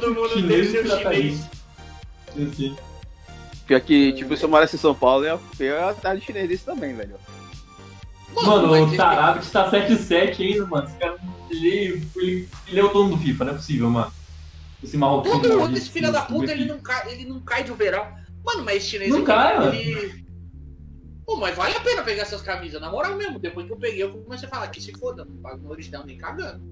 Todo 0.00 0.14
mundo 0.14 0.28
Chinês 0.30 0.72
tem 0.72 0.82
seu 0.82 0.86
já 0.86 1.02
tá 1.02 1.12
chinês. 1.12 1.46
Assim. 2.28 2.76
Pior 3.66 3.80
que, 3.80 4.12
tipo, 4.12 4.36
se 4.36 4.44
eu 4.44 4.48
morasse 4.48 4.76
em 4.76 4.78
São 4.78 4.94
Paulo, 4.94 5.24
eu 5.24 5.40
ia 5.60 5.90
atrás 5.90 6.18
de 6.18 6.26
chinês 6.26 6.48
desse 6.48 6.64
também, 6.64 6.94
velho. 6.94 7.16
Mano, 8.34 8.68
mas 8.68 8.92
o 8.92 8.96
Tarado 8.96 9.40
que 9.40 9.50
tá 9.50 9.70
7-7 9.70 10.40
ainda, 10.40 10.66
mano. 10.66 10.86
Esse 10.88 10.96
cara, 10.96 11.18
ele, 11.50 12.08
ele, 12.16 12.48
ele 12.68 12.80
é 12.80 12.84
o 12.84 12.88
dono 12.88 13.16
do 13.16 13.18
FIFA, 13.18 13.44
não 13.44 13.52
é 13.52 13.56
possível, 13.56 13.90
mano. 13.90 14.12
Esse 14.82 14.96
marroquino. 14.96 15.40
Todo 15.40 15.58
mundo, 15.58 15.76
esse 15.76 15.90
filho 15.90 16.10
da 16.12 16.22
puta, 16.22 16.52
ele 16.52 16.64
não 16.64 16.78
cai, 16.80 17.12
ele 17.12 17.24
não 17.26 17.40
cai 17.40 17.64
de 17.64 17.72
overall. 17.72 18.08
Mano, 18.44 18.64
mas 18.64 18.76
esse 18.78 18.86
chinês 18.88 19.10
Não 19.10 19.18
aqui, 19.18 19.26
cai, 19.26 19.58
mano. 19.58 19.74
ele... 19.74 20.24
Pô, 21.26 21.36
mas 21.36 21.54
vale 21.54 21.76
a 21.76 21.80
pena 21.80 22.02
pegar 22.02 22.22
essas 22.22 22.40
camisas, 22.40 22.80
na 22.80 22.90
moral 22.90 23.14
mesmo. 23.16 23.38
Depois 23.38 23.66
que 23.66 23.72
eu 23.72 23.76
peguei, 23.76 24.02
eu 24.02 24.10
comecei 24.10 24.48
a 24.48 24.50
falar 24.50 24.68
que 24.68 24.80
se 24.80 24.92
foda, 24.98 25.24
não 25.24 25.36
pago 25.36 25.58
no 25.62 25.70
original 25.70 26.04
nem 26.04 26.16
cagando. 26.16 26.62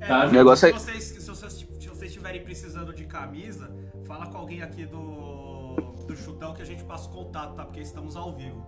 É, 0.00 0.06
Tá, 0.06 0.22
se 0.22 0.28
o 0.28 0.32
negócio 0.32 0.68
é- 0.68 0.72
vocês, 0.72 1.04
se, 1.04 1.28
vocês, 1.28 1.52
se 1.52 1.64
vocês 1.96 2.10
estiverem 2.10 2.42
precisando 2.42 2.92
de 2.92 3.06
camisa, 3.06 3.74
fala 4.06 4.26
com 4.26 4.36
alguém 4.36 4.60
aqui 4.62 4.84
do, 4.84 5.76
do 6.06 6.14
chutão 6.14 6.52
que 6.52 6.60
a 6.60 6.64
gente 6.64 6.84
passa 6.84 7.08
o 7.08 7.10
contato, 7.10 7.54
tá? 7.54 7.64
Porque 7.64 7.80
estamos 7.80 8.16
ao 8.16 8.34
vivo. 8.34 8.66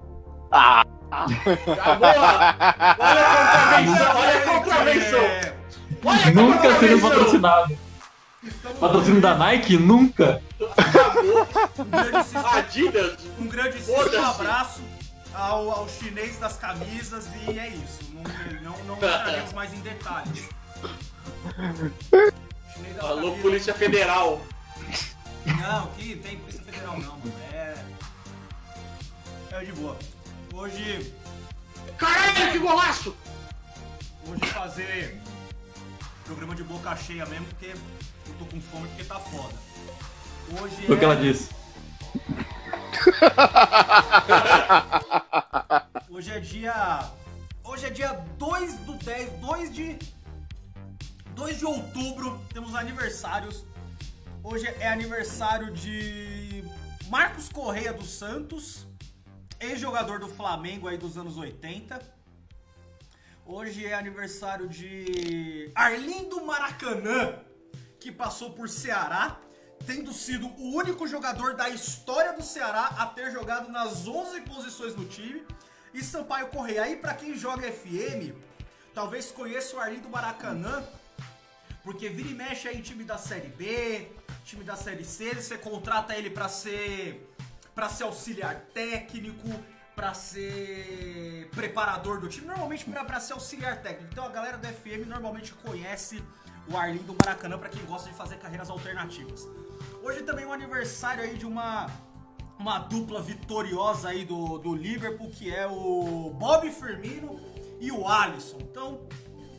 Ah! 0.51 0.83
Boa! 1.11 2.57
Olha 2.99 3.21
a 3.21 3.45
contravenção, 3.45 4.11
olha 4.17 4.39
a 4.39 4.43
contravenção! 4.47 5.21
Nunca 6.35 6.81
sendo 6.81 7.01
contravenção! 7.01 7.11
patrocinado. 7.11 7.79
estamos 8.43 8.79
Patrocínio 8.79 9.21
da 9.21 9.35
Nike? 9.35 9.77
Nunca. 9.77 10.43
Acabou. 10.79 11.47
Um 11.79 11.85
grandíssimo, 11.85 12.47
Adidas. 12.47 13.27
um 13.39 13.49
Foda-se. 13.95 14.17
abraço 14.17 14.81
ao, 15.35 15.71
ao 15.71 15.89
chinês 15.89 16.39
das 16.39 16.57
camisas 16.57 17.29
e 17.47 17.59
é 17.59 17.69
isso. 17.69 17.99
Não, 18.15 18.73
não, 18.73 18.85
não 18.85 18.97
entraremos 18.97 19.53
mais 19.53 19.75
em 19.75 19.81
detalhes. 19.81 20.49
Alô, 23.01 23.17
camisas- 23.23 23.43
Polícia 23.43 23.75
Federal. 23.75 24.41
Não, 25.47 25.85
aqui 25.85 26.17
tem 26.17 26.37
Polícia 26.39 26.63
Federal 26.63 26.99
não, 26.99 27.19
mano. 27.19 27.33
É. 27.53 27.75
É 29.53 29.65
de 29.65 29.73
boa. 29.73 29.97
Hoje. 30.55 31.15
Caralho, 31.97 32.53
que 32.53 32.59
golaço! 32.59 33.17
Hoje 34.29 34.47
fazer 34.53 35.21
programa 36.25 36.55
de 36.55 36.63
boca 36.63 36.95
cheia 36.97 37.25
mesmo, 37.27 37.47
porque 37.47 37.67
eu 38.27 38.35
tô 38.39 38.45
com 38.45 38.61
fome 38.61 38.87
porque 38.89 39.05
tá 39.05 39.19
foda. 39.19 39.55
Hoje 40.61 40.87
Foi 40.87 40.97
o 40.97 40.99
que 40.99 41.05
ela 41.05 41.15
é, 41.15 41.21
disse. 41.21 41.49
hoje 46.11 46.31
é 46.31 46.41
dia. 46.41 47.01
Hoje 47.65 47.87
é 47.87 47.91
dia 47.91 48.13
2 48.39 48.75
do 48.79 48.93
10, 48.95 49.31
2 49.41 49.75
de. 49.75 49.99
2 51.39 51.57
de 51.57 51.65
outubro, 51.65 52.45
temos 52.53 52.75
aniversários. 52.75 53.65
Hoje 54.43 54.67
é 54.81 54.89
aniversário 54.89 55.73
de 55.73 56.65
Marcos 57.07 57.49
Correia 57.49 57.93
dos 57.93 58.11
Santos, 58.11 58.89
ex-jogador 59.61 60.19
do 60.19 60.27
Flamengo 60.27 60.89
aí 60.89 60.99
dos 60.99 61.17
anos 61.17 61.37
80. 61.37 62.03
Hoje 63.47 63.87
é 63.87 63.95
aniversário 63.95 64.69
de 64.69 65.71
Arlindo 65.77 66.45
Maracanã, 66.45 67.39
que 68.01 68.11
passou 68.11 68.51
por 68.51 68.69
Ceará, 68.69 69.39
tendo 69.87 70.13
sido 70.13 70.49
o 70.49 70.75
único 70.75 71.07
jogador 71.07 71.55
da 71.55 71.69
história 71.69 72.33
do 72.33 72.43
Ceará 72.43 72.97
a 72.99 73.07
ter 73.07 73.31
jogado 73.31 73.71
nas 73.71 74.09
11 74.09 74.41
posições 74.41 74.93
do 74.93 75.05
time. 75.05 75.47
E 75.95 76.03
Sampaio 76.03 76.49
Correia, 76.49 76.83
aí 76.83 76.97
pra 76.97 77.15
quem 77.15 77.37
joga 77.37 77.71
FM, 77.71 78.35
talvez 78.93 79.31
conheça 79.31 79.77
o 79.77 79.79
Arlindo 79.79 80.09
Maracanã, 80.09 80.85
porque 81.83 82.09
vira 82.09 82.29
e 82.29 82.35
mexe 82.35 82.69
aí 82.69 82.81
time 82.83 83.05
da 83.05 83.19
Série 83.19 83.49
B, 83.49 84.09
time 84.45 84.65
da 84.65 84.77
Série 84.77 85.05
C, 85.05 85.35
você 85.35 85.57
contrata 85.57 86.17
ele 86.17 86.31
pra 86.31 86.49
ser 86.49 87.27
para 87.75 87.89
ser 87.89 88.05
auxiliar 88.05 88.57
técnico, 88.75 89.49
pra 89.95 90.13
ser 90.13 91.49
preparador 91.55 92.21
do 92.21 92.29
time, 92.29 92.47
normalmente 92.47 92.85
pra 92.85 93.21
ser 93.21 93.35
auxiliar 93.35 93.81
técnico. 93.81 94.11
Então 94.13 94.25
a 94.25 94.29
galera 94.29 94.59
do 94.59 94.67
FM 94.67 95.07
normalmente 95.07 95.53
conhece 95.55 96.23
o 96.69 96.77
Arlindo 96.77 97.15
Maracanã 97.25 97.57
pra 97.57 97.69
quem 97.69 97.85
gosta 97.85 98.09
de 98.09 98.17
fazer 98.17 98.37
carreiras 98.39 98.69
alternativas. 98.69 99.47
Hoje 100.03 100.23
também 100.23 100.45
é 100.45 100.49
um 100.49 100.53
aniversário 100.53 101.23
aí 101.23 101.37
de 101.39 101.47
uma 101.47 101.87
uma 102.59 102.81
dupla 102.81 103.23
vitoriosa 103.23 104.09
aí 104.09 104.25
do, 104.25 104.59
do 104.59 104.75
Liverpool, 104.75 105.31
que 105.31 105.55
é 105.55 105.67
o 105.67 106.35
Bob 106.37 106.69
Firmino 106.73 107.41
e 107.81 107.93
o 107.93 108.07
Alisson. 108.09 108.59
Então, 108.61 109.07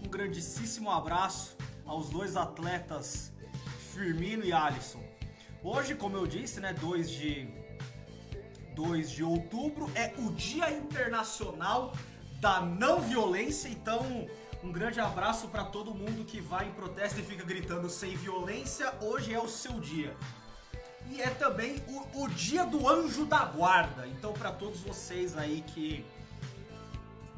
um 0.06 0.10
grandíssimo 0.10 0.92
abraço 0.92 1.56
aos 1.90 2.08
dois 2.10 2.38
atletas 2.38 3.32
Firmino 3.92 4.46
e 4.46 4.54
Alisson. 4.54 5.04
Hoje, 5.64 5.96
como 5.96 6.16
eu 6.16 6.28
disse, 6.28 6.60
né, 6.60 6.72
2 6.72 7.10
de 7.10 7.50
2 8.76 9.12
de 9.12 9.24
outubro 9.24 9.92
é 9.96 10.14
o 10.20 10.32
Dia 10.32 10.72
Internacional 10.72 11.92
da 12.40 12.62
Não 12.62 13.02
Violência, 13.02 13.68
então 13.68 14.28
um 14.64 14.72
grande 14.72 15.00
abraço 15.00 15.48
para 15.48 15.66
todo 15.66 15.94
mundo 15.94 16.24
que 16.24 16.40
vai 16.40 16.68
em 16.68 16.72
protesto 16.72 17.20
e 17.20 17.24
fica 17.24 17.44
gritando 17.44 17.90
sem 17.90 18.16
violência. 18.16 18.94
Hoje 19.02 19.34
é 19.34 19.40
o 19.40 19.48
seu 19.48 19.80
dia. 19.80 20.16
E 21.10 21.20
é 21.22 21.30
também 21.30 21.84
o, 21.88 22.24
o 22.24 22.30
dia 22.30 22.66
do 22.66 22.88
anjo 22.88 23.26
da 23.26 23.44
guarda. 23.46 24.08
Então, 24.08 24.32
para 24.32 24.52
todos 24.52 24.82
vocês 24.82 25.36
aí 25.36 25.64
que 25.66 26.06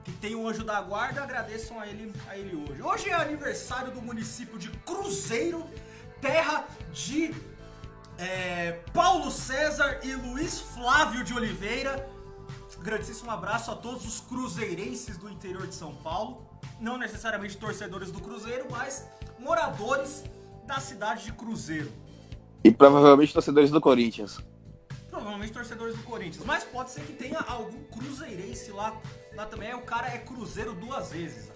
que 0.04 0.12
tem 0.14 0.36
o 0.36 0.48
anjo 0.48 0.64
da 0.64 0.82
guarda, 0.82 1.24
agradeçam 1.24 1.80
a 1.80 1.88
ele, 1.88 2.14
a 2.28 2.38
ele 2.38 2.56
hoje. 2.56 2.82
Hoje 2.82 3.10
é 3.10 3.14
aniversário 3.14 3.92
do 3.92 4.02
município 4.02 4.58
de 4.58 4.70
Cruzeiro, 4.70 5.66
terra 6.20 6.68
de 6.92 7.34
é, 8.18 8.74
Paulo 8.94 9.32
César 9.32 10.00
e 10.04 10.14
Luiz 10.14 10.60
Flávio 10.60 11.24
de 11.24 11.34
Oliveira. 11.34 12.08
Grandíssimo 12.80 13.30
abraço 13.30 13.70
a 13.70 13.76
todos 13.76 14.06
os 14.08 14.22
cruzeirenses 14.22 15.18
do 15.18 15.30
interior 15.30 15.68
de 15.68 15.76
São 15.76 15.94
Paulo. 15.96 16.48
Não 16.80 16.98
necessariamente 16.98 17.56
torcedores 17.58 18.12
do 18.12 18.20
Cruzeiro, 18.20 18.66
mas 18.72 19.08
moradores 19.38 20.24
da 20.66 20.80
cidade 20.80 21.26
de 21.26 21.34
Cruzeiro. 21.34 21.92
E 22.64 22.72
provavelmente 22.72 23.34
torcedores 23.34 23.70
do 23.70 23.80
Corinthians. 23.80 24.40
Provavelmente 25.10 25.52
torcedores 25.52 25.96
do 25.96 26.04
Corinthians, 26.04 26.44
mas 26.46 26.64
pode 26.64 26.92
ser 26.92 27.02
que 27.02 27.14
tenha 27.14 27.40
algum 27.40 27.84
cruzeirense 27.84 28.72
lá, 28.72 28.96
lá 29.34 29.46
também. 29.46 29.74
O 29.74 29.82
cara 29.82 30.08
é 30.08 30.18
cruzeiro 30.18 30.74
duas 30.74 31.12
vezes. 31.12 31.52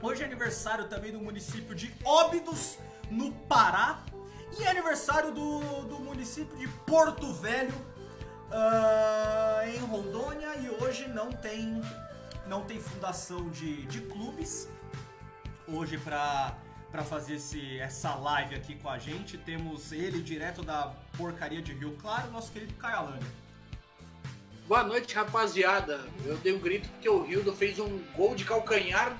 Hoje 0.00 0.22
é 0.22 0.26
aniversário 0.26 0.88
também 0.88 1.12
do 1.12 1.20
município 1.20 1.74
de 1.74 1.92
Óbidos, 2.04 2.78
no 3.10 3.32
Pará. 3.32 4.04
E 4.58 4.62
é 4.64 4.68
aniversário 4.70 5.32
do, 5.32 5.60
do 5.84 5.98
município 5.98 6.56
de 6.56 6.68
Porto 6.86 7.32
Velho, 7.34 7.74
ah, 8.50 9.62
em 9.66 9.78
Rondônia. 9.78 10.54
E 10.56 10.70
hoje 10.82 11.08
não 11.08 11.30
tem, 11.32 11.82
não 12.46 12.64
tem 12.64 12.80
fundação 12.80 13.48
de, 13.50 13.84
de 13.86 14.00
clubes. 14.02 14.68
Hoje 15.66 15.98
para 15.98 16.56
para 16.90 17.04
fazer 17.04 17.34
esse, 17.34 17.78
essa 17.78 18.14
live 18.14 18.54
aqui 18.54 18.74
com 18.74 18.88
a 18.88 18.98
gente. 18.98 19.36
Temos 19.36 19.92
ele 19.92 20.22
direto 20.22 20.62
da 20.62 20.94
porcaria 21.16 21.60
de 21.60 21.72
Rio 21.72 21.94
Claro, 22.00 22.30
nosso 22.30 22.50
querido 22.50 22.74
Caio 22.74 22.96
Alândia. 22.96 23.28
Boa 24.68 24.84
noite, 24.84 25.14
rapaziada. 25.14 25.98
Eu 26.26 26.36
dei 26.36 26.52
um 26.52 26.58
grito 26.58 26.90
porque 26.90 27.08
o 27.08 27.22
Rildo 27.22 27.54
fez 27.54 27.78
um 27.78 28.02
gol 28.14 28.34
de 28.34 28.44
calcanhar 28.44 29.16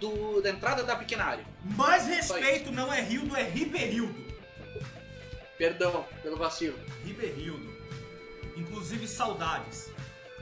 do, 0.00 0.42
da 0.42 0.50
entrada 0.50 0.82
da 0.82 0.96
pequena 0.96 1.26
área. 1.26 1.44
Mais 1.76 2.08
respeito, 2.08 2.72
não 2.72 2.92
é 2.92 3.00
Rildo, 3.00 3.36
é 3.36 3.44
Riberildo. 3.44 4.20
Perdão 5.56 6.04
pelo 6.24 6.36
vacilo. 6.36 6.76
Riberildo. 7.04 7.72
Inclusive 8.56 9.06
saudades. 9.06 9.92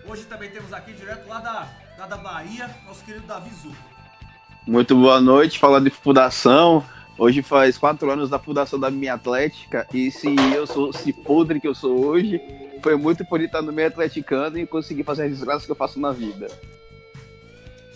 Hoje 0.06 0.25
também 0.25 0.50
temos 0.50 0.73
aqui 0.73 0.95
direto 0.95 1.29
lá 1.29 1.41
da, 1.41 1.69
lá 1.99 2.06
da 2.06 2.17
Bahia, 2.17 2.75
nosso 2.87 3.05
querido 3.05 3.27
Davi 3.27 3.50
Zuco. 3.55 3.77
Muito 4.67 4.97
boa 4.97 5.21
noite, 5.21 5.59
falando 5.59 5.91
de 5.91 5.95
fundação. 5.95 6.83
Hoje 7.19 7.43
faz 7.43 7.76
quatro 7.76 8.09
anos 8.09 8.31
da 8.31 8.38
fundação 8.38 8.79
da 8.79 8.93
minha 8.93 9.15
Atlética 9.15 9.85
e 9.93 10.09
se 10.09 10.29
eu 10.55 10.69
sou 10.69 10.93
se 10.93 11.12
podre 11.12 11.61
que 11.61 11.67
eu 11.67 11.75
sou 11.75 12.06
hoje, 12.06 12.41
foi 12.81 12.94
muito 12.94 13.25
por 13.25 13.41
estar 13.41 13.61
no 13.61 13.73
meio 13.73 13.88
atleticano 13.88 14.56
e 14.56 14.65
conseguir 14.65 15.03
fazer 15.03 15.25
as 15.25 15.31
desgraças 15.31 15.67
que 15.67 15.73
eu 15.73 15.76
faço 15.76 15.99
na 15.99 16.12
vida. 16.12 16.47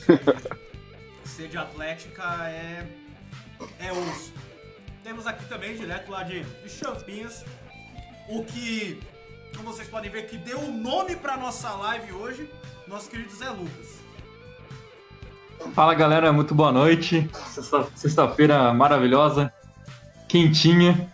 Sede 1.24 1.56
Atlética 1.56 2.24
é. 2.48 2.84
é 3.78 3.92
osso. 3.92 4.32
Temos 5.04 5.24
aqui 5.24 5.44
também, 5.46 5.76
direto 5.76 6.10
lá 6.10 6.24
de, 6.24 6.42
de 6.42 6.68
Champinhas, 6.68 7.44
o 8.28 8.44
que, 8.44 9.00
como 9.56 9.72
vocês 9.72 9.88
podem 9.88 10.10
ver, 10.10 10.26
que 10.26 10.36
deu 10.36 10.58
o 10.58 10.72
nome 10.72 11.14
pra 11.14 11.36
nossa 11.36 11.70
live 11.70 12.12
hoje, 12.12 12.50
nosso 12.88 13.08
querido 13.08 13.32
Zé 13.36 13.50
Lucas. 13.50 14.01
Fala 15.74 15.94
galera, 15.94 16.32
muito 16.32 16.54
boa 16.54 16.70
noite. 16.72 17.28
Sexta- 17.46 17.86
Sexta-feira 17.94 18.72
maravilhosa, 18.74 19.52
quentinha. 20.28 21.10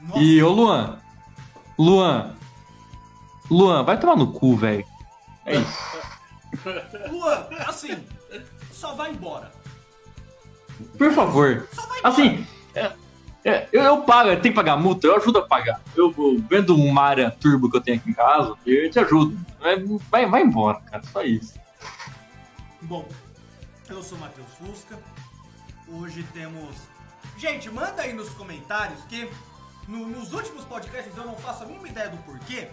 Nossa, 0.00 0.18
E 0.20 0.42
ô 0.42 0.50
Luan, 0.50 0.98
Luan, 1.78 2.34
Luan, 3.50 3.82
vai 3.84 3.98
tomar 3.98 4.16
no 4.16 4.32
cu, 4.32 4.56
velho. 4.56 4.84
É 5.46 5.56
isso. 5.56 5.78
Luan, 7.10 7.46
assim, 7.66 7.96
só 8.72 8.94
vai 8.94 9.10
embora. 9.12 9.50
Por 10.98 11.12
favor. 11.12 11.66
Só 11.72 11.82
vai 11.86 11.98
embora. 12.00 12.08
Assim, 12.14 12.46
é, 12.74 12.92
É, 13.44 13.68
eu, 13.72 13.82
eu 13.82 14.02
pago, 14.02 14.30
tem 14.36 14.52
que 14.52 14.56
pagar 14.56 14.76
multa, 14.76 15.06
eu 15.06 15.16
ajudo 15.16 15.38
a 15.38 15.42
pagar. 15.42 15.80
Eu, 15.96 16.14
eu 16.16 16.42
vendo 16.50 16.76
um 16.76 16.90
Maria 16.92 17.30
Turbo 17.30 17.70
que 17.70 17.76
eu 17.76 17.80
tenho 17.80 17.96
aqui 17.98 18.10
em 18.10 18.14
casa, 18.14 18.54
eu 18.66 18.90
te 18.90 18.98
ajudo. 18.98 19.36
Vai, 20.10 20.26
vai 20.26 20.42
embora, 20.42 20.80
cara, 20.90 21.02
só 21.12 21.22
isso. 21.22 21.54
Bom, 22.82 23.06
eu 23.92 24.02
sou 24.02 24.18
Matheus 24.18 24.48
Fusca. 24.58 24.98
Hoje 25.88 26.22
temos. 26.32 26.76
Gente, 27.36 27.70
manda 27.70 28.02
aí 28.02 28.12
nos 28.12 28.30
comentários 28.30 29.02
que 29.04 29.30
no- 29.86 30.06
nos 30.06 30.32
últimos 30.32 30.64
podcasts 30.64 31.16
eu 31.16 31.24
não 31.26 31.36
faço 31.36 31.62
a 31.64 31.66
mínima 31.66 31.88
ideia 31.88 32.08
do 32.08 32.16
porquê. 32.18 32.68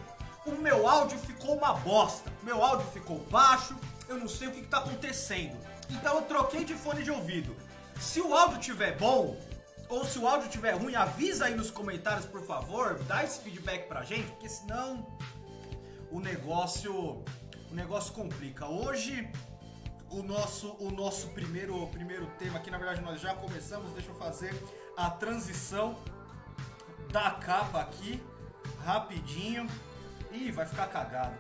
O 0.46 0.52
meu 0.54 0.88
áudio 0.88 1.18
ficou 1.20 1.56
uma 1.58 1.74
bosta. 1.74 2.32
Meu 2.44 2.64
áudio 2.64 2.88
ficou 2.92 3.20
baixo. 3.30 3.76
Eu 4.08 4.18
não 4.18 4.28
sei 4.28 4.48
o 4.48 4.52
que, 4.52 4.62
que 4.62 4.68
tá 4.68 4.80
acontecendo. 4.80 5.58
Então 5.90 6.16
eu 6.16 6.22
troquei 6.24 6.64
de 6.64 6.74
fone 6.74 7.04
de 7.04 7.12
ouvido. 7.12 7.56
Se 8.00 8.22
o 8.22 8.34
áudio 8.34 8.60
tiver 8.60 8.98
bom, 8.98 9.38
ou 9.90 10.06
se 10.06 10.18
o 10.20 10.28
áudio 10.28 10.50
tiver 10.50 10.72
ruim, 10.72 10.96
avisa 10.96 11.46
aí 11.46 11.56
nos 11.56 11.70
comentários, 11.70 12.26
por 12.26 12.46
favor. 12.46 12.98
Dá 13.04 13.24
esse 13.24 13.40
feedback 13.42 13.88
pra 13.88 14.04
gente, 14.04 14.30
porque 14.32 14.48
senão 14.50 15.06
o 16.12 16.20
negócio 16.20 17.24
o 17.72 17.76
negócio 17.76 18.14
complica. 18.14 18.66
Hoje 18.66 19.30
o 20.12 20.24
nosso 20.24 20.76
o 20.80 20.92
nosso 20.92 21.30
primeiro 21.30 21.86
primeiro 21.88 22.26
tema 22.38 22.58
aqui, 22.58 22.72
na 22.72 22.78
verdade 22.78 23.02
nós 23.02 23.20
já 23.20 23.34
começamos, 23.34 23.92
deixa 23.94 24.10
eu 24.10 24.16
fazer 24.16 24.54
a 24.98 25.10
transição 25.10 25.98
da 27.12 27.32
capa 27.32 27.82
aqui 27.82 28.22
rapidinho. 28.84 29.68
Ih, 30.32 30.52
vai 30.52 30.66
ficar 30.66 30.88
cagado. 30.88 31.36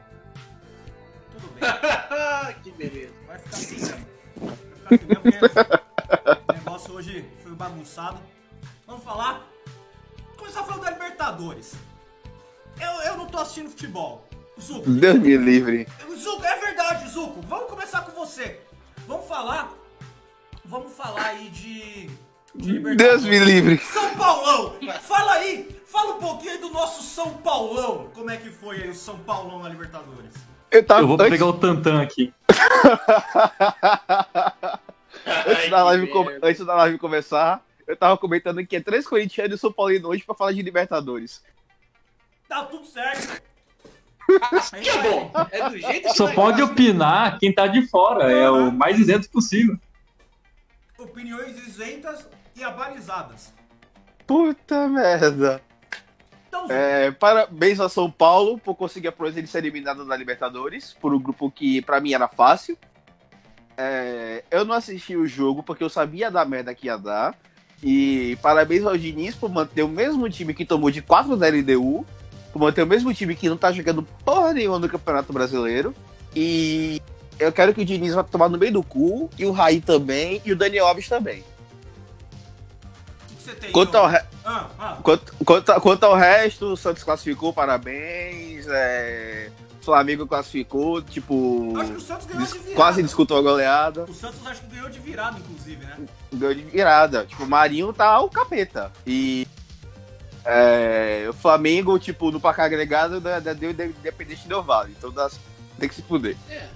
Tudo 1.31 1.47
bem. 1.53 1.63
que 2.63 2.71
beleza. 2.71 3.13
Vai 3.27 3.37
ficar 3.37 3.57
assim 3.57 3.75
mesmo. 3.75 4.07
Vai 4.37 4.97
ficar 4.97 5.19
assim 5.19 5.29
mesmo 5.29 5.89
o 6.47 6.53
negócio 6.53 6.93
hoje 6.93 7.29
foi 7.43 7.53
bagunçado. 7.53 8.19
Vamos 8.85 9.03
falar. 9.03 9.47
Começar 10.37 10.63
falando 10.63 10.83
da 10.83 10.91
Libertadores. 10.91 11.73
Eu, 12.79 13.01
eu 13.01 13.17
não 13.17 13.27
tô 13.27 13.37
assistindo 13.37 13.69
futebol. 13.69 14.28
Zuco, 14.59 14.89
Deus 14.89 15.19
me 15.19 15.37
livre. 15.37 15.87
Zuco, 16.17 16.43
é 16.45 16.55
verdade, 16.57 17.09
Zuco. 17.09 17.41
Vamos 17.43 17.69
começar 17.69 18.01
com 18.01 18.11
você. 18.11 18.59
Vamos 19.07 19.27
falar. 19.27 19.71
Vamos 20.65 20.93
falar 20.93 21.25
aí 21.25 21.49
de. 21.49 22.09
de 22.55 22.95
Deus 22.95 23.23
me 23.23 23.39
livre. 23.39 23.77
São 23.79 24.15
Paulão! 24.15 24.75
Fala 25.01 25.33
aí! 25.33 25.79
Fala 25.87 26.15
um 26.15 26.19
pouquinho 26.19 26.51
aí 26.51 26.57
do 26.59 26.69
nosso 26.69 27.01
São 27.01 27.33
Paulão. 27.37 28.09
Como 28.13 28.29
é 28.29 28.37
que 28.37 28.49
foi 28.51 28.83
aí 28.83 28.89
o 28.89 28.93
São 28.95 29.17
Paulão 29.19 29.59
na 29.59 29.69
Libertadores? 29.69 30.33
Eu 30.69 30.85
tava 30.85 31.01
Eu 31.01 31.07
vou 31.07 31.15
antes, 31.15 31.29
pegar 31.31 31.45
o 31.47 31.53
Tantan 31.53 32.01
aqui. 32.01 32.31
antes 35.47 35.69
da 35.69 35.83
live, 35.85 36.07
com- 36.07 36.27
antes 36.43 36.65
da 36.65 36.75
live 36.75 36.97
começar, 36.99 37.63
eu 37.87 37.95
tava 37.97 38.17
comentando 38.17 38.63
que 38.65 38.75
é 38.75 38.81
três 38.81 39.07
corintianos 39.07 39.57
e 39.57 39.59
São 39.59 39.71
Paulino 39.71 40.09
hoje 40.09 40.23
pra 40.23 40.35
falar 40.35 40.51
de 40.51 40.61
Libertadores. 40.61 41.41
Tá 42.47 42.63
tudo 42.65 42.85
certo. 42.85 43.41
Que 44.81 44.89
é 44.89 45.01
bom. 45.01 45.31
É 45.51 45.69
do 45.69 45.77
jeito 45.77 46.07
que 46.09 46.13
Só 46.15 46.31
pode 46.33 46.59
gosta. 46.59 46.73
opinar 46.73 47.39
quem 47.39 47.53
tá 47.53 47.67
de 47.67 47.87
fora, 47.87 48.31
é 48.31 48.49
o 48.49 48.71
mais 48.71 48.99
isento 48.99 49.29
possível. 49.29 49.77
Opiniões 50.97 51.57
isentas 51.67 52.27
e 52.55 52.63
abalizadas. 52.63 53.53
Puta 54.27 54.87
merda. 54.87 55.61
Então, 56.47 56.65
É, 56.69 57.11
parabéns 57.11 57.79
a 57.79 57.87
São 57.87 58.09
Paulo 58.11 58.57
por 58.59 58.75
conseguir 58.75 59.07
a 59.07 59.11
proeza 59.11 59.41
de 59.41 59.47
ser 59.47 59.59
eliminado 59.59 60.05
da 60.05 60.15
Libertadores, 60.15 60.93
por 60.99 61.13
um 61.13 61.19
grupo 61.19 61.49
que 61.49 61.81
pra 61.81 61.99
mim 62.01 62.13
era 62.13 62.27
fácil. 62.27 62.77
É, 63.77 64.43
eu 64.51 64.65
não 64.65 64.75
assisti 64.75 65.15
o 65.15 65.25
jogo 65.25 65.63
porque 65.63 65.83
eu 65.83 65.89
sabia 65.89 66.29
da 66.29 66.43
merda 66.43 66.73
que 66.75 66.87
ia 66.87 66.97
dar. 66.97 67.35
E 67.81 68.37
parabéns 68.41 68.83
ao 68.85 68.97
Diniz 68.97 69.35
por 69.35 69.49
manter 69.49 69.83
o 69.83 69.87
mesmo 69.87 70.29
time 70.29 70.53
que 70.53 70.65
tomou 70.65 70.91
de 70.91 71.01
4 71.01 71.37
da 71.37 71.47
LDU, 71.47 72.05
por 72.51 72.59
manter 72.59 72.83
o 72.83 72.87
mesmo 72.87 73.13
time 73.13 73.35
que 73.35 73.49
não 73.49 73.57
tá 73.57 73.71
jogando 73.71 74.03
porra 74.25 74.53
nenhuma 74.53 74.79
no 74.79 74.89
Campeonato 74.89 75.31
Brasileiro. 75.33 75.93
E 76.35 77.01
eu 77.39 77.51
quero 77.51 77.73
que 77.73 77.81
o 77.81 77.85
Diniz 77.85 78.13
vá 78.13 78.23
tomar 78.23 78.49
no 78.49 78.57
meio 78.57 78.73
do 78.73 78.83
cu, 78.83 79.29
e 79.37 79.45
o 79.45 79.51
Raí 79.51 79.79
também, 79.81 80.41
e 80.45 80.51
o 80.51 80.55
Daniel 80.55 80.87
Alves 80.87 81.07
também. 81.07 81.43
tem? 83.59 83.71
Quanto 83.71 83.95
ao, 83.95 84.07
re- 84.07 84.23
Ah, 84.45 84.67
ah. 84.77 84.97
Quanto, 85.01 85.33
quanto, 85.43 85.81
quanto 85.81 86.03
ao 86.03 86.15
resto, 86.15 86.73
o 86.73 86.77
Santos 86.77 87.03
classificou, 87.03 87.51
parabéns. 87.51 88.67
É, 88.67 89.49
Flamengo 89.81 90.27
classificou, 90.27 91.01
tipo. 91.01 91.73
Acho 91.77 91.91
que 91.91 91.97
o 91.97 92.01
Santos 92.01 92.27
ganhou 92.27 92.45
de 92.45 92.53
virada. 92.53 92.75
quase 92.75 93.01
disputou 93.01 93.37
a 93.37 93.41
goleada. 93.41 94.03
O 94.07 94.13
Santos 94.13 94.45
acho 94.45 94.61
que 94.61 94.67
ganhou 94.75 94.89
de 94.89 94.99
virada, 94.99 95.39
inclusive, 95.39 95.83
né? 95.83 95.97
Ganhou 96.31 96.53
de 96.53 96.61
virada. 96.61 97.25
Tipo, 97.25 97.43
o 97.43 97.49
Marinho 97.49 97.91
tá 97.91 98.19
o 98.19 98.29
capeta. 98.29 98.91
E. 99.07 99.47
é, 100.45 101.25
o 101.29 101.33
Flamengo, 101.33 101.97
tipo, 101.99 102.31
no 102.31 102.39
placar 102.39 102.65
agregado, 102.65 103.19
da- 103.19 103.39
da- 103.39 103.53
deu 103.53 103.71
independente 103.71 104.47
do 104.47 104.61
Vale. 104.63 104.93
Então 104.97 105.11
dá- 105.11 105.29
tem 105.79 105.87
que 105.89 105.95
se 105.95 106.01
fuder. 106.01 106.35
É. 106.49 106.67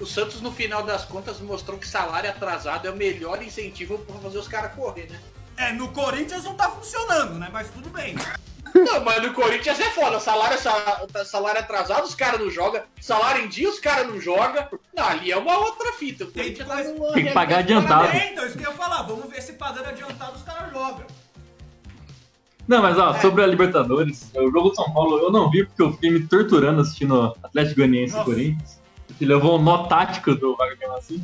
O 0.00 0.04
Santos, 0.06 0.40
no 0.42 0.52
final 0.52 0.82
das 0.82 1.04
contas, 1.04 1.40
mostrou 1.40 1.78
que 1.78 1.88
salário 1.88 2.28
atrasado 2.28 2.86
é 2.86 2.90
o 2.90 2.96
melhor 2.96 3.42
incentivo 3.42 3.98
pra 3.98 4.16
fazer 4.16 4.38
os 4.38 4.48
caras 4.48 4.72
correr, 4.74 5.08
né? 5.10 5.18
É, 5.56 5.72
no 5.72 5.88
Corinthians 5.88 6.44
não 6.44 6.54
tá 6.54 6.68
funcionando, 6.68 7.38
né? 7.38 7.48
Mas 7.50 7.70
tudo 7.70 7.88
bem. 7.88 8.14
Não, 8.74 9.02
mas 9.02 9.22
no 9.22 9.32
Corinthians 9.32 9.80
é 9.80 9.88
foda. 9.90 10.20
Salário, 10.20 10.58
sa- 10.60 11.06
salário 11.24 11.60
atrasado, 11.60 12.04
os 12.04 12.14
caras 12.14 12.38
não 12.38 12.50
jogam. 12.50 12.82
Salário 13.00 13.42
em 13.44 13.48
dia, 13.48 13.70
os 13.70 13.80
caras 13.80 14.06
não 14.06 14.20
jogam. 14.20 14.68
Não, 14.94 15.04
ali 15.06 15.32
é 15.32 15.36
uma 15.38 15.56
outra 15.56 15.94
fita. 15.94 16.24
O 16.24 16.26
Tem 16.30 16.52
que 16.52 16.62
tá 16.62 16.76
Tem 17.14 17.24
que 17.26 17.32
pagar 17.32 17.60
adiantado. 17.60 18.08
É, 18.14 18.32
então, 18.32 18.44
isso 18.44 18.58
que 18.58 18.66
eu 18.66 18.70
ia 18.70 18.76
falar. 18.76 19.02
Vamos 19.02 19.30
ver 19.30 19.40
se 19.40 19.54
pagando 19.54 19.88
adiantado 19.88 20.36
os 20.36 20.42
caras 20.42 20.70
jogam. 20.70 21.06
Não, 22.68 22.82
mas 22.82 22.98
ó, 22.98 23.14
sobre 23.20 23.42
a 23.42 23.46
Libertadores, 23.46 24.30
o 24.34 24.50
jogo 24.50 24.70
do 24.70 24.74
São 24.74 24.92
Paulo 24.92 25.18
eu 25.18 25.30
não 25.30 25.48
vi 25.50 25.64
porque 25.64 25.82
eu 25.82 25.92
fiquei 25.92 26.10
me 26.10 26.20
torturando 26.26 26.80
assistindo 26.80 27.32
Atlético 27.42 27.76
Goianiense 27.76 28.16
e. 28.18 28.24
Corinthians. 28.24 28.80
Que 29.18 29.24
levou 29.24 29.58
um 29.58 29.62
nó 29.62 29.84
tático 29.84 30.34
do 30.34 30.56
Wagner 30.56 30.90
assim. 30.98 31.22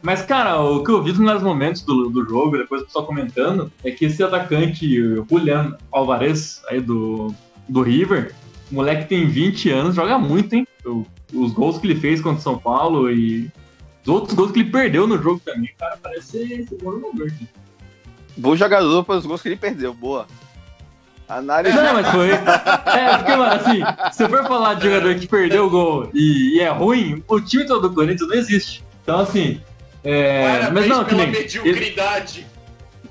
Mas, 0.00 0.22
cara, 0.22 0.60
o 0.62 0.84
que 0.84 0.90
eu 0.90 1.02
vi 1.02 1.10
nos 1.10 1.18
melhores 1.18 1.42
momentos 1.42 1.82
do, 1.82 2.08
do 2.08 2.24
jogo, 2.28 2.56
depois 2.56 2.82
o 2.82 2.84
pessoal 2.84 3.04
comentando, 3.04 3.72
é 3.82 3.90
que 3.90 4.04
esse 4.04 4.22
atacante, 4.22 5.00
o 5.02 5.26
Julian 5.28 5.76
Alvarez, 5.90 6.62
aí 6.68 6.80
do, 6.80 7.34
do 7.68 7.82
River, 7.82 8.32
o 8.70 8.74
moleque 8.76 9.08
tem 9.08 9.26
20 9.26 9.70
anos, 9.70 9.96
joga 9.96 10.16
muito, 10.18 10.54
hein? 10.54 10.66
O- 10.84 11.04
os 11.34 11.52
gols 11.52 11.78
que 11.78 11.86
ele 11.88 11.98
fez 12.00 12.20
contra 12.20 12.38
o 12.38 12.42
São 12.42 12.56
Paulo 12.56 13.10
e 13.10 13.50
os 14.02 14.08
outros 14.08 14.34
gols 14.34 14.52
que 14.52 14.60
ele 14.60 14.70
perdeu 14.70 15.08
no 15.08 15.20
jogo 15.20 15.40
também, 15.44 15.70
cara, 15.76 15.98
parece 16.00 16.30
ser 16.66 16.66
bom 16.80 16.92
jogador. 16.92 17.26
cara. 17.28 17.50
Bom 18.36 18.54
jogador 18.54 19.02
pelos 19.02 19.26
gols 19.26 19.42
que 19.42 19.48
ele 19.48 19.56
perdeu. 19.56 19.92
Boa. 19.92 20.26
Análise. 21.28 21.76
Não, 21.76 21.94
mas 21.94 22.08
foi. 22.08 22.30
É, 22.96 23.16
porque, 23.18 23.36
mano, 23.36 23.52
assim, 23.52 23.80
se 24.12 24.22
eu 24.22 24.28
for 24.28 24.46
falar 24.46 24.74
de 24.74 24.84
jogador 24.84 25.14
que 25.16 25.26
perdeu 25.26 25.66
o 25.66 25.70
gol 25.70 26.10
e, 26.14 26.56
e 26.56 26.60
é 26.60 26.70
ruim, 26.70 27.22
o 27.28 27.40
time 27.40 27.66
todo 27.66 27.88
do 27.88 27.94
Corinthians 27.94 28.28
não 28.28 28.36
existe. 28.36 28.84
Então, 29.02 29.20
assim. 29.20 29.60
É, 30.02 30.60
Parabéns 30.60 30.72
mas 30.72 30.88
não, 30.88 31.04
que 31.04 31.10
pela 31.10 31.22
nem. 31.22 31.32
mediocridade. 31.32 32.46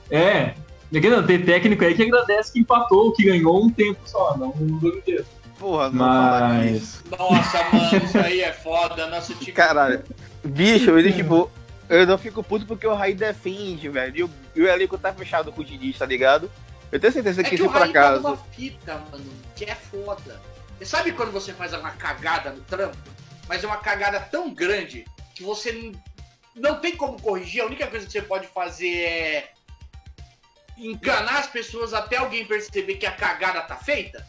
É. 0.09 0.53
é 0.93 0.99
não, 1.09 1.23
tem 1.23 1.41
técnico 1.41 1.83
aí 1.83 1.93
que 1.93 2.03
agradece 2.03 2.53
que 2.53 2.59
empatou, 2.59 3.11
que 3.11 3.25
ganhou 3.25 3.63
um 3.63 3.69
tempo 3.69 3.99
só, 4.05 4.35
não 4.37 4.49
o 4.49 4.79
jogo 4.81 4.97
inteiro. 4.97 5.25
Porra, 5.59 5.89
não 5.89 6.05
Mas- 6.05 6.71
disso. 6.71 7.03
Nossa, 7.11 7.63
mano, 7.71 8.05
isso 8.05 8.17
aí 8.17 8.41
é 8.41 8.53
foda. 8.53 9.07
Nosso 9.07 9.33
time. 9.35 9.51
Caralho. 9.51 10.01
Bicho, 10.43 10.97
ele, 10.97 11.13
tipo. 11.13 11.49
Eu 11.87 12.07
não 12.07 12.17
fico 12.17 12.43
puto 12.43 12.65
porque 12.65 12.87
o 12.87 12.95
Raí 12.95 13.13
defende, 13.13 13.87
velho. 13.89 14.13
E 14.15 14.23
o, 14.23 14.29
e 14.55 14.61
o 14.61 14.67
elenco 14.67 14.97
tá 14.97 15.13
fechado 15.13 15.51
com 15.51 15.61
o 15.61 15.65
Diniz, 15.65 15.97
tá 15.97 16.05
ligado? 16.05 16.49
Eu 16.91 16.99
tenho 16.99 17.13
certeza 17.13 17.41
É 17.41 17.43
que 17.43 17.49
que 17.51 17.55
isso 17.55 17.65
o 17.65 17.71
por 17.71 17.81
Raí 17.81 17.93
tá 17.93 17.99
acaso. 17.99 18.21
numa 18.23 18.37
fita, 18.37 18.95
mano, 19.11 19.33
que 19.55 19.65
é 19.65 19.75
foda. 19.75 20.41
E 20.79 20.85
sabe 20.85 21.11
quando 21.11 21.31
você 21.31 21.53
faz 21.53 21.73
uma 21.73 21.91
cagada 21.91 22.51
no 22.51 22.61
trampo? 22.61 22.97
Mas 23.47 23.63
é 23.63 23.67
uma 23.67 23.77
cagada 23.77 24.19
tão 24.19 24.53
grande 24.53 25.05
que 25.33 25.43
você 25.43 25.91
não 26.55 26.79
tem 26.79 26.95
como 26.95 27.21
corrigir. 27.21 27.61
A 27.61 27.65
única 27.65 27.87
coisa 27.87 28.05
que 28.05 28.11
você 28.11 28.21
pode 28.21 28.47
fazer 28.47 28.95
é 28.95 29.51
enganar 30.77 31.39
as 31.39 31.47
pessoas 31.47 31.93
até 31.93 32.17
alguém 32.17 32.45
perceber 32.45 32.95
que 32.95 33.05
a 33.05 33.11
cagada 33.11 33.61
tá 33.61 33.75
feita. 33.75 34.25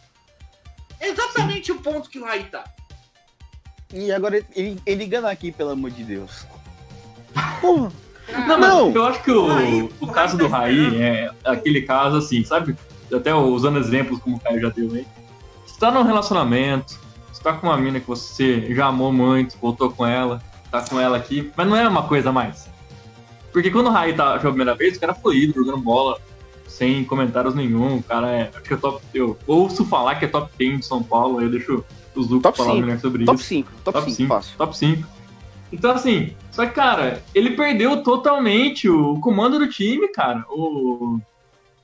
É 0.99 1.09
exatamente 1.09 1.71
o 1.71 1.79
ponto 1.81 2.09
que 2.09 2.19
o 2.19 2.25
Raí 2.25 2.45
tá. 2.45 2.63
E 3.93 4.11
agora 4.11 4.43
ele, 4.55 4.81
ele 4.85 5.03
engana 5.05 5.29
aqui, 5.31 5.51
pelo 5.51 5.69
amor 5.71 5.91
de 5.91 6.03
Deus. 6.03 6.45
Porra. 7.61 7.91
Não, 8.47 8.57
Não. 8.59 8.85
mas 8.87 8.95
eu 8.95 9.05
acho 9.05 9.23
que 9.23 9.31
o, 9.31 9.43
O 9.45 9.47
Raí- 9.53 9.89
o 9.99 10.05
o 10.05 10.07
caso 10.07 10.37
do 10.37 10.47
Raí 10.47 11.01
é 11.01 11.31
aquele 11.45 11.81
caso 11.81 12.17
assim, 12.17 12.43
sabe? 12.43 12.75
Até 13.13 13.33
usando 13.33 13.79
exemplos 13.79 14.19
como 14.19 14.35
o 14.35 14.39
Caio 14.39 14.59
já 14.61 14.69
deu 14.69 14.91
aí. 14.93 15.05
Você 15.65 15.79
tá 15.79 15.89
num 15.91 16.03
relacionamento, 16.03 16.99
você 17.31 17.41
tá 17.41 17.53
com 17.53 17.67
uma 17.67 17.77
mina 17.77 17.99
que 17.99 18.07
você 18.07 18.73
já 18.73 18.87
amou 18.87 19.13
muito, 19.13 19.57
voltou 19.61 19.89
com 19.89 20.05
ela, 20.05 20.41
tá 20.69 20.81
com 20.81 20.99
ela 20.99 21.15
aqui, 21.17 21.51
mas 21.55 21.67
não 21.67 21.75
é 21.75 21.87
uma 21.87 22.03
coisa 22.03 22.29
a 22.29 22.33
mais. 22.33 22.69
Porque 23.53 23.71
quando 23.71 23.87
o 23.87 23.91
Raí 23.91 24.13
tá 24.13 24.37
pela 24.37 24.51
primeira 24.51 24.75
vez, 24.75 24.97
o 24.97 24.99
cara 24.99 25.13
foi 25.13 25.37
ido, 25.37 25.53
jogando 25.53 25.77
bola, 25.77 26.19
sem 26.67 27.03
comentários 27.05 27.55
nenhum, 27.55 27.97
o 27.97 28.03
cara 28.03 28.27
é. 28.29 28.49
Acho 28.53 28.61
que 28.63 28.73
é 28.73 28.77
top. 28.77 29.01
Eu 29.13 29.37
ouço 29.47 29.85
falar 29.85 30.15
que 30.15 30.25
é 30.25 30.27
top 30.27 30.51
10 30.59 30.79
de 30.81 30.85
São 30.85 31.01
Paulo, 31.01 31.39
aí 31.39 31.45
eu 31.45 31.51
deixo 31.51 31.83
os 32.13 32.27
Lucas 32.29 32.57
falar 32.57 32.73
melhor 32.75 32.99
sobre 32.99 33.23
Top 33.25 33.39
isso. 33.39 33.47
5, 33.47 33.71
top 33.85 33.99
Top 33.99 34.05
5, 34.11 34.15
5. 34.17 34.27
fácil. 34.33 34.57
Top 34.57 34.77
5. 34.77 35.07
Então, 35.71 35.91
assim, 35.91 36.33
só 36.51 36.65
que, 36.65 36.73
cara, 36.73 37.21
ele 37.35 37.51
perdeu 37.51 38.01
totalmente 38.01 38.89
o 38.89 39.19
comando 39.19 39.59
do 39.59 39.67
time, 39.67 40.07
cara. 40.09 40.45
O, 40.49 41.19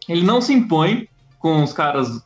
ele 0.07 0.23
não 0.23 0.41
se 0.41 0.53
impõe 0.53 1.07
com 1.39 1.63
os 1.63 1.73
caras 1.73 2.23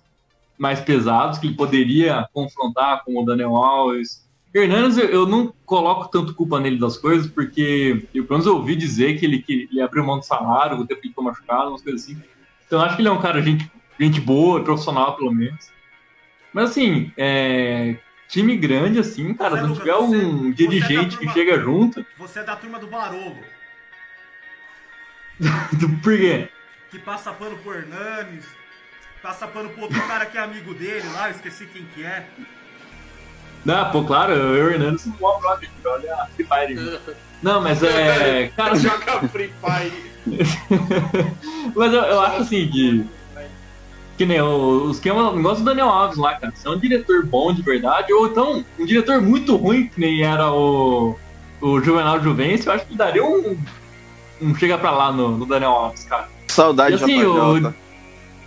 mais 0.57 0.79
pesados 0.79 1.39
que 1.39 1.47
ele 1.47 1.55
poderia 1.55 2.27
confrontar, 2.33 3.03
como 3.03 3.21
o 3.21 3.25
Daniel 3.25 3.55
Alves. 3.55 4.27
Hernandes, 4.53 4.97
eu, 4.97 5.09
eu 5.09 5.25
não 5.27 5.53
coloco 5.65 6.09
tanto 6.09 6.33
culpa 6.33 6.59
nele 6.59 6.79
das 6.79 6.97
coisas, 6.97 7.27
porque 7.27 8.07
eu 8.13 8.23
pelo 8.25 8.39
menos 8.39 8.47
ouvi 8.47 8.75
dizer 8.75 9.19
que 9.19 9.25
ele, 9.25 9.41
que 9.41 9.67
ele 9.71 9.81
abriu 9.81 10.03
mão 10.03 10.19
do 10.19 10.25
salário, 10.25 10.77
o 10.77 10.85
tempo 10.85 11.01
que 11.01 11.09
ficou 11.09 11.23
machucado, 11.23 11.69
umas 11.69 11.81
coisas 11.81 12.03
assim. 12.03 12.17
Então 12.65 12.79
eu 12.79 12.85
acho 12.85 12.95
que 12.95 13.01
ele 13.01 13.09
é 13.09 13.11
um 13.11 13.21
cara 13.21 13.41
gente, 13.41 13.69
gente 13.99 14.19
boa, 14.19 14.63
profissional 14.63 15.15
pelo 15.15 15.31
menos. 15.31 15.69
Mas 16.53 16.71
assim, 16.71 17.11
é, 17.17 17.97
time 18.27 18.55
grande 18.57 18.99
assim, 18.99 19.33
cara, 19.33 19.51
Você, 19.51 19.55
se 19.57 19.61
não 19.63 19.69
Lucas, 19.69 19.83
tiver 19.85 19.97
você- 19.97 20.25
um 20.25 20.41
você 20.43 20.49
é 20.49 20.53
dirigente 20.53 20.95
da 20.95 21.09
que 21.09 21.17
turma- 21.17 21.33
chega 21.33 21.59
junto, 21.59 22.05
Você 22.17 22.39
é 22.39 22.43
da 22.43 22.55
turma 22.55 22.79
do 22.79 22.87
Barolo, 22.87 23.37
por 26.03 26.17
quê? 26.17 26.49
que 26.89 26.99
passa 26.99 27.31
pano 27.33 27.57
pro 27.57 27.73
Hernanes, 27.73 28.45
passa 29.21 29.47
pano 29.47 29.69
pro 29.69 29.83
outro 29.83 30.01
cara 30.07 30.25
que 30.25 30.37
é 30.37 30.41
amigo 30.41 30.73
dele 30.73 31.07
lá, 31.13 31.27
eu 31.29 31.35
esqueci 31.35 31.65
quem 31.67 31.85
que 31.93 32.03
é. 32.03 32.25
Não, 33.65 33.91
pô, 33.91 34.03
claro, 34.05 34.31
eu 34.33 34.55
e 34.55 34.61
o 34.61 34.71
Hernandes 34.71 35.01
somos 35.01 35.19
mó 35.19 35.37
brother, 35.39 35.69
olha 35.85 36.13
a 36.15 36.25
Free 36.27 36.45
Fire. 36.45 36.99
Não, 37.43 37.61
mas 37.61 37.83
é. 37.83 38.47
Cara, 38.55 38.75
Joga 38.75 39.27
Free 39.27 39.51
Fire. 39.59 40.07
mas 41.75 41.93
eu, 41.93 42.01
eu 42.01 42.19
acho 42.21 42.41
assim 42.43 42.67
que. 42.69 43.05
Que 44.17 44.25
nem 44.25 44.41
o, 44.41 44.85
os 44.85 44.99
que 44.99 45.09
é 45.09 45.13
um 45.13 45.35
negócio 45.35 45.59
do 45.63 45.65
Daniel 45.65 45.89
Alves 45.89 46.17
lá, 46.17 46.33
cara. 46.35 46.51
Se 46.55 46.67
é 46.67 46.71
um 46.71 46.77
diretor 46.79 47.23
bom 47.25 47.53
de 47.53 47.61
verdade, 47.61 48.11
ou 48.11 48.27
então 48.27 48.65
um 48.79 48.85
diretor 48.85 49.21
muito 49.21 49.55
ruim, 49.55 49.87
que 49.87 49.99
nem 49.99 50.23
era 50.23 50.51
o, 50.51 51.15
o 51.61 51.79
Juvenal 51.81 52.19
Juvencio, 52.21 52.69
eu 52.69 52.73
acho 52.75 52.85
que 52.85 52.95
daria 52.95 53.23
um. 53.23 53.55
Um 54.41 54.55
chega 54.55 54.77
pra 54.77 54.91
lá 54.91 55.11
no, 55.11 55.37
no 55.37 55.45
Daniel 55.45 55.71
Alves, 55.71 56.03
cara. 56.05 56.27
Saudade 56.47 56.91
E 56.93 56.95
assim, 56.95 57.19
JJ. 57.19 57.73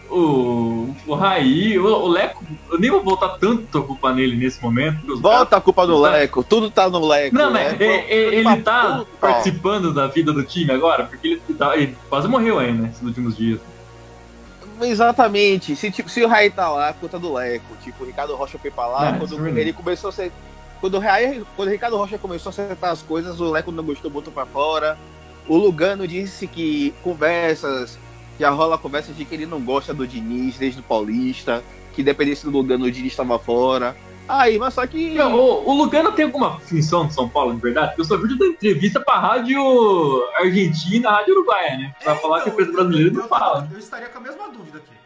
O, 0.08 0.92
o 1.06 1.14
Raí, 1.14 1.78
o, 1.78 1.84
o 1.86 2.08
Leco, 2.08 2.42
eu 2.72 2.80
nem 2.80 2.90
vou 2.90 3.00
voltar 3.02 3.28
tanto 3.38 3.78
a 3.78 3.82
culpa 3.82 4.12
nele 4.12 4.36
nesse 4.36 4.60
momento. 4.60 5.06
caras- 5.06 5.20
Volta 5.20 5.56
a 5.56 5.60
culpa 5.60 5.86
no 5.86 6.00
Leco, 6.00 6.42
tudo 6.42 6.68
tá 6.68 6.88
no 6.90 7.06
Leco. 7.06 7.36
Não, 7.36 7.52
mas 7.52 7.70
Leco, 7.78 7.82
é- 7.84 8.10
é- 8.10 8.34
ele 8.34 8.56
tá 8.62 8.96
puta. 8.98 9.10
participando 9.20 9.94
da 9.94 10.08
vida 10.08 10.32
do 10.32 10.42
time 10.42 10.72
agora, 10.72 11.04
porque 11.04 11.28
ele, 11.28 11.40
tá- 11.56 11.76
ele 11.76 11.96
quase 12.08 12.26
morreu 12.26 12.58
aí, 12.58 12.72
né, 12.72 12.88
nesses 12.88 13.02
últimos 13.02 13.36
dias. 13.36 13.60
Exatamente. 14.80 15.76
Se, 15.76 15.90
tipo, 15.90 16.08
se 16.08 16.22
o 16.22 16.28
Raí 16.28 16.50
tá 16.50 16.68
lá, 16.70 16.92
conta 16.92 17.18
do 17.18 17.32
Leco. 17.32 17.76
Tipo, 17.82 18.04
o 18.04 18.06
Ricardo 18.06 18.34
Rocha 18.34 18.58
foi 18.58 18.70
pra 18.70 18.86
lá, 18.86 19.08
É, 19.14 19.18
quando 19.18 19.36
verdade. 19.36 19.60
ele 19.60 19.72
começou 19.72 20.08
a 20.10 20.12
ser. 20.12 20.32
Quando 20.80 20.94
o, 20.94 20.98
Raí, 21.00 21.42
quando 21.56 21.68
o 21.68 21.70
Ricardo 21.72 21.96
Rocha 21.96 22.16
começou 22.18 22.50
a 22.50 22.52
acertar 22.52 22.90
as 22.90 23.02
coisas, 23.02 23.38
o 23.40 23.50
Leco 23.50 23.70
não 23.70 23.84
gostou, 23.84 24.10
botou 24.10 24.32
pra 24.32 24.46
fora. 24.46 24.96
O 25.46 25.56
Lugano 25.56 26.06
disse 26.08 26.46
que 26.46 26.94
conversas, 27.02 27.98
a 28.42 28.48
rola 28.50 28.78
conversa 28.78 29.12
de 29.12 29.24
que 29.24 29.34
ele 29.34 29.46
não 29.46 29.60
gosta 29.60 29.92
do 29.92 30.06
Diniz 30.06 30.56
desde 30.56 30.80
o 30.80 30.82
Paulista, 30.82 31.62
que 31.94 32.02
dependesse 32.02 32.44
do 32.44 32.50
Lugano 32.50 32.86
o 32.86 32.90
Diniz 32.90 33.12
estava 33.12 33.38
fora. 33.38 33.94
Aí, 34.32 34.58
mas 34.60 34.74
só 34.74 34.86
que. 34.86 35.10
Meu, 35.10 35.26
o, 35.34 35.68
o 35.70 35.74
Lugano 35.74 36.12
tem 36.12 36.24
alguma 36.24 36.60
função 36.60 37.06
de 37.06 37.14
São 37.14 37.28
Paulo, 37.28 37.52
de 37.52 37.60
verdade? 37.60 37.88
Porque 37.88 38.02
eu 38.02 38.04
só 38.04 38.16
vi 38.16 38.38
da 38.38 38.46
entrevista 38.46 39.00
pra 39.00 39.18
rádio 39.18 39.60
Argentina, 40.36 41.10
rádio 41.10 41.34
Uruguaia, 41.34 41.76
né? 41.76 41.94
Pra 42.02 42.14
falar 42.14 42.42
que 42.42 42.50
a 42.50 42.52
empresa 42.52 42.72
brasileira 42.72 43.10
não 43.12 43.26
fala. 43.26 43.68
eu 43.72 43.78
estaria 43.78 44.08
com 44.08 44.18
a 44.18 44.20
mesma 44.20 44.48
dúvida 44.48 44.78
aqui. 44.78 45.00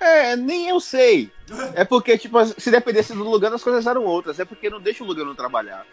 É, 0.00 0.34
nem 0.34 0.68
eu 0.68 0.80
sei. 0.80 1.30
É 1.74 1.84
porque, 1.84 2.18
tipo, 2.18 2.44
se 2.58 2.70
dependesse 2.70 3.12
do 3.14 3.22
Lugano, 3.22 3.54
as 3.54 3.62
coisas 3.62 3.86
eram 3.86 4.04
outras. 4.04 4.40
É 4.40 4.44
porque 4.44 4.68
não 4.68 4.80
deixa 4.80 5.04
o 5.04 5.06
Lugano 5.06 5.34
trabalhar. 5.34 5.86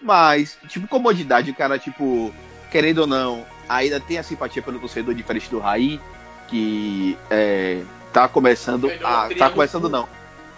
Mas, 0.00 0.56
tipo, 0.68 0.86
comodidade, 0.86 1.50
o 1.50 1.54
cara, 1.54 1.78
tipo, 1.78 2.32
querendo 2.70 2.98
ou 3.00 3.06
não, 3.06 3.44
ainda 3.68 3.98
tem 3.98 4.18
a 4.18 4.22
simpatia 4.22 4.62
pelo 4.62 4.78
torcedor 4.78 5.14
diferente 5.14 5.50
do 5.50 5.58
Raí, 5.58 6.00
que 6.46 7.16
é, 7.30 7.82
tá 8.12 8.28
começando 8.28 8.88
a. 9.02 9.28
Tá 9.36 9.48
do 9.48 9.54
começando 9.54 9.88
não. 9.88 10.08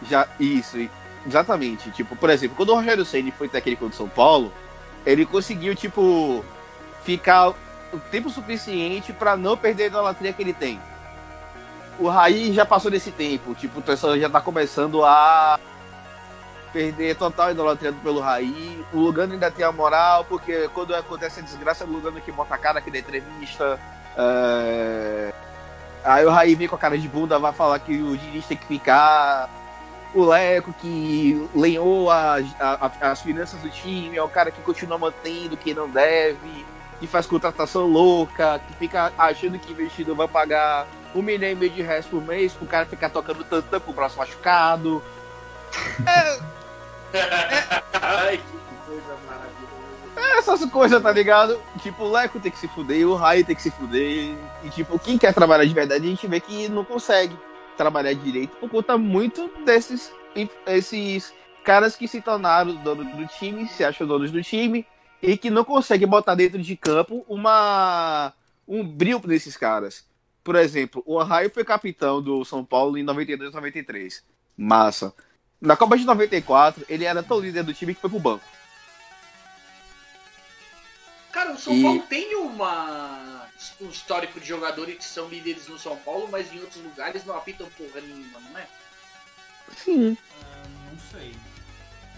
Já, 0.09 0.27
isso, 0.39 0.79
e- 0.79 0.91
exatamente. 1.27 1.91
Tipo, 1.91 2.17
por 2.17 2.31
exemplo, 2.31 2.57
quando 2.57 2.71
o 2.71 2.75
Rogério 2.75 3.05
Ceni 3.05 3.31
foi 3.31 3.49
técnico 3.49 3.89
do 3.89 3.95
São 3.95 4.09
Paulo, 4.09 4.53
ele 5.05 5.25
conseguiu, 5.27 5.75
tipo, 5.75 6.45
ficar 7.05 7.51
o 7.93 7.99
tempo 8.11 8.31
suficiente 8.31 9.13
pra 9.13 9.37
não 9.37 9.57
perder 9.57 9.85
a 9.85 9.87
idolatria 9.87 10.33
que 10.33 10.43
ele 10.43 10.53
tem. 10.53 10.81
O 11.99 12.09
Raí 12.09 12.53
já 12.53 12.65
passou 12.65 12.91
desse 12.91 13.11
tempo, 13.11 13.55
tipo, 13.55 13.81
o 13.81 13.83
pessoal 13.83 14.19
já 14.19 14.29
tá 14.31 14.41
começando 14.41 15.05
a 15.05 15.59
perder 16.73 17.17
total 17.17 17.51
idolatria 17.51 17.93
pelo 17.93 18.21
Raí. 18.21 18.85
O 18.93 19.01
Lugano 19.01 19.35
ainda 19.35 19.51
tem 19.51 19.65
a 19.65 19.73
moral, 19.73 20.25
porque 20.25 20.69
quando 20.69 20.95
acontece 20.95 21.41
a 21.41 21.43
desgraça, 21.43 21.85
é 21.85 21.87
o 21.87 21.91
Lugano 21.91 22.21
que 22.21 22.33
bota 22.33 22.55
a 22.55 22.59
cara 22.59 22.79
aqui 22.79 22.91
da 22.91 22.99
entrevista. 22.99 23.79
é, 24.17 25.33
Aí 26.03 26.25
o 26.25 26.31
Raí 26.31 26.55
vem 26.55 26.67
com 26.67 26.77
a 26.77 26.79
cara 26.79 26.97
de 26.97 27.09
bunda, 27.09 27.39
vai 27.39 27.53
falar 27.53 27.79
que 27.79 27.93
o 28.01 28.17
Diniz 28.17 28.47
tem 28.47 28.57
que 28.57 28.67
ficar. 28.67 29.49
O 30.13 30.25
Leco 30.25 30.73
que 30.73 31.49
lenhou 31.55 32.11
as, 32.11 32.45
a- 32.61 32.91
a- 33.01 33.11
as 33.13 33.21
finanças 33.23 33.61
do 33.61 33.71
time, 33.71 34.17
é 34.17 34.23
o 34.23 34.29
cara 34.29 34.51
que 34.51 34.61
continua 34.63 34.99
mantendo 34.99 35.57
que 35.57 35.73
não 35.73 35.89
deve, 35.89 36.67
que 36.99 37.07
faz 37.07 37.27
contratação 37.27 37.87
louca, 37.87 38.61
que 38.67 38.75
fica 38.75 39.13
achando 39.17 39.59
que 39.59 39.73
investidor 39.73 40.17
vai 40.17 40.27
pagar 40.27 40.87
um 41.15 41.23
milhão 41.23 41.51
e 41.51 41.55
meio 41.55 41.71
de 41.71 41.83
reais 41.83 42.07
por 42.07 42.21
mês 42.23 42.53
pro 42.53 42.67
cara 42.67 42.87
ficar 42.87 43.09
tocando 43.11 43.45
tantã 43.45 43.79
pro 43.79 43.93
braço 43.93 44.19
machucado. 44.19 45.01
Ai, 48.03 48.39
que 48.39 48.77
coisa 48.87 49.17
maravilhosa. 49.27 50.39
Essas 50.39 50.65
coisas, 50.71 51.03
tá 51.03 51.13
ligado? 51.13 51.61
Tipo, 51.83 52.05
o 52.05 52.11
Leco 52.13 52.39
tem 52.41 52.51
que 52.51 52.59
se 52.59 52.69
fuder, 52.69 53.07
o 53.07 53.15
Raí 53.15 53.45
tem 53.45 53.55
que 53.57 53.63
se 53.63 53.71
fuder. 53.71 54.35
E, 54.65 54.71
tipo, 54.71 54.99
quem 54.99 55.17
quer 55.19 55.33
trabalhar 55.33 55.65
de 55.65 55.75
verdade, 55.75 56.05
a 56.07 56.11
gente 56.11 56.27
vê 56.27 56.41
que 56.41 56.69
não 56.69 56.85
consegue 56.85 57.37
trabalhar 57.81 58.13
direito 58.13 58.59
por 58.59 58.69
conta 58.69 58.99
muito 58.99 59.51
desses 59.65 60.13
esses 60.67 61.33
caras 61.65 61.97
que 61.97 62.07
se 62.07 62.21
tornaram 62.21 62.75
donos 62.77 63.11
do 63.17 63.27
time, 63.27 63.67
se 63.69 63.83
acham 63.83 64.07
donos 64.07 64.31
do 64.31 64.43
time, 64.43 64.87
e 65.23 65.35
que 65.35 65.49
não 65.49 65.65
conseguem 65.65 66.07
botar 66.07 66.35
dentro 66.35 66.61
de 66.61 66.77
campo 66.77 67.25
uma 67.27 68.35
um 68.69 68.87
brilho 68.87 69.21
nesses 69.25 69.57
caras. 69.57 70.05
Por 70.45 70.57
exemplo, 70.57 71.03
o 71.07 71.19
Raí 71.23 71.49
foi 71.49 71.65
capitão 71.65 72.21
do 72.23 72.45
São 72.45 72.63
Paulo 72.63 72.99
em 72.99 73.03
92 73.03 73.55
93. 73.55 74.23
Massa. 74.59 75.15
Na 75.59 75.75
Copa 75.75 75.97
de 75.97 76.05
94, 76.05 76.85
ele 76.89 77.05
era 77.07 77.23
tão 77.23 77.41
líder 77.41 77.63
do 77.65 77.73
time 77.73 77.95
que 77.95 78.01
foi 78.03 78.11
pro 78.11 78.21
banco. 78.21 78.45
Cara, 81.33 81.53
o 81.53 81.59
São 81.59 81.75
E- 81.75 81.83
Paulo 81.83 82.03
tem 82.09 82.37
uma 82.37 83.40
um 83.81 83.89
histórico 83.89 84.41
de 84.41 84.47
jogadores 84.47 84.97
que 84.97 85.05
são 85.05 85.29
líderes 85.29 85.69
no 85.69 85.79
São 85.79 85.97
Paulo, 85.99 86.29
mas 86.31 86.53
em 86.53 86.61
outros 86.61 86.83
lugares 86.83 87.25
não 87.25 87.37
apitam 87.37 87.69
porra 87.77 88.01
nenhuma, 88.01 88.41
não 88.41 88.59
é? 88.59 88.67
Sim. 89.77 90.17
Ah, 90.43 90.63
não 90.91 90.99
sei. 91.11 91.35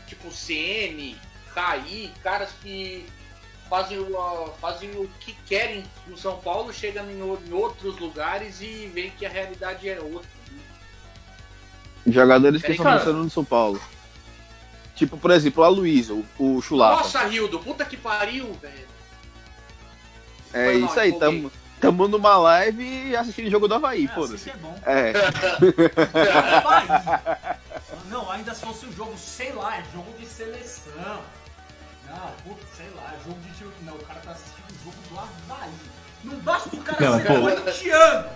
Tipo 0.06 0.30
CN, 0.30 1.16
Raí, 1.54 2.12
caras 2.22 2.50
que 2.62 3.04
fazem 3.68 3.98
o, 3.98 4.18
ah, 4.20 4.52
fazem 4.60 4.90
o 4.96 5.08
que 5.20 5.32
querem 5.46 5.84
no 6.06 6.16
São 6.16 6.38
Paulo, 6.38 6.72
chegam 6.72 7.10
em, 7.10 7.18
em 7.18 7.52
outros 7.52 7.98
lugares 7.98 8.60
e 8.60 8.90
veem 8.92 9.10
que 9.10 9.26
a 9.26 9.28
realidade 9.28 9.88
é 9.88 10.00
outra. 10.00 10.28
né? 10.50 10.60
Jogadores 12.06 12.62
que 12.62 12.72
estão 12.72 12.98
funcionando 12.98 13.24
no 13.24 13.30
São 13.30 13.44
Paulo. 13.44 13.80
Tipo, 14.94 15.16
por 15.16 15.30
exemplo, 15.30 15.64
a 15.64 15.68
Luísa, 15.68 16.12
o, 16.12 16.24
o 16.38 16.60
Chulapa. 16.62 17.02
Nossa, 17.02 17.24
Rildo, 17.24 17.58
puta 17.60 17.84
que 17.84 17.96
pariu, 17.96 18.52
velho. 18.54 18.86
É 20.52 20.64
foi 20.66 20.76
isso 20.84 21.00
aí, 21.00 21.08
empolguei. 21.10 21.18
tamo, 21.40 21.52
tamo 21.80 22.08
numa 22.08 22.36
live 22.36 23.16
assistindo 23.16 23.46
o 23.46 23.50
jogo 23.50 23.68
do 23.68 23.74
Havaí, 23.74 24.02
É, 24.02 24.06
assim 24.06 24.14
foda-se. 24.14 24.44
que 24.44 24.50
é 24.50 24.56
bom. 24.56 24.78
É, 24.86 25.12
Havaí. 26.56 27.58
Não, 28.10 28.30
ainda 28.30 28.54
se 28.54 28.64
fosse 28.64 28.86
um 28.86 28.92
jogo, 28.92 29.14
sei 29.16 29.52
lá, 29.52 29.76
é 29.78 29.82
jogo 29.92 30.12
de 30.18 30.26
seleção. 30.26 31.20
Não, 32.06 32.30
puta, 32.44 32.66
sei 32.76 32.86
lá, 32.94 33.14
é 33.14 33.18
jogo 33.28 33.40
de 33.40 33.50
time. 33.56 33.70
Não, 33.82 33.94
o 33.94 33.98
cara 34.04 34.20
tá 34.20 34.32
assistindo 34.32 34.70
o 34.70 34.84
jogo 34.84 34.96
do 35.10 35.18
Havaí. 35.18 35.70
Não 36.24 36.36
basta 36.40 36.76
o 36.76 36.82
cara 36.82 37.00
Não, 37.10 37.18
ser 37.18 37.26
pô. 37.26 37.40
corintiano. 37.40 38.28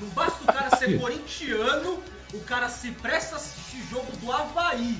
Não 0.00 0.08
basta 0.08 0.42
o 0.42 0.46
cara 0.46 0.76
ser 0.76 1.00
corintiano, 1.00 2.02
o 2.34 2.40
cara 2.40 2.68
se 2.68 2.90
presta 2.92 3.34
a 3.34 3.38
assistir 3.38 3.82
jogo 3.90 4.10
do 4.16 4.32
Havaí. 4.32 4.98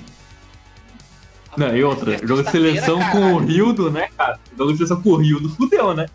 Não, 1.57 1.75
e 1.75 1.83
outra, 1.83 2.15
É 2.15 2.19
jogo 2.27 2.43
de 2.43 2.51
seleção 2.51 2.99
com 3.11 3.33
o. 3.33 3.37
Rildo, 3.39 3.89
né, 3.89 4.09
cara? 4.17 4.39
Jogo 4.57 4.71
de 4.71 4.77
seleção 4.77 5.01
com 5.01 5.09
o 5.09 5.17
Rildo, 5.17 5.49
fudeu, 5.49 5.93
né? 5.93 6.05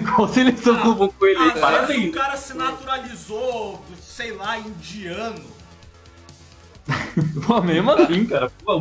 Qual 0.00 0.28
seleção 0.28 0.76
Ah, 0.78 0.82
convocou 0.82 1.28
ele 1.28 1.38
vezes 1.38 1.60
Parabéns. 1.60 2.08
o 2.10 2.12
cara 2.12 2.36
se 2.36 2.54
naturalizou, 2.54 3.84
sei 4.02 4.32
lá, 4.32 4.58
indiano. 4.58 5.44
Pô, 7.46 7.60
mesmo 7.60 7.90
assim, 7.90 8.26
cara. 8.26 8.50
Pô. 8.64 8.80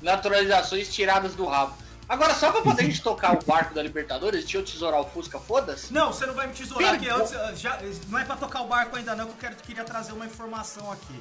Naturalizações 0.00 0.92
tiradas 0.92 1.34
do 1.34 1.44
rabo. 1.46 1.74
Agora, 2.08 2.34
só 2.34 2.50
pra 2.52 2.60
poder 2.60 2.82
a 2.82 2.84
gente 2.84 3.00
tocar 3.02 3.32
o 3.34 3.44
barco 3.44 3.74
da 3.74 3.82
Libertadores, 3.82 4.40
deixa 4.42 4.58
eu 4.58 4.64
tesourar 4.64 5.00
o 5.00 5.04
Fusca, 5.04 5.38
foda-se. 5.38 5.92
Não, 5.92 6.12
você 6.12 6.26
não 6.26 6.34
vai 6.34 6.46
me 6.46 6.52
tesourar 6.52 6.94
aqui. 6.94 7.06
Pegou. 7.06 7.20
Antes, 7.22 7.60
já, 7.60 7.78
não 8.08 8.18
é 8.18 8.24
pra 8.24 8.36
tocar 8.36 8.62
o 8.62 8.66
barco 8.66 8.96
ainda 8.96 9.14
não, 9.14 9.26
que 9.26 9.30
eu 9.32 9.36
quero, 9.40 9.56
queria 9.56 9.84
trazer 9.84 10.12
uma 10.12 10.26
informação 10.26 10.90
aqui. 10.92 11.20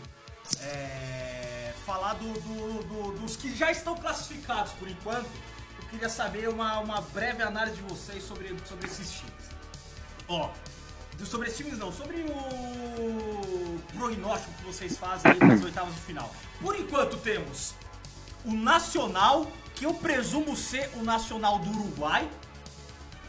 É, 0.61 1.71
falar 1.85 2.15
do, 2.15 2.25
do- 2.33 2.83
do- 2.83 3.11
dos 3.19 3.35
que 3.37 3.55
já 3.55 3.71
estão 3.71 3.95
classificados 3.95 4.73
por 4.73 4.87
enquanto. 4.89 5.27
Queria 5.91 6.09
saber 6.09 6.47
uma, 6.49 6.79
uma 6.79 7.01
breve 7.01 7.43
análise 7.43 7.75
de 7.75 7.81
vocês 7.83 8.23
sobre, 8.23 8.55
sobre 8.65 8.87
esses 8.87 9.11
times. 9.11 9.33
Ó, 10.27 10.49
Sobre 11.25 11.49
esses 11.49 11.57
times 11.57 11.77
não, 11.77 11.91
sobre 11.91 12.21
o 12.23 13.79
prognóstico 13.95 14.51
que 14.53 14.63
vocês 14.63 14.97
fazem 14.97 15.31
aí 15.33 15.37
nas 15.39 15.61
oitavas 15.65 15.93
de 15.93 16.01
final. 16.01 16.33
Por 16.59 16.75
enquanto 16.79 17.17
temos 17.17 17.75
o 18.43 18.51
Nacional, 18.53 19.45
que 19.75 19.85
eu 19.85 19.93
presumo 19.93 20.55
ser 20.55 20.89
o 20.95 21.03
Nacional 21.03 21.59
do 21.59 21.69
Uruguai. 21.69 22.27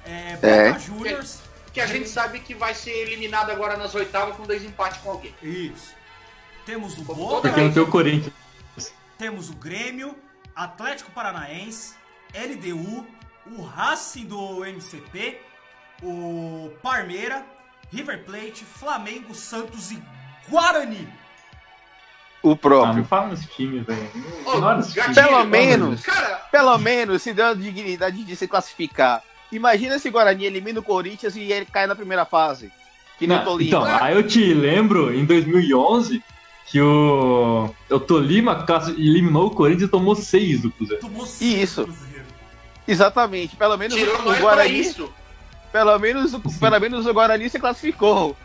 É, 0.06 0.34
Boca 0.36 0.46
É. 0.48 0.78
Juniors. 0.78 1.40
Que 1.72 1.80
a 1.80 1.86
gente 1.86 2.08
sabe 2.08 2.40
que 2.40 2.54
vai 2.54 2.74
ser 2.74 2.90
eliminado 2.92 3.50
agora 3.50 3.76
nas 3.76 3.94
oitavas 3.94 4.36
com 4.36 4.44
dois 4.44 4.62
empates 4.64 5.00
com 5.02 5.10
alguém. 5.10 5.34
Isso. 5.42 5.92
Temos 6.64 6.96
o 6.98 7.04
Como 7.04 7.26
Boca, 7.26 7.48
Porque 7.48 7.60
não 7.60 7.72
tem 7.72 7.82
o 7.82 7.90
Corinthians. 7.90 8.32
temos 9.18 9.50
o 9.50 9.54
Grêmio, 9.54 10.16
Atlético 10.54 11.10
Paranaense, 11.10 11.94
LDU, 12.34 13.06
o 13.56 13.62
Racing 13.62 14.24
do 14.26 14.64
MCP, 14.64 15.38
o 16.02 16.70
Parmeira, 16.82 17.44
River 17.92 18.24
Plate, 18.24 18.64
Flamengo, 18.64 19.34
Santos 19.34 19.90
e 19.92 20.02
Guarani. 20.48 21.06
O 22.42 22.52
Ah, 22.52 22.56
próprio. 22.56 22.96
não 22.96 23.04
fala 23.04 23.28
nesse 23.28 23.46
time, 23.48 23.80
velho. 23.80 24.10
Time. 24.10 25.14
Pelo 25.14 25.44
menos. 25.44 26.02
Cara, 26.02 26.36
Pelo 26.50 26.76
menos 26.78 27.22
se 27.22 27.32
deu 27.32 27.46
a 27.46 27.54
dignidade 27.54 28.24
de 28.24 28.34
se 28.36 28.48
classificar. 28.48 29.22
Imagina 29.52 29.98
se 29.98 30.08
o 30.08 30.12
Guarani 30.12 30.44
elimina 30.46 30.80
o 30.80 30.82
Corinthians 30.82 31.36
e 31.36 31.52
ele 31.52 31.66
cai 31.66 31.86
na 31.86 31.94
primeira 31.94 32.24
fase. 32.24 32.72
Que 33.18 33.26
nem 33.26 33.36
o 33.36 33.40
Não, 33.40 33.46
Tolima. 33.46 33.68
então, 33.68 33.84
aí 33.84 34.14
eu 34.16 34.26
te 34.26 34.52
lembro, 34.52 35.14
em 35.14 35.24
2011, 35.24 36.22
que 36.66 36.80
o, 36.80 37.72
o 37.90 38.00
Tolima 38.00 38.66
eliminou 38.98 39.46
o 39.46 39.50
Corinthians 39.50 39.88
e 39.88 39.90
tomou 39.90 40.16
seis 40.16 40.62
do 40.62 40.70
Cruzeiro. 40.72 41.02
Tomou 41.02 41.24
Isso. 41.24 41.36
cinco 41.84 41.84
Cruzeiro. 41.92 42.11
Exatamente. 42.86 43.56
Pelo 43.56 43.76
menos 43.76 43.94
tirou 43.96 44.16
o 44.20 44.36
Guarani. 44.38 44.80
isso. 44.80 45.12
Pelo 45.70 45.98
menos, 45.98 46.34
o- 46.34 46.40
pelo 46.40 46.80
menos 46.80 47.06
o 47.06 47.14
Guarani 47.14 47.48
se 47.48 47.58
classificou. 47.58 48.36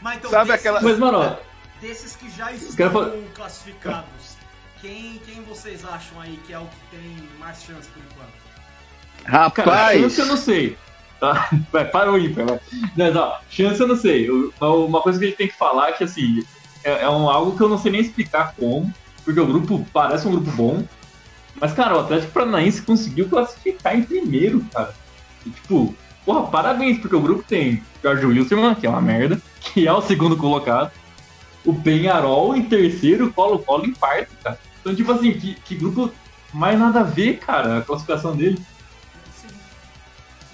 Mas 0.00 0.18
então, 0.18 0.30
Sabe 0.30 0.50
desses, 0.50 0.60
aquela- 0.66 0.80
Mas, 0.80 0.98
mano, 0.98 1.36
desses 1.80 2.16
que 2.16 2.30
já 2.30 2.52
estão 2.52 2.90
falar- 2.90 3.12
classificados, 3.34 4.36
quem, 4.80 5.20
quem 5.26 5.42
vocês 5.42 5.84
acham 5.84 6.20
aí 6.20 6.38
que 6.46 6.52
é 6.52 6.58
o 6.58 6.64
que 6.66 6.96
tem 6.96 7.28
mais 7.38 7.62
chance 7.62 7.88
por 7.90 8.02
enquanto? 8.02 9.52
cara, 9.54 9.70
Rapaz. 9.70 10.00
chance 10.00 10.20
eu 10.20 10.26
não 10.26 10.36
sei. 10.36 10.78
Tá? 11.18 11.50
Vai, 11.70 11.84
para 11.84 12.10
o 12.10 12.18
ímpar, 12.18 12.46
vai. 12.46 12.60
Mas, 12.96 13.14
ó, 13.14 13.40
chance 13.50 13.78
eu 13.78 13.86
não 13.86 13.96
sei. 13.96 14.28
Uma 14.30 15.02
coisa 15.02 15.18
que 15.18 15.24
a 15.26 15.28
gente 15.28 15.36
tem 15.36 15.48
que 15.48 15.56
falar 15.58 15.90
é 15.90 15.92
que, 15.92 16.04
assim, 16.04 16.42
é, 16.82 17.02
é 17.02 17.08
um, 17.10 17.28
algo 17.28 17.54
que 17.58 17.62
eu 17.62 17.68
não 17.68 17.76
sei 17.76 17.92
nem 17.92 18.00
explicar 18.00 18.54
como, 18.58 18.90
porque 19.22 19.38
o 19.38 19.46
grupo 19.46 19.86
parece 19.92 20.26
um 20.26 20.30
grupo 20.30 20.50
bom, 20.52 20.82
mas, 21.56 21.72
cara, 21.72 21.96
o 21.96 22.00
Atlético 22.00 22.32
Paranaense 22.32 22.82
conseguiu 22.82 23.28
classificar 23.28 23.96
em 23.96 24.02
primeiro, 24.02 24.64
cara. 24.72 24.94
E, 25.46 25.50
tipo, 25.50 25.94
porra, 26.24 26.46
parabéns, 26.48 26.98
porque 26.98 27.16
o 27.16 27.20
grupo 27.20 27.42
tem 27.42 27.82
Jorge 28.02 28.26
Wilson, 28.26 28.74
que 28.74 28.86
é 28.86 28.90
uma 28.90 29.00
merda, 29.00 29.40
que 29.60 29.86
é 29.86 29.92
o 29.92 30.02
segundo 30.02 30.36
colocado, 30.36 30.92
o 31.64 31.74
Penharol 31.74 32.56
em 32.56 32.62
terceiro, 32.62 33.26
o 33.26 33.32
Colo-Colo 33.32 33.86
em 33.86 33.94
quarto, 33.94 34.30
cara. 34.42 34.58
Então, 34.80 34.94
tipo 34.94 35.12
assim, 35.12 35.32
que, 35.32 35.54
que 35.54 35.74
grupo 35.74 36.12
mais 36.52 36.78
nada 36.78 37.00
a 37.00 37.04
ver, 37.04 37.38
cara, 37.38 37.78
a 37.78 37.82
classificação 37.82 38.34
dele. 38.34 38.58
Sim. 39.34 39.48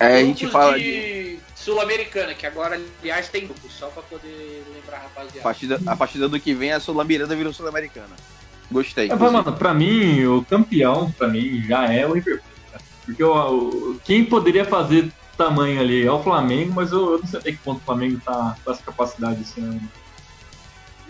É, 0.01 0.17
a 0.17 0.25
gente 0.25 0.47
Grupos 0.47 0.53
fala 0.53 0.79
de 0.79 1.27
de 1.37 1.41
Sul-Americana, 1.55 2.35
que 2.35 2.47
agora, 2.47 2.81
aliás, 3.01 3.29
tem 3.29 3.47
grupo, 3.47 3.69
só 3.71 3.89
pra 3.89 4.03
poder 4.03 4.65
lembrar, 4.75 4.99
a 4.99 5.01
rapaziada. 5.03 5.41
partida, 5.41 5.81
a 5.87 5.97
partida 5.97 6.29
do 6.29 6.41
que 6.41 6.55
vem 6.55 6.73
a 6.73 6.81
Sul 6.81 7.03
Miranda 7.05 7.35
virou 7.35 7.53
Sul-Americana. 7.53 8.15
Gostei. 8.71 9.11
É, 9.11 9.15
mano, 9.15 9.53
pra 9.53 9.73
mim, 9.73 10.25
o 10.27 10.45
campeão, 10.45 11.11
pra 11.13 11.29
mim, 11.29 11.63
já 11.63 11.93
é 11.93 12.07
o 12.07 12.21
cara. 12.23 12.43
Porque 13.05 13.23
o, 13.23 13.33
o- 13.33 14.01
quem 14.05 14.25
poderia 14.25 14.65
fazer 14.65 15.11
tamanho 15.37 15.81
ali 15.81 16.05
é 16.05 16.11
o 16.11 16.23
Flamengo, 16.23 16.73
mas 16.75 16.91
eu, 16.93 17.13
eu 17.13 17.19
não 17.21 17.27
sei 17.27 17.39
até 17.39 17.53
que 17.53 17.59
ponto 17.59 17.79
o 17.79 17.85
Flamengo 17.85 18.21
tá 18.25 18.57
com 18.65 18.73
essa 18.73 18.83
capacidade 18.83 19.43
esse 19.43 19.61
ano. 19.61 19.81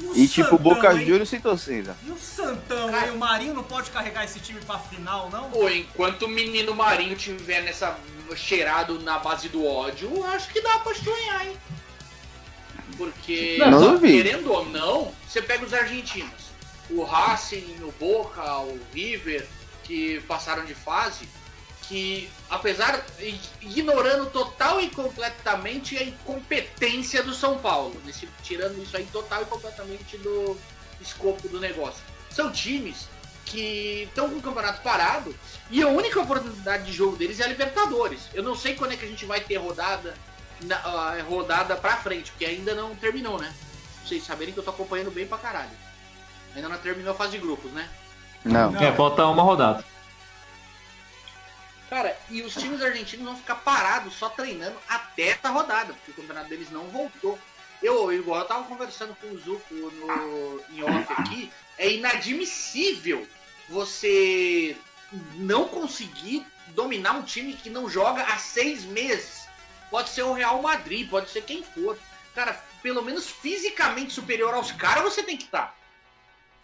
o 0.03 0.13
E 0.15 0.29
tipo, 0.29 0.51
Santão, 0.51 0.59
Boca 0.59 0.93
hein? 0.93 1.07
Juniors 1.07 1.29
sem 1.31 1.41
torcida. 1.41 1.97
E 2.07 2.11
o 2.11 2.19
Santão, 2.19 2.91
Cara-? 2.91 3.13
O 3.15 3.19
Marinho 3.19 3.55
não 3.55 3.63
pode 3.63 3.91
carregar 3.91 4.25
esse 4.25 4.39
time 4.41 4.61
pra 4.61 4.79
final, 4.79 5.31
não? 5.31 5.49
Pô, 5.51 5.69
enquanto 5.71 6.23
o 6.27 6.29
menino 6.29 6.75
Marinho 6.75 7.17
tiver 7.17 7.63
nessa 7.63 7.97
cheirado 8.35 8.99
na 9.01 9.19
base 9.21 9.49
do 9.49 9.65
ódio, 9.65 10.11
eu 10.15 10.25
acho 10.27 10.49
que 10.53 10.61
dá 10.61 10.81
pra 10.81 10.93
estranhar, 10.93 11.47
hein? 11.47 11.57
Porque, 12.99 13.57
Não, 13.59 13.99
querendo 14.01 14.51
ou 14.53 14.65
não, 14.69 15.13
você 15.27 15.41
pega 15.41 15.65
os 15.65 15.73
argentinos. 15.73 16.46
O 16.91 17.03
Racing, 17.03 17.77
o 17.83 17.93
Boca, 17.99 18.59
o 18.61 18.79
River, 18.95 19.47
que 19.83 20.21
passaram 20.23 20.65
de 20.65 20.75
fase, 20.75 21.29
que 21.83 22.29
apesar, 22.51 23.05
ig- 23.21 23.41
ignorando 23.61 24.31
total 24.31 24.81
e 24.81 24.91
completamente 24.91 25.97
a 25.97 26.03
incompetência 26.03 27.23
do 27.23 27.35
São 27.35 27.59
Paulo, 27.59 28.01
nesse- 28.05 28.29
tirando 28.43 28.83
isso 28.83 28.97
aí 28.97 29.07
total 29.13 29.43
e 29.43 29.47
completamente 29.47 30.17
do 30.19 30.57
escopo 31.01 31.49
do 31.49 31.61
negócio. 31.61 32.03
São 32.31 32.51
times 32.53 33.09
que 33.45 34.05
estão 34.09 34.29
com 34.29 34.37
o 34.39 34.43
campeonato 34.43 34.83
parado 34.83 35.35
e 35.71 35.81
a 35.83 35.89
única 35.89 36.21
oportunidade 36.21 36.85
de 36.85 36.93
jogo 36.93 37.17
deles 37.17 37.39
é 37.39 37.45
a 37.45 37.49
Libertadores. 37.49 38.23
Eu 38.35 38.43
não 38.43 38.57
sei 38.57 38.75
quando 38.75 38.93
é 38.93 38.97
que 38.97 39.05
a 39.05 39.09
gente 39.09 39.25
vai 39.25 39.41
ter 39.41 39.57
rodada 39.57 40.15
na, 40.63 40.77
ah, 40.77 41.23
rodada 41.23 41.77
pra 41.77 41.97
frente, 41.99 42.31
porque 42.33 42.45
ainda 42.45 42.75
não 42.75 42.95
terminou, 42.97 43.39
né? 43.39 43.55
Vocês 44.05 44.25
saberem 44.25 44.53
que 44.53 44.59
eu 44.59 44.65
tô 44.65 44.71
acompanhando 44.71 45.11
bem 45.13 45.27
pra 45.27 45.39
caralho. 45.39 45.71
Ainda 46.57 46.71
não 46.71 46.79
terminou 46.79 47.13
a 47.13 47.17
fase 47.17 47.33
de 47.33 47.39
grupos, 47.39 47.71
né? 47.73 47.89
Não. 48.43 48.73
Não. 48.73 48.83
É, 48.83 48.91
falta 48.93 49.27
uma 49.27 49.43
rodada. 49.43 49.85
Cara, 51.91 52.19
e 52.31 52.43
os 52.43 52.55
times 52.55 52.83
argentinos 52.83 53.27
vão 53.27 53.37
ficar 53.37 53.57
parados 53.57 54.15
só 54.15 54.31
treinando 54.31 54.77
até 54.89 55.29
essa 55.29 55.51
rodada, 55.51 55.93
porque 55.93 56.11
o 56.11 56.15
campeonato 56.15 56.49
deles 56.49 56.71
não 56.71 56.85
voltou. 56.89 57.39
Eu, 57.83 58.11
igual 58.11 58.41
eu 58.41 58.47
tava 58.47 58.65
conversando 58.65 59.15
com 59.21 59.29
o 59.29 59.39
Zuko 59.39 59.75
no, 59.75 60.63
em 60.71 60.83
off 60.83 61.13
aqui, 61.13 61.53
é 61.79 61.93
inadmissível 61.93 63.27
você 63.69 64.77
não 65.35 65.69
conseguir 65.69 66.45
dominar 66.69 67.13
um 67.13 67.23
time 67.23 67.53
que 67.53 67.71
não 67.71 67.89
joga 67.89 68.23
há 68.25 68.39
seis 68.39 68.85
meses. 68.85 69.47
Pode 69.91 70.09
ser 70.09 70.23
o 70.23 70.33
Real 70.33 70.61
Madrid, 70.63 71.09
pode 71.09 71.31
ser 71.31 71.43
quem 71.43 71.63
for. 71.63 71.99
Cara, 72.35 72.61
pelo 72.83 73.03
menos 73.03 73.29
fisicamente 73.29 74.13
superior 74.13 74.55
aos 74.55 74.73
caras 74.73 75.05
você 75.05 75.23
tem 75.23 75.37
que 75.37 75.45
estar. 75.45 75.77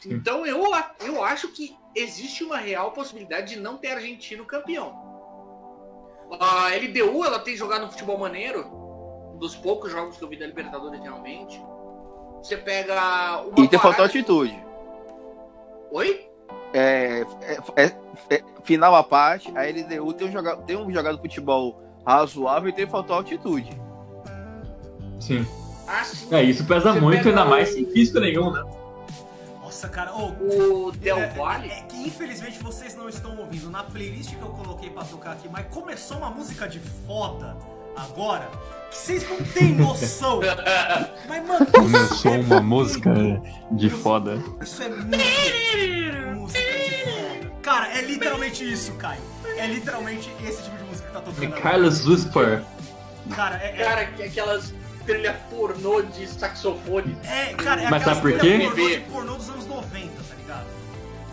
Então 0.06 0.44
eu, 0.46 0.62
eu 1.00 1.22
acho 1.22 1.48
que 1.48 1.76
existe 1.94 2.42
uma 2.44 2.56
real 2.56 2.90
possibilidade 2.92 3.54
de 3.54 3.60
não 3.60 3.76
ter 3.76 3.88
argentino 3.92 4.44
campeão. 4.44 4.92
A 6.40 6.68
LDU 6.74 7.24
ela 7.24 7.38
tem 7.38 7.54
jogado 7.56 7.84
um 7.84 7.90
futebol 7.90 8.18
maneiro, 8.18 8.66
um 9.34 9.38
dos 9.38 9.54
poucos 9.54 9.90
jogos 9.92 10.16
que 10.16 10.24
eu 10.24 10.28
vi 10.28 10.38
da 10.38 10.46
Libertadores 10.46 11.00
realmente. 11.00 11.62
Você 12.42 12.56
pega 12.56 13.42
uma 13.42 13.64
E 13.64 13.68
tem 13.68 13.78
faltou 13.78 13.92
parada- 13.92 14.04
atitude. 14.04 14.64
Oi? 15.92 16.28
É, 16.72 17.20
é- 17.42 17.58
é- 17.84 17.96
é- 18.30 18.44
final 18.64 18.94
à 18.96 19.02
parte, 19.04 19.52
a 19.56 19.66
LDU 19.66 20.12
tem 20.14 20.28
um, 20.28 20.32
joga, 20.32 20.56
tem 20.56 20.76
um 20.76 20.90
jogado 20.90 21.18
futebol 21.18 21.76
razoável 22.06 22.70
e 22.70 22.72
tem 22.72 22.86
faltou 22.86 23.14
altitude. 23.16 23.70
Sim. 25.20 25.46
Ah, 25.86 26.02
sim. 26.02 26.34
É, 26.34 26.42
isso 26.42 26.64
pesa 26.66 26.92
Você 26.94 27.00
muito, 27.00 27.18
pega 27.18 27.28
ainda 27.28 27.44
mais 27.44 27.68
sem 27.68 27.84
físico 27.90 28.20
nenhum, 28.20 28.50
né? 28.50 28.62
Nossa, 29.82 29.88
cara, 29.88 30.12
ô, 30.14 30.86
O 30.86 30.92
Del 30.92 31.18
é, 31.18 31.28
Valle. 31.30 31.68
é 31.68 31.82
que 31.88 31.96
infelizmente 31.96 32.56
vocês 32.62 32.94
não 32.94 33.08
estão 33.08 33.36
ouvindo 33.38 33.68
na 33.68 33.82
playlist 33.82 34.30
que 34.30 34.40
eu 34.40 34.48
coloquei 34.50 34.88
pra 34.90 35.02
tocar 35.02 35.32
aqui, 35.32 35.48
mas 35.50 35.66
começou 35.70 36.18
uma 36.18 36.30
música 36.30 36.68
de 36.68 36.78
foda 37.04 37.56
agora 37.96 38.48
que 38.90 38.96
vocês 38.96 39.28
não 39.28 39.38
têm 39.42 39.74
noção. 39.74 40.38
mas, 41.28 41.44
mano, 41.48 41.66
Começou 41.66 42.14
isso 42.36 42.46
uma 42.46 42.56
é 42.56 42.60
música 42.60 43.10
muito- 43.10 43.42
de 43.72 43.90
foda. 43.90 44.40
Isso 44.60 44.82
é 44.84 44.88
muito 44.88 45.16
música 46.36 46.60
de 46.60 47.04
foda. 47.04 47.52
Cara, 47.62 47.98
é 47.98 48.02
literalmente 48.02 48.72
isso, 48.72 48.92
Caio. 48.92 49.20
É 49.56 49.66
literalmente 49.66 50.30
esse 50.46 50.62
tipo 50.62 50.76
de 50.76 50.84
música 50.84 51.08
que 51.08 51.12
tá 51.12 51.18
É 51.18 51.22
tocando. 51.22 51.60
Carlos 51.60 52.06
Whisper. 52.06 52.62
Cara, 53.34 53.56
é, 53.60 53.80
é, 53.80 53.84
Cara, 53.84 54.04
que 54.06 54.22
aquelas 54.22 54.72
trilha 55.04 55.34
pornô 55.50 56.02
de 56.02 56.26
saxofone. 56.26 57.16
é, 57.24 57.54
cara, 57.54 57.82
é 57.82 57.90
Mas 57.90 58.02
aquela 58.02 58.16
sabe 58.16 58.20
por 58.32 58.38
trilha 58.40 58.58
quê? 58.58 58.66
pornô 58.70 58.88
de 58.88 59.00
pornô 59.10 59.34
dos 59.34 59.48
anos 59.50 59.66
90, 59.66 60.06
tá 60.22 60.34
ligado? 60.40 60.66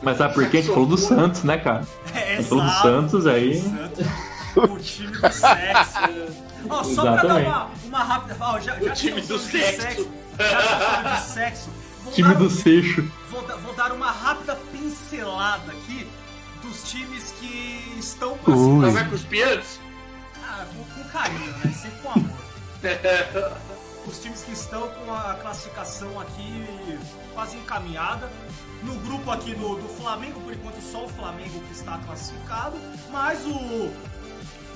Mas 0.01 0.17
sabe 0.17 0.33
por 0.33 0.49
quê? 0.49 0.57
A 0.57 0.61
gente 0.61 0.73
falou 0.73 0.85
do 0.85 0.97
Santos, 0.97 1.43
né, 1.43 1.57
cara? 1.57 1.85
É, 2.15 2.33
A 2.33 2.35
gente 2.37 2.49
falou 2.49 2.63
do. 2.65 2.71
Santos 2.81 3.27
aí. 3.27 3.61
Santos, 3.61 4.07
o 4.55 4.77
time 4.79 5.11
do 5.11 5.31
sexo. 5.31 5.99
Ó, 6.69 6.83
só 6.83 7.01
pra 7.01 7.11
dar 7.11 7.23
Exatamente. 7.41 7.47
uma, 7.47 7.71
uma 7.85 8.03
rápida. 8.03 8.37
Ó, 8.39 8.59
já, 8.59 8.75
já 8.79 8.91
O 8.91 8.95
time 8.95 9.21
do 9.21 9.37
de 9.37 9.43
sexo. 9.43 10.09
Já 10.39 11.01
de 11.15 11.21
sexo. 11.21 11.69
Vou 12.03 12.13
Time 12.13 12.29
dar, 12.29 12.35
do 12.39 12.49
Seixo. 12.49 13.11
vou, 13.29 13.41
dar- 13.43 13.57
vou 13.57 13.73
dar 13.75 13.91
uma 13.91 14.09
rápida 14.09 14.55
pincelada 14.71 15.71
aqui 15.73 16.07
dos 16.63 16.89
times 16.89 17.33
que 17.39 17.93
estão 17.99 18.37
Ui. 18.47 18.85
Não 18.85 18.91
vai 18.91 19.05
cuspir 19.09 19.45
antes? 19.47 19.79
Ah, 20.41 20.65
com, 20.73 20.83
com 21.03 21.09
carinho, 21.09 21.51
né? 21.57 21.71
Os 24.07 24.19
times 24.19 24.43
que 24.43 24.53
estão 24.53 24.89
com 24.89 25.13
a 25.13 25.35
classificação 25.35 26.19
aqui 26.19 26.99
quase 27.33 27.57
encaminhada. 27.57 28.29
No 28.83 28.95
grupo 28.95 29.29
aqui 29.29 29.53
do, 29.53 29.75
do 29.75 29.89
Flamengo, 29.89 30.39
por 30.39 30.53
enquanto 30.53 30.81
só 30.81 31.05
o 31.05 31.09
Flamengo 31.09 31.59
que 31.67 31.73
está 31.73 31.97
classificado, 31.99 32.77
mas 33.11 33.45
o, 33.45 33.91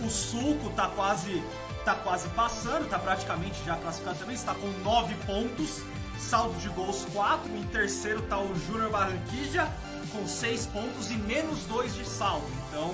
o 0.06 0.10
Suco 0.10 0.70
tá 0.72 0.90
quase 0.90 1.42
tá 1.86 1.96
quase 1.96 2.30
passando, 2.30 2.90
tá 2.90 2.98
praticamente 2.98 3.62
já 3.66 3.76
classificado 3.76 4.20
também, 4.20 4.36
está 4.36 4.56
com 4.56 4.68
9 4.84 5.16
pontos, 5.26 5.82
saldo 6.18 6.58
de 6.60 6.70
gols 6.70 7.06
4. 7.14 7.50
Em 7.56 7.64
terceiro 7.68 8.22
tá 8.24 8.40
o 8.40 8.54
Júnior 8.68 8.90
Barranquilla 8.90 9.72
com 10.12 10.28
6 10.28 10.66
pontos 10.68 11.10
e 11.12 11.16
menos 11.16 11.64
2 11.66 11.96
de 11.96 12.06
saldo. 12.06 12.48
Então 12.68 12.94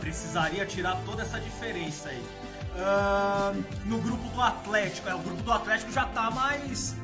precisaria 0.00 0.66
tirar 0.66 1.00
toda 1.06 1.22
essa 1.22 1.40
diferença 1.40 2.08
aí. 2.08 2.22
Uh, 2.74 3.64
no 3.84 3.98
grupo 3.98 4.28
do 4.30 4.40
Atlético, 4.40 5.08
é, 5.08 5.14
o 5.14 5.18
grupo 5.18 5.42
do 5.42 5.52
Atlético 5.52 5.92
já 5.92 6.06
tá 6.06 6.28
mais 6.30 6.96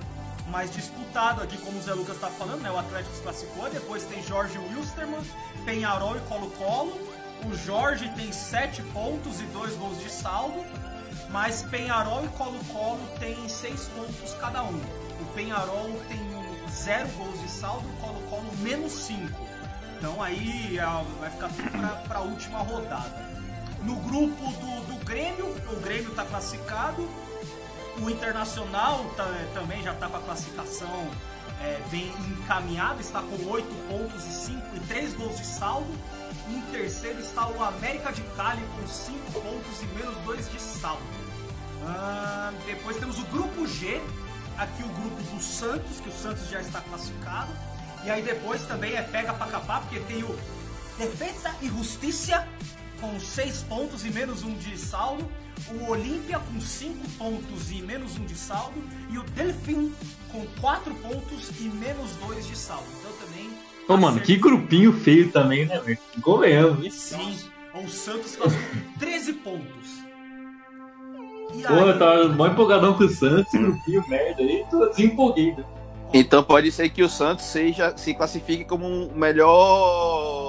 mais 0.50 0.70
disputado 0.72 1.42
aqui, 1.42 1.56
como 1.58 1.78
o 1.78 1.82
Zé 1.82 1.94
Lucas 1.94 2.16
está 2.16 2.28
falando, 2.28 2.60
né? 2.60 2.70
O 2.70 2.78
Atlético 2.78 3.14
se 3.14 3.22
classificou, 3.22 3.70
depois 3.70 4.04
tem 4.04 4.22
Jorge 4.24 4.58
Wilstermann, 4.58 5.22
Penharol 5.64 6.16
e 6.16 6.20
Colo-Colo. 6.22 6.92
O 7.46 7.54
Jorge 7.54 8.08
tem 8.16 8.32
7 8.32 8.82
pontos 8.92 9.40
e 9.40 9.44
2 9.44 9.76
gols 9.76 10.02
de 10.02 10.10
saldo, 10.10 10.62
mas 11.30 11.62
Penharol 11.62 12.24
e 12.24 12.28
Colo-Colo 12.30 13.00
tem 13.18 13.48
6 13.48 13.88
pontos 13.88 14.34
cada 14.40 14.62
um. 14.64 14.76
O 15.20 15.24
Penharol 15.34 15.88
tem 16.08 16.20
0 16.68 17.08
gols 17.10 17.40
de 17.40 17.48
saldo, 17.48 17.88
o 17.88 17.92
Colo-Colo 18.00 18.50
menos 18.58 18.92
5. 18.92 19.30
Então 19.98 20.22
aí 20.22 20.78
vai 21.20 21.30
ficar 21.30 21.48
tudo 21.48 22.08
para 22.08 22.18
a 22.18 22.22
última 22.22 22.58
rodada. 22.58 23.29
No 23.82 23.96
grupo 23.96 24.52
do, 24.52 24.92
do 24.92 25.04
Grêmio, 25.04 25.46
o 25.46 25.80
Grêmio 25.80 26.10
está 26.10 26.24
classificado, 26.24 27.08
o 27.98 28.10
Internacional 28.10 29.04
tá, 29.16 29.26
também 29.54 29.82
já 29.82 29.92
está 29.92 30.08
com 30.08 30.16
a 30.16 30.20
classificação 30.20 31.10
é, 31.62 31.80
bem 31.90 32.12
encaminhada, 32.42 33.00
está 33.00 33.22
com 33.22 33.36
8 33.46 33.66
pontos 33.88 34.24
e, 34.26 34.32
5, 34.46 34.76
e 34.76 34.80
3 34.80 35.14
gols 35.14 35.36
de 35.38 35.46
saldo. 35.46 35.88
Em 36.48 36.60
terceiro 36.72 37.20
está 37.20 37.48
o 37.48 37.62
América 37.62 38.12
de 38.12 38.22
Cali 38.36 38.62
com 38.76 38.86
5 38.86 39.32
pontos 39.32 39.82
e 39.82 39.86
menos 39.86 40.16
2 40.24 40.50
de 40.50 40.60
saldo. 40.60 41.02
Ah, 41.86 42.52
depois 42.66 42.96
temos 42.98 43.18
o 43.18 43.24
grupo 43.26 43.66
G, 43.66 44.00
aqui 44.58 44.82
o 44.82 44.88
grupo 44.88 45.22
do 45.22 45.40
Santos, 45.40 46.00
que 46.00 46.08
o 46.08 46.12
Santos 46.12 46.48
já 46.48 46.60
está 46.60 46.80
classificado. 46.80 47.50
E 48.04 48.10
aí 48.10 48.22
depois 48.22 48.64
também 48.66 48.94
é 48.94 49.02
pega 49.02 49.32
pra 49.34 49.46
capar, 49.46 49.80
porque 49.82 50.00
tem 50.00 50.22
o 50.22 50.38
Defesa 50.98 51.54
e 51.62 51.68
Justiça 51.68 52.46
com 53.00 53.18
6 53.18 53.62
pontos 53.62 54.04
e 54.04 54.10
menos 54.10 54.42
1 54.42 54.54
de 54.58 54.78
saldo 54.78 55.26
o 55.68 55.90
Olímpia 55.90 56.38
com 56.38 56.60
5 56.60 56.94
pontos 57.18 57.70
e 57.70 57.82
menos 57.82 58.18
1 58.18 58.24
de 58.24 58.34
saldo, 58.34 58.82
e 59.10 59.18
o 59.18 59.22
Delfim 59.22 59.92
com 60.30 60.46
4 60.60 60.94
pontos 60.94 61.50
e 61.60 61.64
menos 61.64 62.16
2 62.26 62.46
de 62.46 62.56
saldo. 62.56 62.86
Então 62.98 63.12
também. 63.26 63.50
Ô, 63.88 63.96
mano, 63.96 64.20
que 64.20 64.36
grupinho 64.36 64.92
feio 64.92 65.30
também, 65.30 65.66
né, 65.66 65.78
velho? 65.80 65.98
Hein? 66.82 66.90
Sim, 66.90 67.36
o 67.74 67.88
Santos 67.88 68.36
com 68.36 68.48
13 68.98 69.32
pontos. 69.34 70.00
E 71.54 71.62
Pô, 71.62 71.74
aí... 71.74 71.88
eu 71.88 71.98
tava 71.98 72.28
mó 72.28 72.46
empolgadão 72.46 72.94
com 72.94 73.04
o 73.04 73.08
Santos, 73.08 73.52
grupinho 73.52 74.04
merda 74.08 74.42
aí, 74.42 74.64
tô 74.70 74.86
desempolguei. 74.86 75.56
Então 76.12 76.42
pode 76.42 76.72
ser 76.72 76.88
que 76.90 77.02
o 77.02 77.08
Santos 77.08 77.44
seja, 77.44 77.96
se 77.96 78.14
classifique 78.14 78.64
como 78.64 78.86
um 78.86 79.12
melhor. 79.14 80.39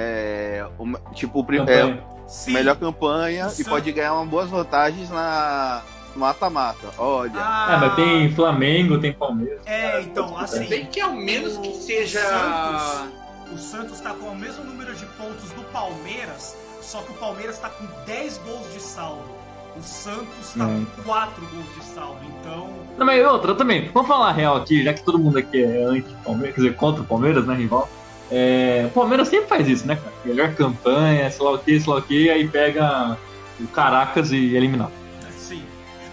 É, 0.00 0.64
tipo, 1.12 1.44
é, 1.66 1.98
Sim. 2.28 2.52
melhor 2.52 2.76
campanha 2.76 3.48
e 3.58 3.64
pode 3.64 3.90
ganhar 3.90 4.14
uma 4.14 4.24
boas 4.24 4.48
vantagens 4.48 5.10
na 5.10 5.82
mata-mata. 6.14 6.88
Olha. 6.96 7.32
Ah, 7.34 7.72
é, 7.72 7.76
mas 7.78 7.94
tem 7.96 8.32
Flamengo, 8.32 8.98
tem 8.98 9.12
Palmeiras. 9.12 9.60
É, 9.66 10.02
então, 10.02 10.38
assim. 10.38 10.66
Bem 10.66 10.86
que 10.86 11.00
ao 11.00 11.12
menos 11.12 11.56
que 11.58 11.74
seja. 11.74 12.20
Santos, 12.20 13.18
o 13.52 13.58
Santos 13.58 14.00
tá 14.00 14.10
com 14.10 14.26
o 14.26 14.36
mesmo 14.36 14.62
número 14.62 14.94
de 14.94 15.04
pontos 15.06 15.50
do 15.50 15.62
Palmeiras, 15.72 16.56
só 16.80 17.00
que 17.00 17.10
o 17.10 17.14
Palmeiras 17.14 17.58
tá 17.58 17.70
com 17.70 17.86
10 18.06 18.38
gols 18.38 18.72
de 18.72 18.80
saldo. 18.80 19.38
O 19.76 19.82
Santos 19.82 20.54
tá 20.56 20.64
hum. 20.64 20.86
com 20.96 21.02
4 21.02 21.46
gols 21.46 21.74
de 21.74 21.84
saldo, 21.92 22.20
então. 22.40 22.68
Não, 22.96 23.06
mas 23.06 23.24
outra 23.26 23.54
também, 23.54 23.90
vamos 23.92 24.08
falar 24.08 24.32
real 24.32 24.56
aqui, 24.56 24.82
já 24.82 24.92
que 24.92 25.02
todo 25.02 25.18
mundo 25.18 25.38
aqui 25.38 25.62
é 25.62 25.84
anti-Palmeiras, 25.84 26.54
quer 26.54 26.60
dizer, 26.62 26.76
contra 26.76 27.02
o 27.02 27.04
Palmeiras, 27.04 27.46
né, 27.46 27.54
rival? 27.54 27.88
É, 28.30 28.84
o 28.86 28.90
Palmeiras 28.90 29.28
sempre 29.28 29.46
faz 29.46 29.66
isso, 29.66 29.86
né, 29.86 29.96
cara? 29.96 30.12
Melhor 30.24 30.54
campanha, 30.54 31.30
sei 31.30 31.44
lá 31.44 31.52
o 31.52 31.58
que, 31.58 31.80
sei 31.80 31.92
lá 31.92 31.98
o 31.98 32.02
que, 32.02 32.30
aí 32.30 32.48
pega 32.48 33.16
o 33.58 33.66
Caracas 33.68 34.32
e 34.32 34.54
eliminar. 34.54 34.90
Sim. 35.38 35.64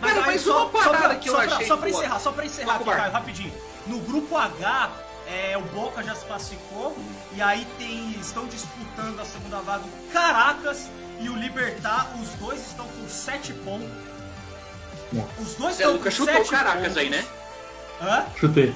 Mas, 0.01 0.13
cara, 0.13 0.25
mas 0.25 0.41
só, 0.41 0.67
uma 0.67 0.69
parada 0.69 0.97
só 0.97 1.07
pra, 1.07 1.15
que 1.15 1.29
eu 1.29 1.33
só 1.33 1.39
achei. 1.39 1.57
Pra, 1.57 1.67
só 1.67 1.77
pra 1.77 1.89
encerrar, 1.89 2.19
só 2.19 2.31
pra 2.31 2.45
encerrar 2.45 2.75
aqui, 2.75 2.85
Caio, 2.85 3.11
rapidinho. 3.11 3.53
No 3.87 3.99
grupo 3.99 4.37
H, 4.37 4.91
é, 5.27 5.57
o 5.57 5.61
Boca 5.61 6.03
já 6.03 6.15
se 6.15 6.25
classificou 6.25 6.95
e 7.35 7.41
aí 7.41 7.67
tem, 7.77 8.11
estão 8.19 8.45
disputando 8.45 9.19
a 9.19 9.25
segunda 9.25 9.57
vaga 9.57 9.83
o 9.83 10.11
Caracas 10.11 10.89
e 11.19 11.29
o 11.29 11.35
Libertar. 11.35 12.13
Os 12.21 12.29
dois 12.39 12.65
estão 12.65 12.85
com 12.87 13.07
7 13.07 13.53
pontos. 13.53 13.89
Os 15.39 15.55
dois 15.55 15.79
estão 15.79 15.97
com 15.97 16.11
7 16.11 16.25
pontos. 16.25 16.49
Caracas 16.49 16.97
aí, 16.97 17.09
né? 17.09 17.25
Hã? 18.01 18.25
Chutei. 18.37 18.73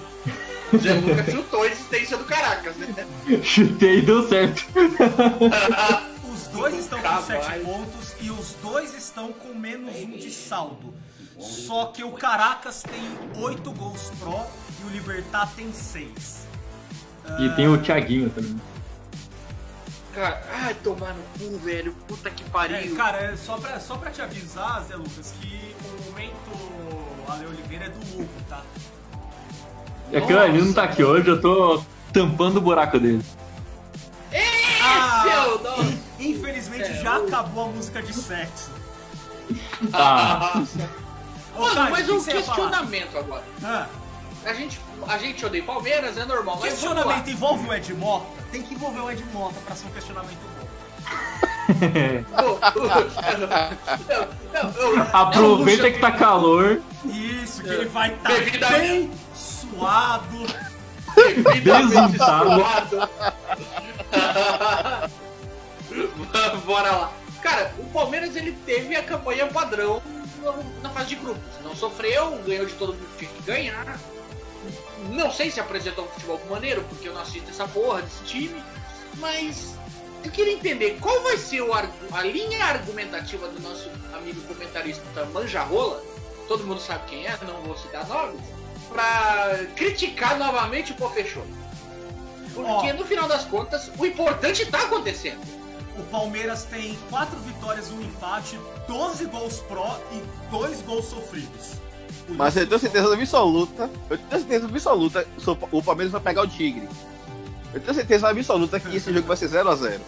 Zé 0.78 0.94
Lucas 0.94 1.34
chutou 1.34 1.64
a 1.64 1.68
existência 1.68 2.18
do 2.18 2.26
Caracas, 2.26 2.76
né? 2.78 3.08
Chutei 3.44 4.00
e 4.00 4.02
deu 4.02 4.28
certo. 4.28 4.66
os 6.32 6.48
dois 6.48 6.78
estão 6.78 7.02
com 7.02 7.22
7 7.22 7.60
pontos 7.60 8.16
e 8.22 8.30
os 8.32 8.56
dois 8.62 8.96
estão 8.96 9.34
com 9.34 9.54
menos 9.54 9.96
um 9.96 10.12
de 10.12 10.32
saldo. 10.32 10.94
Só 11.40 11.86
que 11.86 12.04
o 12.04 12.12
Caracas 12.12 12.84
tem 12.84 13.42
8 13.42 13.72
gols 13.72 14.12
pró 14.20 14.46
e 14.82 14.88
o 14.88 14.90
Libertar 14.90 15.50
tem 15.56 15.72
6. 15.72 16.48
E 17.40 17.48
uh... 17.48 17.56
tem 17.56 17.68
o 17.68 17.82
Thiaguinho 17.82 18.30
também. 18.30 18.60
Cara, 20.14 20.42
ai, 20.52 20.74
tomar 20.84 21.14
no 21.14 21.24
cu, 21.38 21.58
velho. 21.60 21.94
Puta 22.08 22.30
que 22.30 22.44
pariu. 22.50 22.76
É, 22.76 22.88
cara, 22.90 23.18
é 23.20 23.38
só 23.38 23.58
pra, 23.58 23.80
só 23.80 23.96
pra 23.96 24.12
te 24.12 24.22
avisar, 24.22 24.84
Zé 24.84 24.96
Lucas, 24.96 25.34
que 25.40 25.76
o 25.86 26.10
momento 26.10 27.32
Ale 27.32 27.46
Oliveira 27.46 27.86
é 27.86 27.90
do 27.90 28.00
Hugo, 28.00 28.30
tá? 28.50 28.64
É 30.12 30.22
que 30.22 30.34
ele 30.34 30.62
não 30.62 30.74
tá 30.74 30.84
aqui 30.84 31.04
hoje, 31.04 31.28
eu 31.28 31.40
tô 31.40 31.84
tampando 32.12 32.58
o 32.58 32.62
buraco 32.62 33.00
dele. 33.00 33.24
Ah, 34.82 35.26
infelizmente 36.20 36.90
é, 36.90 37.02
já 37.02 37.18
acabou 37.18 37.66
a 37.66 37.68
música 37.68 38.02
de 38.02 38.14
sexo. 38.14 38.72
Ah. 39.94 40.64
Mano, 41.58 41.92
mas 41.92 42.10
um 42.10 42.24
questionamento 42.24 43.18
agora. 43.18 43.44
Ah. 43.64 43.88
A 44.46 44.54
gente, 44.54 44.80
a 45.08 45.18
gente 45.18 45.46
odeia 45.46 45.64
Palmeiras, 45.64 46.18
é 46.18 46.26
normal. 46.26 46.58
Questionamento 46.60 47.30
envolve 47.30 47.68
o 47.68 47.74
Ed 47.74 47.94
Mota? 47.94 48.26
Tem 48.52 48.62
que 48.62 48.74
envolver 48.74 49.02
o 49.02 49.12
Ed 49.12 49.24
Mota 49.34 49.60
pra 49.66 49.76
ser 49.76 49.88
um 49.88 49.92
questionamento 49.92 50.40
bom. 50.58 50.70
Aproveita 55.14 55.92
que 55.92 56.00
tá 56.00 56.12
calor. 56.12 56.82
Isso, 57.06 57.62
que 57.62 57.70
ele 57.70 57.86
vai 57.86 58.14
estar 58.14 58.60
tá 58.60 58.70
bem 58.78 59.12
suado. 59.70 60.46
Desuntado. 61.64 63.10
Bora 66.66 66.92
lá. 66.92 67.14
Cara, 67.42 67.74
o 67.80 67.86
Palmeiras 67.86 68.36
ele 68.36 68.52
teve 68.66 68.96
a 68.96 69.04
campanha 69.04 69.48
padrão 69.48 70.02
na 70.82 70.90
fase 70.90 71.10
de 71.10 71.16
grupos. 71.16 71.42
Não 71.64 71.76
sofreu, 71.76 72.38
ganhou 72.46 72.66
de 72.66 72.74
todo 72.74 72.94
mundo 72.94 73.08
que 73.18 73.26
tinha 73.26 73.32
que 73.38 73.44
ganhar. 73.44 74.00
Não 75.12 75.32
sei 75.32 75.50
se 75.50 75.60
apresentou 75.60 76.06
um 76.06 76.10
futebol 76.10 76.42
maneiro, 76.50 76.84
porque 76.90 77.08
eu 77.08 77.14
não 77.14 77.22
assisto 77.22 77.50
essa 77.50 77.68
porra 77.68 78.02
desse 78.02 78.24
time. 78.24 78.64
Mas 79.18 79.76
eu 80.24 80.32
queria 80.32 80.54
entender 80.54 80.98
qual 81.00 81.22
vai 81.24 81.38
ser 81.38 81.62
o, 81.62 81.74
a 81.74 82.24
linha 82.24 82.64
argumentativa 82.66 83.48
do 83.48 83.62
nosso 83.62 83.90
amigo 84.14 84.42
comentarista 84.42 85.26
Manjarrola. 85.34 86.04
Todo 86.48 86.66
mundo 86.66 86.82
sabe 86.82 87.10
quem 87.10 87.26
é, 87.26 87.38
não 87.46 87.62
vou 87.62 87.78
citar 87.78 88.08
nomes 88.08 88.59
pra 88.92 89.60
criticar 89.76 90.38
novamente 90.38 90.92
o 90.92 90.96
Pô 90.96 91.10
Fechou. 91.10 91.46
Porque 92.54 92.92
oh. 92.92 92.94
no 92.94 93.06
final 93.06 93.28
das 93.28 93.46
contas, 93.46 93.92
o 93.98 94.06
importante 94.06 94.66
tá 94.66 94.84
acontecendo. 94.84 95.40
O 95.98 96.04
Palmeiras 96.04 96.64
tem 96.64 96.98
4 97.10 97.38
vitórias, 97.40 97.92
um 97.92 98.02
empate, 98.02 98.60
12 98.88 99.26
gols 99.26 99.60
pró 99.68 100.00
e 100.12 100.22
2 100.50 100.82
gols 100.82 101.06
sofridos. 101.06 101.74
Mas 102.30 102.56
eu 102.56 102.68
tenho 102.68 102.80
certeza 102.80 103.14
absoluta, 103.14 103.90
eu 104.10 104.18
tenho 104.18 104.42
certeza 104.42 104.66
absoluta, 104.66 105.28
o 105.72 105.84
Palmeiras 105.84 106.12
vai 106.12 106.22
pegar 106.22 106.44
o 106.44 106.48
Tigre. 106.48 106.88
Eu 107.74 107.80
tenho 107.80 107.94
certeza 107.94 108.30
absoluta 108.30 108.80
que 108.80 108.96
esse 108.96 109.14
jogo 109.14 109.28
vai 109.28 109.38
ser 109.38 109.50
0x0. 109.50 110.00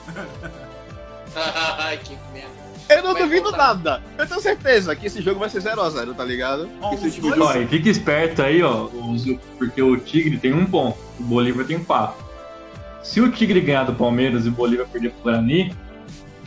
Ai, 1.36 1.98
que 1.98 2.18
merda. 2.34 2.61
Eu 2.90 3.04
não 3.04 3.14
duvido 3.14 3.52
nada. 3.52 4.02
Eu 4.18 4.28
tenho 4.28 4.42
certeza 4.42 4.96
que 4.96 5.08
esse 5.08 5.22
jogo 5.22 5.40
vai 5.40 5.50
ser 5.50 5.62
0x0, 5.62 6.16
tá 6.16 6.26
ligado? 6.26 6.70
Oh, 6.82 6.94
esse 6.94 7.12
tipo 7.12 7.34
dois... 7.34 7.70
fica 7.70 7.90
esperto 7.90 8.42
aí, 8.42 8.62
ó. 8.62 8.90
Porque 9.58 9.82
o 9.82 9.98
Tigre 9.98 10.38
tem 10.38 10.54
um 10.54 10.66
ponto, 10.66 10.98
o 11.20 11.24
Bolívar 11.24 11.66
tem 11.66 11.84
quatro. 11.84 12.24
Se 13.04 13.22
o 13.22 13.32
Tigre 13.32 13.62
ganhar 13.62 13.86
do 13.86 13.94
Palmeiras 13.94 14.46
e 14.46 14.50
o 14.50 14.52
Bolívar 14.52 14.88
perder 14.88 15.12
pro 15.12 15.24
Guarani, 15.24 15.76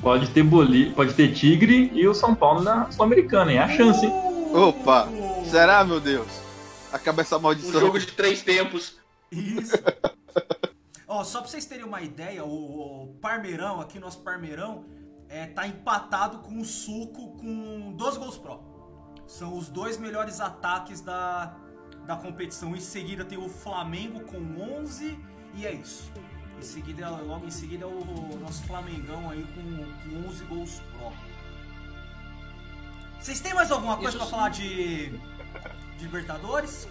pode 0.00 0.28
ter, 0.28 0.42
Boli... 0.42 0.90
pode 0.90 1.14
ter 1.14 1.32
Tigre 1.32 1.90
e 1.94 2.06
o 2.06 2.14
São 2.14 2.34
Paulo 2.34 2.62
na 2.62 2.90
Sul-Americana, 2.90 3.52
hein? 3.52 3.58
É 3.58 3.62
a 3.62 3.68
chance, 3.68 4.04
hein? 4.04 4.12
Opa! 4.52 5.08
Será, 5.50 5.82
meu 5.84 5.98
Deus? 5.98 6.28
Acaba 6.92 7.22
essa 7.22 7.38
maldição. 7.38 7.76
Um 7.76 7.80
jogo 7.80 7.98
de 7.98 8.06
três 8.06 8.42
tempos. 8.42 8.96
Isso. 9.32 9.72
Ó, 11.08 11.22
só 11.22 11.40
pra 11.40 11.48
vocês 11.48 11.64
terem 11.64 11.84
uma 11.84 12.02
ideia, 12.02 12.44
o 12.44 13.14
Parmeirão, 13.20 13.80
aqui 13.80 13.98
nosso 13.98 14.20
Parmeirão, 14.20 14.84
é, 15.28 15.46
tá 15.46 15.66
empatado 15.66 16.38
com 16.38 16.60
o 16.60 16.64
Suco 16.64 17.36
com 17.38 17.92
12 17.96 18.18
gols 18.18 18.38
pró. 18.38 18.60
São 19.26 19.56
os 19.56 19.68
dois 19.68 19.98
melhores 19.98 20.40
ataques 20.40 21.00
da, 21.00 21.56
da 22.06 22.16
competição. 22.16 22.74
Em 22.74 22.80
seguida 22.80 23.24
tem 23.24 23.38
o 23.38 23.48
Flamengo 23.48 24.20
com 24.20 24.38
11 24.80 25.18
e 25.54 25.66
é 25.66 25.72
isso. 25.72 26.12
Em 26.58 26.62
seguida, 26.62 27.08
logo 27.10 27.46
em 27.46 27.50
seguida 27.50 27.84
é 27.84 27.88
o 27.88 28.38
nosso 28.40 28.62
Flamengão 28.64 29.30
aí 29.30 29.44
com, 29.54 30.20
com 30.22 30.28
11 30.28 30.44
gols 30.44 30.82
pró. 30.96 31.12
Vocês 33.18 33.40
têm 33.40 33.54
mais 33.54 33.70
alguma 33.70 33.96
coisa 33.96 34.18
sim. 34.18 34.30
falar 34.30 34.50
de, 34.50 35.08
de 35.08 36.04
Libertadores? 36.04 36.86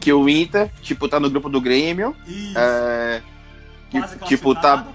Que 0.00 0.12
o 0.12 0.28
Inter, 0.28 0.70
tipo, 0.80 1.08
tá 1.08 1.20
no 1.20 1.30
grupo 1.30 1.48
do 1.48 1.60
Grêmio. 1.60 2.16
Isso. 2.26 2.58
É, 2.58 3.22
tipo, 4.26 4.54
tá. 4.54 4.86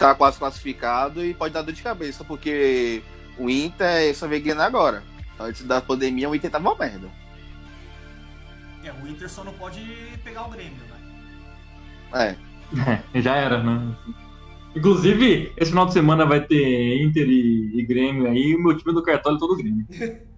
Tá 0.00 0.14
quase 0.14 0.38
classificado 0.38 1.22
e 1.22 1.34
pode 1.34 1.52
dar 1.52 1.60
dor 1.60 1.74
de 1.74 1.82
cabeça, 1.82 2.24
porque 2.24 3.02
o 3.38 3.50
Inter 3.50 4.16
só 4.16 4.26
veio 4.26 4.42
ganhando 4.42 4.62
agora. 4.62 5.02
Antes 5.38 5.62
da 5.62 5.78
pandemia, 5.80 6.28
o 6.28 6.34
Inter 6.34 6.50
tava 6.50 6.70
uma 6.70 6.78
merda. 6.78 7.08
É, 8.82 8.90
o 8.92 9.06
Inter 9.06 9.28
só 9.28 9.44
não 9.44 9.52
pode 9.52 9.80
pegar 10.24 10.46
o 10.46 10.50
Grêmio, 10.50 10.72
né? 10.88 12.36
É. 12.74 13.00
É, 13.14 13.20
já 13.20 13.36
era, 13.36 13.62
né? 13.62 13.94
Inclusive, 14.74 15.52
esse 15.56 15.70
final 15.70 15.84
de 15.84 15.92
semana 15.92 16.24
vai 16.24 16.40
ter 16.40 17.02
Inter 17.02 17.28
e, 17.28 17.78
e 17.78 17.84
Grêmio 17.84 18.26
aí, 18.26 18.52
e 18.52 18.56
o 18.56 18.62
meu 18.62 18.74
time 18.76 18.94
do 18.94 19.02
cartola 19.02 19.36
é 19.36 19.38
todo 19.38 19.56
Grêmio. 19.56 19.86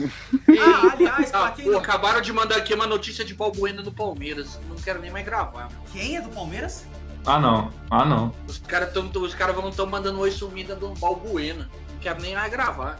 Ah, 0.00 0.92
aliás, 0.92 1.30
pra 1.30 1.46
Ah, 1.46 1.50
quem 1.50 1.64
pô, 1.64 1.72
não... 1.72 1.78
acabaram 1.80 2.20
de 2.20 2.32
mandar 2.32 2.58
aqui 2.58 2.72
uma 2.72 2.86
notícia 2.86 3.24
de 3.24 3.34
Balbuena 3.34 3.82
no 3.82 3.90
Palmeiras. 3.90 4.60
Não 4.68 4.76
quero 4.76 5.00
nem 5.00 5.10
mais 5.10 5.24
gravar. 5.24 5.68
Quem 5.92 6.16
é 6.16 6.20
do 6.20 6.28
Palmeiras? 6.28 6.86
Ah 7.26 7.38
não, 7.38 7.70
ah 7.90 8.04
não. 8.04 8.34
Os 8.46 8.58
caras 8.58 8.92
tão, 8.92 9.10
os 9.22 9.34
caras 9.34 9.54
vão 9.54 9.70
tão 9.70 9.86
mandando 9.86 10.20
oi 10.20 10.30
sumida 10.30 10.74
do 10.74 10.90
Balbuena. 10.94 11.70
Não 11.92 11.98
quero 12.00 12.20
nem 12.20 12.34
mais 12.34 12.50
gravar. 12.50 12.98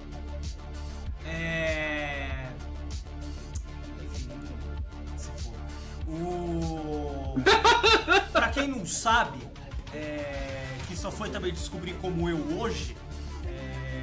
É. 1.24 2.48
Enfim, 4.02 4.30
se 5.16 5.30
for. 5.42 5.54
O. 6.08 7.34
pra 8.32 8.48
quem 8.48 8.68
não 8.68 8.84
sabe, 8.86 9.38
é, 9.94 10.76
que 10.86 10.96
só 10.96 11.10
foi 11.10 11.30
também 11.30 11.52
descobrir 11.52 11.94
como 11.94 12.28
eu 12.28 12.58
hoje, 12.58 12.96
é, 13.46 14.02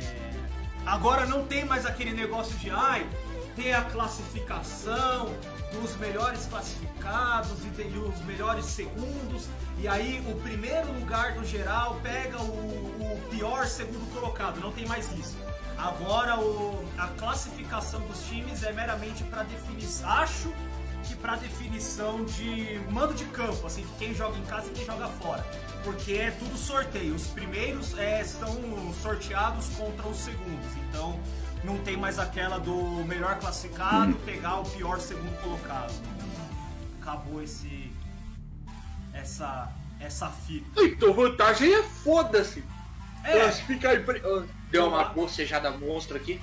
agora 0.86 1.26
não 1.26 1.46
tem 1.46 1.66
mais 1.66 1.86
aquele 1.86 2.14
negócio 2.14 2.58
de 2.58 2.70
ai, 2.70 3.08
ter 3.56 3.74
a 3.74 3.82
classificação 3.82 5.34
dos 5.74 5.96
melhores 5.98 6.46
classificados 6.46 7.58
e 7.66 7.98
os 7.98 8.20
melhores 8.26 8.66
segundos, 8.66 9.48
e 9.78 9.88
aí 9.88 10.24
o 10.28 10.36
primeiro 10.42 10.92
lugar 10.94 11.34
do 11.34 11.44
geral 11.46 12.00
pega 12.02 12.38
o, 12.42 12.44
o 12.46 13.22
pior 13.30 13.66
segundo 13.68 14.10
colocado, 14.14 14.60
não 14.60 14.72
tem 14.72 14.88
mais 14.88 15.12
isso. 15.18 15.36
Agora 15.78 16.40
o- 16.40 16.88
a 16.98 17.08
classificação 17.08 18.00
dos 18.08 18.22
times 18.28 18.64
é 18.64 18.72
meramente 18.72 19.24
para 19.26 19.44
definição. 19.44 20.10
Acho 20.10 20.54
que 21.04 21.16
para 21.16 21.36
definição 21.36 22.24
de 22.24 22.80
mando 22.90 23.14
de 23.14 23.26
campo, 23.26 23.68
assim, 23.68 23.86
quem 24.00 24.14
joga 24.16 24.38
em 24.38 24.44
casa 24.46 24.68
e 24.68 24.72
quem 24.72 24.86
joga 24.86 25.08
fora. 25.08 25.46
Porque 25.84 26.14
é 26.14 26.32
tudo 26.32 26.58
sorteio. 26.58 27.14
Os 27.14 27.28
primeiros 27.28 27.96
é, 27.98 28.24
são 28.24 28.50
sorteados 29.04 29.68
contra 29.78 30.08
os 30.08 30.18
segundos. 30.18 30.72
Então 30.90 31.20
não 31.66 31.78
tem 31.80 31.98
mais 31.98 32.20
aquela 32.20 32.58
do 32.60 32.76
melhor 33.06 33.40
classificado 33.40 34.14
pegar 34.26 34.60
o 34.60 34.70
pior 34.70 35.00
segundo 35.00 35.36
colocado. 35.42 35.94
Acabou 37.02 37.42
esse. 37.42 37.92
essa. 39.14 39.72
essa 40.00 40.30
fita. 40.30 40.82
Então 40.84 41.14
vantagem 41.14 41.74
é 41.74 41.84
foda-se. 41.84 42.64
É, 43.24 43.32
Classificar 43.40 43.96
em 43.96 44.04
pri- 44.04 44.22
Ah, 44.24 44.44
Deu 44.70 44.88
uma 44.88 45.04
bocejada 45.06 45.72
monstro 45.72 46.16
aqui. 46.18 46.40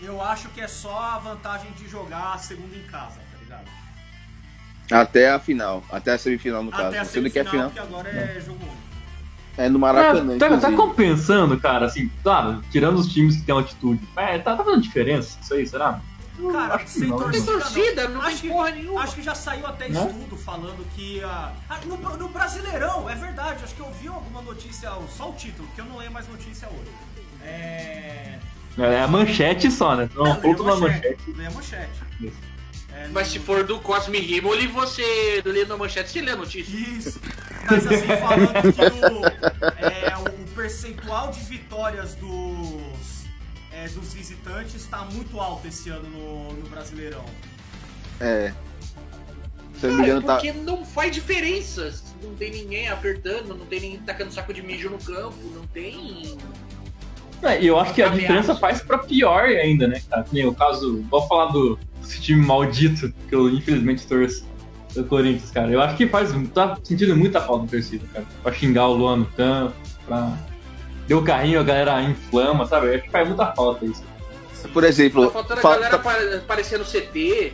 eu 0.00 0.20
acho 0.22 0.48
que 0.50 0.60
é 0.60 0.68
só 0.68 0.98
a 0.98 1.18
vantagem 1.18 1.70
de 1.72 1.88
jogar 1.88 2.34
a 2.34 2.38
segunda 2.38 2.76
em 2.76 2.82
casa, 2.84 3.20
tá 3.32 3.38
ligado? 3.38 3.66
Até 4.90 5.30
a 5.30 5.38
final. 5.38 5.84
Até 5.90 6.12
a 6.12 6.18
semifinal, 6.18 6.62
no 6.62 6.72
Até 6.74 6.82
a 6.88 6.92
caso. 6.92 7.10
Você 7.10 7.20
não 7.20 7.30
quer 7.30 7.44
semifinal, 7.44 7.70
final. 7.70 7.86
porque 7.86 7.94
agora 7.94 8.08
é 8.10 8.40
jogo 8.40 8.62
único. 8.64 8.85
É 9.58 9.68
no 9.68 9.78
Tá, 9.78 9.86
Maracanã. 9.86 10.38
tá, 10.38 10.48
tá 10.48 10.54
inclusive. 10.56 10.76
compensando, 10.76 11.58
cara, 11.58 11.86
assim, 11.86 12.10
claro, 12.22 12.62
tirando 12.70 12.96
os 12.98 13.06
times 13.12 13.36
que 13.36 13.42
tem 13.42 13.54
altitude. 13.54 14.00
É, 14.16 14.38
tá, 14.38 14.54
tá 14.56 14.62
fazendo 14.64 14.82
diferença 14.82 15.38
isso 15.40 15.54
aí, 15.54 15.66
será? 15.66 16.00
Cara, 16.52 16.74
acho 16.74 16.84
que 16.84 16.90
sem 16.90 17.08
não, 17.08 17.18
né? 17.18 17.30
Tem 17.32 17.42
torcida, 17.42 17.58
torcida, 17.72 18.08
não 18.08 18.20
Acho 18.20 18.28
tem 18.30 18.36
que- 18.36 18.48
porra 18.48 18.70
nenhuma. 18.70 19.00
Acho 19.02 19.14
que 19.14 19.22
já 19.22 19.34
saiu 19.34 19.66
até 19.66 19.88
Né? 19.88 19.98
estudo 20.06 20.36
falando 20.36 20.86
que. 20.94 21.22
ah, 21.24 21.52
ah, 21.70 21.78
no, 21.86 21.96
no 22.18 22.28
Brasileirão, 22.28 23.08
é 23.08 23.14
verdade, 23.14 23.64
acho 23.64 23.74
que 23.74 23.80
eu 23.80 23.90
vi 23.98 24.08
alguma 24.08 24.42
notícia, 24.42 24.90
só 25.16 25.30
o 25.30 25.32
título, 25.32 25.66
porque 25.68 25.80
eu 25.80 25.86
não 25.86 25.96
leio 25.96 26.10
mais 26.12 26.28
notícia 26.28 26.68
hoje. 26.68 26.90
É. 27.42 28.38
É 28.78 29.00
a 29.00 29.08
manchete 29.08 29.70
só, 29.70 29.94
né? 29.96 30.10
Não, 30.14 30.26
É, 30.26 30.34
ponto 30.34 30.62
leia 30.62 30.74
na 30.74 30.80
manchete. 30.88 31.18
Leia 31.34 31.50
manchete. 31.50 31.90
É, 32.96 33.08
Mas 33.08 33.28
se 33.28 33.38
for 33.38 33.62
do 33.64 33.78
Cosme 33.80 34.18
Rimoli, 34.18 34.66
você 34.66 35.42
lê 35.44 35.64
na 35.66 35.76
manchete, 35.76 36.10
você 36.10 36.20
lê 36.22 36.30
a 36.32 36.36
notícia. 36.36 36.74
Isso. 36.74 37.20
Mas 37.70 37.86
assim, 37.86 38.06
falando 38.06 38.72
que 38.72 38.80
o, 38.80 39.26
é, 39.86 40.16
o- 40.18 40.46
percentual 40.56 41.30
de 41.30 41.40
vitórias 41.40 42.14
dos, 42.14 43.24
é, 43.70 43.86
dos 43.88 44.14
visitantes 44.14 44.74
está 44.76 45.04
muito 45.04 45.38
alto 45.38 45.68
esse 45.68 45.90
ano 45.90 46.08
no, 46.08 46.52
no 46.54 46.68
Brasileirão. 46.70 47.24
É. 48.20 48.54
Se 49.78 49.86
não 49.88 49.92
me 49.92 49.96
Cara, 49.98 50.08
engano, 50.08 50.26
tá. 50.26 50.34
porque 50.36 50.52
não 50.52 50.86
faz 50.86 51.12
diferença. 51.12 51.92
Não 52.22 52.34
tem 52.34 52.50
ninguém 52.50 52.88
apertando, 52.88 53.48
não 53.54 53.66
tem 53.66 53.78
ninguém 53.80 53.98
tacando 53.98 54.32
saco 54.32 54.54
de 54.54 54.62
mijo 54.62 54.88
no 54.88 54.96
campo, 54.98 55.36
não 55.54 55.66
tem. 55.66 56.38
É, 57.42 57.60
e 57.60 57.66
eu 57.66 57.78
acho 57.78 57.92
que 57.92 58.00
a 58.02 58.08
diferença 58.08 58.54
faz 58.54 58.80
pra 58.80 58.96
pior 58.96 59.44
ainda, 59.44 59.86
né, 59.86 60.00
cara? 60.08 60.22
Que 60.22 60.32
nem 60.34 60.46
o 60.46 60.54
caso, 60.54 61.02
vou 61.10 61.28
falar 61.28 61.52
do 61.52 61.78
esse 62.06 62.20
time 62.20 62.44
maldito, 62.44 63.12
que 63.28 63.34
eu 63.34 63.48
infelizmente 63.50 64.06
torço 64.06 64.44
do 64.94 65.04
Corinthians, 65.04 65.50
cara. 65.50 65.70
Eu 65.70 65.80
acho 65.80 65.96
que 65.96 66.06
faz, 66.08 66.30
tá 66.54 66.76
sentindo 66.82 67.16
muita 67.16 67.40
falta 67.40 67.62
no 67.64 67.68
torcida, 67.68 68.06
cara. 68.12 68.26
Pra 68.42 68.52
xingar 68.52 68.86
o 68.88 68.94
Luan 68.94 69.16
no 69.18 69.26
campo, 69.26 69.74
pra. 70.06 70.32
Deu 71.06 71.18
o 71.18 71.22
carrinho, 71.24 71.60
a 71.60 71.62
galera 71.62 72.02
inflama, 72.02 72.66
sabe? 72.66 72.86
Eu 72.88 72.94
acho 72.94 73.04
que 73.04 73.10
faz 73.10 73.28
muita 73.28 73.52
falta 73.52 73.84
isso. 73.84 74.02
Por 74.72 74.82
exemplo, 74.82 75.26
Tá 75.26 75.30
faltando 75.32 75.60
a 75.60 75.62
fa- 75.62 75.74
galera 75.74 75.98
tá- 75.98 76.36
aparecendo 76.38 76.84
CT. 76.84 77.52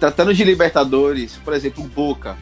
tratando 0.00 0.32
de 0.32 0.44
Libertadores, 0.44 1.36
por 1.44 1.52
exemplo, 1.52 1.84
o 1.84 1.88
Boca. 1.88 2.36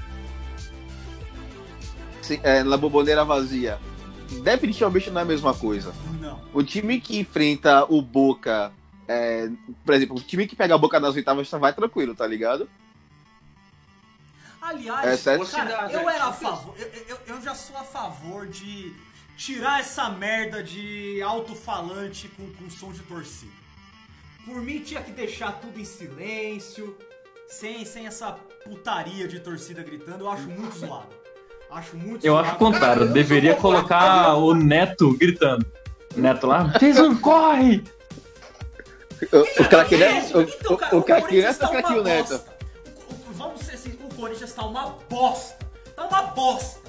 É, 2.43 2.63
na 2.63 2.77
boboneira 2.77 3.25
vazia. 3.25 3.79
Definitivamente 4.43 5.11
não 5.11 5.21
é 5.21 5.23
a 5.23 5.27
mesma 5.27 5.53
coisa. 5.53 5.93
Não. 6.21 6.41
O 6.55 6.63
time 6.63 7.01
que 7.01 7.19
enfrenta 7.19 7.85
o 7.89 8.01
Boca, 8.01 8.71
é, 9.09 9.49
por 9.85 9.95
exemplo, 9.95 10.17
o 10.17 10.21
time 10.21 10.47
que 10.47 10.57
pega 10.57 10.75
a 10.75 10.79
Boca 10.79 10.99
nas 11.01 11.15
oitavas 11.15 11.49
tá- 11.51 11.59
vai 11.59 11.73
tranquilo, 11.73 12.15
tá 12.15 12.27
ligado? 12.27 12.69
Aliás, 14.61 15.27
É 15.27 15.39
cara, 15.39 15.91
eu 15.93 16.09
era 16.09 16.27
a 16.27 16.33
favor. 16.33 16.75
Eu, 16.79 16.89
eu, 17.09 17.19
eu 17.27 17.43
já 17.43 17.55
sou 17.55 17.77
a 17.77 17.83
favor 17.83 18.47
de 18.47 18.93
tirar 19.37 19.81
essa 19.81 20.09
merda 20.09 20.63
de 20.63 21.21
alto-falante 21.21 22.29
com, 22.29 22.49
com 22.53 22.71
som 22.71 22.93
de 22.93 23.01
torcida. 23.01 23.51
Por 24.45 24.61
mim 24.63 24.81
tinha 24.81 25.03
que 25.03 25.11
deixar 25.11 25.53
tudo 25.61 25.81
em 25.81 25.85
silêncio, 25.85 26.97
sem, 27.49 27.85
sem 27.85 28.07
essa 28.07 28.33
putaria 28.65 29.27
de 29.27 29.41
torcida 29.41 29.83
gritando. 29.83 30.25
Eu 30.25 30.31
acho 30.31 30.49
muito 30.49 30.79
zoado. 30.79 31.09
Acho 31.71 31.97
muito 31.97 32.25
Eu 32.25 32.35
zoado. 32.35 32.47
acho 32.47 32.57
o 32.57 32.59
contrário, 32.59 33.01
Cara, 33.03 33.13
deveria 33.13 33.57
colocar 33.57 34.35
o 34.37 34.55
Neto 34.55 35.13
gritando. 35.17 35.67
Neto 36.15 36.47
lá, 36.47 36.71
fez 36.79 36.99
um 37.01 37.17
corre! 37.17 37.83
O, 39.31 39.63
o 39.63 39.69
craque 39.69 39.95
É, 39.95 39.99
Neto, 39.99 40.41
então, 40.41 40.77
cara, 40.77 40.97
o, 40.97 40.99
o 40.99 41.03
craque 41.03 41.23
Corinthians 41.23 41.59
Neto 41.59 41.61
tá 41.61 41.67
ou 41.67 41.71
o 41.71 41.77
craque 41.77 41.93
uma 41.93 42.03
Neto? 42.03 42.45
Vamos 43.33 43.61
ser 43.63 43.75
assim, 43.75 43.99
o 44.03 44.15
Corinthians 44.15 44.53
tá 44.53 44.65
uma 44.65 44.99
bosta. 45.09 45.57
Tá 45.95 46.05
uma 46.07 46.23
bosta. 46.23 46.81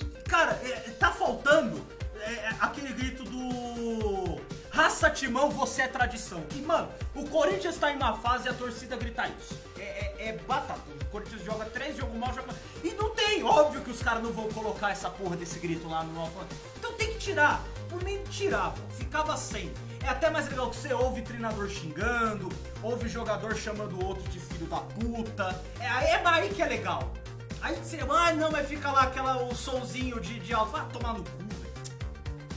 E, 0.00 0.04
Cara, 0.28 0.58
é, 0.64 0.90
tá 0.98 1.10
faltando 1.10 1.84
é, 2.20 2.32
é, 2.32 2.56
aquele 2.60 2.92
grito 2.92 3.24
do 3.24 4.40
Raça 4.70 5.10
Timão, 5.10 5.50
você 5.50 5.82
é 5.82 5.88
tradição. 5.88 6.40
Que, 6.48 6.60
mano, 6.62 6.88
o 7.14 7.28
Corinthians 7.28 7.76
tá 7.76 7.92
em 7.92 7.96
uma 7.96 8.16
fase 8.16 8.46
e 8.46 8.48
a 8.48 8.54
torcida 8.54 8.96
grita 8.96 9.28
isso. 9.28 9.58
É, 9.78 9.82
é, 9.82 10.28
é 10.28 10.32
batata. 10.46 10.80
O 11.00 11.04
Corinthians 11.06 11.44
joga 11.44 11.64
três, 11.66 11.96
joga 11.96 12.16
mal, 12.18 12.32
joga. 12.34 12.54
E 12.82 12.90
não 12.92 13.10
tem, 13.10 13.42
óbvio 13.44 13.82
que 13.82 13.90
os 13.90 14.02
caras 14.02 14.22
não 14.22 14.32
vão 14.32 14.48
colocar 14.48 14.90
essa 14.90 15.10
porra 15.10 15.36
desse 15.36 15.58
grito 15.58 15.88
lá 15.88 16.02
no 16.02 16.20
alto. 16.20 16.46
Então 16.78 16.92
tem 16.94 17.12
que 17.12 17.18
tirar. 17.18 17.62
Por 17.88 18.02
mim, 18.02 18.22
tirava. 18.30 18.76
Ficava 18.96 19.36
sem. 19.36 19.70
É 20.04 20.08
até 20.08 20.30
mais 20.30 20.48
legal 20.48 20.68
que 20.70 20.76
você 20.76 20.92
ouve 20.92 21.22
treinador 21.22 21.68
xingando, 21.68 22.48
ouve 22.82 23.08
jogador 23.08 23.54
chamando 23.56 23.94
o 24.00 24.04
outro 24.04 24.28
de 24.30 24.38
filho 24.40 24.66
da 24.66 24.78
puta. 24.78 25.60
É, 25.80 25.86
aí- 25.88 26.06
é 26.06 26.22
aí 26.24 26.48
que 26.48 26.60
é 26.62 26.66
legal. 26.66 27.12
Aí 27.60 27.76
você, 27.76 27.98
ah, 28.10 28.32
não, 28.32 28.50
mas 28.50 28.66
fica 28.68 28.90
lá 28.90 29.02
aquela, 29.02 29.40
o 29.44 29.54
sonzinho 29.54 30.18
de, 30.20 30.40
de 30.40 30.52
alto. 30.52 30.72
Vai 30.72 30.84
tomar 30.92 31.12
no 31.14 31.22
cu, 31.22 31.30
velho. 31.38 31.72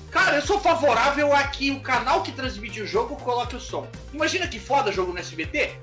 Cara, 0.10 0.38
eu 0.38 0.42
sou 0.42 0.60
favorável 0.60 1.36
a 1.36 1.44
que 1.44 1.70
o 1.72 1.80
canal 1.82 2.24
que 2.24 2.32
transmite 2.32 2.82
o 2.82 2.88
jogo 2.88 3.16
coloque 3.18 3.56
o 3.56 3.60
som. 3.60 3.88
Imagina 4.12 4.48
que 4.48 4.60
foda 4.60 4.92
jogo 4.92 5.14
no 5.14 5.20
SBT. 5.20 5.78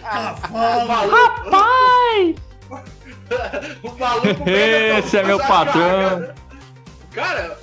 Cavalo! 0.00 0.86
Maluco. 1.50 2.82
o 3.82 3.90
maluco 3.98 4.44
Esse 4.48 5.16
é 5.18 5.22
meu 5.24 5.38
patrão. 5.38 5.72
cagada. 5.82 6.34
Cara, 7.12 7.58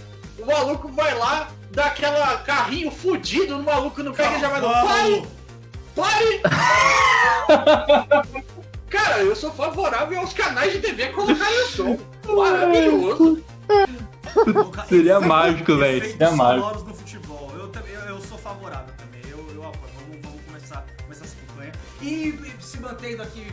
o 0.46 0.52
maluco 0.52 0.88
vai 0.90 1.14
lá, 1.18 1.50
dá 1.72 1.86
aquela 1.88 2.38
carrinho 2.40 2.92
fudido 2.92 3.58
no 3.58 3.64
maluco 3.64 4.04
não 4.04 4.14
pega 4.14 4.38
e 4.38 4.42
já 4.42 4.50
vai 4.50 4.62
no 4.62 4.70
pare! 4.70 5.28
Pare! 5.96 6.42
Cara, 8.90 9.24
eu 9.24 9.36
sou 9.36 9.52
favorável 9.52 10.20
aos 10.20 10.34
canais 10.34 10.72
de 10.74 10.80
TV 10.80 11.08
colocarem 11.10 11.64
o 11.64 11.68
som. 11.68 11.98
Maravilhoso. 12.28 13.44
Seria 14.88 15.20
mágico, 15.20 15.76
velho. 15.78 16.06
Seria 16.12 16.32
mágico. 16.32 16.84
no 16.84 16.94
futebol. 16.94 17.52
Eu, 17.56 17.68
também- 17.70 17.94
eu, 17.94 18.02
eu 18.02 18.22
sou 18.22 18.38
favorável 18.38 18.94
também. 18.98 19.22
Eu, 19.30 19.40
eu 19.54 19.64
apoio. 19.68 19.92
Vamos, 20.00 20.22
vamos 20.22 20.42
começar, 20.46 20.86
começar 21.04 21.26
essa 21.26 21.36
campanha. 21.48 21.72
E, 22.02 22.30
e 22.30 22.56
se 22.60 22.80
mantendo 22.80 23.24
aqui, 23.24 23.48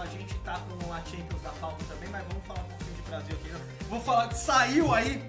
a 0.00 0.06
gente 0.06 0.34
tá 0.40 0.58
com 0.68 0.92
a 0.92 0.98
Champions 0.98 1.42
da 1.42 1.50
pauta 1.50 1.84
também, 1.88 2.08
mas 2.10 2.22
vamos 2.28 2.44
falar 2.46 2.60
um 2.60 2.64
pouquinho 2.64 2.96
de 2.96 3.02
Brasil 3.02 3.36
aqui. 3.40 3.48
né? 3.50 3.60
Vamos 3.88 4.04
falar 4.04 4.28
que 4.28 4.38
saiu 4.38 4.92
aí 4.94 5.22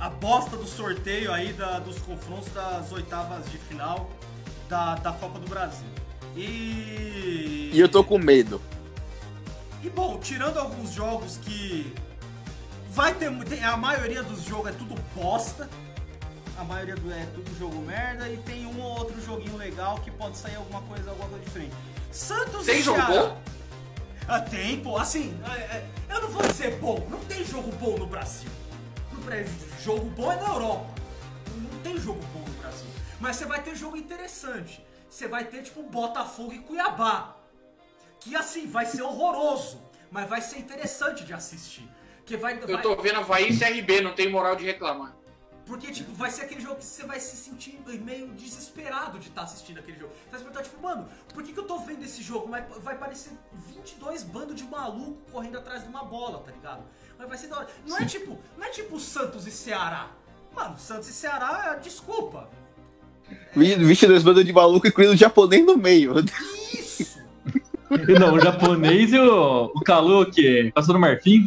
a 0.00 0.08
bosta 0.08 0.56
do 0.56 0.66
sorteio 0.66 1.32
aí 1.32 1.52
da- 1.52 1.78
dos 1.78 1.98
confrontos 1.98 2.48
das 2.52 2.90
oitavas 2.92 3.50
de 3.50 3.58
final 3.58 4.08
da, 4.68 4.94
da 4.96 5.12
Copa 5.12 5.38
do 5.38 5.48
Brasil. 5.48 5.86
E. 6.36 7.70
E 7.72 7.80
eu 7.80 7.88
tô 7.88 8.02
com 8.04 8.18
medo. 8.18 8.60
E 9.82 9.88
bom, 9.90 10.18
tirando 10.18 10.58
alguns 10.58 10.92
jogos 10.92 11.36
que 11.38 11.92
vai 12.90 13.14
ter 13.14 13.26
a 13.62 13.76
maioria 13.76 14.22
dos 14.22 14.44
jogos 14.44 14.70
é 14.70 14.72
tudo 14.72 14.94
bosta. 15.14 15.68
A 16.58 16.64
maioria 16.64 16.96
do 16.96 17.12
é 17.12 17.24
tudo 17.34 17.56
jogo 17.56 17.76
merda 17.82 18.28
e 18.28 18.36
tem 18.38 18.66
um 18.66 18.80
ou 18.80 18.98
outro 18.98 19.20
joguinho 19.24 19.56
legal 19.56 19.98
que 19.98 20.10
pode 20.10 20.36
sair 20.36 20.56
alguma 20.56 20.82
coisa, 20.82 21.10
alguma 21.10 21.28
coisa 21.28 21.44
diferente. 21.44 21.72
Santos 22.10 22.66
Tem 22.66 22.80
e 22.80 22.82
jogo 22.82 23.00
Ceará. 23.00 23.36
Ah, 24.26 24.40
tem, 24.40 24.80
pô, 24.80 24.96
assim, 24.98 25.34
é, 25.48 25.76
é, 25.76 25.86
eu 26.10 26.20
não 26.22 26.28
vou 26.30 26.42
dizer 26.42 26.76
bom, 26.80 27.06
não 27.08 27.20
tem 27.20 27.44
jogo 27.44 27.70
bom 27.76 27.96
no 27.96 28.06
Brasil. 28.06 28.50
Jogo 29.82 30.06
bom 30.10 30.32
é 30.32 30.36
na 30.36 30.48
Europa. 30.48 30.94
Não 31.54 31.80
tem 31.82 31.98
jogo 31.98 32.20
bom 32.32 32.40
no 32.40 32.54
Brasil. 32.60 32.86
Mas 33.20 33.36
você 33.36 33.44
vai 33.46 33.62
ter 33.62 33.74
jogo 33.76 33.96
interessante. 33.96 34.84
Você 35.08 35.26
vai 35.28 35.44
ter, 35.44 35.62
tipo, 35.62 35.82
Botafogo 35.82 36.52
e 36.52 36.58
Cuiabá. 36.60 37.36
Que 38.20 38.34
assim, 38.36 38.66
vai 38.66 38.84
ser 38.86 39.02
horroroso, 39.02 39.80
mas 40.10 40.28
vai 40.28 40.40
ser 40.40 40.58
interessante 40.58 41.24
de 41.24 41.32
assistir. 41.32 41.88
Que 42.24 42.36
vai, 42.36 42.58
Eu 42.60 42.66
vai- 42.66 42.82
tô 42.82 42.96
vendo 42.96 43.20
Havaí 43.20 43.50
e 43.50 43.56
CRB, 43.56 44.00
não 44.00 44.14
tem 44.14 44.30
moral 44.30 44.56
de 44.56 44.64
reclamar. 44.64 45.14
Porque, 45.64 45.92
tipo, 45.92 46.12
vai 46.14 46.30
ser 46.30 46.42
aquele 46.42 46.62
jogo 46.62 46.76
que 46.76 46.84
você 46.84 47.04
vai 47.04 47.20
se 47.20 47.36
sentir 47.36 47.78
meio 48.00 48.28
desesperado 48.28 49.18
de 49.18 49.28
estar 49.28 49.42
assistindo 49.42 49.78
aquele 49.78 49.98
jogo. 49.98 50.12
Você 50.14 50.30
vai 50.30 50.38
se 50.38 50.44
perguntar, 50.46 50.62
tipo, 50.62 50.82
mano, 50.82 51.06
por 51.34 51.42
que, 51.42 51.52
que 51.52 51.60
eu 51.60 51.66
tô 51.66 51.78
vendo 51.80 52.02
esse 52.04 52.22
jogo? 52.22 52.48
Mas 52.48 52.64
vai 52.78 52.96
parecer 52.96 53.32
22 53.52 54.22
bandos 54.22 54.56
de 54.56 54.64
maluco 54.64 55.30
correndo 55.30 55.58
atrás 55.58 55.82
de 55.82 55.88
uma 55.90 56.02
bola, 56.04 56.38
tá 56.42 56.50
ligado? 56.52 56.82
Mas 57.18 57.28
vai 57.28 57.38
ser 57.38 57.48
da 57.48 57.56
hora. 57.58 57.68
Não 57.86 57.98
é 57.98 58.04
tipo, 58.04 58.38
não 58.56 58.66
é 58.66 58.70
tipo 58.70 58.98
Santos 59.00 59.46
e 59.46 59.50
Ceará. 59.50 60.08
Mano, 60.54 60.76
Santos 60.78 61.08
e 61.08 61.12
Ceará, 61.12 61.78
desculpa. 61.82 62.48
Vi- 63.54 63.74
22 63.76 64.22
bandas 64.22 64.44
de 64.44 64.52
maluco 64.52 64.86
e 64.86 64.90
incluindo 64.90 65.12
o 65.12 65.16
japonês 65.16 65.64
no 65.64 65.76
meio. 65.76 66.14
Isso! 66.72 67.18
Não, 68.20 68.34
o 68.34 68.40
japonês 68.40 69.12
e 69.12 69.18
o, 69.18 69.64
o 69.74 69.80
Calu, 69.82 70.30
que 70.30 70.70
passou 70.74 70.92
no 70.94 71.00
Marfim. 71.00 71.46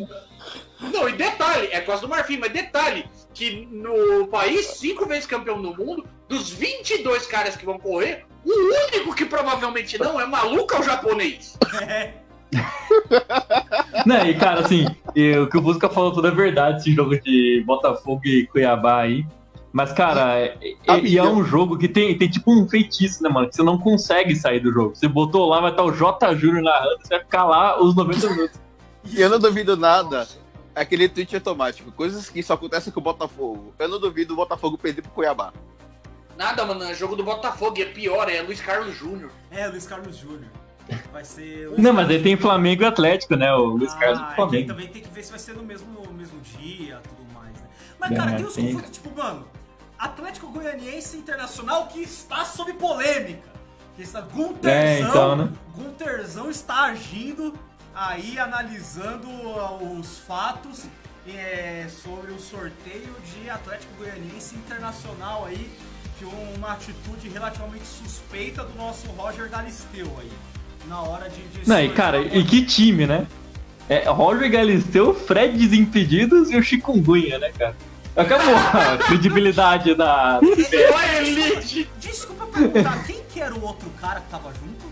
Não, 0.80 1.08
e 1.08 1.14
detalhe, 1.14 1.68
é 1.72 1.80
Costa 1.82 2.08
do 2.08 2.10
Marfim, 2.10 2.38
mas 2.38 2.52
detalhe, 2.52 3.06
que 3.34 3.68
no 3.72 4.28
país, 4.28 4.66
cinco 4.66 5.06
vezes 5.06 5.28
campeão 5.28 5.62
do 5.62 5.76
mundo, 5.76 6.04
dos 6.28 6.50
22 6.50 7.28
caras 7.28 7.56
que 7.56 7.64
vão 7.66 7.78
correr, 7.78 8.26
o 8.44 8.50
único 8.88 9.14
que 9.14 9.26
provavelmente 9.26 10.00
não 10.00 10.20
é 10.20 10.26
maluco 10.26 10.74
é 10.74 10.80
o 10.80 10.84
japonês. 10.84 11.58
É. 11.88 12.14
Né, 14.06 14.32
e 14.32 14.34
cara, 14.36 14.62
assim, 14.62 14.86
o 14.86 15.48
que 15.48 15.58
o 15.58 15.62
Busca 15.62 15.88
falou 15.88 16.12
tudo 16.12 16.28
é 16.28 16.32
verdade, 16.32 16.80
esse 16.80 16.92
jogo 16.94 17.20
de 17.20 17.64
Botafogo 17.68 18.22
e 18.26 18.48
Cuiabá 18.48 19.02
aí. 19.02 19.26
Mas, 19.72 19.94
cara, 19.94 20.38
é, 20.40 20.58
é- 20.88 21.00
e 21.00 21.18
é 21.18 21.24
um 21.24 21.44
jogo 21.44 21.78
que 21.78 21.88
tem, 21.88 22.18
tem 22.18 22.28
tipo 22.30 22.52
um 22.52 22.68
feitiço, 22.68 23.24
né, 23.24 23.30
mano? 23.30 23.48
Que 23.48 23.56
você 23.56 23.64
não 23.64 23.78
consegue 23.78 24.36
sair 24.36 24.60
do 24.60 24.72
jogo. 24.72 24.96
Você 24.96 25.08
botou 25.08 25.48
lá, 25.48 25.62
vai 25.62 25.72
estar 25.72 25.84
o 25.84 25.92
J. 25.92 26.36
Júnior 26.36 26.64
narrando, 26.64 27.00
você 27.02 27.16
vai 27.16 27.20
ficar 27.24 27.46
lá 27.46 27.82
os 27.82 27.96
90 27.96 28.30
minutos. 28.30 28.60
E 29.06 29.22
eu 29.22 29.30
não 29.30 29.40
duvido 29.40 29.78
nada. 29.78 30.28
Aquele 30.76 31.08
tweet 31.08 31.36
automático. 31.36 31.92
Coisas 31.92 32.30
que 32.30 32.44
só 32.44 32.54
acontecem 32.54 32.92
com 32.92 33.00
o 33.00 33.04
Botafogo. 33.04 33.74
Eu 33.80 33.88
não 33.88 34.00
duvido 34.00 34.34
o 34.34 34.38
Botafogo 34.38 34.78
perder 34.78 35.04
pro 35.04 35.12
Cuiabá. 35.12 35.54
Nada, 36.38 36.66
mano, 36.66 36.84
é 36.84 36.94
jogo 36.94 37.16
do 37.16 37.24
Botafogo, 37.24 37.80
é 37.82 37.86
pior, 37.86 38.30
é 38.30 38.42
Luiz 38.42 38.60
Carlos 38.60 38.96
Júnior. 38.96 39.30
É, 39.52 39.68
Luiz 39.68 39.86
Carlos 39.86 40.18
Júnior. 40.18 40.50
Vai 41.12 41.24
ser. 41.26 41.70
Não, 41.78 41.94
mas 41.94 42.10
aí 42.10 42.22
tem 42.22 42.36
Flamengo 42.38 42.84
e 42.84 42.86
Atlético, 42.86 43.36
né? 43.36 43.54
O 43.54 43.66
Luiz 43.66 43.92
Ah, 43.94 43.98
Carlos 43.98 44.20
do 44.20 44.26
é 44.26 44.30
que 44.30 44.36
Flamengo. 44.36 44.68
também 44.68 44.88
tem 44.88 45.02
que 45.02 45.10
ver 45.10 45.24
se 45.24 45.30
vai 45.32 45.40
ser 45.40 45.54
no 45.56 45.64
mesmo, 45.64 45.88
no 46.04 46.14
mesmo 46.14 46.40
dia 46.42 47.02
tudo 47.08 47.34
mais, 47.34 47.54
né? 47.54 47.68
Mas, 48.00 48.12
É, 48.12 48.16
cara, 48.16 48.32
tem 48.34 48.46
os 48.46 48.54
tem. 48.54 48.66
conflitos, 48.74 48.92
tipo, 48.98 49.16
mano, 49.16 49.46
Atlético 49.98 50.48
Goianiense 50.48 51.18
Internacional 51.18 51.88
que 51.88 52.00
está 52.02 52.44
sob 52.46 52.74
polêmica. 52.74 53.50
Que 53.96 54.04
está, 54.04 54.22
Gunterzão, 54.22 54.72
É, 54.74 55.00
então, 55.02 55.36
né? 55.36 55.50
Gunterzão 55.76 56.50
está 56.50 56.84
agindo 56.86 57.54
aí, 57.94 58.40
analisando 58.40 59.28
uh, 59.28 60.00
os 60.00 60.20
fatos 60.20 60.86
é, 61.28 61.88
sobre 61.90 62.32
o 62.32 62.40
sorteio 62.40 63.14
de 63.26 63.50
Atlético 63.50 63.94
Goianiense 63.98 64.56
Internacional 64.56 65.46
aí, 65.46 65.70
que 66.18 66.26
uma 66.26 66.72
atitude 66.74 67.28
relativamente 67.30 67.86
suspeita 67.86 68.64
do 68.64 68.74
nosso 68.76 69.08
Roger 69.12 69.50
Galisteu 69.50 70.08
aí. 70.20 70.32
Na 70.88 71.02
hora 71.02 71.30
de. 71.30 71.42
de 71.42 71.68
Não, 71.70 71.80
e 71.82 71.90
cara, 71.90 72.20
e 72.22 72.44
que 72.44 72.64
time, 72.66 73.06
né? 73.06 73.26
É 73.90 74.10
Roger 74.10 74.50
Galisteu, 74.50 75.14
Fred 75.14 75.58
Desimpedidos 75.58 76.50
e 76.50 76.56
o 76.58 76.64
Chikungunya, 76.64 77.38
né, 77.40 77.52
cara? 77.58 77.76
Acabou 78.16 78.56
a 78.56 78.98
credibilidade 79.08 79.96
da. 79.96 80.40
Olha 80.42 81.22
elite! 81.22 81.90
Desculpa 82.00 82.46
perguntar, 82.48 83.04
quem 83.06 83.22
que 83.32 83.40
era 83.40 83.54
o 83.54 83.64
outro 83.64 83.90
cara 84.02 84.20
que 84.22 84.30
tava 84.30 84.50
junto? 84.54 84.92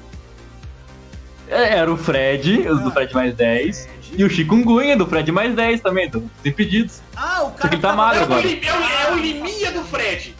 É, 1.48 1.78
Era 1.78 1.92
o 1.92 1.98
Fred, 1.98 2.68
os 2.68 2.82
do 2.82 2.92
Fred 2.92 3.14
mais 3.14 3.34
10. 3.34 3.90
E 4.18 4.24
o 4.24 4.30
Chikungunya 4.30 4.96
do 4.98 5.06
Fred 5.08 5.32
mais 5.32 5.56
10 5.56 5.82
também, 5.82 6.10
do 6.10 6.20
Desimpedidos. 6.44 7.02
Ah, 7.16 7.44
o 7.44 7.52
que 7.52 7.58
cara 7.62 7.74
ele 7.74 7.82
tá 7.82 7.94
magro 7.96 8.20
É 8.20 8.22
o, 8.22 8.26
agora. 8.26 8.48
É 8.48 8.54
o- 8.54 9.10
é 9.10 9.12
o 9.14 9.18
Liminha 9.18 9.72
do 9.72 9.84
Fred. 9.84 10.36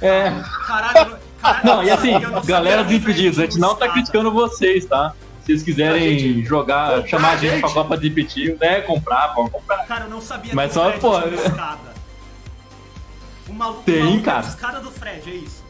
É. 0.00 0.32
Caralho, 0.66 1.16
caralho, 1.42 1.64
Não, 1.66 1.82
e 1.84 1.90
assim, 1.90 2.18
não 2.18 2.42
galera 2.42 2.82
dos 2.84 2.94
o 2.96 3.00
Fred 3.00 3.10
Impedidos, 3.12 3.38
a 3.38 3.42
gente 3.42 3.58
não 3.58 3.74
tá 3.74 3.88
criticando 3.88 4.30
vocês, 4.32 4.84
tá? 4.86 5.14
Se 5.40 5.46
vocês 5.46 5.62
quiserem 5.62 6.06
A 6.06 6.18
gente- 6.18 6.44
jogar, 6.44 6.90
comprar, 6.94 7.08
chamar 7.08 7.30
a 7.32 7.36
gente 7.36 7.58
pra 7.60 7.68
gente. 7.68 7.74
Copa 7.74 7.98
de 7.98 8.08
Impedidos, 8.08 8.58
né? 8.60 8.80
Comprar, 8.82 9.34
pode 9.34 9.50
comprar. 9.50 9.84
Cara, 9.86 10.04
eu 10.04 10.10
não 10.10 10.20
sabia 10.20 10.54
Mas 10.54 10.72
que 10.72 10.78
o 10.78 10.82
só, 10.82 10.88
Fred 10.88 11.00
pô, 11.00 11.20
tinha 11.20 11.26
uma 11.34 11.36
escada. 11.46 11.92
O 13.48 13.52
maluco, 13.52 13.82
Tem, 13.82 14.00
o 14.02 14.04
maluco 14.06 14.22
cara. 14.24 14.46
é 14.46 14.48
escada 14.48 14.80
do 14.80 14.90
Fred, 14.90 15.30
é 15.30 15.34
isso? 15.34 15.62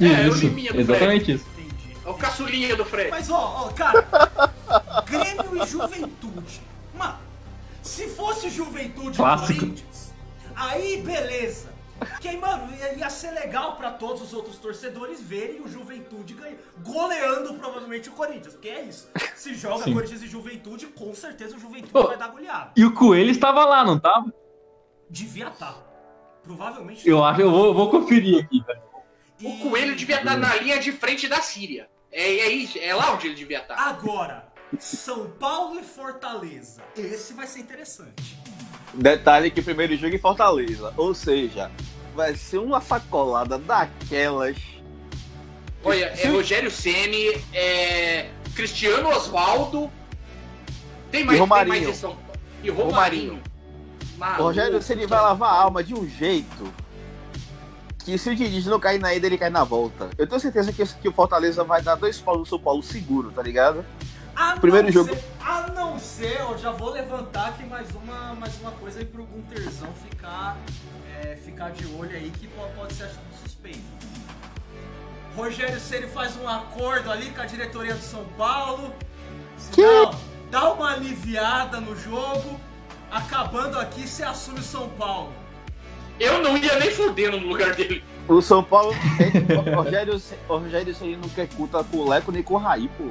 É, 0.00 0.04
é 0.06 0.08
o 0.26 0.28
Isso, 0.28 0.40
Liminha 0.46 0.72
do 0.72 0.80
exatamente 0.80 1.32
isso. 1.32 1.44
Entendi. 1.56 1.96
É 2.04 2.08
o 2.10 2.14
caçulinha 2.14 2.76
do 2.76 2.84
Fred. 2.84 3.08
Mas 3.10 3.30
ó, 3.30 3.66
ó, 3.66 3.72
cara, 3.72 4.04
Grêmio 5.08 5.62
e 5.64 5.66
Juventude. 5.66 6.60
Mano, 6.98 7.14
se 7.82 8.08
fosse 8.08 8.50
Juventude 8.50 9.10
e 9.12 9.16
Clássico. 9.16 9.60
Corinthians, 9.60 10.12
aí 10.56 11.00
beleza. 11.02 11.68
Que 12.20 12.36
mano, 12.36 12.74
ia, 12.76 12.94
ia 12.94 13.08
ser 13.10 13.30
legal 13.30 13.76
pra 13.76 13.90
todos 13.90 14.20
os 14.22 14.32
outros 14.34 14.56
torcedores 14.58 15.20
verem 15.22 15.60
o 15.62 15.68
Juventude 15.68 16.34
ganha, 16.34 16.56
goleando 16.82 17.54
provavelmente 17.54 18.08
o 18.08 18.12
Corinthians. 18.12 18.54
Porque 18.54 18.68
é 18.68 18.82
isso. 18.82 19.08
Se 19.34 19.54
joga 19.54 19.84
Sim. 19.84 19.94
Corinthians 19.94 20.22
e 20.22 20.26
Juventude, 20.26 20.86
com 20.88 21.14
certeza 21.14 21.56
o 21.56 21.58
Juventude 21.58 21.92
Pô. 21.92 22.06
vai 22.08 22.16
dar 22.16 22.28
goleada. 22.28 22.72
E 22.76 22.84
o 22.84 22.92
Coelho 22.92 23.30
estava 23.30 23.64
lá, 23.64 23.84
não 23.84 23.98
tava? 23.98 24.32
Devia 25.08 25.48
estar. 25.48 25.76
Provavelmente. 26.42 27.08
Eu 27.08 27.24
acho, 27.24 27.40
eu 27.40 27.50
vou, 27.50 27.74
vou 27.74 27.90
conferir 27.90 28.44
aqui, 28.44 28.62
velho. 28.64 28.82
O 29.42 29.48
E- 29.48 29.58
coelho 29.68 29.96
devia 29.96 30.18
estar 30.18 30.36
na 30.36 30.54
linha 30.56 30.78
de 30.78 30.92
frente 30.92 31.26
da 31.28 31.40
Síria. 31.40 31.88
É, 32.12 32.22
é 32.22 32.48
isso, 32.48 32.78
é 32.78 32.94
lá 32.94 33.12
onde 33.12 33.26
ele 33.26 33.34
devia 33.34 33.58
estar. 33.60 33.74
Agora, 33.74 34.46
São 34.78 35.30
Paulo 35.32 35.78
e 35.78 35.82
Fortaleza. 35.82 36.82
Esse 36.96 37.34
vai 37.34 37.46
ser 37.46 37.60
interessante. 37.60 38.38
Detalhe 38.94 39.50
que 39.50 39.60
primeiro 39.62 39.96
jogo 39.96 40.14
em 40.14 40.18
Fortaleza. 40.18 40.92
Ou 40.96 41.14
seja, 41.14 41.70
vai 42.14 42.34
ser 42.34 42.58
uma 42.58 42.80
sacolada 42.80 43.58
daquelas. 43.58 44.56
Olha, 45.84 46.06
é. 46.16 46.28
Rogério 46.28 46.70
Ceni, 46.70 47.40
é 47.52 48.30
Cristiano 48.54 49.08
Osvaldo. 49.08 49.90
Tem 51.10 51.24
mais, 51.24 51.36
E 51.36 51.40
Romarinho. 51.40 51.74
tem 51.74 51.84
mais 51.84 51.96
São. 51.96 52.16
E 52.62 52.70
Romarinho. 52.70 53.40
Romarinho. 54.18 54.42
Rogério, 54.42 54.80
ele 54.90 55.06
vai 55.06 55.20
lavar 55.20 55.50
a 55.52 55.62
alma 55.62 55.84
de 55.84 55.94
um 55.94 56.08
jeito 56.08 56.72
que 58.06 58.16
se 58.16 58.30
o 58.30 58.36
Diniz 58.36 58.64
não 58.66 58.78
cair 58.78 59.00
na 59.00 59.12
ida, 59.12 59.26
ele 59.26 59.36
cai 59.36 59.50
na 59.50 59.64
volta. 59.64 60.08
Eu 60.16 60.28
tenho 60.28 60.40
certeza 60.40 60.72
que, 60.72 60.86
que 60.86 61.08
o 61.08 61.12
Fortaleza 61.12 61.64
vai 61.64 61.82
dar 61.82 61.96
dois 61.96 62.20
paus 62.20 62.38
no 62.38 62.46
São 62.46 62.58
Paulo 62.58 62.80
seguro, 62.80 63.32
tá 63.32 63.42
ligado? 63.42 63.84
A 64.36 64.60
Primeiro 64.60 64.86
não 64.86 64.92
jogo. 64.92 65.14
Ser, 65.14 65.24
a 65.40 65.66
não 65.74 65.98
ser, 65.98 66.40
eu 66.40 66.58
já 66.58 66.70
vou 66.70 66.90
levantar 66.90 67.48
aqui 67.48 67.64
mais 67.64 67.88
uma, 67.94 68.34
mais 68.34 68.60
uma 68.60 68.70
coisa 68.72 68.98
aí 68.98 69.06
pro 69.06 69.24
Gunterzão 69.24 69.88
ficar, 69.94 70.58
é, 71.22 71.36
ficar 71.36 71.70
de 71.70 71.86
olho 71.94 72.14
aí 72.14 72.30
que 72.30 72.46
pode, 72.48 72.92
ser 72.92 73.04
acho 73.04 73.14
que 73.14 73.38
suspeito. 73.42 73.80
Rogério 75.34 75.80
Ceni 75.80 76.06
faz 76.08 76.36
um 76.36 76.46
acordo 76.46 77.10
ali 77.10 77.30
com 77.30 77.40
a 77.40 77.46
diretoria 77.46 77.94
do 77.94 78.02
São 78.02 78.26
Paulo. 78.36 78.92
Se 79.56 79.70
Que? 79.70 79.82
não, 79.82 80.14
dá 80.50 80.70
uma 80.70 80.92
aliviada 80.92 81.80
no 81.80 81.96
jogo, 81.98 82.60
acabando 83.10 83.78
aqui, 83.78 84.06
você 84.06 84.22
assume 84.22 84.60
o 84.60 84.62
São 84.62 84.90
Paulo. 84.90 85.32
Eu 86.20 86.42
não 86.42 86.58
ia 86.58 86.78
nem 86.78 86.90
fudendo 86.90 87.40
no 87.40 87.48
lugar 87.48 87.74
dele. 87.74 88.04
O 88.28 88.42
São 88.42 88.62
Paulo. 88.62 88.92
o 89.72 89.76
Rogério, 89.82 90.20
o 90.46 90.56
Rogério 90.58 90.94
Ceni 90.94 91.16
não 91.16 91.28
quer 91.30 91.48
culpa 91.48 91.82
com 91.84 91.98
o 91.98 92.08
Leco 92.08 92.30
nem 92.30 92.42
com 92.42 92.54
o 92.54 92.58
Raí, 92.58 92.88
pô. 92.98 93.10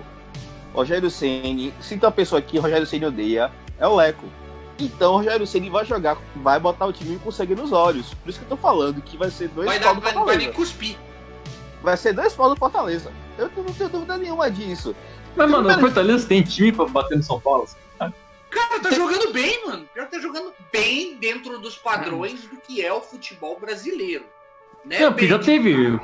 Rogério 0.75 1.09
Ceni, 1.09 1.73
se 1.79 1.97
tem 1.97 2.05
uma 2.05 2.11
pessoa 2.11 2.41
que 2.41 2.57
Rogério 2.57 2.85
Ceni 2.85 3.05
odeia, 3.05 3.51
é 3.79 3.87
o 3.87 3.95
Leco. 3.95 4.25
Então 4.77 5.13
o 5.13 5.17
Rogério 5.17 5.47
Ceni 5.47 5.69
vai 5.69 5.85
jogar, 5.85 6.17
vai 6.35 6.59
botar 6.59 6.85
o 6.85 6.93
time 6.93 7.17
com 7.17 7.31
sangue 7.31 7.55
nos 7.55 7.71
olhos. 7.71 8.13
Por 8.13 8.29
isso 8.29 8.39
que 8.39 8.45
eu 8.45 8.49
tô 8.49 8.57
falando 8.57 9.01
que 9.01 9.17
vai 9.17 9.29
ser 9.29 9.47
dois 9.47 9.65
Vai, 9.65 9.79
dar, 9.79 9.93
do 9.93 10.01
vai, 10.01 10.13
vai 10.13 10.51
cuspir. 10.51 10.97
Vai 11.81 11.95
ser 11.95 12.13
dois 12.13 12.33
pau 12.33 12.49
do 12.49 12.55
Fortaleza. 12.55 13.11
Eu 13.37 13.49
não 13.55 13.73
tenho 13.73 13.89
dúvida 13.89 14.17
nenhuma 14.17 14.49
disso. 14.49 14.95
Mas, 15.35 15.49
mano, 15.49 15.69
o. 15.69 15.79
Fortaleza 15.79 16.27
tem 16.27 16.41
time 16.41 16.71
pra 16.71 16.85
bater 16.85 17.17
no 17.17 17.23
São 17.23 17.39
Paulo. 17.39 17.63
assim. 17.63 17.77
Cara, 18.49 18.79
tá 18.79 18.89
jogando 18.91 19.33
bem, 19.33 19.65
mano. 19.67 19.85
Pior 19.93 20.05
que 20.05 20.11
tá 20.11 20.19
jogando 20.19 20.53
bem 20.71 21.17
dentro 21.17 21.59
dos 21.59 21.77
padrões 21.77 22.41
do 22.45 22.57
que 22.57 22.81
é 22.81 22.91
o 22.91 23.01
futebol 23.01 23.59
brasileiro. 23.59 24.25
Né? 24.85 24.99
Não, 24.99 25.11
porque 25.11 25.27
Bem, 25.27 25.37
já 25.37 25.39
teve 25.39 25.99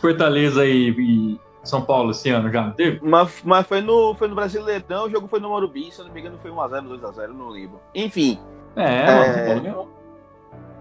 Fortaleza 0.00 0.64
e, 0.64 0.90
e 0.90 1.40
São 1.68 1.82
Paulo 1.82 2.10
esse 2.12 2.30
ano, 2.30 2.50
já 2.50 2.62
não 2.62 2.72
teve? 2.72 3.00
Mas, 3.02 3.42
mas 3.44 3.66
foi, 3.66 3.80
no, 3.80 4.14
foi 4.14 4.28
no 4.28 4.34
Brasileirão, 4.34 5.06
o 5.06 5.10
jogo 5.10 5.26
foi 5.26 5.40
no 5.40 5.48
Morumbi, 5.48 5.90
se 5.90 6.00
eu 6.00 6.06
não 6.06 6.12
me 6.12 6.20
engano 6.20 6.38
foi 6.38 6.50
1x0, 6.50 6.98
2x0, 7.00 7.28
não 7.28 7.48
lembro. 7.48 7.80
Enfim, 7.94 8.38
É, 8.76 8.82
É. 8.84 9.06
mano, 9.06 9.34
São 9.34 9.44
Paulo 9.46 9.60
ganhou. 9.60 9.88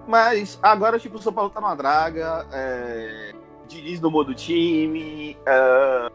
mas 0.08 0.60
agora, 0.62 1.00
tipo, 1.00 1.18
o 1.18 1.22
São 1.22 1.34
Paulo 1.34 1.50
tá 1.50 1.60
numa 1.62 1.76
draga, 1.76 2.46
é, 2.52 3.34
Diniz 3.68 4.00
no 4.00 4.12
modo 4.12 4.34
time, 4.36 5.36
é, 5.46 6.12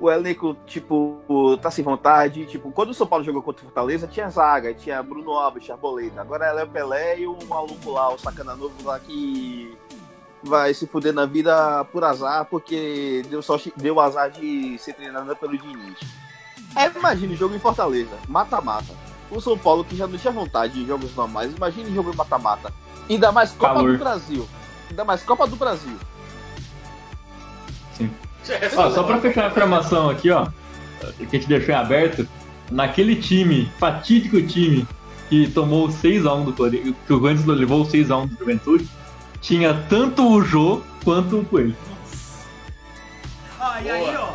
o 0.00 0.10
elenco, 0.10 0.56
tipo, 0.66 1.16
tá 1.60 1.70
sem 1.70 1.84
vontade. 1.84 2.44
Tipo, 2.46 2.70
quando 2.72 2.90
o 2.90 2.94
São 2.94 3.06
Paulo 3.06 3.24
jogou 3.24 3.40
contra 3.42 3.62
o 3.62 3.64
Fortaleza, 3.66 4.06
tinha 4.06 4.28
zaga, 4.28 4.72
tinha 4.74 5.02
Bruno 5.02 5.32
Alves, 5.32 5.64
tinha 5.64 5.74
Arboleda. 5.74 6.20
Agora 6.20 6.46
é 6.46 6.52
Léo 6.52 6.68
Pelé 6.68 7.20
e 7.20 7.26
o 7.26 7.36
maluco 7.48 7.90
lá, 7.90 8.12
o 8.12 8.18
sacana 8.18 8.54
novo 8.56 8.74
lá 8.84 8.98
que 8.98 9.76
vai 10.42 10.74
se 10.74 10.86
fuder 10.86 11.12
na 11.12 11.26
vida 11.26 11.84
por 11.92 12.04
azar, 12.04 12.44
porque 12.46 13.22
deu, 13.30 13.42
só, 13.42 13.58
deu 13.76 14.00
azar 14.00 14.30
de 14.30 14.76
ser 14.78 14.94
treinado 14.94 15.34
pelo 15.36 15.56
Diniz. 15.56 15.98
Aí 16.74 16.90
imagine 16.94 17.36
jogo 17.36 17.54
em 17.54 17.58
Fortaleza, 17.58 18.16
mata-mata. 18.28 18.94
O 19.30 19.40
São 19.40 19.56
Paulo, 19.56 19.84
que 19.84 19.96
já 19.96 20.06
não 20.06 20.18
tinha 20.18 20.32
vontade 20.32 20.80
em 20.80 20.86
jogos 20.86 21.14
normais, 21.14 21.54
imagine 21.54 21.94
jogo 21.94 22.12
em 22.12 22.16
mata-mata. 22.16 22.72
Ainda 23.08 23.32
mais 23.32 23.52
Copa 23.52 23.74
Calor. 23.74 23.92
do 23.92 23.98
Brasil. 23.98 24.48
Ainda 24.90 25.04
mais 25.04 25.22
Copa 25.22 25.46
do 25.46 25.56
Brasil. 25.56 25.96
Ó, 28.76 28.90
só 28.90 29.02
pra 29.04 29.20
fechar 29.20 29.44
a 29.44 29.48
informação 29.48 30.10
aqui, 30.10 30.30
ó, 30.30 30.48
que 31.16 31.36
a 31.36 31.38
gente 31.38 31.46
deixou 31.46 31.74
em 31.74 31.78
aberto, 31.78 32.28
naquele 32.70 33.16
time, 33.16 33.70
fatídico 33.78 34.42
time, 34.42 34.86
que 35.28 35.48
tomou 35.50 35.88
6x1 35.88 36.44
do 36.44 36.52
Corinthians, 36.52 36.96
que 37.06 37.12
o 37.12 37.20
Corinthians 37.20 37.46
levou 37.46 37.86
6x1 37.86 38.28
do 38.28 38.38
Juventude, 38.38 38.88
tinha 39.42 39.74
tanto 39.90 40.26
o 40.26 40.40
Jô 40.42 40.80
quanto 41.04 41.40
o 41.40 41.44
Coelho. 41.44 41.76
Ah, 43.60 43.82
e 43.82 43.90
aí, 43.90 44.04
Boa. 44.06 44.34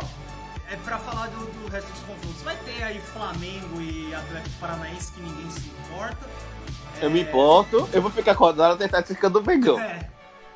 é 0.70 0.76
pra 0.76 0.98
falar 0.98 1.26
do, 1.28 1.38
do 1.46 1.70
resto 1.70 1.90
dos 1.90 2.00
confrontos. 2.00 2.42
Vai 2.42 2.56
ter 2.58 2.82
aí 2.82 3.00
Flamengo 3.00 3.80
e 3.80 4.14
Atlético 4.14 4.56
Paranaense 4.60 5.12
que 5.12 5.20
ninguém 5.20 5.50
se 5.50 5.68
importa. 5.68 6.26
Eu 7.00 7.10
me 7.10 7.22
importo, 7.22 7.88
eu 7.92 8.02
vou 8.02 8.10
ficar 8.10 8.32
acordado 8.32 8.74
até 8.74 8.84
estar 8.84 9.02
ficando 9.02 9.42
Mengão. 9.42 9.80
É. 9.80 10.08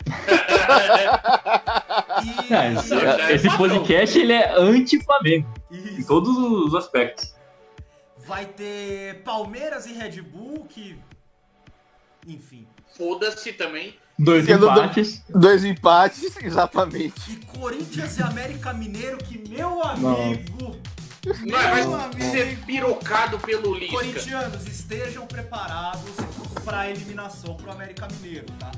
E, 2.23 2.31
esse, 2.31 2.95
é 2.95 3.33
esse 3.33 3.49
padrão. 3.49 3.59
podcast 3.59 4.19
ele 4.19 4.33
é 4.33 4.55
anti-Flamengo, 4.57 5.49
em 5.71 6.03
todos 6.05 6.37
os 6.37 6.75
aspectos. 6.75 7.35
Vai 8.19 8.47
ter 8.47 9.23
Palmeiras 9.25 9.87
e 9.87 9.93
Red 9.93 10.23
Bull, 10.23 10.65
que. 10.69 10.97
Enfim. 12.27 12.67
Foda-se 12.97 13.53
também. 13.53 13.97
Dois 14.25 14.45
Sendo 14.47 14.67
do- 14.67 14.73
empates. 14.73 15.23
Dois 15.29 15.65
empates, 15.65 16.37
exatamente. 16.43 17.33
E 17.33 17.37
Corinthians 17.59 18.19
e 18.19 18.23
América 18.23 18.73
Mineiro, 18.73 19.19
que 19.19 19.43
meu 19.49 19.83
amigo. 19.83 20.77
Não 21.47 21.59
é 21.61 21.75
Meu 21.85 21.95
amigo. 21.95 22.21
ser 22.33 22.59
pirocado 22.67 23.39
pelo 23.39 23.75
Lisca. 23.75 23.95
Corintianos, 23.97 24.67
estejam 24.67 25.25
preparados 25.25 26.11
pra 26.65 26.91
eliminação 26.91 27.55
pro 27.55 27.71
América 27.71 28.09
Mineiro, 28.21 28.47
tá? 28.59 28.73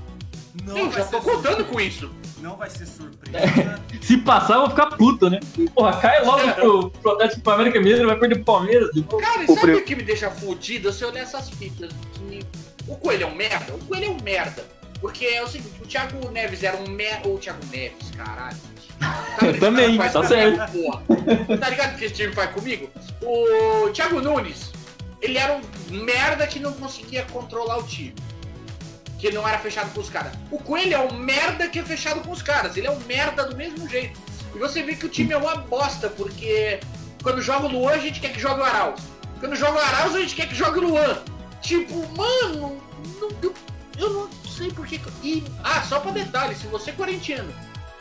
Não 0.62 0.76
Eu 0.76 0.90
vai 0.90 1.00
já 1.00 1.06
tô 1.06 1.20
contando 1.22 1.42
surpresa. 1.42 1.64
com 1.64 1.80
isso. 1.80 2.10
Não 2.40 2.56
vai 2.56 2.68
ser 2.68 2.86
surpresa. 2.86 3.80
Se 4.02 4.18
passar, 4.18 4.54
eu 4.54 4.60
vou 4.60 4.70
ficar 4.70 4.86
puto, 4.88 5.30
né? 5.30 5.40
Porra, 5.74 5.96
cai 5.98 6.22
logo 6.24 6.52
pro, 6.52 6.90
pro 6.90 7.12
Atlético 7.12 7.40
pro 7.40 7.52
América 7.54 7.78
Mineiro, 7.80 8.06
vai 8.06 8.18
perder 8.18 8.34
pro 8.36 8.44
Palmeiras. 8.44 8.90
Cara, 9.20 9.42
e 9.42 9.44
O 9.46 9.54
sabe 9.54 9.60
pre- 9.60 9.74
o 9.76 9.84
que 9.84 9.96
me 9.96 10.02
deixa 10.02 10.30
fudido? 10.30 10.92
Se 10.92 11.02
eu 11.02 11.10
ler 11.10 11.20
essas 11.22 11.48
fitas. 11.48 11.90
Que 12.28 12.40
o 12.86 12.94
Coelho 12.96 13.24
é 13.24 13.26
um 13.26 13.34
merda? 13.34 13.74
O 13.74 13.78
Coelho 13.86 14.04
é 14.04 14.10
um 14.10 14.22
merda. 14.22 14.64
Porque 15.04 15.26
é 15.26 15.42
o 15.42 15.46
seguinte, 15.46 15.74
o 15.82 15.86
Thiago 15.86 16.30
Neves 16.30 16.62
era 16.62 16.78
um 16.78 16.88
merda. 16.88 17.28
O 17.28 17.36
Thiago 17.38 17.60
Neves, 17.66 18.10
caralho. 18.16 18.56
Tá 19.38 19.46
ligado? 19.46 19.60
Também, 19.60 19.98
tá 19.98 20.22
certo. 20.26 21.58
Tá 21.60 21.68
ligado 21.68 21.94
o 21.94 21.98
que 21.98 22.04
esse 22.06 22.14
time 22.14 22.32
faz 22.32 22.50
comigo? 22.52 22.88
O 23.20 23.90
Thiago 23.90 24.22
Nunes, 24.22 24.72
ele 25.20 25.36
era 25.36 25.52
um 25.52 25.94
merda 25.94 26.46
que 26.46 26.58
não 26.58 26.72
conseguia 26.72 27.22
controlar 27.30 27.76
o 27.76 27.82
time. 27.82 28.14
Que 29.18 29.30
não 29.30 29.46
era 29.46 29.58
fechado 29.58 29.92
com 29.92 30.00
os 30.00 30.08
caras. 30.08 30.32
O 30.50 30.58
Coelho 30.58 30.94
é 30.94 31.00
um 31.00 31.12
merda 31.12 31.68
que 31.68 31.78
é 31.80 31.82
fechado 31.82 32.20
com 32.22 32.30
os 32.32 32.40
caras. 32.40 32.74
Ele 32.78 32.86
é 32.86 32.90
um 32.90 33.00
merda 33.00 33.44
do 33.44 33.54
mesmo 33.54 33.86
jeito. 33.86 34.18
E 34.54 34.58
você 34.58 34.82
vê 34.82 34.94
que 34.94 35.04
o 35.04 35.08
time 35.10 35.34
é 35.34 35.36
uma 35.36 35.56
bosta, 35.56 36.08
porque 36.08 36.80
quando 37.22 37.42
joga 37.42 37.66
o 37.66 37.68
Luan, 37.68 37.92
a 37.92 37.98
gente 37.98 38.20
quer 38.20 38.32
que 38.32 38.40
jogue 38.40 38.60
o 38.60 38.64
Arauz. 38.64 39.02
Quando 39.38 39.54
joga 39.54 39.74
o 39.74 39.82
Arauz, 39.82 40.14
a 40.14 40.20
gente 40.20 40.34
quer 40.34 40.48
que 40.48 40.54
jogue 40.54 40.78
o 40.78 40.88
Luan. 40.88 41.18
Tipo, 41.60 41.94
mano, 42.16 42.80
não- 43.20 43.52
eu, 43.98 44.12
não 44.12 44.28
sei 44.48 44.70
por 44.70 44.86
que. 44.86 45.00
E, 45.22 45.44
ah, 45.62 45.82
só 45.82 46.00
pra 46.00 46.10
detalhe, 46.10 46.54
se 46.54 46.66
você 46.66 46.90
é 46.90 46.94
corintiano 46.94 47.52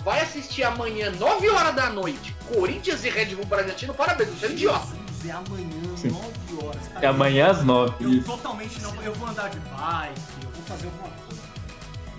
vai 0.04 0.22
assistir 0.22 0.64
amanhã, 0.64 1.12
9 1.12 1.50
horas 1.50 1.76
da 1.76 1.90
noite, 1.90 2.36
Corinthians 2.54 3.04
e 3.06 3.10
Red 3.10 3.36
Bull 3.36 3.46
Bragantino, 3.46 3.94
parabéns, 3.94 4.30
você 4.32 4.46
é 4.46 4.50
um 4.50 4.52
idiota. 4.52 5.04
É 5.26 5.32
amanhã, 5.32 5.96
Sim. 5.96 6.10
9 6.10 6.66
horas. 6.66 6.88
cara. 6.90 7.06
É 7.06 7.08
amanhã 7.08 7.52
às 7.52 7.64
nove. 7.64 8.04
Eu 8.04 8.10
isso. 8.10 8.26
totalmente 8.26 8.82
não. 8.82 8.94
Eu 9.02 9.14
vou 9.14 9.30
andar 9.30 9.50
de 9.50 9.58
bike, 9.58 10.22
eu 10.44 10.50
vou 10.50 10.64
fazer 10.66 10.86
alguma 10.86 11.08
coisa. 11.08 11.42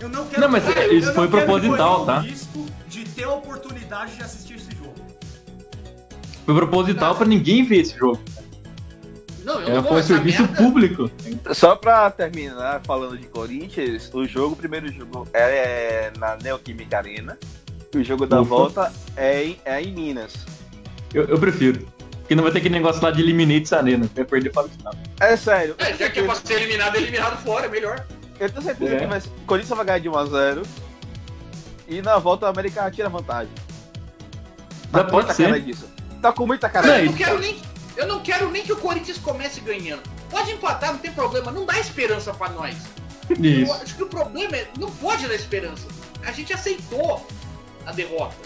Eu 0.01 0.09
não 0.09 0.27
quero. 0.27 0.41
Não, 0.41 0.49
mas 0.49 0.65
eu 0.67 0.93
isso 0.99 1.13
foi 1.13 1.29
proposital, 1.29 2.07
tá? 2.07 2.21
risco 2.21 2.67
de 2.89 3.05
ter 3.05 3.25
a 3.25 3.31
oportunidade 3.31 4.17
de 4.17 4.23
assistir 4.23 4.55
esse 4.55 4.71
jogo. 4.75 4.95
Foi 6.47 6.55
proposital 6.55 7.15
pra 7.15 7.27
ninguém 7.27 7.63
ver 7.63 7.81
esse 7.81 7.97
jogo. 7.97 8.23
Eu 9.67 9.79
É, 9.79 9.83
foi 9.83 10.01
um 10.01 10.03
serviço 10.03 10.43
merda. 10.43 10.57
público. 10.63 11.11
Só 11.55 11.77
pra 11.77 12.11
terminar 12.11 12.81
falando 12.85 13.17
de 13.19 13.27
Corinthians, 13.27 14.11
o 14.13 14.27
jogo, 14.27 14.55
o 14.55 14.57
primeiro 14.57 14.91
jogo 14.93 15.27
é 15.33 16.11
na 16.19 16.37
Neoquímica 16.37 16.99
Arena. 16.99 17.39
E 17.95 17.99
o 17.99 18.05
jogo 18.05 18.27
da 18.27 18.41
Ufa. 18.41 18.49
volta 18.49 18.93
é 19.17 19.45
em, 19.45 19.61
é 19.65 19.81
em 19.83 19.93
Minas. 19.93 20.35
Eu, 21.13 21.25
eu 21.25 21.39
prefiro. 21.39 21.87
Porque 22.21 22.35
não 22.35 22.43
vai 22.43 22.51
ter 22.53 22.59
aquele 22.59 22.75
negócio 22.75 23.03
lá 23.03 23.11
de 23.11 23.21
Eliminate 23.23 23.75
Arena. 23.75 24.09
Vai 24.15 24.25
perder 24.25 24.51
para 24.51 24.67
o 24.67 24.69
final. 24.69 24.95
É 25.21 25.37
sério. 25.37 25.75
É, 25.79 25.93
já 25.95 26.09
que 26.11 26.21
é 26.21 26.23
pra 26.23 26.35
ser 26.35 26.55
eliminado, 26.55 26.97
é 26.97 26.99
eliminado 26.99 27.37
fora, 27.45 27.67
é 27.67 27.69
melhor. 27.69 28.05
Eu 28.41 28.51
tenho 28.51 28.63
certeza 28.63 28.95
É. 28.97 28.99
que 29.01 29.07
vai, 29.07 29.23
Corinthians 29.47 29.77
vai 29.77 29.87
ganhar 29.87 29.99
de 29.99 30.09
1x0. 30.09 30.67
E 31.87 32.01
na 32.03 32.19
volta 32.19 32.47
o 32.47 32.49
América 32.49 32.91
tira 32.91 33.09
vantagem. 33.09 33.53
Tá 34.91 35.05
pode 35.05 35.13
muita 35.13 35.35
ser. 35.35 35.45
cara 35.45 35.61
disso. 35.61 35.89
Tá 36.23 36.33
com 36.33 36.47
muita 36.47 36.69
cara 36.69 36.87
Não, 36.87 36.95
Eu 36.95 37.01
disso. 37.03 37.11
não 37.13 37.19
quero 37.19 37.39
nem. 37.41 37.61
Eu 37.97 38.07
não 38.07 38.21
quero 38.21 38.51
nem 38.51 38.63
que 38.63 38.73
o 38.73 38.77
Corinthians 38.77 39.19
comece 39.19 39.61
ganhando. 39.61 40.03
Pode 40.31 40.51
empatar, 40.51 40.93
não 40.93 40.99
tem 40.99 41.13
problema. 41.13 41.53
Não 41.53 41.65
dá 41.65 41.79
esperança 41.79 42.33
pra 42.35 42.49
nós. 42.49 42.75
Eu 43.31 43.45
Isso. 43.45 43.73
acho 43.73 43.97
que 43.97 44.03
o 44.03 44.09
problema 44.09 44.57
é. 44.57 44.69
Não 44.79 44.91
pode 44.91 45.27
dar 45.27 45.35
esperança. 45.35 45.87
A 46.25 46.33
gente 46.33 46.53
aceitou 46.53 47.27
a 47.87 47.93
derrota. 47.93 48.37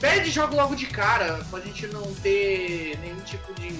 Perde 0.00 0.28
e 0.28 0.32
joga 0.32 0.56
logo 0.56 0.74
de 0.74 0.86
cara, 0.86 1.40
pra 1.50 1.60
gente 1.60 1.86
não 1.86 2.02
ter 2.22 2.98
nenhum 3.00 3.20
tipo 3.20 3.52
de 3.54 3.72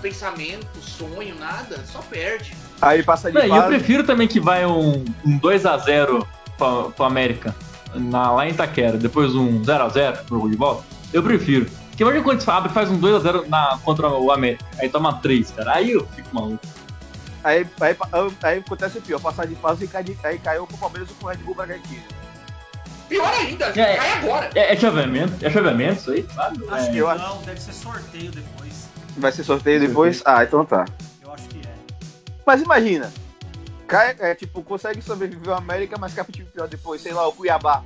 pensamento, 0.00 0.80
sonho, 0.80 1.34
nada. 1.36 1.84
Só 1.86 2.00
perde. 2.00 2.52
Aí 2.80 3.02
passa 3.02 3.30
de 3.30 3.38
Não, 3.38 3.44
e 3.44 3.50
eu 3.50 3.66
prefiro 3.66 4.04
também 4.04 4.28
que 4.28 4.38
vai 4.38 4.64
um, 4.64 5.04
um 5.24 5.38
2x0 5.38 6.26
pro, 6.56 6.92
pro 6.92 7.04
América 7.04 7.54
na, 7.94 8.30
lá 8.30 8.46
em 8.46 8.50
Itaquera, 8.50 8.96
depois 8.96 9.34
um 9.34 9.62
0x0 9.62 10.24
pro 10.24 10.36
jogo 10.36 10.50
de 10.50 10.56
volta. 10.56 10.84
Eu 11.12 11.22
prefiro. 11.22 11.68
Porque 11.98 12.04
imagina 12.04 12.22
quando 12.24 12.40
você 12.40 12.50
abre 12.52 12.70
e 12.70 12.72
faz 12.72 12.88
um 12.90 12.96
2x0 13.00 13.48
na- 13.48 13.76
contra 13.84 14.08
o 14.08 14.30
América. 14.30 14.64
Aí 14.78 14.88
toma 14.88 15.14
3, 15.20 15.50
cara. 15.50 15.74
Aí 15.74 15.90
eu 15.90 16.06
fico 16.14 16.28
maluco. 16.32 16.64
Aí, 17.42 17.66
aí, 17.80 17.96
aí 18.44 18.58
acontece 18.60 18.98
o 18.98 19.02
pior, 19.02 19.20
passar 19.20 19.48
de 19.48 19.56
fase 19.56 19.84
e 19.84 19.88
cai 19.88 20.04
aí 20.22 20.38
caiu 20.38 20.64
com 20.64 20.74
o 20.74 20.78
Palmeiras 20.78 21.10
e 21.10 21.14
com 21.14 21.26
o 21.26 21.28
Red 21.28 21.38
Bull 21.38 21.56
Bragantino. 21.56 22.02
Pior 23.08 23.26
ainda, 23.34 23.66
É. 23.66 23.96
cai 23.96 24.12
agora. 24.12 24.50
É, 24.54 24.72
é 24.74 24.76
chaveamento? 24.76 25.44
É 25.44 25.50
chaveamento 25.50 26.00
isso 26.00 26.10
aí, 26.12 26.26
sabe? 26.32 26.64
Acho 26.70 26.86
É. 26.86 26.90
que 26.92 26.98
eu 26.98 27.10
acho- 27.10 27.24
não, 27.24 27.42
deve 27.42 27.60
ser 27.60 27.72
sorteio 27.72 28.30
depois. 28.30 28.88
Vai 29.16 29.32
ser 29.32 29.42
sorteio 29.42 29.80
depois? 29.80 30.22
Ah, 30.24 30.44
então 30.44 30.64
tá. 30.64 30.84
Eu 31.20 31.32
acho 31.34 31.48
que 31.48 31.58
é. 31.66 31.72
Mas 32.46 32.62
imagina, 32.62 33.12
cai, 33.88 34.14
é, 34.20 34.36
tipo, 34.36 34.62
consegue 34.62 35.02
sobreviver 35.02 35.48
o 35.52 35.56
América, 35.56 35.96
mas 35.98 36.14
cai 36.14 36.22
pro 36.22 36.32
time 36.32 36.48
pior 36.48 36.68
depois, 36.68 37.00
sei 37.02 37.12
lá, 37.12 37.26
o 37.26 37.32
Cuiabá. 37.32 37.82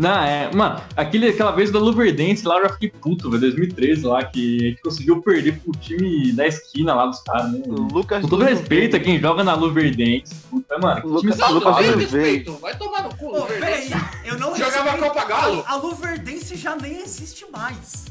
Não, 0.00 0.22
é. 0.22 0.50
Mano, 0.54 0.80
aquele, 0.96 1.28
aquela 1.28 1.50
vez 1.50 1.70
da 1.70 1.78
Luverdense 1.78 2.46
lá 2.48 2.56
eu 2.56 2.62
já 2.62 2.68
fiquei 2.70 2.88
puto, 2.90 3.28
velho. 3.28 3.42
2013 3.42 4.06
lá, 4.06 4.24
que 4.24 4.56
a 4.56 4.68
gente 4.70 4.82
conseguiu 4.82 5.20
perder 5.20 5.60
pro 5.60 5.72
time 5.72 6.32
da 6.32 6.46
esquina 6.46 6.94
lá 6.94 7.04
dos 7.06 7.20
caras, 7.20 7.52
né? 7.52 7.60
Lucas 7.66 8.22
Com 8.22 8.28
todo 8.28 8.44
respeito 8.44 8.96
a 8.96 9.00
quem 9.00 9.20
joga 9.20 9.44
na 9.44 9.54
Luverdense. 9.54 10.34
Puta, 10.50 10.78
mano, 10.78 11.02
que 11.02 11.06
time 11.20 11.30
Lucas- 11.32 11.38
Não, 11.38 11.52
Lucas 11.52 11.76
Silva. 11.84 11.98
respeito. 12.00 12.52
Vai 12.54 12.76
tomar 12.78 13.02
no 13.02 13.10
cu, 13.10 13.30
Pô, 13.30 13.42
peraí, 13.42 13.60
Luverdense. 13.84 13.94
eu 14.24 14.38
não 14.38 14.56
Jogava 14.56 14.90
respeito- 14.92 15.12
Copa 15.14 15.24
Galo. 15.26 15.64
A, 15.66 15.72
a 15.72 15.76
Luverdense 15.76 16.56
já 16.56 16.74
nem 16.76 17.00
existe 17.02 17.44
mais. 17.52 18.06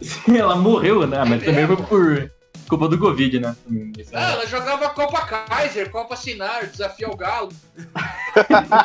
ela 0.36 0.56
morreu, 0.56 1.06
né? 1.06 1.24
Mas 1.26 1.42
É 1.42 1.46
também 1.46 1.66
foi 1.66 1.76
por 1.76 2.30
culpa 2.68 2.88
do 2.88 2.98
Covid, 2.98 3.40
né? 3.40 3.56
Ah, 4.12 4.32
ela 4.32 4.46
jogava 4.46 4.88
Copa 4.90 5.20
Kaiser, 5.26 5.90
Copa 5.90 6.16
Sinar, 6.16 6.66
Desafio 6.66 7.08
ao 7.08 7.16
Galo. 7.16 7.48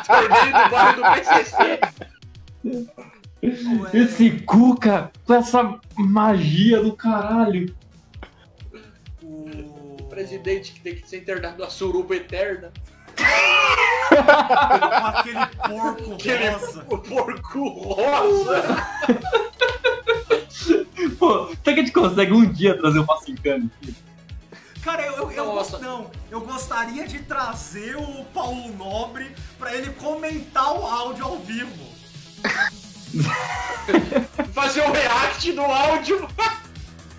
Torneio 0.06 0.52
do 0.52 0.70
bairro 0.70 0.96
do 0.96 1.02
PCC. 1.12 1.80
Esse 3.94 4.30
Cuca 4.40 5.10
com 5.24 5.34
essa 5.34 5.78
magia 5.96 6.82
do 6.82 6.94
caralho. 6.94 7.74
o... 9.22 9.96
Presidente 10.08 10.72
que 10.72 10.80
tem 10.80 10.94
que 10.96 11.08
ser 11.08 11.18
internado 11.18 11.62
a 11.64 11.70
suruba 11.70 12.16
eterna. 12.16 12.72
Com 14.08 15.06
aquele 15.06 15.46
porco 15.46 16.14
Aquele 16.14 16.48
rosa. 16.50 16.86
o 16.88 16.98
porco 16.98 17.68
rosa. 17.68 18.64
Pô, 21.18 21.46
será 21.48 21.56
que 21.62 21.70
a 21.70 21.74
gente 21.76 21.92
consegue 21.92 22.32
um 22.32 22.44
dia 22.50 22.76
trazer 22.78 22.98
o 22.98 23.12
aqui? 23.12 23.70
Cara, 24.82 25.02
eu, 25.06 25.14
eu, 25.16 25.30
eu 25.32 25.44
gost- 25.52 25.80
não, 25.80 26.10
eu 26.30 26.40
gostaria 26.40 27.06
de 27.06 27.18
trazer 27.20 27.96
o 27.96 28.24
Paulo 28.32 28.72
Nobre 28.76 29.34
pra 29.58 29.74
ele 29.74 29.90
comentar 29.92 30.72
o 30.72 30.86
áudio 30.86 31.24
ao 31.24 31.38
vivo. 31.40 31.88
Fazer 34.54 34.80
o 34.82 34.92
react 34.92 35.52
do 35.52 35.62
áudio. 35.62 36.28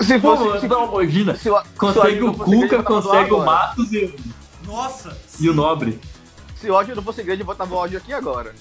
Se 0.01 0.19
Pô, 0.19 0.37
fosse. 0.37 0.61
Se, 0.61 0.67
não, 0.67 1.01
imagina. 1.01 1.35
se, 1.35 1.49
o- 1.49 1.61
Consegue 1.77 2.17
se 2.17 2.23
o 2.23 2.33
Cuca, 2.33 2.83
consegue 2.83 3.33
o. 3.33 3.45
Matos 3.45 3.91
e, 3.91 4.15
Nossa. 4.65 5.17
e 5.39 5.49
o. 5.49 5.53
Nobre. 5.53 5.99
Se 6.55 6.69
o 6.69 6.75
áudio 6.75 6.95
não 6.95 7.03
fosse 7.03 7.23
grande, 7.23 7.41
eu 7.41 7.45
botava 7.45 7.73
o 7.75 7.79
áudio 7.79 7.97
aqui 7.97 8.13
agora. 8.13 8.53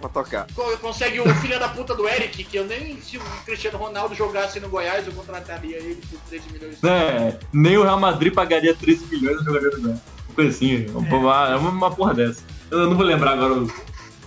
Pra 0.00 0.08
tocar. 0.10 0.46
Co- 0.54 0.76
Consegue 0.78 1.20
o 1.20 1.34
filho 1.36 1.58
da 1.58 1.68
puta 1.68 1.94
do 1.94 2.06
Eric, 2.08 2.44
que 2.44 2.56
eu 2.56 2.66
nem 2.66 3.00
se 3.00 3.16
o 3.16 3.20
Cristiano 3.46 3.78
Ronaldo 3.78 4.14
jogasse 4.14 4.60
no 4.60 4.68
Goiás, 4.68 5.06
eu 5.06 5.12
contrataria 5.14 5.76
ele 5.78 6.00
por 6.10 6.20
13 6.28 6.50
milhões. 6.52 6.84
É, 6.84 7.38
nem 7.52 7.78
o 7.78 7.82
Real 7.82 7.98
Madrid 7.98 8.32
pagaria 8.34 8.74
13 8.74 9.06
milhões 9.06 9.38
no 9.38 9.44
jogador 9.44 9.70
do 9.70 9.80
Gana. 9.80 10.02
Uma 10.28 10.34
coisa 10.34 10.50
assim, 10.50 10.86
uma, 10.90 11.56
uma, 11.56 11.56
uma 11.70 11.90
porra 11.94 12.12
dessa. 12.14 12.42
Eu 12.70 12.88
não 12.90 12.96
vou 12.96 13.06
lembrar 13.06 13.32
agora 13.32 13.54
o, 13.54 13.72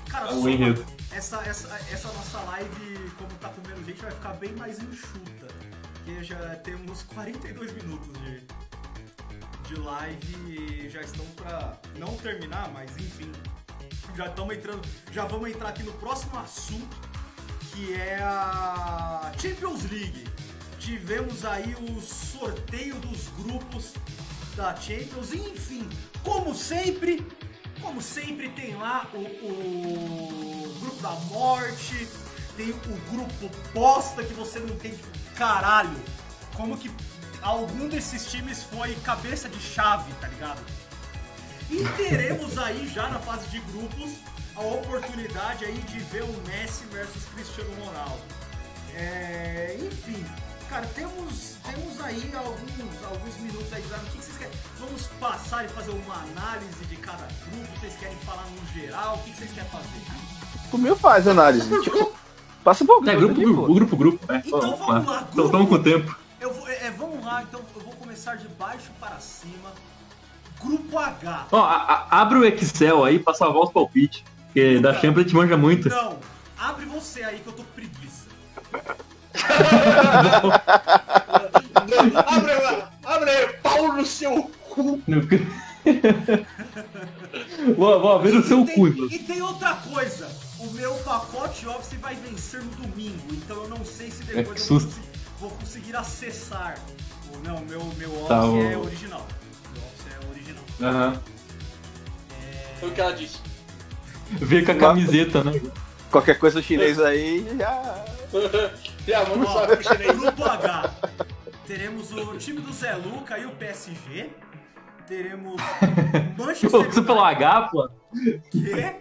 Cara, 0.09 0.33
o 0.33 0.49
enredo. 0.49 0.83
essa, 1.11 1.37
essa, 1.45 1.67
essa 1.91 2.07
nossa 2.13 2.39
live, 2.51 3.11
como 3.17 3.29
tá 3.39 3.49
comendo 3.49 3.85
gente, 3.85 4.01
vai 4.01 4.11
ficar 4.11 4.33
bem 4.33 4.53
mais 4.53 4.79
enxuta. 4.79 5.47
Porque 5.93 6.23
já 6.23 6.37
temos 6.63 7.03
42 7.03 7.73
minutos 7.73 8.09
de, 8.23 8.41
de 9.75 9.79
live 9.79 10.35
e 10.47 10.89
já 10.89 11.01
estamos 11.01 11.29
pra 11.35 11.73
não 11.97 12.15
terminar, 12.17 12.71
mas 12.73 12.89
enfim. 12.97 13.31
Já 14.15 14.27
estamos 14.27 14.55
entrando. 14.55 14.87
Já 15.11 15.25
vamos 15.25 15.49
entrar 15.49 15.69
aqui 15.69 15.83
no 15.83 15.93
próximo 15.93 16.37
assunto, 16.39 16.97
que 17.71 17.93
é 17.93 18.19
a 18.21 19.31
Champions 19.41 19.83
League. 19.89 20.25
Tivemos 20.79 21.45
aí 21.45 21.75
o 21.75 22.01
sorteio 22.01 22.95
dos 22.95 23.27
grupos 23.37 23.93
da 24.55 24.75
Champions, 24.75 25.33
enfim, 25.33 25.87
como 26.23 26.53
sempre, 26.53 27.25
como 27.81 28.01
sempre 28.01 28.49
tem 28.49 28.75
lá 28.75 29.07
o, 29.13 29.17
o 29.17 30.79
grupo 30.79 31.01
da 31.01 31.11
morte, 31.11 32.07
tem 32.57 32.71
o 32.71 33.11
grupo 33.11 33.49
bosta 33.73 34.23
que 34.23 34.33
você 34.33 34.59
não 34.59 34.75
tem 34.77 34.97
caralho. 35.35 35.95
Como 36.55 36.77
que 36.77 36.91
algum 37.41 37.87
desses 37.87 38.29
times 38.29 38.63
foi 38.63 38.95
cabeça 38.95 39.47
de 39.47 39.59
chave, 39.59 40.11
tá 40.19 40.27
ligado? 40.27 40.61
E 41.69 41.83
teremos 41.97 42.57
aí 42.57 42.87
já 42.93 43.09
na 43.09 43.19
fase 43.19 43.47
de 43.47 43.59
grupos 43.59 44.11
a 44.55 44.61
oportunidade 44.61 45.65
aí 45.65 45.77
de 45.77 45.99
ver 45.99 46.23
o 46.23 46.47
Messi 46.47 46.83
versus 46.91 47.23
Cristiano 47.33 47.69
Ronaldo. 47.85 48.21
É, 48.95 49.77
enfim, 49.79 50.25
cara, 50.67 50.85
temos, 50.87 51.55
temos 51.63 52.01
aí 52.01 52.31
alguns, 52.35 53.03
alguns 53.05 53.37
minutos 53.37 53.71
aí. 53.71 53.81
O 53.81 54.11
que 54.11 54.17
vocês 54.17 54.37
querem? 54.37 54.53
Vamos 54.79 55.07
passar 55.19 55.63
e 55.63 55.69
fazer 55.69 55.91
uma 55.91 56.15
análise 56.15 56.85
de 56.85 56.95
cada 56.97 57.27
grupo? 57.49 57.79
Vocês 57.79 57.95
querem 57.97 58.17
falar 58.17 58.45
no 58.47 58.81
geral? 58.81 59.15
O 59.15 59.23
que 59.23 59.37
vocês 59.37 59.51
querem 59.51 59.69
fazer? 59.69 60.69
Comigo 60.71 60.95
faz 60.95 61.27
análise. 61.27 61.69
tipo, 61.81 62.11
passa 62.63 62.83
um 62.83 62.87
pouco. 62.87 63.09
É, 63.09 63.15
grupo, 63.15 63.35
grupo, 63.35 63.73
grupo, 63.73 63.95
grupo, 63.95 64.33
né? 64.33 64.41
Então 64.45 64.59
Vamos 64.59 64.79
vamos 64.79 65.05
lá. 65.05 65.27
Então, 65.31 65.45
Estamos 65.45 65.69
com 65.69 65.83
tempo. 65.83 66.19
Eu 66.41 66.53
vou, 66.53 66.67
é, 66.67 66.85
é, 66.87 66.91
vamos 66.91 67.23
lá, 67.23 67.43
então 67.43 67.61
eu 67.75 67.81
vou 67.81 67.93
começar 67.93 68.35
de 68.35 68.47
baixo 68.49 68.89
para 68.99 69.19
cima. 69.19 69.71
Grupo 70.63 70.97
H. 70.97 71.47
Ó, 71.51 71.57
a- 71.59 72.07
a- 72.09 72.21
abre 72.21 72.39
o 72.39 72.45
Excel 72.45 73.03
aí 73.05 73.19
pra 73.19 73.33
salvar 73.33 73.63
os 73.63 73.71
palpites. 73.71 74.23
Porque 74.47 74.79
da 74.79 74.93
Champions 74.93 75.17
a 75.17 75.21
gente 75.21 75.35
manja 75.35 75.55
muito. 75.57 75.87
Não, 75.89 76.17
abre 76.57 76.85
você 76.85 77.23
aí 77.23 77.39
que 77.39 77.47
eu 77.47 77.53
tô 77.53 77.63
com 77.63 77.71
preguiça. 77.71 78.27
abre, 82.25 82.51
abre 83.05 83.29
aí, 83.29 83.47
pau 83.63 83.93
no 83.93 84.05
seu 84.05 84.51
cu. 84.69 85.01
vou, 87.77 87.99
vou 88.01 88.15
abrir 88.15 88.35
o 88.37 88.43
seu 88.43 88.61
e, 88.61 88.65
tem, 88.65 88.75
cu. 88.75 88.87
e 88.87 89.19
tem 89.19 89.41
outra 89.41 89.75
coisa. 89.75 90.27
O 90.59 90.67
meu 90.71 90.93
pacote 90.95 91.65
Office 91.67 91.97
vai 91.99 92.15
vencer 92.15 92.61
no 92.61 92.71
domingo, 92.71 93.23
então 93.31 93.63
eu 93.63 93.69
não 93.69 93.85
sei 93.85 94.11
se 94.11 94.23
É, 94.31 94.35
depois 94.37 94.69
eu 94.69 94.79
vou, 94.79 94.89
vou 95.39 95.49
conseguir 95.51 95.95
acessar. 95.95 96.77
O, 97.33 97.37
não, 97.47 97.59
meu, 97.61 97.81
meu 97.97 98.11
Office 98.13 98.27
Tá, 98.27 98.43
é 98.45 98.77
original. 98.77 99.25
Aham. 100.81 101.19
Foi 102.79 102.89
o 102.89 102.91
que 102.91 103.01
ela 103.01 103.11
disse. 103.13 103.39
Vê 104.31 104.61
com 104.63 104.71
a 104.71 104.75
camiseta, 104.75 105.43
né? 105.43 105.59
Qualquer 106.11 106.37
coisa 106.39 106.61
chinês 106.61 106.99
aí 106.99 107.45
já. 107.57 108.05
Já, 109.07 109.19
manda 109.25 109.37
um 109.37 109.43
Ó, 109.43 109.53
salve 109.53 109.75
pro 109.77 109.83
chinês. 109.95 110.17
Grupo 110.17 110.43
H. 110.43 110.93
Teremos 111.67 112.11
o 112.11 112.37
time 112.37 112.61
do 112.61 112.71
Zé 112.71 112.93
Luca 112.93 113.37
e 113.37 113.45
o 113.45 113.51
PSG. 113.51 114.29
Teremos 115.07 115.61
Manchester 116.37 116.69
Você 116.69 117.01
pelo 117.01 117.21
United. 117.23 117.43
H, 117.43 117.61
pô. 117.71 117.89
Quê? 118.51 118.95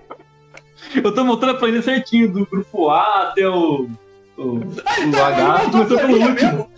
Eu 0.95 1.15
tô 1.15 1.25
montando 1.25 1.53
a 1.53 1.55
planilha 1.57 1.83
certinho, 1.83 2.33
do 2.33 2.47
grupo 2.47 2.89
A 2.91 3.29
até 3.31 3.49
o. 3.49 3.89
O, 4.37 4.43
o 4.59 5.25
H, 5.25 5.63
Ele 5.63 5.71
começou 5.73 5.99
pelo 5.99 6.13
último. 6.13 6.35
mesmo? 6.35 6.71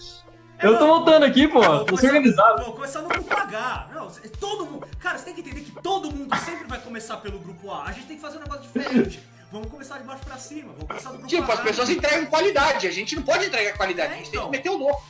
Eu 0.63 0.79
tô 0.79 0.87
montando 0.87 1.25
aqui, 1.25 1.49
pô. 1.49 1.61
Vou 1.61 1.79
Tô 1.81 1.87
começar- 1.97 2.07
organizado. 2.09 2.65
Vou 2.65 2.75
começar 2.75 3.03
no 3.03 3.09
grupo 3.09 3.35
H. 3.35 3.89
Não, 3.95 4.11
todo 4.39 4.67
mundo. 4.67 4.87
Cara, 4.99 5.19
você 5.19 5.25
tem 5.27 5.35
que 5.35 5.41
entender 5.41 5.61
que 5.63 5.73
todo 5.73 6.11
mundo 6.11 6.35
sempre 6.39 6.67
vai 6.67 6.79
começar 6.81 7.17
pelo 7.19 7.39
grupo 7.39 7.71
A. 7.73 7.85
A 7.85 7.93
gente 7.93 8.07
tem 8.07 8.17
que 8.17 8.23
fazer 8.23 8.39
um 8.39 8.43
negócio 8.43 8.63
diferente. 8.63 9.23
Vamos 9.51 9.69
começar 9.69 9.99
de 9.99 10.05
baixo 10.05 10.23
pra 10.25 10.37
cima. 10.39 10.73
Vamos 10.73 10.87
começar 10.87 11.09
do 11.11 11.15
grupo 11.19 11.29
Tipo, 11.29 11.51
A. 11.51 11.55
as 11.55 11.61
pessoas 11.61 11.91
entregam 11.91 12.27
qualidade. 12.27 12.87
A 12.87 12.91
gente 12.93 13.17
não 13.17 13.23
pode 13.23 13.47
entregar 13.47 13.77
qualidade. 13.77 14.13
A 14.13 14.17
gente 14.17 14.31
tem 14.31 14.39
Então. 14.39 14.51
que 14.51 14.57
meter 14.57 14.71
o 14.71 14.77
louco. 14.79 15.03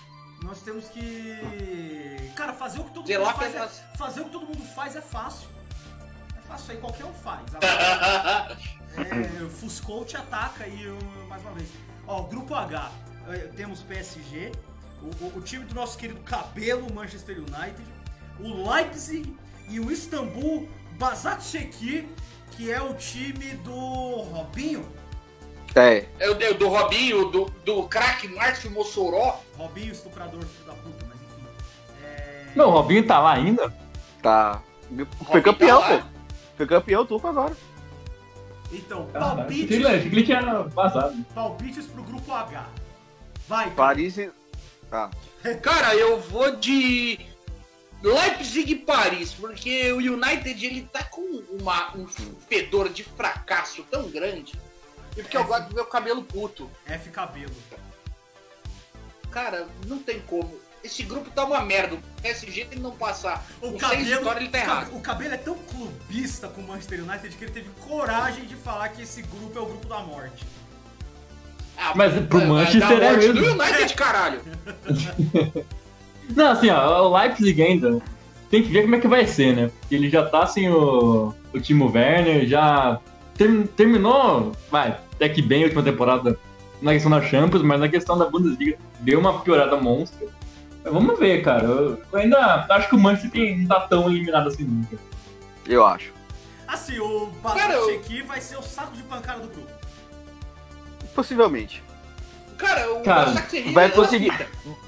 Nós 0.43 0.61
temos 0.63 0.87
que. 0.89 2.33
Cara, 2.35 2.53
fazer 2.55 2.81
o 2.81 2.85
que 2.85 2.95
todo 2.95 3.07
Zelar 3.07 3.33
mundo 3.35 3.41
faz. 3.41 3.55
é 3.55 3.57
É... 3.57 3.61
fácil. 3.61 3.85
Fazer 3.99 4.21
o 4.21 4.25
que 4.25 4.31
todo 4.31 4.47
mundo 4.47 4.63
faz 4.75 4.97
é 4.97 5.01
fácil. 5.03 5.49
É 6.39 6.41
fácil 6.49 6.73
aí, 6.73 6.77
qualquer 6.79 7.05
um 7.05 7.13
faz. 7.13 7.41
Agora, 7.55 8.57
é, 8.97 9.49
Fuscou 9.51 10.05
te 10.05 10.17
ataca 10.17 10.65
aí 10.65 10.87
mais 11.29 11.43
uma 11.43 11.53
vez. 11.53 11.69
Ó, 12.07 12.23
grupo 12.23 12.55
H. 12.55 12.91
eh, 13.29 13.51
Temos 13.57 13.81
PSG, 13.83 14.51
o, 15.03 15.39
o- 15.39 15.41
time 15.41 15.65
do 15.65 15.75
nosso 15.75 15.97
querido 15.99 16.21
Cabelo, 16.21 16.93
Manchester 16.93 17.39
United, 17.39 17.83
o 18.39 18.71
Leipzig 18.73 19.35
e 19.69 19.81
o 19.81 19.91
Istambul 19.91 20.69
Başakşehir, 20.99 22.05
que 22.53 22.71
é 22.71 22.81
o 22.81 22.95
time 22.95 23.55
do 23.65 23.73
Robinho. 23.75 24.87
É. 25.75 26.05
É 26.19 26.29
o 26.31 26.55
do- 26.55 26.69
Robinho, 26.69 27.31
do, 27.31 27.45
do 27.65 27.85
craque 27.85 28.29
Márcio 28.29 28.71
Mossoró. 28.71 29.41
Robinho, 29.57 29.93
estuprador, 29.93 30.41
filho 30.43 30.67
da 30.67 30.73
puta, 30.75 31.07
mas 31.07 31.17
enfim. 31.17 31.47
É... 32.05 32.47
Não, 32.57 32.69
o 32.69 32.71
Robinho 32.71 33.07
tá 33.07 33.19
lá 33.21 33.33
ainda? 33.35 33.73
Tá. 34.21 34.61
Robinho 34.91 35.09
Foi 35.27 35.41
campeão, 35.41 35.81
tá 35.81 35.99
pô. 35.99 36.05
Foi 36.57 36.67
campeão 36.67 37.07
turco 37.07 37.29
agora. 37.29 37.57
Então, 38.73 39.07
Caralho, 39.13 39.37
palpites, 39.37 39.85
achei 39.87 40.01
que 40.01 40.07
ele 40.17 40.23
tinha 40.25 40.63
vazado. 40.69 41.17
palpites 41.35 41.87
pro 41.87 42.03
grupo 42.05 42.33
H. 42.33 42.69
Vai, 43.49 43.65
cara. 43.65 43.75
Paris 43.77 44.17
Ah. 44.93 45.11
Cara, 45.63 45.95
eu 45.95 46.21
vou 46.21 46.57
de 46.57 47.19
Leipzig 48.03 48.73
e 48.73 48.77
Paris, 48.77 49.33
porque 49.33 49.93
o 49.93 49.99
United 49.99 50.67
ele 50.67 50.89
tá 50.93 51.05
com 51.05 51.21
uma, 51.51 51.97
um 51.97 52.07
fedor 52.49 52.89
de 52.89 53.05
fracasso 53.05 53.85
tão 53.91 54.09
grande. 54.09 54.59
E 55.17 55.23
porque 55.23 55.37
eu 55.37 55.45
gosto 55.45 55.69
do 55.69 55.75
meu 55.75 55.87
cabelo 55.87 56.23
puto. 56.23 56.71
F 56.87 57.11
cabelo. 57.11 57.53
Cara, 59.31 59.69
não 59.87 59.99
tem 59.99 60.21
como. 60.23 60.59
esse 60.83 61.03
grupo 61.03 61.31
tá 61.31 61.45
uma 61.45 61.61
merda. 61.63 61.95
O 61.97 62.03
PSG 62.23 62.69
ele 62.71 62.81
não 62.81 62.93
passar 62.93 63.45
O 63.61 63.77
cabelo, 63.79 64.05
seis 64.05 64.19
vitórias, 64.19 64.43
ele 64.43 64.51
tá 64.51 64.59
errado. 64.59 64.97
o 64.97 65.01
cabelo 65.01 65.35
é 65.35 65.39
tão 65.39 65.55
clubista 65.59 66.49
com 66.49 66.61
o 66.63 66.67
Manchester 66.67 67.03
United 67.05 67.37
que 67.37 67.45
ele 67.45 67.53
teve 67.53 67.71
coragem 67.87 68.45
de 68.47 68.57
falar 68.57 68.89
que 68.89 69.03
esse 69.03 69.23
grupo 69.23 69.59
é 69.59 69.63
o 69.63 69.67
grupo 69.67 69.87
da 69.87 70.01
morte. 70.01 70.45
Ah, 71.77 71.93
Mas 71.95 72.13
pro 72.27 72.47
Manchester 72.47 73.03
é 73.03 73.17
mesmo. 73.17 73.35
do 73.35 73.51
United, 73.53 73.95
caralho. 73.95 74.41
Não, 76.37 76.53
assim, 76.53 76.71
ó, 76.71 77.09
o 77.09 77.17
Leipzig 77.19 77.61
ainda 77.63 78.01
tem 78.51 78.63
que 78.63 78.69
ver 78.69 78.83
como 78.83 78.95
é 78.97 79.01
que 79.01 79.09
vai 79.09 79.27
ser, 79.27 79.55
né? 79.57 79.71
Porque 79.81 79.95
ele 79.95 80.09
já 80.11 80.25
tá 80.25 80.47
sem 80.47 80.71
o, 80.71 81.35
o 81.53 81.61
Timo 81.61 81.91
Werner, 81.93 82.47
já 82.47 83.01
term- 83.35 83.65
terminou, 83.77 84.53
vai, 84.71 84.97
até 85.15 85.29
que 85.29 85.43
bem 85.43 85.63
a 85.63 85.65
última 85.65 85.83
temporada 85.83 86.39
na 86.81 86.93
questão 86.93 87.11
da 87.11 87.21
Champions, 87.23 87.63
mas 87.63 87.81
na 87.81 87.89
questão 87.89 88.17
da 88.17 88.27
Bundesliga 88.27 88.79
deu 89.01 89.19
uma 89.19 89.41
piorada 89.41 89.77
monstra. 89.77 90.29
Mas 90.85 90.93
vamos 90.93 91.19
ver, 91.19 91.43
cara. 91.43 91.65
Eu 91.65 91.99
ainda 92.15 92.67
acho 92.71 92.89
que 92.89 92.95
o 92.95 92.99
Manchester 92.99 93.31
tem- 93.31 93.59
não 93.59 93.67
tá 93.67 93.81
tão 93.81 94.09
eliminado 94.09 94.49
assim 94.49 94.65
nunca. 94.65 94.97
Eu 95.67 95.85
acho. 95.85 96.13
Assim, 96.67 96.99
o 97.01 97.05
eu- 97.05 97.33
Basakci 97.43 98.23
vai 98.23 98.41
ser 98.41 98.57
o 98.57 98.63
saco 98.63 98.97
de 98.97 99.03
pancada 99.03 99.41
do 99.41 99.49
grupo. 99.49 99.69
Possivelmente. 101.15 101.83
Cara, 102.57 102.93
o 102.93 103.03
Cara, 103.03 103.33
vai 103.73 103.87
é 103.87 103.89
conseguir. 103.89 104.31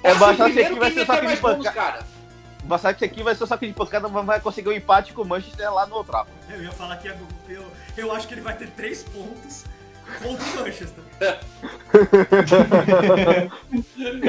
É 0.03 0.13
o 0.13 0.25
aqui 0.25 0.43
primeiro 0.43 0.77
vai 0.77 0.91
ser 0.93 1.07
saco 1.07 1.27
de 1.27 1.37
pancada. 1.39 2.07
O 2.69 2.75
aqui 2.75 3.23
vai 3.23 3.35
ser 3.35 3.45
o 3.45 3.47
saco 3.47 3.67
de 3.67 3.73
pancada, 3.73 4.09
mas 4.09 4.27
vai 4.27 4.41
conseguir 4.41 4.69
um 4.69 4.73
empate 4.73 5.13
com 5.13 5.23
o 5.23 5.27
Manchester 5.27 5.73
lá 5.73 5.87
no 5.87 5.97
Old 5.97 6.09
Trafford. 6.09 6.39
Eu 6.51 6.63
ia 6.63 6.71
falar 6.73 6.97
que 6.99 7.09
eu, 7.09 7.17
eu, 7.49 7.65
eu 7.97 8.13
acho 8.13 8.29
que 8.29 8.35
ele 8.35 8.41
vai 8.41 8.55
ter 8.55 8.69
três 8.71 9.03
pontos 9.03 9.65
contra 10.23 10.45
o 10.45 10.61
Manchester. 10.61 11.03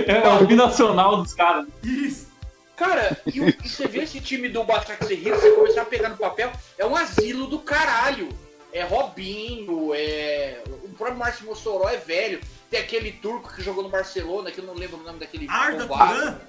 É 0.08 0.30
o 0.42 0.48
binacional 0.48 1.18
dos 1.22 1.34
caras. 1.34 1.68
Isso. 1.84 2.32
Cara, 2.76 3.16
e, 3.28 3.40
o- 3.40 3.50
e 3.50 3.70
você 3.70 3.88
vê 3.88 4.00
esse 4.00 4.20
time 4.20 4.50
do 4.50 4.64
Başakşehir, 4.64 5.34
você 5.36 5.52
começar 5.52 5.84
a 5.84 5.86
pegar 5.86 6.10
no 6.10 6.18
papel, 6.18 6.52
é 6.78 6.86
um 6.86 6.96
asilo 6.96 7.48
do 7.48 7.60
caralho. 7.60 8.30
É 8.74 8.84
Robinho, 8.84 9.94
é... 9.94 10.64
O 10.84 10.90
próprio 10.90 11.18
Márcio 11.20 11.46
Mossoró 11.46 11.88
é 11.88 11.98
velho. 11.98 12.42
Tem 12.70 12.80
aquele 12.80 13.12
turco 13.12 13.54
que 13.54 13.62
jogou 13.62 13.84
no 13.84 13.90
Barcelona, 13.90 14.52
que 14.52 14.60
eu 14.60 14.66
não 14.66 14.74
lembro 14.74 14.98
o 14.98 15.04
nome 15.04 15.20
daquele... 15.20 15.48
Arda 15.48 15.86
bombado. 15.86 16.14
Turan. 16.16 16.40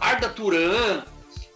Arda 0.00 0.28
Turan. 0.30 1.04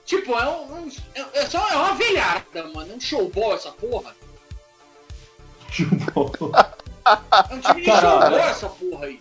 Tipo, 0.04 0.34
é 0.38 0.46
um... 0.48 0.84
um- 0.84 0.90
é, 1.14 1.40
é 1.40 1.46
só 1.46 1.66
é 1.70 1.76
uma 1.76 1.94
velhada, 1.94 2.68
mano. 2.74 2.92
É 2.92 2.94
um 2.94 3.00
showball 3.00 3.54
essa 3.54 3.72
porra. 3.72 4.14
É 5.78 7.54
um 7.54 7.60
time 7.60 7.80
de 7.80 7.86
showball 7.86 8.38
essa 8.38 8.68
porra 8.68 9.06
aí. 9.06 9.18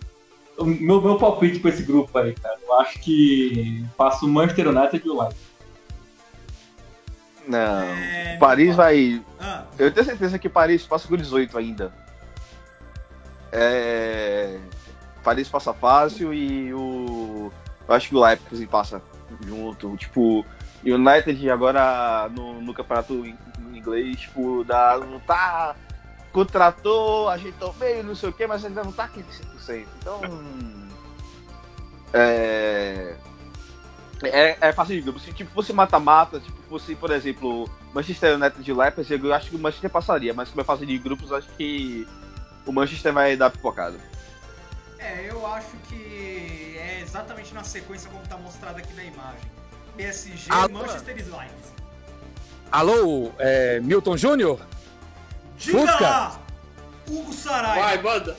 Meu, 0.58 1.00
meu 1.00 1.16
palpite 1.18 1.58
com 1.58 1.68
esse 1.68 1.82
grupo 1.82 2.16
aí, 2.18 2.34
cara. 2.34 2.58
Eu 2.62 2.80
acho 2.80 3.00
que 3.00 3.84
passa 3.96 4.24
o 4.24 4.28
Manchester 4.28 4.68
United 4.68 5.02
e 5.04 5.10
o 5.10 5.20
Leipzig. 5.20 5.43
Não. 7.46 7.82
É, 7.82 8.36
Paris 8.38 8.74
vai. 8.74 9.22
Ah, 9.40 9.64
Eu 9.78 9.92
tenho 9.92 10.06
certeza 10.06 10.38
que 10.38 10.48
Paris 10.48 10.86
passa 10.86 11.06
com 11.08 11.16
18 11.16 11.56
ainda. 11.58 11.92
É. 13.52 14.58
Paris 15.22 15.48
passa 15.48 15.72
fácil 15.72 16.32
e 16.34 16.72
o. 16.74 17.52
Eu 17.86 17.94
acho 17.94 18.08
que 18.08 18.14
o 18.16 18.20
Leipzig 18.24 18.66
passa 18.66 19.00
junto. 19.46 19.96
Tipo, 19.96 20.44
United 20.84 21.50
agora 21.50 22.28
no, 22.30 22.60
no 22.60 22.74
campeonato 22.74 23.14
in- 23.26 23.36
inglês, 23.74 24.20
tipo, 24.20 24.64
dá, 24.64 24.98
não 24.98 25.20
tá. 25.20 25.74
Contratou, 26.32 27.28
ajeitou 27.28 27.72
bem, 27.74 28.02
não 28.02 28.14
sei 28.14 28.28
o 28.28 28.32
que, 28.32 28.44
mas 28.46 28.64
ainda 28.64 28.82
não 28.82 28.90
tá 28.90 29.04
aquele 29.04 29.26
100%. 29.68 29.84
Então. 30.00 30.20
É. 32.16 33.16
É, 34.22 34.56
é 34.68 34.72
fácil 34.72 34.94
de 34.94 35.02
grupo. 35.02 35.18
Se 35.18 35.32
tipo, 35.32 35.50
fosse 35.50 35.72
mata-mata, 35.72 36.40
tipo, 36.40 36.56
fosse, 36.68 36.94
por 36.94 37.10
exemplo, 37.10 37.68
Manchester 37.92 38.34
United 38.36 38.62
de 38.62 38.72
Leipzig, 38.72 39.22
eu 39.24 39.34
acho 39.34 39.50
que 39.50 39.56
o 39.56 39.58
Manchester 39.58 39.90
passaria, 39.90 40.32
mas 40.32 40.48
como 40.48 40.60
é 40.60 40.64
fase 40.64 40.86
de 40.86 40.96
grupos, 40.98 41.30
eu 41.30 41.36
acho 41.36 41.48
que 41.56 42.06
o 42.66 42.72
Manchester 42.72 43.12
vai 43.12 43.36
dar 43.36 43.50
pipocada. 43.50 43.98
é, 44.98 45.26
eu 45.28 45.46
acho 45.46 45.76
que 45.88 46.76
é 46.78 47.00
exatamente 47.02 47.52
na 47.52 47.62
sequência 47.64 48.08
como 48.10 48.26
tá 48.26 48.36
mostrado 48.38 48.78
aqui 48.78 48.92
na 48.94 49.04
imagem. 49.04 49.50
PSG, 49.96 50.46
Ah, 50.50 50.66
Manchester 50.68 51.16
e 51.18 51.22
Leipzig. 51.22 51.74
Alô, 52.72 53.30
é, 53.38 53.78
Milton 53.80 54.16
Júnior? 54.16 54.58
Diga 55.58 55.78
Fusca. 55.80 56.00
lá! 56.00 56.40
Hugo 57.08 57.32
Sarai. 57.32 57.78
Vai, 57.78 58.02
manda. 58.02 58.36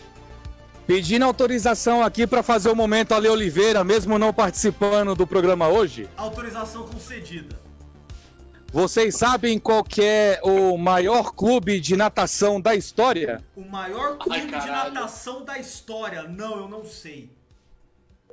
Pedindo 0.87 1.25
autorização 1.25 2.03
aqui 2.03 2.27
para 2.27 2.43
fazer 2.43 2.69
o 2.69 2.75
momento 2.75 3.13
Ale 3.13 3.27
Oliveira, 3.27 3.83
mesmo 3.83 4.19
não 4.19 4.31
participando 4.31 5.15
do 5.15 5.25
programa 5.25 5.67
hoje. 5.67 6.07
Autorização 6.15 6.83
concedida. 6.83 7.55
Vocês 8.71 9.15
sabem 9.15 9.57
qual 9.57 9.83
que 9.83 10.03
é 10.03 10.39
o 10.43 10.77
maior 10.77 11.33
clube 11.33 11.79
de 11.79 11.95
natação 11.95 12.59
da 12.61 12.75
história? 12.75 13.41
O 13.55 13.61
maior 13.61 14.17
clube 14.17 14.41
de 14.41 14.47
caralho. 14.47 14.93
natação 14.93 15.43
da 15.43 15.57
história. 15.57 16.23
Não, 16.23 16.57
eu 16.57 16.67
não 16.67 16.85
sei. 16.85 17.31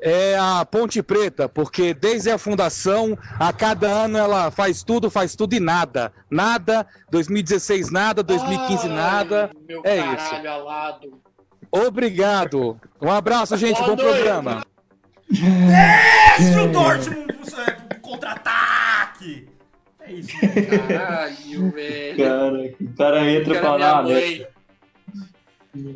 É 0.04 0.36
a 0.36 0.64
Ponte 0.64 1.00
Preta, 1.00 1.48
porque 1.48 1.94
desde 1.94 2.28
a 2.28 2.36
fundação, 2.36 3.16
a 3.38 3.52
cada 3.52 3.88
ano 3.88 4.18
ela 4.18 4.50
faz 4.50 4.82
tudo, 4.82 5.08
faz 5.08 5.36
tudo 5.36 5.54
e 5.54 5.60
nada. 5.60 6.12
Nada, 6.28 6.84
2016 7.12 7.88
nada, 7.92 8.20
2015 8.20 8.88
Ai, 8.88 8.92
nada. 8.92 9.50
Meu 9.66 9.80
É 9.84 10.02
caralho, 10.02 10.50
alado. 10.50 11.22
Obrigado. 11.72 12.78
Um 13.00 13.10
abraço, 13.10 13.56
gente. 13.56 13.78
Boa 13.82 13.96
Bom 13.96 14.02
noite. 14.02 14.14
programa. 14.16 14.66
Desce 15.28 16.58
o 16.60 16.68
Dortmund 16.68 17.32
contra-ataque. 18.02 19.48
É 20.00 20.12
isso. 20.12 20.32
Caralho, 20.88 21.70
velho. 21.72 22.16
Cara, 22.16 22.74
o 22.80 22.94
cara 22.96 23.30
entra 23.30 23.60
pra 23.60 23.76
lá, 23.76 24.02
mãe. 24.02 24.46
né? 25.74 25.92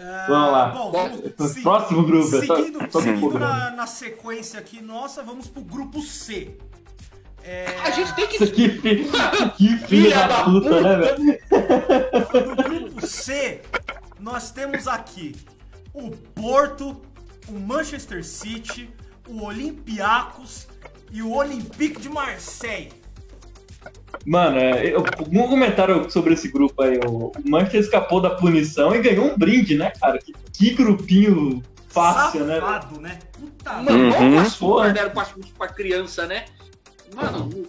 Ah, 0.00 0.26
Vamos 0.28 0.52
lá. 0.52 0.66
Bom, 0.68 0.90
vamos, 0.92 1.52
se- 1.52 1.60
Próximo 1.62 2.04
grupo, 2.04 2.36
é 2.36 2.46
só- 2.46 2.56
seguindo, 2.56 2.92
seguindo 2.92 3.38
na, 3.38 3.70
na 3.72 3.86
sequência 3.86 4.60
aqui 4.60 4.80
nossa, 4.80 5.22
vamos 5.24 5.48
pro 5.48 5.60
grupo 5.62 6.00
C. 6.00 6.56
É, 7.44 7.66
A 7.84 7.90
gente 7.90 8.14
tem 8.14 8.26
que. 8.28 8.38
Que, 8.46 8.68
fi- 8.70 9.10
que 9.56 9.76
filha 9.88 10.26
da 10.28 10.44
puta, 10.44 10.80
né, 10.80 10.96
velho? 10.96 11.38
No 12.46 12.56
grupo 12.56 13.06
C, 13.06 13.60
nós 14.20 14.50
temos 14.50 14.86
aqui 14.88 15.34
o 15.94 16.10
Porto, 16.10 17.00
o 17.48 17.52
Manchester 17.58 18.24
City, 18.24 18.90
o 19.28 19.44
Olympiacos 19.44 20.66
e 21.10 21.22
o 21.22 21.32
Olympique 21.32 22.00
de 22.00 22.08
Marseille. 22.08 22.92
Mano, 24.26 24.58
é, 24.58 24.94
eu- 24.94 25.04
um 25.32 25.48
comentário 25.48 26.10
sobre 26.10 26.34
esse 26.34 26.48
grupo 26.48 26.82
aí. 26.82 26.98
O 27.06 27.32
Manchester 27.44 27.80
escapou 27.80 28.20
da 28.20 28.30
punição 28.30 28.94
e 28.94 29.00
ganhou 29.00 29.26
um 29.26 29.36
brinde, 29.38 29.76
né, 29.76 29.90
cara? 30.00 30.18
Que, 30.18 30.32
que 30.52 30.70
grupinho 30.74 31.62
fácil, 31.88 32.44
né? 32.44 32.60
Safado, 32.60 33.00
né? 33.00 33.18
Puta 33.32 33.72
Mano, 33.82 34.14
Uhum. 34.16 34.36
o 34.36 34.38
açúcar 34.40 34.58
Porra. 34.58 34.90
deram 34.92 35.10
pra, 35.10 35.26
pra 35.56 35.68
criança, 35.68 36.26
né? 36.26 36.44
Mano, 37.14 37.48
o, 37.48 37.66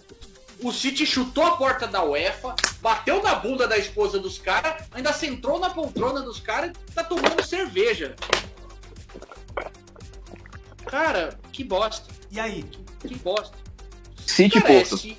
o 0.62 0.72
City 0.72 1.06
chutou 1.06 1.44
a 1.44 1.56
porta 1.56 1.86
da 1.86 2.02
UEFA, 2.04 2.54
bateu 2.82 3.22
na 3.22 3.34
bunda 3.34 3.66
da 3.66 3.76
esposa 3.78 4.18
dos 4.18 4.38
caras, 4.38 4.84
ainda 4.92 5.12
sentou 5.12 5.58
na 5.58 5.70
poltrona 5.70 6.20
dos 6.22 6.40
caras 6.40 6.72
e 6.88 6.92
tá 6.92 7.02
tomando 7.04 7.42
cerveja. 7.42 8.14
Cara, 10.86 11.38
que 11.52 11.62
bosta, 11.64 12.08
E 12.30 12.38
aí? 12.40 12.64
que 13.00 13.14
bosta. 13.16 13.56
City 14.26 14.60
Cara, 14.60 14.72
é, 14.74 14.78
Porto. 14.80 14.98
Ci- 14.98 15.18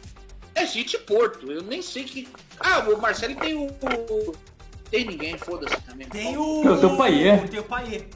é 0.56 0.66
City 0.66 0.98
Porto, 1.00 1.52
eu 1.52 1.62
nem 1.64 1.82
sei 1.82 2.04
que. 2.04 2.28
Ah, 2.60 2.80
o 2.80 3.00
Marcelo 3.02 3.36
tem 3.36 3.54
o. 3.56 3.66
o- 3.68 4.36
Tem 4.90 5.06
ninguém, 5.06 5.38
foda-se 5.38 5.76
também. 5.84 6.08
Tem 6.10 6.38
o. 6.38 6.64
Eu 6.66 6.78
tenho 6.80 6.94
o 6.94 6.98
Payet. 6.98 7.48
Tem 7.50 7.60
o 7.60 7.64
Payet. 7.64 8.08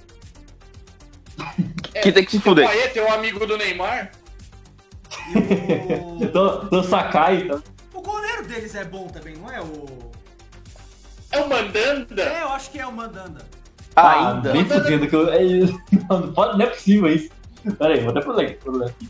É, 1.94 2.02
Que 2.02 2.12
tem 2.12 2.26
que 2.26 2.32
se 2.32 2.38
O 2.38 2.42
fuder. 2.42 2.68
Payet 2.68 2.94
tem 2.94 3.02
o 3.04 3.14
amigo 3.14 3.46
do 3.48 3.58
Neymar. 3.58 4.12
E 5.30 6.26
o. 6.26 6.32
Tô, 6.32 6.66
tô 6.68 6.84
Sakai, 6.84 7.48
tá? 7.48 7.60
o 7.94 8.02
goleiro 8.02 8.46
deles 8.48 8.76
é 8.76 8.84
bom 8.84 9.08
também, 9.08 9.36
não 9.36 9.52
é? 9.52 9.62
O. 9.62 10.12
É 11.32 11.40
o 11.42 11.50
Mandanda. 11.50 12.22
É, 12.24 12.44
eu 12.44 12.50
acho 12.50 12.72
que 12.72 12.80
é 12.80 12.86
o 12.86 12.92
Mandanda. 12.92 13.42
Ah, 13.96 14.34
Ainda. 14.36 14.52
bem 14.52 14.66
fudendo 14.66 15.08
que 15.08 15.16
eu. 15.16 15.30
É 15.30 15.44
isso. 15.44 15.80
Não, 16.10 16.20
não 16.20 16.34
pode, 16.34 16.58
não 16.58 16.66
é 16.66 16.70
possível 16.70 17.08
isso. 17.10 17.30
Pera 17.80 17.94
aí, 17.94 18.02
vou 18.02 18.12
até 18.12 18.22
pro 18.22 18.40
aqui. 18.40 19.10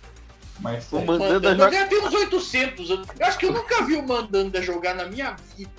Mas. 0.61 0.88
O 0.91 0.99
Mandanda 1.01 1.34
Mandanda 1.49 1.55
joga. 1.66 1.72
já 1.78 1.88
tem 1.88 2.01
uns 2.07 2.13
800. 2.13 2.89
Eu 2.89 2.97
eu 3.20 3.26
acho 3.26 3.38
que 3.38 3.45
eu 3.47 3.51
nunca 3.51 3.84
vi 3.84 3.95
o 3.95 4.07
Mandanda 4.07 4.61
jogar 4.61 4.93
na 4.95 5.05
minha 5.05 5.36
vida. 5.57 5.72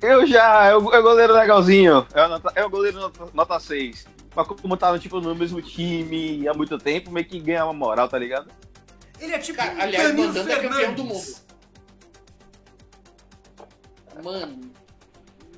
Eu 0.00 0.26
já, 0.26 0.64
é 0.66 0.76
o, 0.76 0.92
é 0.94 1.00
goleiro 1.02 1.32
legalzinho. 1.34 2.06
É 2.14 2.24
o, 2.24 2.28
nota- 2.28 2.52
é 2.54 2.64
o 2.64 2.70
goleiro 2.70 2.98
nota, 3.00 3.26
nota 3.32 3.58
6. 3.60 4.06
Mas 4.34 4.46
como 4.46 4.76
tava 4.76 4.98
tipo, 4.98 5.20
no 5.20 5.34
mesmo 5.34 5.60
time 5.62 6.46
há 6.48 6.54
muito 6.54 6.76
tempo, 6.78 7.10
meio 7.10 7.26
que 7.26 7.38
ganha 7.38 7.64
uma 7.64 7.72
moral, 7.72 8.08
tá 8.08 8.18
ligado? 8.18 8.48
Ele 9.20 9.32
é 9.32 9.38
tipo 9.38 9.58
Cara, 9.58 9.74
um 9.74 9.80
aliás, 9.80 10.08
Danilo 10.08 10.26
Mandanda 10.28 10.52
é 10.52 10.56
campeão 10.60 10.94
do 10.94 11.02
Fernandes. 11.04 11.44
Mano, 14.22 14.70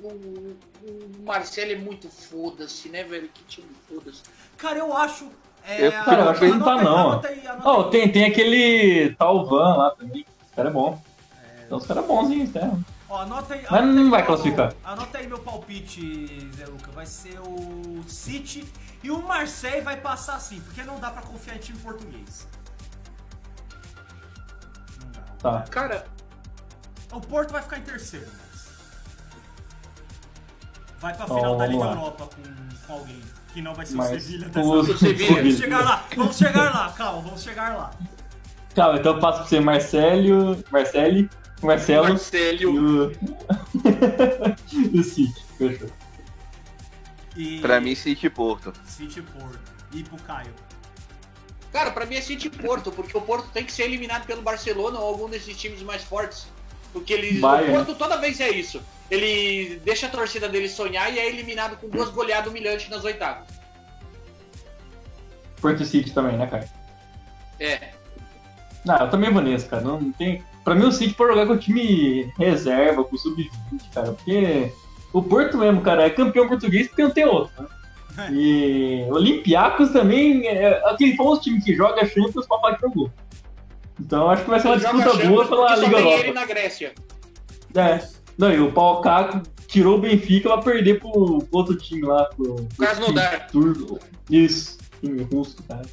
o, 0.01 0.07
o 0.07 1.23
Marcelo 1.25 1.71
é 1.71 1.75
muito 1.75 2.09
foda-se, 2.09 2.89
né, 2.89 3.03
velho? 3.03 3.29
Que 3.33 3.43
time 3.43 3.67
foda-se. 3.87 4.21
Cara, 4.57 4.79
eu 4.79 4.95
acho. 4.95 5.29
Eu- 5.67 5.91
Cara, 5.91 6.21
eu 6.23 6.29
acho 6.29 6.39
que 6.39 6.45
ele 6.45 6.57
não 6.57 6.65
tá, 6.65 6.75
não, 6.81 6.97
anota 7.11 7.27
aí, 7.27 7.45
anota 7.47 7.69
Oh, 7.69 7.83
tem, 7.85 8.09
tem 8.11 8.25
aquele 8.25 9.13
Talvan 9.15 9.75
lá 9.75 9.91
também. 9.91 10.21
Esse 10.43 10.53
cara 10.55 10.69
é 10.69 10.71
bom. 10.71 11.01
Então 11.65 11.77
os 11.77 11.85
caras 11.85 12.05
bonzinhos, 12.05 12.51
né? 12.53 12.71
Ó, 13.09 13.17
anota 13.21 13.53
aí, 13.53 13.61
Mas 13.63 13.71
anota 13.71 13.85
não 13.93 14.03
aí 14.03 14.09
vai 14.09 14.19
meu- 14.21 14.27
classificar. 14.27 14.73
Anota 14.83 15.17
aí 15.17 15.27
meu 15.27 15.39
palpite, 15.39 16.49
Zé 16.55 16.65
Luca. 16.67 16.89
Vai 16.91 17.05
ser 17.05 17.37
o 17.41 18.01
City 18.07 18.65
e 19.03 19.11
o 19.11 19.21
Marseille 19.21 19.81
vai 19.81 19.97
passar 19.97 20.35
assim, 20.35 20.59
porque 20.61 20.83
não 20.83 20.99
dá 20.99 21.09
pra 21.11 21.21
confiar 21.21 21.57
em 21.57 21.59
time 21.59 21.77
português. 21.79 22.47
Tá. 25.41 25.61
Cara, 25.69 26.05
O 27.11 27.21
Porto 27.21 27.51
vai 27.51 27.61
ficar 27.61 27.77
em 27.77 27.81
terceiro, 27.83 28.25
mas. 28.37 28.67
Vai 30.99 31.15
pra 31.15 31.25
final 31.25 31.57
da 31.57 31.65
vamos 31.65 31.69
Liga 31.71 31.85
lá. 31.85 31.91
Europa 31.91 32.29
com, 32.35 32.87
com 32.87 32.93
alguém. 32.93 33.21
Que 33.53 33.61
não 33.61 33.73
vai 33.73 33.85
ser 33.85 33.95
Mas 33.95 34.11
o 34.11 34.19
Sevilha 34.19 34.49
dessa 34.49 34.67
o 34.67 34.83
vez. 34.83 34.99
Sevilha. 34.99 35.35
Vamos 35.35 35.57
chegar 35.57 35.83
lá, 35.83 36.05
vamos 36.15 36.37
chegar 36.37 36.73
lá, 36.73 36.91
calma, 36.91 37.21
vamos 37.21 37.41
chegar 37.41 37.77
lá. 37.77 37.91
Calma, 38.75 38.99
então 38.99 39.15
eu 39.15 39.19
passo 39.19 39.39
pra 39.39 39.47
você 39.47 39.59
Marcelo, 39.59 40.63
Marcelo, 40.71 41.29
Marcelo 41.63 42.09
Marcelo. 42.09 43.07
o. 43.07 43.11
e 44.71 44.99
o 44.99 45.03
City. 45.03 45.45
Fechou. 45.57 45.89
E 47.35 47.59
Pra 47.61 47.79
mim, 47.79 47.95
City 47.95 48.27
e 48.27 48.29
Porto. 48.29 48.73
City 48.85 49.21
Porto. 49.21 49.59
E 49.93 50.03
pro 50.03 50.17
Caio. 50.23 50.53
Cara, 51.77 51.91
pra 51.91 52.07
mim 52.07 52.15
é 52.15 52.21
City 52.21 52.47
e 52.47 52.49
Porto, 52.49 52.91
porque 52.91 53.15
o 53.15 53.21
Porto 53.21 53.49
tem 53.53 53.63
que 53.63 53.71
ser 53.71 53.83
eliminado 53.83 54.25
pelo 54.25 54.41
Barcelona 54.41 54.97
ou 54.97 55.09
algum 55.09 55.29
desses 55.29 55.55
times 55.55 55.83
mais 55.83 56.03
fortes. 56.03 56.47
Porque 56.91 57.13
eles, 57.13 57.37
o 57.37 57.71
Porto 57.71 57.93
toda 57.93 58.17
vez 58.17 58.41
é 58.41 58.49
isso. 58.49 58.81
Ele 59.11 59.79
deixa 59.85 60.07
a 60.07 60.09
torcida 60.09 60.49
dele 60.49 60.69
sonhar 60.69 61.13
e 61.13 61.19
é 61.19 61.29
eliminado 61.29 61.77
com 61.77 61.87
duas 61.87 62.09
goleadas 62.09 62.49
humilhantes 62.49 62.89
nas 62.89 63.03
oitavas. 63.03 63.47
Porto 65.61 65.85
City 65.85 66.11
também, 66.11 66.35
né, 66.35 66.47
cara? 66.47 66.67
É. 67.59 67.91
Não, 68.83 68.97
eu 68.97 69.11
também 69.11 69.31
vou 69.31 69.43
nesse, 69.43 69.67
cara. 69.67 69.83
Não 69.83 70.11
tem... 70.13 70.43
Pra 70.63 70.73
mim, 70.73 70.87
o 70.87 70.91
City 70.91 71.13
pode 71.13 71.33
jogar 71.33 71.45
com 71.45 71.53
o 71.53 71.59
time 71.59 72.33
reserva, 72.39 73.03
com 73.03 73.15
o 73.15 73.19
sub-20, 73.19 73.51
cara. 73.93 74.13
Porque 74.13 74.73
o 75.13 75.21
Porto 75.21 75.59
mesmo, 75.59 75.81
cara, 75.81 76.07
é 76.07 76.09
campeão 76.09 76.47
português 76.47 76.87
porque 76.87 77.03
não 77.03 77.11
tem 77.11 77.25
outro. 77.25 77.53
Né? 77.61 77.69
E 78.31 79.05
Olympiacos 79.09 79.91
também 79.91 80.47
é 80.47 80.81
aquele 80.89 81.15
famoso 81.15 81.41
time 81.41 81.61
que 81.61 81.75
joga 81.75 82.05
Champions 82.05 82.47
pra 82.47 82.59
falar 82.59 82.75
que 82.75 82.81
jogou. 82.81 83.11
Então 83.99 84.29
acho 84.29 84.43
que 84.43 84.49
vai 84.49 84.59
ser 84.59 84.67
uma 84.67 84.77
disputa 84.77 85.27
boa 85.27 85.47
pela 85.47 85.75
Liga 85.75 85.95
tem 85.95 86.05
Europa. 86.05 86.23
ele 86.23 86.33
na 86.33 86.45
Grécia. 86.45 86.93
É. 87.75 88.07
Não, 88.37 88.51
e 88.51 88.59
o 88.59 88.71
Paucaco 88.71 89.41
tirou 89.67 89.97
o 89.97 90.01
Benfica 90.01 90.49
pra 90.49 90.61
perder 90.61 90.99
pro, 90.99 91.39
pro 91.39 91.47
outro 91.51 91.75
time 91.75 92.03
lá, 92.03 92.25
pro. 92.25 92.55
pro 92.55 92.67
Krasnodar. 92.77 93.47
Turco. 93.51 93.99
Isso, 94.29 94.77
time 95.01 95.23
russo, 95.23 95.57
cara. 95.67 95.83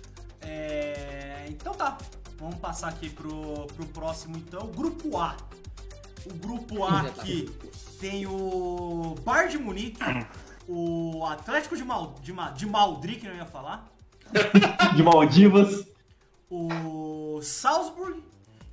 É, 0.43 1.47
Então 1.49 1.73
tá. 1.75 1.97
Vamos 2.39 2.57
passar 2.57 2.89
aqui 2.89 3.09
pro, 3.09 3.67
pro 3.75 3.87
próximo 3.87 4.37
então. 4.37 4.67
Grupo 4.77 5.17
A. 5.19 5.35
O 6.27 6.35
grupo 6.35 6.85
A 6.85 7.01
aqui 7.01 7.49
tem 8.01 8.27
o 8.27 9.15
Bar 9.25 9.49
de 9.49 9.57
Munique, 9.57 9.99
o 10.69 11.25
Atlético 11.27 11.77
de, 11.77 11.85
Mal, 11.85 12.15
de, 12.23 12.33
Ma- 12.33 12.51
de 12.51 12.67
Maldri, 12.67 13.17
que 13.17 13.27
eu 13.27 13.35
ia 13.35 13.45
falar, 13.45 13.87
De 14.97 15.03
Maldivas. 15.03 15.85
o 16.51 17.39
Salzburg 17.43 18.23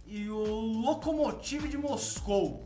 e 0.08 0.30
o 0.30 0.44
Lokomotiv 0.84 1.68
de 1.68 1.78
Moscou. 1.78 2.66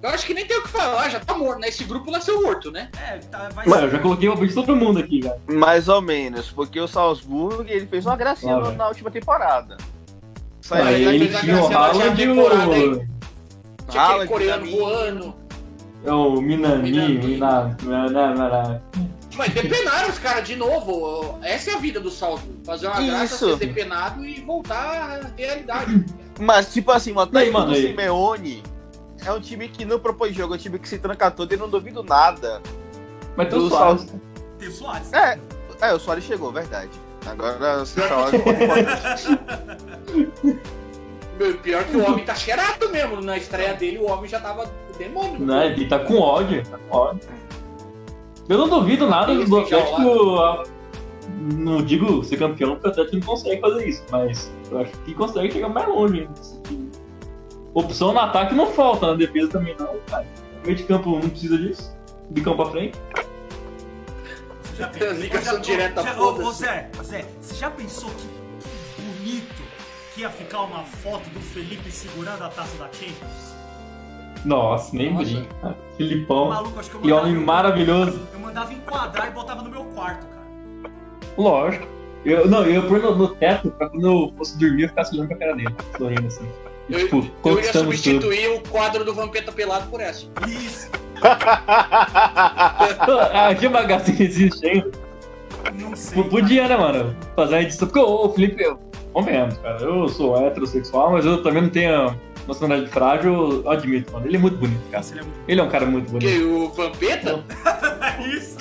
Eu 0.00 0.10
acho 0.10 0.24
que 0.26 0.32
nem 0.32 0.46
tem 0.46 0.56
o 0.56 0.62
que 0.62 0.68
falar, 0.68 1.08
já 1.08 1.18
tá 1.18 1.34
morto, 1.34 1.58
né? 1.60 1.68
Esse 1.68 1.82
grupo 1.82 2.08
nasceu 2.10 2.40
morto, 2.40 2.70
né? 2.70 2.88
É, 3.02 3.18
tá, 3.18 3.48
vai 3.48 3.66
Mano, 3.66 3.82
eu 3.86 3.90
ser. 3.90 3.96
já 3.96 4.02
coloquei 4.02 4.28
o 4.28 4.32
palpite 4.32 4.50
de 4.50 4.54
todo 4.54 4.76
mundo 4.76 5.00
aqui, 5.00 5.20
cara. 5.22 5.40
Mais 5.48 5.88
ou 5.88 6.00
menos, 6.00 6.50
porque 6.52 6.78
o 6.80 6.86
Salzburg 6.86 7.68
ele 7.70 7.86
fez 7.86 8.06
uma 8.06 8.14
gracinha 8.16 8.54
Ah, 8.56 8.70
na 8.72 8.86
última 8.88 9.10
temporada. 9.10 9.76
Aí 10.70 11.02
ele 11.04 11.24
ele 11.24 11.38
tinha 11.38 11.60
o 11.62 11.66
Haaland 11.76 12.22
e 12.22 12.28
o. 12.28 13.06
Tinha 13.88 14.02
aquele 14.04 14.26
coreano 14.28 14.70
voando. 14.70 15.34
É 16.04 16.12
o 16.12 16.40
Minami, 16.40 16.90
Minami. 16.90 17.18
Mina. 17.18 17.76
Mina- 17.82 18.08
Mina- 18.32 18.82
Mas 19.36 19.52
depenaram 19.52 20.08
os 20.08 20.18
caras 20.18 20.46
de 20.46 20.56
novo. 20.56 21.38
Essa 21.42 21.72
é 21.72 21.74
a 21.74 21.78
vida 21.78 22.00
do 22.00 22.10
Salzburg. 22.10 22.60
Fazer 22.64 22.86
uma 22.86 23.00
graça, 23.02 23.24
Isso. 23.34 23.48
ser 23.58 23.66
depenado 23.66 24.24
e 24.24 24.40
voltar 24.40 24.76
à 24.76 25.20
realidade. 25.36 26.04
Mas, 26.38 26.72
tipo 26.72 26.92
assim, 26.92 27.12
o 27.12 27.20
Atlético 27.20 27.60
do? 27.62 27.74
Simeone 27.74 28.62
é 29.26 29.32
um 29.32 29.40
time 29.40 29.68
que 29.68 29.84
não 29.84 29.98
propõe 29.98 30.32
jogo, 30.32 30.54
é 30.54 30.56
um 30.56 30.60
time 30.60 30.78
que 30.78 30.88
se 30.88 30.98
tranca 30.98 31.30
todo 31.30 31.52
e 31.52 31.56
não 31.56 31.68
duvido 31.68 32.02
nada. 32.04 32.62
Mas 33.36 33.48
tem 33.48 33.58
o 33.58 33.68
Soares. 33.68 34.06
Tem 34.58 34.68
o 34.68 34.72
Soares. 34.72 35.12
É, 35.12 35.38
é, 35.80 35.92
o 35.92 35.98
Soares 35.98 36.22
chegou, 36.24 36.52
verdade. 36.52 36.90
Agora 37.26 37.80
você 37.80 38.00
fala 38.08 38.30
de 38.30 38.38
Meu, 41.38 41.58
Pior 41.58 41.84
que 41.84 41.96
o 41.96 42.04
homem 42.06 42.24
tá 42.24 42.34
cheirado 42.34 42.88
mesmo. 42.90 43.20
Na 43.20 43.36
estreia 43.36 43.74
dele, 43.74 43.98
o 43.98 44.06
homem 44.08 44.28
já 44.28 44.40
tava 44.40 44.70
demônio. 44.98 45.38
Né? 45.40 45.66
Ele 45.68 45.86
tá 45.86 45.98
com 45.98 46.18
ódio, 46.20 46.62
tá 46.68 46.78
com 46.88 46.96
ódio. 46.96 47.28
Eu 48.48 48.58
não 48.58 48.68
duvido 48.68 49.06
nada 49.06 49.32
Eles 49.32 49.48
do 49.48 49.58
Atlético. 49.58 50.36
a- 50.40 50.64
Não 51.54 51.82
digo 51.82 52.24
ser 52.24 52.38
campeão, 52.38 52.72
porque 52.72 52.88
o 52.88 52.90
Atlético 52.90 53.16
não 53.16 53.22
consegue 53.26 53.60
fazer 53.60 53.88
isso, 53.88 54.02
mas 54.10 54.50
eu 54.70 54.78
acho 54.80 54.92
que 55.04 55.14
consegue 55.14 55.52
chegar 55.52 55.68
mais 55.68 55.86
longe. 55.88 56.28
Opção 57.74 58.12
no 58.12 58.18
ataque 58.18 58.54
não 58.54 58.66
falta, 58.72 59.08
na 59.08 59.14
defesa 59.14 59.48
também 59.50 59.76
não, 59.78 59.96
cara. 60.08 60.26
Meio 60.64 60.74
de 60.76 60.82
campo 60.84 61.10
não 61.18 61.28
precisa 61.28 61.56
disso. 61.58 61.94
Bicão 62.30 62.56
pra 62.56 62.66
frente. 62.66 62.98
Já 64.76 64.90
Ligação 65.12 65.60
direta, 65.60 66.02
já- 66.02 66.18
ô, 66.20 66.30
ô, 66.30 66.36
foda-se. 66.36 66.60
Zé, 66.60 66.90
Zé, 67.02 67.24
você 67.40 67.54
já 67.56 67.70
pensou 67.70 68.10
que, 68.10 68.22
que 68.96 69.02
bonito 69.02 69.62
que 70.14 70.20
ia 70.22 70.30
ficar 70.30 70.62
uma 70.62 70.84
foto 70.84 71.28
do 71.30 71.40
Felipe 71.40 71.90
segurando 71.90 72.42
a 72.44 72.48
taça 72.48 72.76
da 72.78 72.86
Champions? 72.86 73.57
Nossa, 74.44 74.96
nem 74.96 75.12
Nossa. 75.12 75.24
brinca. 75.24 75.76
Filipão. 75.96 76.48
Maluco, 76.48 76.78
acho 76.80 76.90
que 76.90 76.96
eu 76.96 77.00
Que 77.00 77.12
homem 77.12 77.34
maravilhoso. 77.34 78.20
Eu 78.32 78.38
mandava 78.40 78.72
enquadrar 78.72 79.28
e 79.28 79.30
botava 79.30 79.62
no 79.62 79.70
meu 79.70 79.84
quarto, 79.86 80.26
cara. 80.26 80.92
Lógico. 81.36 81.86
Eu, 82.24 82.48
não, 82.48 82.64
eu 82.64 82.74
ia 82.74 82.82
pôr 82.82 83.00
no, 83.00 83.14
no 83.16 83.28
teto 83.28 83.70
pra 83.70 83.88
quando 83.88 84.06
eu 84.06 84.32
fosse 84.36 84.58
dormir 84.58 84.82
eu 84.82 84.88
ficasse 84.88 85.14
olhando 85.14 85.28
pra 85.28 85.36
cara 85.38 85.54
dele, 85.54 85.74
sorrindo 85.96 86.26
assim. 86.26 86.48
Eu, 86.90 86.98
Tipo, 87.00 87.16
eu 87.16 87.22
ia 87.22 87.30
conquistamos 87.42 88.02
tudo. 88.02 88.12
substituir 88.22 88.48
o 88.56 88.60
quadro 88.68 89.04
do 89.04 89.14
Vampeta 89.14 89.52
pelado 89.52 89.88
por 89.88 90.00
essa. 90.00 90.26
Isso, 90.48 90.90
A 93.32 93.54
Gil 93.54 93.70
Magazine 93.70 94.22
existe 94.22 94.66
ainda. 94.66 94.90
não 95.74 95.94
sei. 95.96 96.22
Podia, 96.24 96.66
né, 96.68 96.76
mano? 96.76 97.14
Fazer 97.36 97.56
a 97.56 97.62
edição. 97.62 97.88
Porque 97.88 98.00
o 98.00 98.28
Felipe, 98.30 98.62
eu, 98.62 98.78
convenhamos, 99.12 99.56
cara. 99.58 99.80
Eu 99.82 100.08
sou 100.08 100.36
heterossexual, 100.46 101.12
mas 101.12 101.24
eu 101.26 101.42
também 101.42 101.62
não 101.62 101.70
tenho 101.70 102.14
nacionalidade 102.48 102.92
frágil, 102.92 103.62
eu 103.64 103.70
admito, 103.70 104.12
mano. 104.12 104.26
Ele 104.26 104.36
é 104.36 104.40
muito 104.40 104.56
bonito, 104.56 104.80
cara. 104.90 105.04
Ele 105.10 105.20
é 105.20 105.22
muito 105.22 105.38
Ele 105.46 105.60
é 105.60 105.62
um 105.62 105.68
cara 105.68 105.86
muito 105.86 106.10
bonito. 106.10 106.28
Que 106.28 106.42
o 106.42 106.68
Vampeta? 106.70 107.44
Isso. 108.34 108.56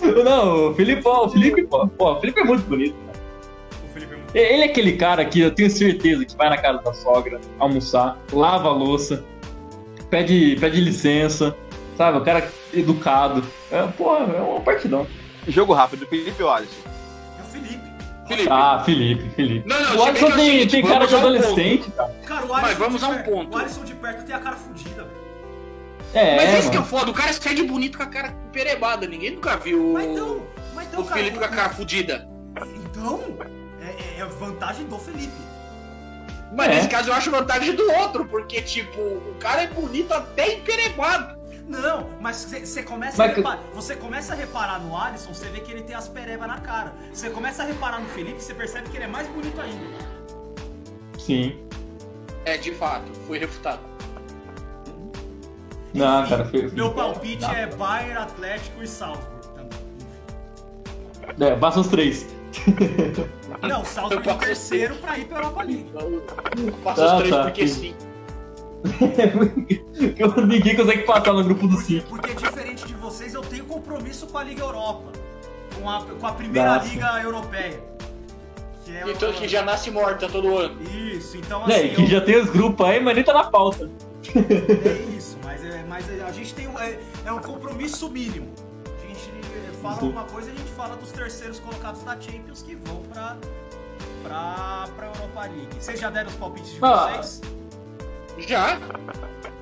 Não, 0.24 0.70
o 0.70 0.74
Felipe, 0.74 1.06
o 1.06 1.28
Felipe, 1.28 1.64
pô, 1.64 1.86
pô, 1.88 2.12
o 2.12 2.20
Felipe 2.20 2.40
é 2.40 2.44
muito 2.44 2.64
bonito. 2.66 2.94
O 3.84 3.92
Felipe 3.92 4.14
é 4.14 4.16
muito 4.16 4.34
Ele 4.34 4.62
é 4.62 4.66
aquele 4.66 4.96
cara 4.96 5.24
que 5.24 5.40
eu 5.40 5.50
tenho 5.50 5.68
certeza 5.68 6.24
que 6.24 6.36
vai 6.36 6.48
na 6.48 6.56
casa 6.56 6.80
da 6.82 6.94
sogra 6.94 7.40
almoçar, 7.58 8.16
lava 8.32 8.68
a 8.68 8.72
louça, 8.72 9.24
pede, 10.08 10.56
pede 10.60 10.80
licença, 10.80 11.56
sabe? 11.96 12.18
O 12.18 12.24
cara 12.24 12.48
educado. 12.72 13.42
É, 13.70 13.82
porra, 13.88 14.32
é 14.32 14.40
uma 14.40 14.60
partidão. 14.60 15.06
Jogo 15.48 15.72
rápido, 15.72 16.06
Felipe? 16.06 16.40
É 16.40 16.44
o 16.44 16.48
Felipe. 18.28 18.48
Ah, 18.50 18.82
Felipe, 18.84 19.30
Felipe. 19.30 19.68
Não, 19.68 19.80
não, 19.80 19.96
o 19.98 20.02
Alisson 20.04 20.26
é 20.26 20.32
tem, 20.32 20.44
seguinte, 20.46 20.70
tem 20.70 20.82
cara 20.82 20.94
vamos 20.94 21.08
de 21.08 21.14
adolescente, 21.16 21.90
cara. 21.92 22.14
Cara, 22.26 22.46
o 22.46 22.54
Alisson 22.54 22.78
vamos 22.78 23.02
a 23.04 23.08
um 23.08 23.22
ponto. 23.22 23.54
O 23.54 23.58
Alisson 23.58 23.84
de 23.84 23.94
perto 23.94 24.24
tem 24.24 24.34
a 24.34 24.38
cara 24.38 24.56
fudida, 24.56 25.04
velho. 25.04 25.26
É, 26.14 26.36
Mas 26.36 26.54
esse 26.60 26.70
que 26.70 26.76
é 26.78 26.82
foda, 26.82 27.10
o 27.10 27.14
cara 27.14 27.32
segue 27.32 27.62
bonito 27.64 27.98
com 27.98 28.04
a 28.04 28.06
cara 28.06 28.34
perebada. 28.52 29.06
Ninguém 29.06 29.32
nunca 29.32 29.56
viu 29.58 29.92
Mas 29.92 30.06
então, 30.06 30.42
mas 30.74 30.86
então, 30.88 31.00
o 31.00 31.04
cara. 31.04 31.16
Felipe 31.20 31.38
com 31.38 31.44
a 31.44 31.48
cara 31.48 31.68
fudida. 31.70 32.28
Então, 32.74 33.22
é, 33.80 34.18
é- 34.18 34.20
é 34.20 34.24
vantagem 34.24 34.86
do 34.86 34.98
Felipe. 34.98 35.32
Mas 36.56 36.68
É. 36.68 36.74
nesse 36.76 36.88
caso 36.88 37.10
eu 37.10 37.14
acho 37.14 37.30
vantagem 37.30 37.74
do 37.74 37.90
outro, 37.92 38.24
porque, 38.24 38.62
tipo, 38.62 38.98
o 39.00 39.34
cara 39.38 39.62
é 39.62 39.66
bonito 39.66 40.12
até 40.14 40.54
emperebado. 40.54 41.35
Não, 41.66 42.08
mas 42.20 42.44
você 42.44 42.82
começa, 42.82 43.16
Mas 43.18 43.30
a 43.30 43.34
que- 43.34 43.40
reparar- 43.40 43.62
você 43.74 43.96
começa 43.96 44.32
a 44.32 44.36
reparar 44.36 44.78
no 44.80 44.96
Alisson, 44.96 45.34
você 45.34 45.48
vê 45.48 45.58
que 45.60 45.72
ele 45.72 45.82
tem 45.82 45.96
as 45.96 46.08
perebas 46.08 46.46
na 46.46 46.60
cara. 46.60 46.92
Você 47.12 47.28
começa 47.28 47.62
a 47.64 47.66
reparar 47.66 48.00
no 48.00 48.06
Felipe, 48.08 48.40
você 48.40 48.54
percebe 48.54 48.88
que 48.88 48.96
ele 48.96 49.04
é 49.04 49.08
mais 49.08 49.26
bonito 49.28 49.60
ainda. 49.60 49.84
Sim. 51.18 51.58
É, 52.44 52.56
de 52.56 52.72
fato, 52.72 53.12
fui 53.26 53.38
refutado. 53.38 53.80
Não, 55.92 56.20
Enfim, 56.20 56.30
cara, 56.30 56.44
Felipe. 56.44 56.74
Meu 56.76 56.92
palpite 56.92 57.42
Não. 57.42 57.50
é 57.50 57.66
Bayern, 57.66 58.18
Atlético 58.18 58.82
e 58.82 58.86
Salzburg 58.86 59.48
também. 59.56 59.78
É, 61.50 61.56
basta 61.56 61.80
os 61.80 61.88
três. 61.88 62.26
Não, 63.62 63.82
o 63.82 63.84
Salzburg 63.84 64.22
em 64.22 64.32
passo 64.32 64.46
terceiro 64.46 64.94
pra 64.96 65.18
ir 65.18 65.26
pra 65.26 65.38
Europa 65.38 65.62
League. 65.64 65.90
Passa 66.84 67.04
Ah, 67.04 67.12
os 67.14 67.18
três 67.18 67.34
tá, 67.34 67.42
porque 67.42 67.66
sim. 67.66 67.80
sim. 67.80 67.94
Ninguém 70.46 70.76
consegue 70.76 71.02
passar 71.02 71.32
no 71.32 71.44
grupo 71.44 71.66
do 71.68 71.76
5. 71.80 72.08
Porque 72.08 72.34
diferente 72.34 72.86
de 72.86 72.94
vocês, 72.94 73.34
eu 73.34 73.42
tenho 73.42 73.64
compromisso 73.64 74.26
com 74.26 74.38
a 74.38 74.44
Liga 74.44 74.62
Europa. 74.62 75.12
com 75.80 75.90
a, 75.90 76.02
com 76.04 76.26
a 76.26 76.32
primeira 76.32 76.76
Nossa. 76.76 76.88
liga 76.88 77.22
europeia. 77.22 77.80
Que 78.84 78.96
é 78.96 79.02
Então 79.10 79.30
uma- 79.30 79.38
que 79.38 79.46
já 79.48 79.62
nasce 79.62 79.90
morta 79.90 80.26
todo 80.28 80.56
ano. 80.56 80.76
Isso, 80.90 81.36
então 81.36 81.68
É, 81.68 81.74
assim. 81.76 81.86
e 81.86 81.94
que 81.96 82.02
eu- 82.02 82.06
já 82.06 82.20
tem 82.22 82.36
os 82.40 82.48
grupos 82.48 82.86
aí, 82.86 82.98
mas 83.02 83.14
nem 83.14 83.22
tá 83.24 83.34
na 83.34 83.44
pauta. 83.44 83.90
É 84.34 85.16
isso, 85.16 85.36
mas, 85.44 85.62
é, 85.64 85.84
mas 85.88 86.04
a 86.22 86.32
gente 86.32 86.54
tem 86.54 86.66
um, 86.66 86.78
é, 86.78 86.98
é 87.26 87.32
um 87.32 87.38
compromisso 87.40 88.08
mínimo. 88.08 88.48
A 89.02 89.06
gente 89.06 89.30
fala 89.82 89.96
Sim. 89.96 90.06
alguma 90.06 90.24
coisa, 90.24 90.50
a 90.50 90.54
gente 90.54 90.70
fala 90.70 90.96
dos 90.96 91.12
terceiros 91.12 91.60
colocados 91.60 92.02
da 92.02 92.18
Champions 92.18 92.62
que 92.62 92.74
vão 92.76 93.02
pra, 93.12 93.36
pra, 94.22 94.88
pra 94.96 95.06
Europa 95.08 95.40
League. 95.42 95.68
Vocês 95.78 96.00
já 96.00 96.08
deram 96.10 96.30
os 96.30 96.36
palpites 96.36 96.72
de 96.72 96.78
Ah. 96.82 97.20
vocês? 97.22 97.40
Já? 98.38 98.78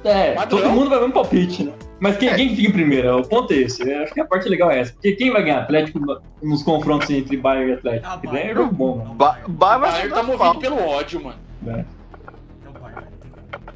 É, 0.05 0.33
Padrão. 0.35 0.61
todo 0.61 0.71
mundo 0.73 0.91
vai 0.91 0.99
ver 0.99 1.05
um 1.07 1.11
palpite, 1.11 1.65
né? 1.65 1.73
Mas 2.01 2.19
quem, 2.19 2.35
quem 2.35 2.55
fica 2.55 2.69
em 2.69 2.73
primeiro? 2.73 3.19
O 3.21 3.27
ponto 3.27 3.53
é 3.53 3.57
esse. 3.57 3.89
Eu 3.89 4.03
acho 4.03 4.13
que 4.13 4.21
a 4.21 4.27
parte 4.27 4.49
legal 4.49 4.71
é 4.71 4.81
essa. 4.81 4.93
Porque 4.93 5.13
quem 5.13 5.31
vai 5.31 5.43
ganhar 5.43 5.61
Atlético 5.63 5.99
no- 5.99 6.21
nos 6.43 6.63
confrontos 6.63 7.09
entre 7.09 7.37
Bayern 7.39 7.71
e 7.71 7.75
Atlético? 7.75 8.07
Ah, 8.13 8.17
Bayern. 8.19 8.51
é 8.51 8.55
jogo 8.55 8.75
bom, 8.75 8.97
né? 8.99 9.05
Não, 9.07 9.15
Ba 9.15 9.33
Bayern. 9.33 9.53
ba 9.55 9.79
Bayern 9.79 10.11
tá 10.15 10.23
movido 10.23 10.59
pelo 10.59 10.87
ódio, 10.87 11.25
mano. 11.25 11.39
É. 11.67 11.71
É. 11.71 11.85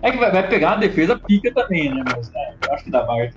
É 0.02 0.10
que 0.12 0.18
vai, 0.18 0.30
vai 0.30 0.46
pegar 0.48 0.68
uma 0.72 0.76
defesa 0.78 1.18
pica 1.18 1.52
também, 1.52 1.92
né? 1.94 2.04
Mas 2.14 2.30
é, 2.34 2.54
eu 2.66 2.72
acho 2.74 2.84
que 2.84 2.90
dá 2.90 3.02
Bayern. 3.04 3.34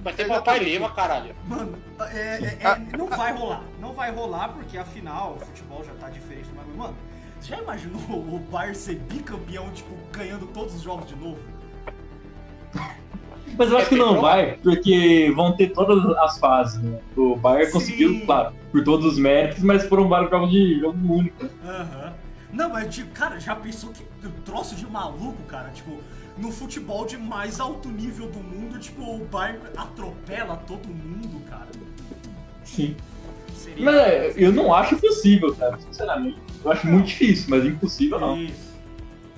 Vai 0.00 0.12
ter 0.12 0.28
papai 0.28 0.60
leva, 0.60 0.88
caralho. 0.90 1.34
Mano, 1.48 1.72
é, 2.14 2.14
é- 2.14 2.58
é- 2.62 2.96
não 2.96 3.08
vai 3.08 3.32
rolar. 3.32 3.62
Não 3.80 3.92
vai 3.92 4.12
rolar 4.12 4.50
porque 4.50 4.78
afinal 4.78 5.36
o 5.36 5.44
futebol 5.44 5.82
já 5.84 5.92
tá 5.94 6.08
diferente. 6.10 6.48
Mas, 6.54 6.76
mano, 6.76 6.94
você 7.40 7.48
já 7.54 7.60
imaginou 7.60 8.00
o 8.10 8.38
Bayern 8.50 8.76
ser 8.76 8.96
bicampeão, 8.96 9.70
tipo, 9.72 9.90
ganhando 10.12 10.46
todos 10.48 10.74
os 10.74 10.82
jogos 10.82 11.08
de 11.08 11.16
novo? 11.16 11.40
Mas 13.58 13.70
eu 13.70 13.78
acho 13.78 13.88
É, 13.88 13.88
que 13.88 13.94
não 13.96 14.08
tem 14.12 14.20
vai, 14.20 14.58
porque 14.58 15.32
vão 15.34 15.56
ter 15.56 15.68
todas 15.72 16.04
as 16.18 16.38
fases, 16.38 16.82
né? 16.82 17.00
O 17.16 17.36
Bayern 17.36 17.72
Sim. 17.72 17.72
conseguiu, 17.72 18.26
claro, 18.26 18.54
por 18.70 18.84
todos 18.84 19.06
os 19.06 19.18
méritos, 19.18 19.62
mas 19.62 19.86
foram 19.88 20.08
vários 20.08 20.30
jogos 20.30 20.50
de 20.50 20.80
jogo 20.80 20.98
único. 21.14 21.46
Aham. 21.64 22.14
Não, 22.52 22.70
mas, 22.70 22.94
tipo, 22.94 23.10
cara, 23.12 23.38
já 23.40 23.54
pensou 23.56 23.90
que 23.92 24.04
troço 24.44 24.74
de 24.74 24.86
maluco, 24.86 25.42
cara? 25.44 25.70
Tipo, 25.70 26.02
no 26.36 26.50
futebol 26.50 27.04
de 27.06 27.16
mais 27.16 27.60
alto 27.60 27.88
nível 27.88 28.30
do 28.30 28.38
mundo, 28.40 28.78
tipo, 28.78 29.02
o 29.02 29.24
Bayern 29.26 29.60
atropela 29.76 30.56
todo 30.56 30.88
mundo, 30.88 31.40
cara. 31.48 31.68
Sim. 32.64 32.96
Seria. 33.66 33.84
Mas 33.84 33.96
é, 33.96 34.32
eu 34.36 34.52
não 34.52 34.72
acho 34.72 34.96
possível, 34.96 35.54
cara, 35.54 35.76
sinceramente. 35.78 36.38
Eu 36.64 36.70
acho 36.70 36.86
muito 36.86 37.06
difícil, 37.06 37.46
mas 37.48 37.64
impossível 37.64 38.20
não. 38.20 38.40
Isso. 38.40 38.66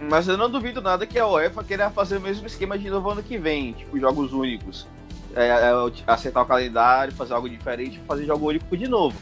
Mas 0.00 0.28
eu 0.28 0.36
não 0.36 0.50
duvido 0.50 0.80
nada 0.80 1.06
que 1.06 1.18
a 1.18 1.26
UEFA 1.26 1.64
queira 1.64 1.90
fazer 1.90 2.18
o 2.18 2.20
mesmo 2.20 2.46
esquema 2.46 2.78
de 2.78 2.88
novo 2.88 3.10
ano 3.10 3.22
que 3.22 3.38
vem, 3.38 3.72
tipo 3.72 3.98
jogos 3.98 4.32
únicos. 4.32 4.86
É, 5.34 5.48
é, 5.48 5.72
acertar 6.06 6.42
o 6.42 6.46
calendário, 6.46 7.12
fazer 7.14 7.34
algo 7.34 7.48
diferente, 7.48 8.00
fazer 8.06 8.26
jogo 8.26 8.48
único 8.48 8.76
de 8.76 8.86
novo. 8.86 9.16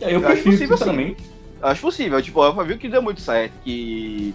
É, 0.00 0.14
Eu 0.14 0.20
Eu 0.20 0.28
acho 0.28 0.42
possível, 0.42 0.76
sinceramente. 0.76 1.22
Acho 1.62 1.80
possível, 1.80 2.22
tipo, 2.22 2.40
a 2.42 2.50
UEFA 2.50 2.64
viu 2.64 2.78
que 2.78 2.88
deu 2.88 3.02
muito 3.02 3.20
certo, 3.20 3.52
que 3.64 4.34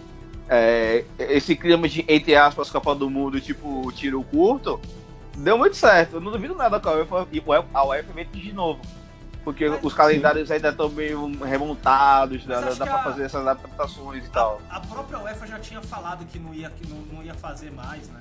é, 0.50 1.06
esse 1.20 1.56
clima 1.56 1.88
de, 1.88 2.04
entre 2.08 2.36
aspas, 2.36 2.70
Copa 2.70 2.96
do 2.96 3.10
Mundo, 3.10 3.40
tipo, 3.40 3.92
tiro 3.94 4.24
curto, 4.24 4.82
deu 5.38 5.58
muito 5.58 5.76
certo. 5.76 6.16
Eu 6.16 6.22
não 6.22 6.32
duvido 6.32 6.56
nada 6.56 6.80
que 6.80 6.88
a 6.88 6.92
UEFA, 6.92 7.28
a 7.74 7.86
UEFA 7.86 8.26
de 8.34 8.54
novo. 8.54 8.82
Porque 9.44 9.68
Mas- 9.68 9.84
os 9.84 9.94
calendários 9.94 10.52
ainda 10.52 10.70
estão 10.70 10.90
meio 10.90 11.28
remontados, 11.44 12.46
dá, 12.46 12.62
dá, 12.62 12.86
pra 12.86 12.96
a- 12.96 13.04
fazer 13.04 13.24
essas 13.24 13.42
adaptações 13.48 14.26
e 14.26 14.30
tal. 14.30 14.62
A, 14.70 14.80
própria 14.80 15.20
UEFA 15.20 15.48
já 15.48 15.60
tinha 15.60 15.82
falado 15.82 16.26
que 16.26 16.38
não 16.38 16.54
ia, 16.54 16.70
que 16.70 16.88
não, 16.88 16.98
não 17.12 17.24
ia 17.24 17.34
fazer 17.34 17.72
mais, 17.72 18.08
né? 18.10 18.20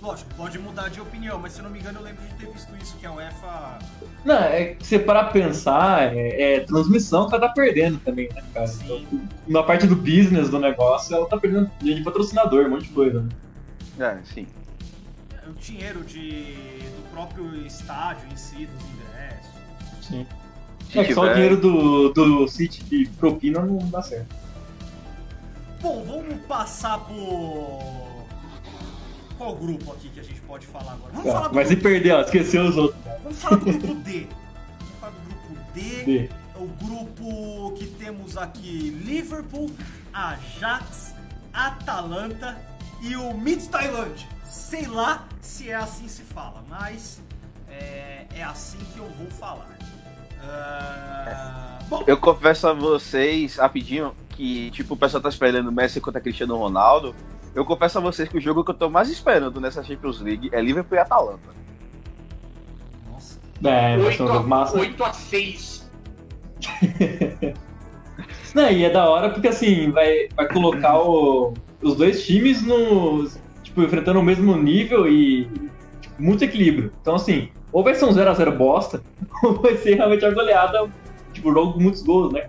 Lógico, 0.00 0.32
pode 0.36 0.56
mudar 0.60 0.90
de 0.90 1.00
opinião, 1.00 1.40
mas 1.40 1.54
se 1.54 1.58
eu 1.58 1.64
não 1.64 1.70
me 1.72 1.80
engano 1.80 1.98
eu 1.98 2.04
lembro 2.04 2.22
de 2.24 2.32
ter 2.34 2.46
visto 2.52 2.72
isso, 2.80 2.96
que 2.98 3.04
a 3.04 3.10
UEFA. 3.10 3.80
Não, 4.24 4.36
é 4.36 4.66
que 4.74 4.86
você 4.86 4.96
parar 4.96 5.24
pra 5.24 5.32
pensar, 5.32 6.14
é, 6.16 6.54
é 6.54 6.60
transmissão 6.60 7.28
que 7.28 7.34
ela 7.34 7.48
tá 7.48 7.52
perdendo 7.52 7.98
também, 7.98 8.28
né, 8.32 8.40
cara? 8.54 8.68
Sim. 8.68 8.84
Então, 9.08 9.28
na 9.48 9.60
parte 9.64 9.88
do 9.88 9.96
business 9.96 10.48
do 10.50 10.60
negócio, 10.60 11.16
ela 11.16 11.26
tá 11.28 11.36
perdendo 11.36 11.68
dinheiro 11.80 11.98
de 11.98 12.04
patrocinador, 12.04 12.66
um 12.66 12.70
monte 12.70 12.84
de 12.84 12.90
coisa, 12.94 13.22
né? 13.22 13.28
É, 13.98 14.18
sim. 14.32 14.46
O 15.48 15.52
dinheiro 15.54 16.04
de, 16.04 16.42
do 16.94 17.10
próprio 17.10 17.66
estádio 17.66 18.28
em 18.32 18.36
si, 18.36 18.66
dos 18.66 18.80
ingressos. 18.84 19.07
Sim. 20.08 20.26
Se 20.90 20.98
É 20.98 21.04
que 21.04 21.14
só 21.14 21.20
o 21.20 21.24
tiver- 21.24 21.34
dinheiro 21.34 21.56
do, 21.60 22.08
do 22.12 22.48
City 22.48 22.82
de 22.84 23.06
propina 23.18 23.60
não 23.60 23.76
dá 23.90 24.02
certo. 24.02 24.34
Bom, 25.80 26.04
vamos 26.04 26.40
passar 26.46 26.98
por. 27.00 28.08
Qual 29.36 29.54
grupo 29.54 29.92
aqui 29.92 30.08
que 30.08 30.18
a 30.18 30.22
gente 30.22 30.40
pode 30.40 30.66
falar 30.66 30.92
agora? 30.94 31.12
Vamos 31.12 31.26
falar 31.32 31.40
Tá, 31.42 31.48
do 31.48 31.54
mas 31.54 31.68
se 31.68 31.74
grupo, 31.76 31.88
perder, 31.90 32.12
ó, 32.12 32.20
esqueceu 32.22 32.62
os 32.66 32.76
outros. 32.76 33.00
vamos 33.22 33.38
falar 33.38 33.56
do 33.56 33.64
grupo 33.66 33.94
D. 33.96 34.26
Vamos 34.80 34.94
falar 35.00 35.12
do 35.12 35.28
grupo 35.28 35.72
D. 35.74 36.04
D. 36.04 36.30
O 36.56 36.66
grupo 36.84 37.72
que 37.76 37.86
temos 37.86 38.36
aqui 38.36 38.90
Liverpool, 39.04 39.70
Ajax, 40.12 41.14
Atalanta 41.52 42.58
e 43.00 43.14
o 43.14 43.32
Midtjylland. 43.34 44.26
Sei 44.44 44.86
lá 44.88 45.28
se 45.40 45.70
é 45.70 45.76
assim 45.76 46.08
se 46.08 46.22
fala, 46.22 46.64
mas 46.68 47.22
é, 47.68 48.26
é 48.34 48.42
assim 48.42 48.78
que 48.92 48.98
eu 48.98 49.08
vou 49.10 49.30
falar. 49.30 49.77
Ah, 50.42 51.78
bom, 51.88 52.04
Eu 52.06 52.16
confesso 52.16 52.66
a 52.68 52.72
vocês, 52.72 53.56
rapidinho, 53.56 54.12
que 54.30 54.70
tipo, 54.70 54.94
o 54.94 54.96
pessoal 54.96 55.22
tá 55.22 55.28
esperando 55.28 55.70
Messi 55.72 56.00
contra 56.00 56.20
Cristiano 56.20 56.56
Ronaldo. 56.56 57.14
Eu 57.54 57.64
confesso 57.64 57.98
a 57.98 58.00
vocês 58.00 58.28
que 58.28 58.36
o 58.38 58.40
jogo 58.40 58.62
que 58.62 58.70
eu 58.70 58.74
tô 58.74 58.88
mais 58.88 59.08
esperando 59.10 59.60
nessa 59.60 59.82
Champions 59.82 60.20
League 60.20 60.48
é 60.52 60.60
Liverpool 60.60 60.96
e 60.96 61.00
Atalanta. 61.00 61.48
nossa, 63.10 63.40
É, 63.64 63.96
vai 63.96 64.12
ser 64.12 64.22
8 64.22 64.22
um 64.22 64.26
jogo 64.26 64.38
a, 64.38 64.42
massa. 64.42 64.78
8 64.78 65.04
a 65.04 65.12
6. 65.12 65.90
Não, 68.54 68.70
e 68.70 68.84
é 68.84 68.90
da 68.90 69.08
hora 69.08 69.30
porque 69.30 69.48
assim, 69.48 69.90
vai, 69.90 70.28
vai 70.36 70.48
colocar 70.48 70.98
o- 70.98 71.54
os 71.82 71.94
dois 71.96 72.24
times 72.26 72.62
no. 72.62 73.28
Tipo, 73.62 73.82
enfrentando 73.82 74.18
o 74.18 74.22
mesmo 74.22 74.56
nível 74.56 75.06
e 75.08 75.44
tipo, 76.00 76.22
muito 76.22 76.42
equilíbrio. 76.44 76.92
Então 77.00 77.14
assim, 77.14 77.50
ou 77.72 77.84
vai 77.84 77.94
ser 77.94 78.04
um 78.04 78.12
0x0 78.12 78.56
bosta, 78.56 79.02
ou 79.42 79.60
vai 79.60 79.76
ser 79.76 79.94
realmente 79.94 80.24
a 80.24 80.30
goleada, 80.30 80.90
tipo, 81.32 81.52
jogo 81.52 81.74
com 81.74 81.80
muitos 81.80 82.02
gols, 82.02 82.32
né? 82.32 82.48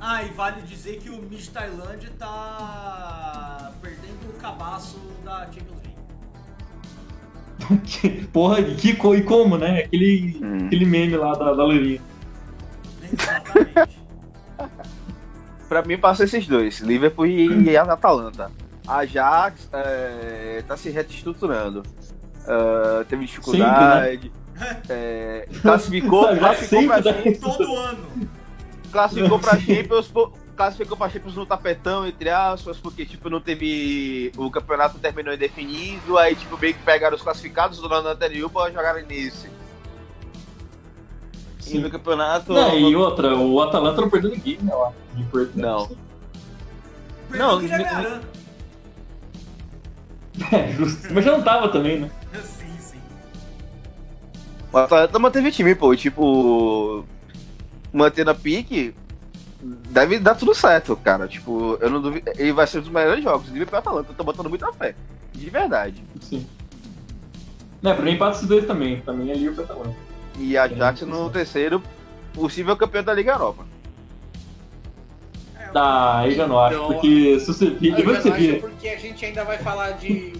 Ah, 0.00 0.24
e 0.24 0.30
vale 0.30 0.62
dizer 0.62 0.98
que 0.98 1.08
o 1.10 1.22
Midtjylland 1.22 2.10
tá 2.18 3.70
perdendo 3.80 4.30
o 4.30 4.32
cabaço 4.40 4.98
da 5.24 5.46
Champions 5.46 5.80
League. 8.00 8.26
Porra, 8.32 8.58
e, 8.60 8.74
que, 8.74 8.88
e 8.90 9.22
como, 9.22 9.56
né? 9.56 9.84
Aquele, 9.84 10.40
Hum. 10.42 10.66
aquele 10.66 10.84
meme 10.86 11.16
lá 11.16 11.34
da, 11.34 11.54
da 11.54 11.64
loirinha. 11.64 12.00
Exatamente. 13.12 14.02
Pra 15.68 15.82
mim, 15.82 15.96
passa 15.96 16.24
esses 16.24 16.46
dois, 16.46 16.80
Liverpool 16.80 17.26
e 17.26 17.76
a 17.76 17.82
Atalanta. 17.84 18.50
A 18.86 18.96
Ajax 18.98 19.70
é, 19.72 20.62
tá 20.66 20.76
se 20.76 20.90
reestruturando. 20.90 21.82
É, 22.46 23.04
teve 23.04 23.24
dificuldade. 23.26 24.32
é, 24.88 25.48
classificou, 25.62 26.28
classificou 26.36 26.86
pra 26.86 27.02
sempre 27.02 27.32
dá- 27.38 27.40
Todo 27.40 27.76
ano. 27.76 28.08
classificou 28.90 29.38
pra 29.38 29.58
Champions, 29.58 30.12
classificou 30.56 30.96
pra 30.96 31.08
Champions 31.08 31.34
no 31.36 31.46
tapetão, 31.46 32.06
entre 32.06 32.28
aspas, 32.28 32.76
porque, 32.78 33.06
tipo, 33.06 33.30
não 33.30 33.40
teve... 33.40 34.32
O 34.36 34.50
campeonato 34.50 34.98
terminou 34.98 35.32
indefinido, 35.34 36.18
aí, 36.18 36.34
tipo, 36.34 36.58
meio 36.58 36.74
que 36.74 36.82
pegaram 36.82 37.16
os 37.16 37.22
classificados 37.22 37.78
do 37.80 37.92
ano 37.92 38.08
anterior 38.08 38.50
pra 38.50 38.70
jogarem 38.70 39.04
nesse. 39.06 39.48
E 41.60 41.62
Sim. 41.64 41.78
no 41.78 41.90
campeonato... 41.90 42.52
Não, 42.52 42.76
e 42.76 42.94
outra, 42.96 43.34
o 43.36 43.62
Atalanta 43.62 44.00
não 44.00 44.10
perdeu 44.10 44.30
ninguém, 44.30 44.58
né? 44.62 44.74
lá. 44.74 44.92
Não. 45.54 45.90
Não, 47.30 47.56
o 47.56 47.60
Guilherme 47.60 47.84
não- 47.84 47.96
Arana. 47.96 48.22
É, 50.52 50.72
justo. 50.72 51.08
Mas 51.12 51.24
já 51.24 51.32
não 51.32 51.42
tava 51.42 51.68
também, 51.68 52.00
né? 52.00 52.10
O 54.72 54.78
Atlanta 54.78 55.18
manteve 55.18 55.48
o 55.48 55.52
time, 55.52 55.74
pô, 55.74 55.94
tipo... 55.94 57.04
Mantendo 57.92 58.30
a 58.30 58.34
pique, 58.34 58.94
deve 59.90 60.18
dar 60.18 60.34
tudo 60.34 60.54
certo, 60.54 60.96
cara. 60.96 61.28
Tipo, 61.28 61.76
eu 61.80 61.90
não 61.90 62.00
duvido... 62.00 62.30
Ele 62.38 62.52
vai 62.52 62.66
ser 62.66 62.78
um 62.78 62.82
dos 62.82 62.90
melhores 62.90 63.22
jogos. 63.22 63.48
Liverpool 63.48 63.76
e 63.76 63.80
Atalanta, 63.80 64.10
eu 64.10 64.14
tô 64.14 64.24
botando 64.24 64.48
muita 64.48 64.72
fé. 64.72 64.94
De 65.34 65.50
verdade. 65.50 66.02
Sim. 66.22 66.46
Não, 67.82 67.94
pra 67.94 68.04
mim 68.04 68.16
passa 68.16 68.38
esses 68.38 68.48
dois 68.48 68.66
também. 68.66 69.00
Também 69.02 69.30
é 69.30 69.34
Liverpool 69.34 69.62
e 69.62 69.64
Atalanta. 69.64 69.96
E 70.38 70.56
a 70.56 70.62
Ajax 70.64 71.02
no 71.02 71.28
terceiro, 71.28 71.82
possível 72.32 72.74
campeão 72.76 73.02
da 73.04 73.12
Liga 73.12 73.32
Europa. 73.32 73.66
É, 75.58 75.68
eu- 75.68 75.72
Tá, 75.74 76.18
aí 76.20 76.34
já 76.34 76.46
não 76.46 76.58
acho, 76.58 76.74
Então, 76.76 76.86
porque 76.86 77.38
se 77.40 77.46
você 77.46 77.70
vira, 77.70 78.00
Eu 78.00 78.06
você 78.14 78.30
vira. 78.30 78.58
porque 78.60 78.88
a 78.88 78.96
gente 78.98 79.22
ainda 79.24 79.44
vai 79.44 79.58
falar 79.58 79.90
de. 79.92 80.32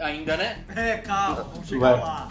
ainda, 0.00 0.36
né? 0.38 0.64
É, 0.74 0.96
calma, 0.98 1.42
vamos 1.52 1.68
chegar 1.68 1.80
Vai. 1.92 2.00
lá. 2.00 2.28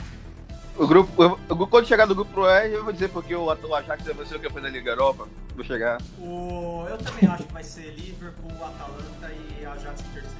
O 0.77 0.85
grupo, 0.85 1.23
eu- 1.23 1.39
eu- 1.49 1.67
quando 1.67 1.87
chegar 1.87 2.05
no 2.05 2.13
grupo 2.13 2.45
E, 2.45 2.67
eu 2.73 2.83
vou 2.83 2.93
dizer 2.93 3.09
porque 3.09 3.33
o, 3.33 3.45
o 3.45 3.75
Ajax 3.75 4.03
vai 4.05 4.25
ser 4.25 4.35
o 4.35 4.39
campeão 4.39 4.61
da 4.61 4.69
Liga 4.69 4.91
Europa. 4.91 5.27
Vou 5.55 5.63
chegar. 5.65 5.99
O, 6.19 6.85
eu 6.87 6.97
também 6.99 7.27
acho 7.29 7.43
que 7.45 7.53
vai 7.53 7.63
ser 7.63 7.95
Liverpool, 7.95 8.51
Atalanta 8.63 9.31
e 9.59 9.65
Ajax 9.65 10.01
em 10.01 10.13
terceiro. 10.13 10.37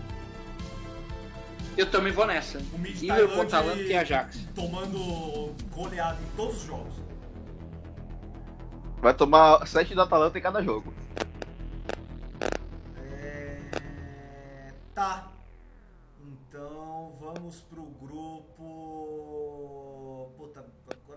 Eu 1.76 1.90
também 1.90 2.12
vou 2.14 2.26
nessa. 2.28 2.60
O 2.74 2.78
Mid 2.78 3.02
Liverpool, 3.02 3.42
Atalanta 3.42 3.82
e 3.82 3.96
Ajax. 3.96 4.40
tomando 4.56 5.56
goleada 5.74 6.18
em 6.22 6.36
todos 6.36 6.58
os 6.58 6.64
jogos. 6.64 6.94
Vai 9.02 9.14
tomar 9.14 9.66
7 9.68 9.94
da 9.96 10.04
Atalanta 10.04 10.38
em 10.38 10.42
cada 10.42 10.62
jogo. 10.64 10.94
É... 12.98 13.60
Tá. 14.94 15.32
Então 16.20 17.12
vamos 17.20 17.62
pro 17.62 17.84
grupo. 17.84 19.27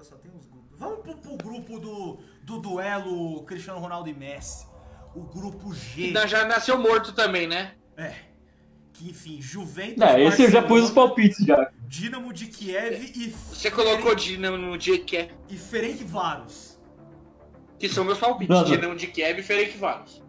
Agora 0.00 0.04
só 0.04 0.16
tem 0.16 0.30
uns 0.34 0.46
grupos. 0.46 0.78
Vamos 0.78 1.00
pro, 1.00 1.14
pro 1.16 1.36
grupo 1.36 1.78
do, 1.78 2.18
do 2.42 2.58
duelo 2.58 3.42
Cristiano 3.44 3.80
Ronaldo 3.80 4.08
e 4.08 4.14
Messi. 4.14 4.66
O 5.14 5.22
grupo 5.22 5.74
G. 5.74 6.06
Ainda 6.06 6.26
já 6.26 6.46
nasceu 6.46 6.78
morto 6.78 7.12
também, 7.12 7.46
né? 7.46 7.72
É. 7.96 8.14
Que 8.92 9.10
enfim, 9.10 9.42
Juventus. 9.42 10.02
É, 10.02 10.24
esse 10.24 10.42
eu 10.42 10.50
já 10.50 10.62
pus 10.62 10.84
os 10.84 10.90
palpites 10.90 11.44
já. 11.44 11.70
Dinamo 11.86 12.32
de 12.32 12.46
Kiev 12.46 13.12
e. 13.14 13.30
Você 13.30 13.70
colocou 13.70 14.14
Dinamo 14.14 14.78
que 14.78 15.16
é. 15.16 15.30
E 15.48 15.56
Ferenc 15.56 16.02
Varos. 16.04 16.80
Que 17.78 17.88
são 17.88 18.04
meus 18.04 18.18
palpites. 18.18 18.48
Não, 18.48 18.62
não. 18.62 18.70
Dinamo 18.70 18.96
de 18.96 19.06
Kiev 19.08 19.40
e 19.40 19.42
Ferencváros. 19.42 20.22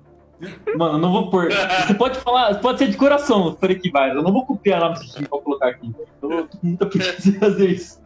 Mano, 0.76 0.96
eu 0.96 1.00
não 1.00 1.12
vou 1.12 1.30
pôr. 1.30 1.50
Você 1.86 1.94
pode 1.94 2.20
falar, 2.20 2.56
pode 2.60 2.80
ser 2.80 2.90
de 2.90 2.98
coração, 2.98 3.56
que 3.56 3.92
vai. 3.92 4.10
Eu 4.10 4.24
não 4.24 4.34
vou 4.34 4.46
copiar 4.46 4.82
lá 4.82 4.90
no 4.90 5.00
time 5.00 5.28
pra 5.28 5.40
colocar 5.40 5.68
aqui. 5.70 5.94
Eu 5.98 6.08
tô 6.20 6.58
com 6.58 6.68
muita 6.68 6.86
preguiça 6.88 7.32
de 7.32 7.40
fazer 7.40 7.70
isso. 7.70 8.01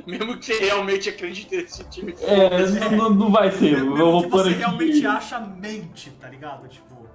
Mesmo 0.06 0.36
que 0.38 0.44
você 0.46 0.58
realmente 0.64 1.08
acredite 1.08 1.54
nesse 1.56 1.84
time. 1.84 2.14
É, 2.20 2.66
não, 2.66 2.90
não- 2.90 3.10
não 3.10 3.30
vai 3.32 3.50
ser. 3.50 3.78
Eu 3.78 3.90
Mesmo 3.90 3.96
vou 3.96 4.22
que 4.24 4.28
você 4.30 4.48
aqui. 4.50 4.58
realmente 4.58 5.06
acha 5.06 5.40
mente, 5.40 6.10
tá 6.20 6.28
ligado? 6.28 6.68
Tipo. 6.68 7.06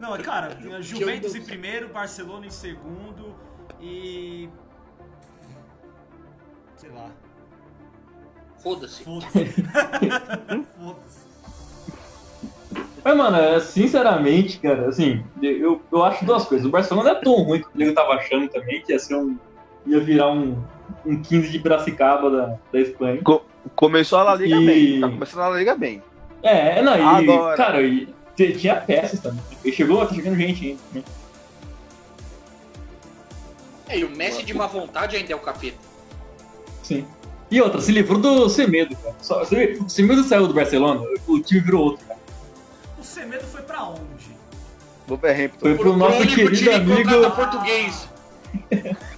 Não, 0.00 0.16
cara, 0.18 0.54
tem 0.56 0.82
Juventus 0.82 1.34
em 1.34 1.42
primeiro, 1.42 1.88
Barcelona 1.88 2.46
em 2.46 2.50
segundo 2.50 3.34
e. 3.80 4.48
Sei 6.76 6.90
lá. 6.90 7.10
Foda-se. 8.62 9.02
Foda-se. 9.02 9.30
Foda-se. 10.78 11.22
Mas, 13.04 13.16
mano, 13.16 13.36
é, 13.36 13.58
sinceramente, 13.58 14.58
cara, 14.60 14.88
assim, 14.88 15.24
eu, 15.42 15.82
eu 15.90 16.04
acho 16.04 16.24
duas 16.24 16.44
coisas. 16.44 16.66
O 16.66 16.70
Barcelona 16.70 17.10
não 17.10 17.16
é 17.18 17.20
tão 17.20 17.34
ruim 17.42 17.60
que 17.60 17.66
o 17.66 17.70
nego 17.74 17.92
tava 17.94 18.12
achando 18.14 18.48
também, 18.48 18.80
que 18.80 18.92
ia 18.92 18.98
ser 18.98 19.16
um. 19.16 19.36
ia 19.84 19.98
virar 19.98 20.30
um, 20.30 20.62
um 21.04 21.20
15 21.22 21.48
de 21.50 21.58
Piracicaba 21.58 22.30
da, 22.30 22.54
da 22.72 22.80
Espanha. 22.80 23.20
Começou 23.76 24.18
a 24.18 24.22
La 24.24 24.34
Liga 24.34 24.56
E- 24.56 24.66
bem. 24.66 25.00
Tá 25.00 25.08
começando 25.08 25.40
a 25.42 25.48
La 25.48 25.58
Liga 25.58 25.74
bem. 25.76 26.02
É, 26.42 26.82
não, 26.82 26.96
e, 26.96 27.30
Agora. 27.30 27.56
cara, 27.56 27.82
e 27.82 28.08
tinha 28.36 28.76
peças 28.76 29.20
também. 29.20 29.40
E 29.64 29.70
chegou, 29.72 30.04
tá 30.06 30.14
chegando 30.14 30.36
gente 30.36 30.66
ainda. 30.66 30.80
né? 30.94 31.02
É, 33.88 33.98
e 33.98 34.04
o 34.04 34.10
Messi 34.16 34.42
de 34.42 34.54
má 34.54 34.66
vontade 34.66 35.16
ainda 35.16 35.32
é 35.32 35.36
o 35.36 35.40
capeta. 35.40 35.76
Sim. 36.82 37.06
E 37.50 37.60
outra, 37.60 37.80
se 37.80 37.92
livrou 37.92 38.18
do 38.18 38.48
Semedo, 38.48 38.96
cara. 38.96 39.14
Só, 39.20 39.40
você- 39.40 39.78
o 39.80 39.88
Semedo 39.88 40.24
saiu 40.24 40.46
do 40.48 40.54
Barcelona, 40.54 41.02
o 41.28 41.38
time 41.40 41.60
virou 41.60 41.84
outro, 41.84 42.06
cara. 42.06 42.18
O 42.98 43.04
Semedo 43.04 43.44
foi 43.44 43.62
pra 43.62 43.84
onde? 43.84 44.32
Wolverhampton. 45.06 45.58
Foi 45.60 45.74
pro 45.76 45.96
nosso 45.96 46.26
querido 46.26 46.72
amigo. 46.72 47.30
português. 47.32 48.08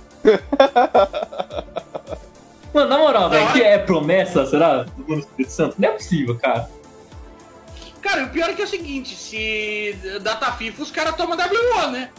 Mano, 2.72 2.88
na 2.88 2.98
moral, 2.98 3.30
velho, 3.30 3.52
que 3.52 3.62
é 3.62 3.78
promessa, 3.78 4.44
será? 4.46 4.82
Do 4.82 5.04
Mano 5.08 5.20
Espírito 5.20 5.52
Santo? 5.52 5.76
Não 5.78 5.88
é 5.88 5.92
possível, 5.92 6.36
cara. 6.38 6.68
Cara, 8.02 8.24
o 8.24 8.30
pior 8.30 8.50
é 8.50 8.52
que 8.54 8.60
é 8.62 8.64
o 8.64 8.68
seguinte, 8.68 9.14
se 9.14 9.96
data 10.22 10.50
FIFA 10.52 10.82
os 10.82 10.90
caras 10.90 11.14
tomam 11.16 11.36
W1, 11.36 11.90
né? 11.90 12.10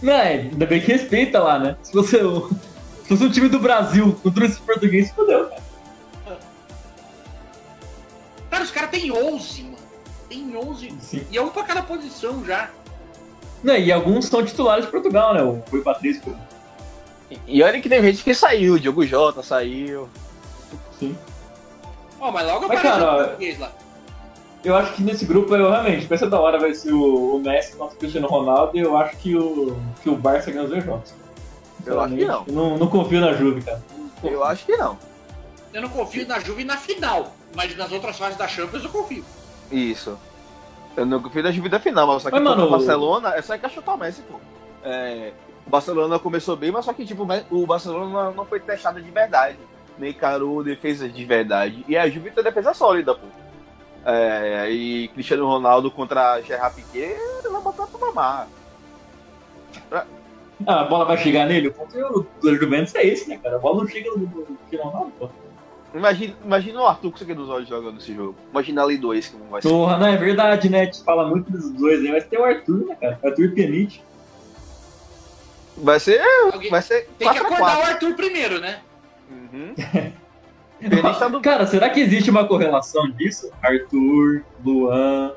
Não, 0.00 0.12
é, 0.12 0.32
ainda 0.34 0.64
bem 0.66 0.80
que 0.80 0.90
respeita 0.92 1.38
lá, 1.40 1.58
né? 1.58 1.76
Se 1.82 1.92
fosse, 1.92 2.16
o- 2.16 2.48
se 3.02 3.08
fosse 3.08 3.24
um 3.24 3.30
time 3.30 3.48
do 3.48 3.58
Brasil 3.58 4.18
contra 4.22 4.46
esse 4.46 4.60
português, 4.60 5.10
fodeu, 5.12 5.48
cara. 5.48 5.62
Cara, 8.50 8.64
os 8.64 8.70
caras 8.70 8.90
têm 8.90 9.10
11, 9.10 9.62
mano. 9.64 9.76
Tem 10.28 10.56
11. 10.56 10.94
Sim. 11.00 11.26
E 11.30 11.36
é 11.36 11.42
um 11.42 11.48
pra 11.50 11.62
cada 11.64 11.82
posição 11.82 12.44
já. 12.44 12.70
Não, 13.62 13.76
e 13.76 13.92
alguns 13.92 14.26
são 14.26 14.44
titulares 14.44 14.84
de 14.86 14.90
Portugal, 14.90 15.34
né? 15.34 15.42
O 15.42 15.62
Rui 15.70 15.82
Patrício. 15.82 16.34
E 17.46 17.62
olha 17.62 17.80
que 17.80 17.88
tem 17.88 18.02
gente 18.02 18.22
que 18.22 18.34
saiu. 18.34 18.78
Diogo 18.78 19.06
Jota 19.06 19.42
saiu. 19.42 20.08
Sim. 20.98 21.16
Ó, 22.20 22.30
mas 22.30 22.46
logo 22.46 22.68
Mas, 22.68 22.80
cara, 22.80 23.36
o 23.36 23.60
lá. 23.60 23.72
Eu 24.64 24.76
acho 24.76 24.92
que 24.94 25.02
nesse 25.02 25.24
grupo, 25.24 25.54
eu 25.56 25.70
realmente, 25.70 26.06
vai 26.06 26.16
ser 26.16 26.30
da 26.30 26.40
hora, 26.40 26.58
vai 26.58 26.72
ser 26.72 26.92
o, 26.92 27.36
o 27.36 27.40
Messi 27.40 27.74
contra 27.74 27.96
o 27.96 27.98
Cristiano 27.98 28.28
Ronaldo, 28.28 28.76
e 28.76 28.80
eu 28.80 28.96
acho 28.96 29.16
que 29.16 29.36
o, 29.36 29.76
que 30.02 30.08
o 30.08 30.14
Barça 30.14 30.52
ganha 30.52 30.64
os 30.64 30.70
dois 30.70 30.84
jogos. 30.84 31.12
Eu 31.84 32.00
acho 32.00 32.14
que 32.14 32.24
não. 32.24 32.44
Eu 32.46 32.52
não, 32.52 32.78
não 32.78 32.86
confio 32.86 33.20
na 33.20 33.32
Juve, 33.32 33.62
cara. 33.62 33.82
Eu 34.22 34.44
acho 34.44 34.64
que 34.64 34.76
não. 34.76 34.96
Eu 35.72 35.82
não 35.82 35.88
confio 35.88 36.28
na 36.28 36.38
Juve 36.38 36.62
na 36.62 36.76
final, 36.76 37.34
mas 37.56 37.76
nas 37.76 37.90
outras 37.90 38.16
fases 38.16 38.38
da 38.38 38.46
Champions 38.46 38.84
eu 38.84 38.90
confio. 38.90 39.24
Isso. 39.70 40.16
Eu 40.96 41.06
não 41.06 41.20
confio 41.20 41.42
da 41.42 41.50
Juve 41.50 41.68
da 41.68 41.80
final, 41.80 42.06
mas 42.06 42.22
só 42.22 42.30
que 42.30 42.34
Mas, 42.34 42.44
mano, 42.44 42.66
o 42.66 42.70
Barcelona 42.70 43.34
é 43.34 43.42
só 43.42 43.56
encaixotar 43.56 43.96
o 43.96 43.98
Messi, 43.98 44.22
pô. 44.22 44.38
É, 44.84 45.32
o 45.66 45.70
Barcelona 45.70 46.18
começou 46.18 46.56
bem, 46.56 46.70
mas 46.70 46.84
só 46.84 46.92
que 46.92 47.04
tipo, 47.04 47.26
o 47.50 47.66
Barcelona 47.66 48.30
não 48.30 48.44
foi 48.44 48.60
testado 48.60 49.00
de 49.00 49.10
verdade. 49.10 49.58
Nem 49.98 50.10
encarou 50.10 50.64
defesa 50.64 51.08
de 51.08 51.24
verdade. 51.24 51.84
E 51.88 51.96
a 51.96 52.08
Juve 52.08 52.30
tem 52.30 52.42
defesa 52.42 52.74
sólida, 52.74 53.14
pô. 53.14 53.26
É, 54.04 54.70
e 54.70 55.08
Cristiano 55.08 55.46
Ronaldo 55.46 55.90
contra 55.90 56.40
Gerard 56.40 56.74
Piquet, 56.74 57.16
ele 57.16 57.48
vai 57.52 57.62
botar 57.62 57.86
pra 57.86 58.00
mamar. 58.00 58.48
Ah, 60.66 60.80
a 60.80 60.84
bola 60.84 61.04
vai 61.04 61.16
chegar 61.18 61.46
nele? 61.46 61.68
O 61.68 61.72
ponto 61.72 61.92
do 61.92 62.26
do 62.40 62.56
Juventus 62.56 62.94
é 62.94 63.06
esse, 63.06 63.28
né, 63.28 63.38
cara? 63.42 63.56
A 63.56 63.58
bola 63.58 63.82
não 63.82 63.88
chega 63.88 64.10
no 64.10 64.18
no 64.18 64.44
Cristiano 64.44 64.90
Ronaldo, 64.90 65.12
pô. 65.18 65.28
Imagina, 65.94 66.34
imagina 66.42 66.80
o 66.80 66.86
Arthur 66.86 67.10
com 67.10 67.16
isso 67.16 67.24
aqui 67.24 67.34
dos 67.34 67.50
olhos 67.50 67.68
jogando 67.68 67.98
esse 67.98 68.14
jogo. 68.14 68.34
Imagina 68.50 68.82
ali 68.82 68.96
dois 68.96 69.28
que 69.28 69.36
não 69.36 69.46
vai 69.46 69.60
ser. 69.60 69.68
Porra, 69.68 69.98
não 69.98 70.06
é 70.06 70.16
verdade, 70.16 70.70
né? 70.70 70.86
Te 70.86 71.02
fala 71.04 71.28
muito 71.28 71.50
dos 71.50 71.70
dois 71.70 72.00
aí, 72.00 72.10
mas 72.10 72.24
tem 72.24 72.38
o 72.38 72.44
Arthur, 72.44 72.86
né, 72.86 72.96
cara? 72.98 73.20
Arthur 73.22 73.52
Pianite. 73.52 74.02
Vai 75.76 75.98
ser. 76.00 76.20
Alguém- 76.52 76.70
Vai 76.70 76.82
ser 76.82 77.08
Tem 77.18 77.28
que 77.32 77.38
4 77.40 77.42
a 77.42 77.46
acordar 77.46 77.76
4 77.76 77.80
o 77.80 77.92
Arthur 77.94 78.14
primeiro, 78.16 78.60
né? 78.60 78.80
Uhum. 79.30 79.74
Tá 81.18 81.28
do. 81.28 81.40
Cara, 81.40 81.64
será 81.64 81.88
que 81.90 82.00
existe 82.00 82.28
uma 82.28 82.44
correlação 82.44 83.08
disso? 83.12 83.52
Arthur, 83.62 84.42
Luan. 84.64 85.32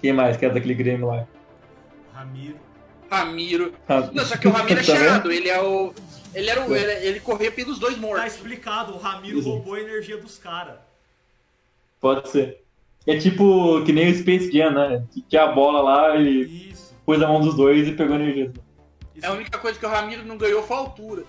Quem 0.00 0.14
mais 0.14 0.38
que 0.38 0.46
é 0.46 0.48
daquele 0.48 0.72
Grêmio 0.72 1.08
lá? 1.08 1.26
Ramiro. 2.14 2.56
Ramiro. 3.10 3.74
Ah, 3.86 4.08
Não, 4.14 4.24
só 4.24 4.34
que 4.38 4.48
o 4.48 4.50
Ramiro 4.50 4.80
é 4.80 4.82
tá 4.82 4.96
cheirado, 4.96 5.30
ele 5.30 5.50
é 5.50 5.60
o. 5.60 5.92
Ele 6.34 6.48
era 6.48 6.66
o. 6.66 6.74
Ele, 6.74 7.06
ele 7.06 7.20
corria 7.20 7.52
pelos 7.52 7.78
dois 7.78 7.96
Tá 7.96 8.00
mortos. 8.00 8.32
explicado, 8.32 8.94
o 8.94 8.96
Ramiro 8.98 9.42
Sim. 9.42 9.50
roubou 9.50 9.74
a 9.74 9.80
energia 9.80 10.16
dos 10.16 10.38
caras. 10.38 10.76
Pode 12.00 12.30
ser. 12.30 12.62
É 13.06 13.18
tipo 13.18 13.82
que 13.84 13.92
nem 13.92 14.10
o 14.10 14.14
Space 14.14 14.50
Jam, 14.50 14.70
né? 14.70 15.04
Que 15.12 15.20
tinha 15.20 15.42
a 15.44 15.52
bola 15.52 15.82
lá, 15.82 16.16
ele 16.16 16.70
Isso. 16.70 16.94
pôs 17.04 17.20
a 17.22 17.28
mão 17.28 17.40
dos 17.42 17.54
dois 17.54 17.86
e 17.86 17.92
pegou 17.92 18.16
a 18.16 18.18
energia. 18.18 18.50
Isso. 19.14 19.24
É 19.26 19.28
a 19.28 19.32
única 19.32 19.58
coisa 19.58 19.78
que 19.78 19.84
o 19.86 19.88
Ramiro 19.88 20.24
não 20.24 20.36
ganhou 20.38 20.62
foi 20.62 20.76
a 20.76 20.80
altura. 20.80 21.24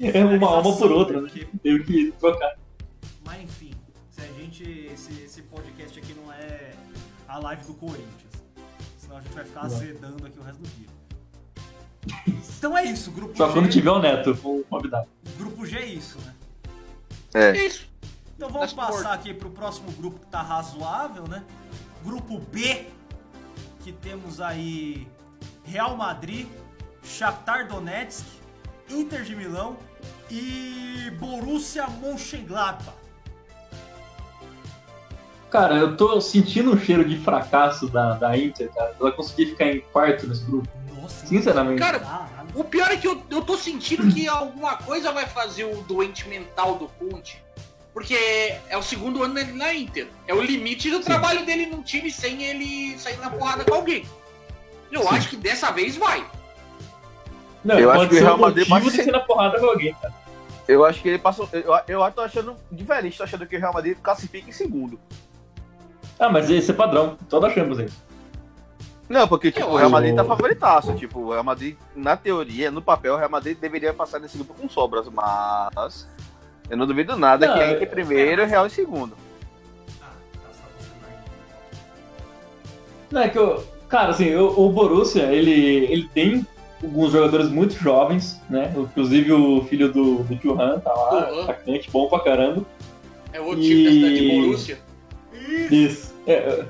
É 0.00 0.24
uma 0.24 0.48
alma 0.48 0.76
por 0.76 0.90
outra, 0.92 1.20
né? 1.20 1.28
Porque- 1.28 1.46
Teve 1.62 1.84
que 1.84 2.12
trocar. 2.18 2.56
Mas 3.24 3.42
enfim, 3.42 3.70
se 4.10 4.20
a 4.20 4.26
gente. 4.26 4.62
Esse, 4.92 5.12
esse 5.22 5.42
podcast 5.42 5.98
aqui 5.98 6.14
não 6.14 6.32
é 6.32 6.72
a 7.28 7.38
live 7.38 7.64
do 7.66 7.74
Corinthians. 7.74 8.32
Senão 8.98 9.16
a 9.16 9.20
gente 9.20 9.32
vai 9.32 9.44
ficar 9.44 9.60
Não. 9.60 9.66
azedando 9.76 10.26
aqui 10.26 10.38
o 10.38 10.42
resto 10.42 10.58
do 10.62 10.68
dia. 10.68 10.88
Então 12.58 12.76
é 12.76 12.84
isso, 12.84 13.10
grupo 13.12 13.36
Só 13.36 13.46
G. 13.48 13.52
quando 13.52 13.68
tiver 13.70 13.90
o 13.90 13.98
Neto, 14.00 14.34
vou 14.34 14.62
convidar. 14.64 15.04
Grupo 15.36 15.64
G 15.64 15.78
é 15.78 15.86
isso, 15.86 16.18
né? 16.20 16.34
É. 17.34 17.50
É 17.56 17.66
isso. 17.66 17.88
Então 18.36 18.48
vamos 18.50 18.72
passar 18.72 19.12
aqui 19.12 19.32
pro 19.32 19.50
próximo 19.50 19.90
grupo 19.92 20.18
que 20.18 20.26
tá 20.26 20.42
razoável, 20.42 21.24
né? 21.28 21.44
Grupo 22.04 22.38
B, 22.38 22.86
que 23.80 23.92
temos 23.92 24.40
aí 24.40 25.06
Real 25.64 25.96
Madrid, 25.96 26.46
Shakhtar 27.02 27.68
Donetsk, 27.68 28.24
Inter 28.88 29.22
de 29.22 29.34
Milão 29.34 29.76
e 30.30 31.10
Borussia 31.18 31.86
Mönchengladbach. 31.86 32.96
Cara, 35.50 35.76
eu 35.76 35.96
tô 35.96 36.18
sentindo 36.18 36.72
um 36.72 36.78
cheiro 36.78 37.04
de 37.04 37.18
fracasso 37.18 37.86
da, 37.88 38.14
da 38.14 38.36
Inter, 38.36 38.70
cara. 38.72 38.96
Ela 38.98 39.12
conseguir 39.12 39.50
ficar 39.50 39.66
em 39.66 39.80
quarto 39.80 40.26
nesse 40.26 40.44
grupo. 40.44 40.66
Nossa, 40.98 41.26
Sinceramente. 41.26 41.78
Cara. 41.78 42.26
O 42.54 42.64
pior 42.64 42.90
é 42.90 42.96
que 42.96 43.06
eu, 43.06 43.22
eu 43.30 43.42
tô 43.42 43.56
sentindo 43.56 44.10
que 44.12 44.26
alguma 44.28 44.76
coisa 44.76 45.12
vai 45.12 45.26
fazer 45.26 45.64
o 45.64 45.82
doente 45.82 46.28
mental 46.28 46.76
do 46.76 46.88
Conte. 46.88 47.42
Porque 47.92 48.14
é 48.68 48.76
o 48.78 48.82
segundo 48.82 49.22
ano 49.22 49.34
dele 49.34 49.52
na 49.52 49.74
Inter. 49.74 50.08
É 50.26 50.34
o 50.34 50.40
limite 50.40 50.90
do 50.90 51.00
trabalho 51.00 51.44
dele 51.44 51.66
num 51.66 51.82
time 51.82 52.10
sem 52.10 52.42
ele 52.42 52.98
sair 52.98 53.18
na 53.18 53.28
porrada 53.28 53.64
com 53.64 53.74
alguém. 53.74 54.06
Eu 54.92 55.08
acho 55.08 55.30
que 55.30 55.36
dessa 55.36 55.70
vez 55.72 55.96
vai. 55.96 56.24
Não, 57.64 57.78
Eu 57.78 57.90
acho 57.90 58.08
que 58.08 58.16
o 58.16 58.20
Real 58.20 58.38
Madrid 58.38 58.68
pode 58.68 58.84
de 58.84 58.90
ser- 58.90 59.10
na 59.10 59.20
porrada 59.20 59.58
com 59.58 59.66
alguém, 59.66 59.94
cara. 59.94 60.12
Eu 60.68 60.84
acho 60.84 61.00
que 61.02 61.08
ele 61.08 61.18
passou. 61.18 61.48
Eu, 61.52 61.72
eu 61.88 62.10
tô 62.12 62.20
achando 62.20 62.56
diferente, 62.70 63.16
tô 63.16 63.24
achando 63.24 63.46
que 63.46 63.56
o 63.56 63.60
Real 63.60 63.72
Madrid 63.72 63.96
classifica 64.02 64.48
em 64.48 64.52
segundo. 64.52 64.98
Ah, 66.18 66.28
mas 66.28 66.48
esse 66.50 66.70
é 66.70 66.74
padrão. 66.74 67.16
Toda 67.28 67.50
Champions 67.50 67.78
aí. 67.80 67.88
Não, 69.08 69.26
porque 69.26 69.50
tipo, 69.50 69.66
o 69.66 69.76
Real 69.76 69.90
Madrid 69.90 70.14
tá 70.14 70.24
favoritaço. 70.24 70.94
Tipo, 70.94 71.20
o 71.20 71.32
Real 71.32 71.44
Madrid, 71.44 71.76
na 71.94 72.16
teoria, 72.16 72.70
no 72.70 72.80
papel, 72.80 73.14
o 73.14 73.16
Real 73.16 73.28
Madrid 73.30 73.58
deveria 73.58 73.92
passar 73.92 74.18
nesse 74.20 74.36
grupo 74.36 74.54
com 74.54 74.68
sobras, 74.68 75.06
mas 75.08 76.06
eu 76.70 76.76
não 76.76 76.86
duvido 76.86 77.16
nada 77.16 77.46
Não, 77.46 77.54
que 77.54 77.60
é- 77.60 77.72
entre 77.72 77.86
primeiro 77.86 78.42
e 78.42 78.46
Real 78.46 78.66
em 78.66 78.70
segundo. 78.70 79.16
Ah, 80.00 80.06
tá. 80.34 80.48
Não, 83.10 83.20
é 83.22 83.28
que 83.28 83.38
eu, 83.38 83.66
cara, 83.92 84.10
assim, 84.10 84.34
o, 84.34 84.46
o 84.58 84.70
Borussia, 84.70 85.24
ele, 85.24 85.52
ele 85.52 86.08
tem 86.12 86.46
alguns 86.82 87.12
jogadores 87.12 87.48
muito 87.48 87.74
jovens, 87.74 88.40
né? 88.50 88.72
Inclusive 88.76 89.32
o 89.32 89.62
filho 89.64 89.92
do, 89.92 90.24
do 90.24 90.34
Tio 90.36 90.60
Han 90.60 90.80
tá 90.80 90.92
lá, 90.92 91.30
Uhum. 91.30 91.42
atacante, 91.42 91.90
bom 91.92 92.08
pra 92.08 92.20
caramba. 92.20 92.64
É 93.32 93.40
o 93.40 93.54
time 93.54 93.84
da 93.84 93.90
cidade 93.92 94.14
de 94.18 94.24
E- 94.24 94.40
Borussia. 94.40 94.78
Isso. 95.70 96.14
É, 96.26 96.64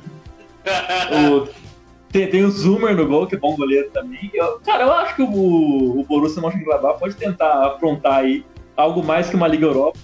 o- 1.31 1.49
tem, 2.11 2.27
tem 2.29 2.45
o 2.45 2.51
Zoomer 2.51 2.95
no 2.95 3.07
gol, 3.07 3.27
que 3.27 3.35
é 3.37 3.39
bom 3.39 3.57
goleiro 3.57 3.89
também. 3.91 4.31
Eu- 4.35 4.61
cara, 4.61 4.83
eu 4.85 4.93
acho 4.93 5.16
que 5.16 5.23
o, 5.23 5.29
o 6.01 6.05
Borussia 6.07 6.43
Mönchengladbach 6.43 6.99
pode 6.99 7.14
tentar 7.16 7.64
aprontar 7.66 8.18
aí 8.18 8.45
algo 8.77 9.03
mais 9.03 9.31
que 9.31 9.37
uma 9.37 9.49
Liga 9.49 9.66
Europa. 9.66 9.99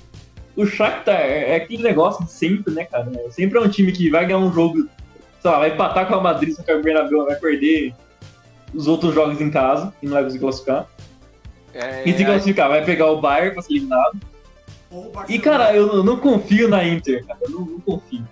O 0.57 0.65
Shakhtar 0.67 1.21
é, 1.21 1.51
é 1.53 1.57
aquele 1.57 1.83
negócio 1.83 2.25
de 2.25 2.33
sempre, 2.33 2.73
né, 2.73 2.85
cara? 2.85 3.11
Sempre 3.31 3.59
é 3.59 3.61
um 3.61 3.69
time 3.69 3.93
que 3.93 4.09
vai 4.09 4.25
ganhar 4.25 4.39
um 4.39 4.53
jogo, 4.53 4.89
lá, 5.51 5.59
vai 5.59 5.71
empatar 5.73 6.07
com 6.07 6.15
a 6.15 6.21
Madrid, 6.21 6.55
só 6.55 6.63
que 6.63 6.73
o 6.73 6.83
Bernabéu 6.83 7.25
vai 7.27 7.37
perder 7.37 7.95
os 8.75 8.87
outros 8.87 9.15
jogos 9.15 9.41
em 9.41 9.51
casa 9.51 9.93
e 10.03 10.07
não 10.07 10.15
vai 10.15 10.25
conseguir 10.25 10.41
classificar. 10.45 10.87
É, 11.75 12.09
E 12.09 12.17
se 12.17 12.25
classificar, 12.25 12.69
vai 12.69 12.85
pegar 12.85 13.07
o 13.11 13.21
Bayern 13.21 13.53
pra 13.55 13.63
ser 13.63 13.73
eliminado. 13.75 14.19
E, 15.29 15.39
cara, 15.39 15.75
eu 15.77 15.87
não- 15.87 16.03
não 16.05 16.17
confio 16.19 16.69
na 16.69 16.83
Inter, 16.85 17.25
cara. 17.27 17.39
Eu 17.43 17.51
não, 17.51 17.61
não 17.61 17.81
confio. 17.81 18.27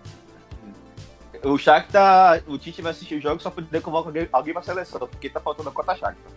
O 1.45 1.57
Shakhtar, 1.59 2.43
o 2.49 2.59
Tite 2.59 2.83
vai 2.83 2.91
assistir 2.93 3.14
o 3.17 3.21
jogo 3.21 3.41
só 3.41 3.51
pra 3.51 3.62
poder 3.62 3.81
convocar 3.81 4.09
alguém, 4.09 4.29
alguém 4.33 4.53
pra 4.55 4.62
seleção, 4.62 4.99
porque 5.01 5.29
tá 5.29 5.39
faltando 5.39 5.69
a 5.69 5.73
cota 5.73 5.95
Shakhtar. 5.95 6.33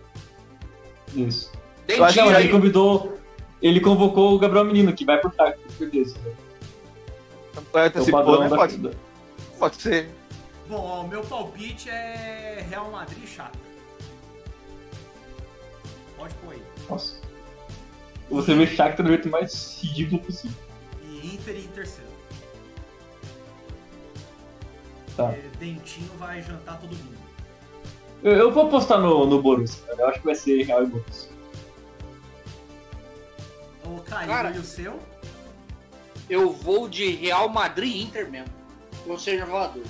Isso. 1.14 1.50
Eu 1.88 2.04
acho 2.04 2.14
que 2.14 2.20
ele 2.20 2.48
convidou. 2.52 3.18
Ele 3.62 3.80
convocou 3.80 4.34
o 4.34 4.38
Gabriel 4.38 4.64
Menino, 4.64 4.92
que 4.92 5.04
vai 5.04 5.18
por 5.18 5.32
Shakhtar, 5.34 5.58
com 5.58 5.70
certeza. 5.70 6.16
É, 7.74 7.86
É 7.86 7.90
Pode, 8.56 8.78
pode 9.58 9.82
ser. 9.82 10.08
Bom, 10.70 10.86
ó, 10.86 11.00
o 11.00 11.08
meu 11.08 11.24
palpite 11.24 11.90
é 11.90 12.64
Real 12.70 12.88
Madrid 12.92 13.24
e 13.24 13.26
Shakhtar. 13.26 13.60
Pode 16.16 16.32
pôr 16.34 16.52
aí. 16.52 16.62
Nossa. 16.88 17.20
Você 18.30 18.54
vê 18.54 18.68
Shakhtar 18.68 19.04
do 19.04 19.08
jeito 19.08 19.28
mais 19.28 19.80
ridículo 19.82 20.22
possível. 20.22 20.56
E 21.02 21.34
Inter 21.34 21.56
em 21.56 21.66
terceiro. 21.66 22.10
Tá. 25.16 25.32
É, 25.32 25.42
Dentinho 25.58 26.12
vai 26.20 26.40
jantar 26.40 26.78
todo 26.78 26.90
mundo. 26.90 27.18
Eu, 28.22 28.32
eu 28.36 28.52
vou 28.52 28.68
apostar 28.68 29.00
no, 29.00 29.26
no 29.26 29.42
Borussia, 29.42 29.84
cara. 29.88 30.02
Eu 30.02 30.08
acho 30.08 30.20
que 30.20 30.24
vai 30.24 30.36
ser 30.36 30.62
Real 30.62 30.84
e 30.84 30.86
Borussia. 30.86 31.30
O 33.84 34.00
Caio 34.02 34.28
Cara. 34.28 34.50
e 34.52 34.58
o 34.58 34.62
seu? 34.62 35.00
Eu 36.28 36.52
vou 36.52 36.88
de 36.88 37.10
Real 37.10 37.48
Madrid 37.48 37.92
e 37.92 38.02
Inter 38.02 38.30
mesmo. 38.30 38.54
Ou 39.04 39.18
seja, 39.18 39.44
voador. 39.44 39.82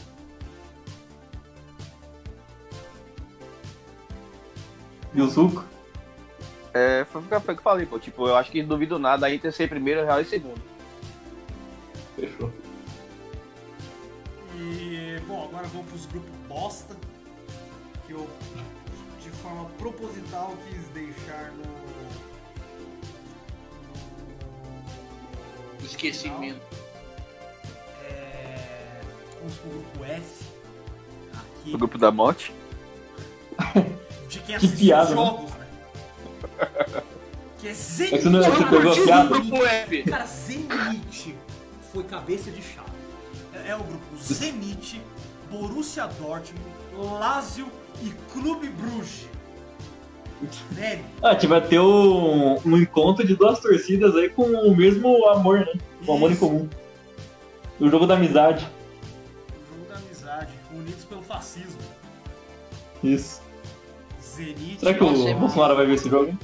E 5.14 5.20
o 5.20 5.28
Zuco? 5.28 5.64
É, 6.72 7.04
foi, 7.10 7.20
o 7.20 7.24
que 7.24 7.34
eu 7.34 7.62
falei, 7.62 7.84
pô. 7.86 7.98
Tipo, 7.98 8.28
eu 8.28 8.36
acho 8.36 8.50
que 8.50 8.62
duvido 8.62 8.98
nada 8.98 9.26
a 9.26 9.34
Inter 9.34 9.52
ser 9.52 9.68
primeiro, 9.68 10.04
Real 10.04 10.20
em 10.20 10.24
segundo. 10.24 10.60
Fechou. 12.16 12.52
E, 14.56 15.18
bom, 15.26 15.44
agora 15.44 15.66
vamos 15.68 15.88
pros 15.88 16.06
grupos 16.06 16.30
bosta. 16.48 16.96
Que 18.06 18.12
eu, 18.12 18.28
de 19.22 19.30
forma 19.30 19.64
proposital, 19.78 20.54
quis 20.68 20.86
deixar 20.88 21.50
no. 21.52 21.64
no- 21.64 22.20
Esquecimento. 25.84 26.60
É, 28.04 29.00
vamos 29.40 29.56
pro 29.58 29.70
grupo 29.70 30.04
F. 30.04 30.44
Aqui. 31.32 31.74
O 31.74 31.78
grupo 31.78 31.98
da 31.98 32.10
morte. 32.12 32.52
De 34.30 34.38
quem 34.38 34.46
Que 34.46 34.54
assistiu 34.66 34.78
piada, 34.78 35.10
né? 35.10 35.16
jogos, 35.16 35.50
né? 35.54 35.66
Que 37.58 37.68
é 37.68 37.74
Zenit. 37.74 38.14
Esse 38.14 38.28
não 38.30 38.40
é- 38.40 38.50
você 38.50 38.64
pegou 38.64 39.12
a 39.12 39.24
o 39.24 39.28
grupo 39.28 39.64
F. 39.66 40.02
Cara, 40.04 40.24
Zenit 40.26 41.36
foi 41.92 42.04
cabeça 42.04 42.50
de 42.50 42.62
chave. 42.62 42.88
É, 43.52 43.70
é 43.70 43.76
o 43.76 43.82
grupo 43.82 44.16
Zenit, 44.16 45.02
Borussia 45.50 46.06
Dortmund, 46.06 46.64
Lazio 47.18 47.66
e 48.02 48.10
Clube 48.32 48.68
Bruges. 48.68 49.28
Velho, 50.70 51.04
Ah, 51.22 51.34
tipo, 51.36 51.50
vai 51.52 51.60
ter 51.60 51.78
um, 51.80 52.54
um 52.64 52.76
encontro 52.78 53.26
de 53.26 53.34
duas 53.36 53.58
torcidas 53.60 54.16
aí 54.16 54.30
com 54.30 54.44
o 54.44 54.74
mesmo 54.74 55.26
amor, 55.28 55.58
né? 55.60 55.72
Com 56.06 56.14
amor 56.14 56.32
em 56.32 56.36
comum. 56.36 56.66
O 57.78 57.90
jogo 57.90 58.06
da 58.06 58.14
amizade. 58.14 58.66
o 59.50 59.74
jogo 59.76 59.86
da 59.86 59.96
amizade, 59.98 60.52
unidos 60.72 61.04
pelo 61.04 61.20
fascismo. 61.22 61.78
Isso. 63.04 63.39
Zenit. 64.40 64.80
Será 64.80 64.94
que 64.94 65.04
o 65.04 65.34
Bolsonaro 65.34 65.76
vai 65.76 65.86
ver 65.86 65.94
esse 65.94 66.08
jogo? 66.08 66.38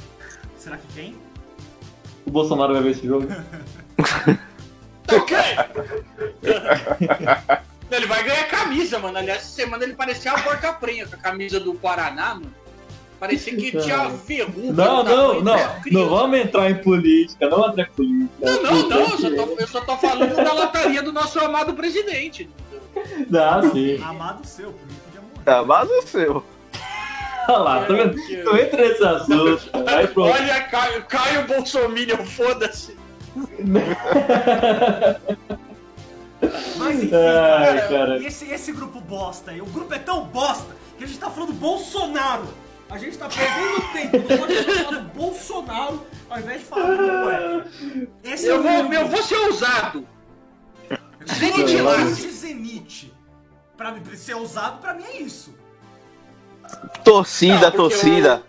Será 0.58 0.76
que 0.76 0.86
quem? 0.94 1.16
O 2.26 2.30
Bolsonaro 2.30 2.74
vai 2.74 2.82
ver 2.82 2.90
esse 2.90 3.06
jogo? 3.06 3.26
Ok. 5.08 5.36
ele 7.92 8.06
vai 8.06 8.24
ganhar 8.24 8.48
camisa, 8.48 8.98
mano. 8.98 9.18
Aliás, 9.18 9.42
essa 9.42 9.50
semana 9.50 9.84
ele 9.84 9.94
parecia 9.94 10.32
a 10.32 10.42
porca 10.42 10.72
prenha 10.72 11.06
com 11.06 11.14
a 11.14 11.18
camisa 11.18 11.60
do 11.60 11.74
Paraná, 11.74 12.34
mano. 12.34 12.52
Parecia 13.18 13.56
que 13.56 13.70
tinha 13.70 14.08
verruga. 14.08 14.84
Não, 14.84 15.04
não, 15.04 15.40
não. 15.42 15.56
Não 15.90 16.08
vamos 16.08 16.38
entrar 16.38 16.70
em 16.70 16.82
política, 16.82 17.48
não 17.48 17.68
entrar 17.68 17.84
em 17.84 17.90
política. 17.92 18.34
Não, 18.40 18.62
não, 18.62 18.88
não. 18.88 19.00
Eu 19.00 19.18
só, 19.18 19.30
tô, 19.30 19.56
eu 19.60 19.68
só 19.68 19.80
tô 19.80 19.96
falando 19.96 20.34
da 20.34 20.52
lataria 20.52 21.02
do 21.02 21.12
nosso 21.12 21.38
amado 21.38 21.72
presidente. 21.74 22.50
Ah, 23.32 23.62
sim. 23.72 24.02
Amado 24.02 24.44
seu, 24.44 24.72
por 24.72 24.86
mim 24.86 24.94
podia 25.04 25.20
morrer. 25.20 25.44
Tá, 25.44 25.62
mas 25.64 25.88
o 25.88 26.02
seu. 26.02 26.44
Olha 27.48 27.58
lá, 27.58 27.78
vendo? 27.80 28.16
Não 28.44 28.56
entra 28.56 28.88
nesse 28.88 29.04
assunto. 29.04 29.70
Aí. 29.86 30.08
Olha, 30.16 30.62
Caio, 30.64 31.04
Caio 31.04 31.46
Bolsominion, 31.46 32.24
foda-se. 32.24 32.96
Mas 36.76 37.02
enfim, 37.02 37.10
Ai, 37.14 37.78
cara, 37.78 37.88
cara. 37.88 38.24
Esse, 38.24 38.50
esse 38.50 38.72
grupo 38.72 39.00
bosta 39.00 39.50
aí? 39.50 39.60
O 39.60 39.66
grupo 39.66 39.92
é 39.94 39.98
tão 39.98 40.24
bosta 40.24 40.74
que 40.98 41.04
a 41.04 41.06
gente 41.06 41.18
tá 41.18 41.30
falando 41.30 41.52
Bolsonaro. 41.52 42.46
A 42.88 42.98
gente 42.98 43.18
tá 43.18 43.28
perdendo 43.28 43.92
tempo. 43.92 44.38
Pode 44.38 44.62
falar 44.62 44.98
do 44.98 45.08
Bolsonaro 45.08 46.06
ao 46.30 46.38
invés 46.38 46.60
de 46.60 46.66
falar 46.66 46.90
do 46.90 46.96
grupo 46.96 47.30
F. 47.30 48.08
Esse 48.22 48.48
é 48.48 48.50
Eu 48.50 48.60
o 48.60 48.62
vou, 48.62 48.92
eu 48.92 49.08
vou 49.08 49.22
ser 49.22 49.36
ousado. 49.36 50.06
Zenit 51.26 51.80
lá. 51.80 51.96
Zenit. 52.06 53.12
Pra 53.76 53.92
mim, 53.92 54.02
ser 54.14 54.36
usado, 54.36 54.80
pra 54.80 54.94
mim 54.94 55.04
é 55.04 55.20
isso. 55.20 55.54
Torcida, 57.04 57.70
Não, 57.70 57.76
torcida. 57.76 58.42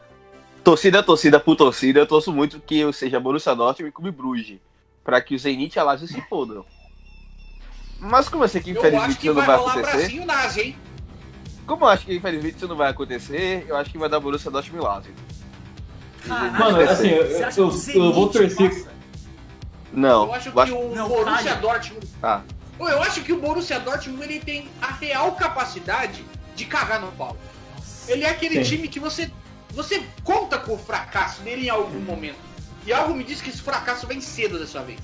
Torcida, 0.63 1.03
torcida 1.03 1.39
por 1.39 1.55
torcida. 1.55 1.99
Eu 1.99 2.07
torço 2.07 2.31
muito 2.33 2.59
que 2.59 2.77
eu 2.79 2.91
seja 2.91 3.19
Borussia 3.19 3.55
Dortmund 3.55 3.89
e 3.89 3.91
Clube 3.91 4.11
Bruges. 4.11 4.59
Pra 5.03 5.21
que 5.21 5.35
o 5.35 5.39
Zenit 5.39 5.75
e 5.75 5.79
a 5.79 5.83
Lazio 5.83 6.07
se 6.07 6.19
fodam. 6.21 6.65
Mas 7.99 8.27
como 8.29 8.43
eu 8.43 8.47
sei 8.47 8.61
que 8.61 8.71
Eu 8.71 8.73
acho 8.79 8.87
infelizmente 8.87 9.17
que 9.19 9.27
isso 9.27 9.35
não 9.35 9.45
vai 9.45 9.57
vai 9.57 9.67
acontecer. 9.81 10.25
nazi? 10.25 10.75
Como 11.65 11.83
eu 11.85 11.89
acho 11.89 12.05
que 12.05 12.15
infelizmente 12.15 12.57
isso 12.57 12.67
não 12.67 12.75
vai 12.75 12.89
acontecer, 12.91 13.65
eu 13.67 13.75
acho 13.77 13.89
que 13.89 13.97
vai 13.97 14.09
dar 14.09 14.19
Borussia 14.19 14.51
Dortmund 14.51 14.83
e 14.83 14.87
Lazio. 14.87 15.13
Caralho, 16.27 16.59
Mano, 16.59 16.81
assim, 16.89 17.07
eu- 17.07 17.27
você 17.27 17.43
acha 17.43 17.59
eu- 17.61 17.71
eu 17.95 18.13
vou 18.13 18.27
torcer-? 18.29 18.87
Não, 19.93 20.25
Eu 20.25 20.33
acho 20.33 20.49
eu 20.49 20.53
que 20.65 20.71
o 20.71 20.95
Não, 20.95 21.07
Borussia. 21.07 21.55
Dortmund. 21.55 22.07
Ah, 22.21 22.41
Eu 22.79 23.01
acho 23.01 23.21
que 23.21 23.33
o 23.33 23.39
Borussia 23.39 23.79
Dortmund 23.79 24.23
ele 24.23 24.39
tem 24.39 24.69
a 24.81 24.91
real 24.91 25.31
capacidade 25.31 26.23
de 26.55 26.65
cagar 26.65 26.99
no 27.01 27.11
pau. 27.13 27.35
Ele 28.07 28.23
é 28.23 28.29
aquele 28.29 28.63
Sim. 28.63 28.75
time 28.75 28.87
que 28.87 28.99
você 28.99 29.29
você 29.71 30.01
conta 30.23 30.57
com 30.57 30.73
o 30.73 30.77
fracasso 30.77 31.41
dele 31.41 31.67
em 31.67 31.69
algum 31.69 31.99
momento. 31.99 32.37
E 32.85 32.93
algo 32.93 33.13
me 33.13 33.23
diz 33.23 33.41
que 33.41 33.49
esse 33.49 33.61
fracasso 33.61 34.07
vem 34.07 34.21
cedo 34.21 34.57
dessa 34.57 34.81
vez. 34.81 34.99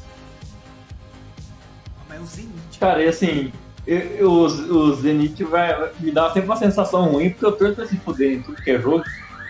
Mas 2.07 2.17
é 2.17 2.21
o 2.21 2.25
Zenit. 2.25 2.79
Cara, 2.79 3.03
e 3.03 3.07
assim, 3.07 3.51
eu, 3.85 3.99
eu- 3.99 4.31
o, 4.31 4.45
o 4.45 4.95
Zenit 4.95 5.43
vai, 5.43 5.91
me 5.99 6.11
dar 6.11 6.27
sempre 6.31 6.45
uma 6.49 6.55
sensação 6.57 7.11
ruim, 7.11 7.29
porque 7.31 7.45
eu 7.45 7.51
torço 7.51 7.75
pra 7.75 7.85
se 7.85 7.97
fuder 7.97 8.31
em 8.33 8.41
tudo 8.41 8.61
que 8.61 8.71
é 8.71 8.79
jogo. 8.79 9.03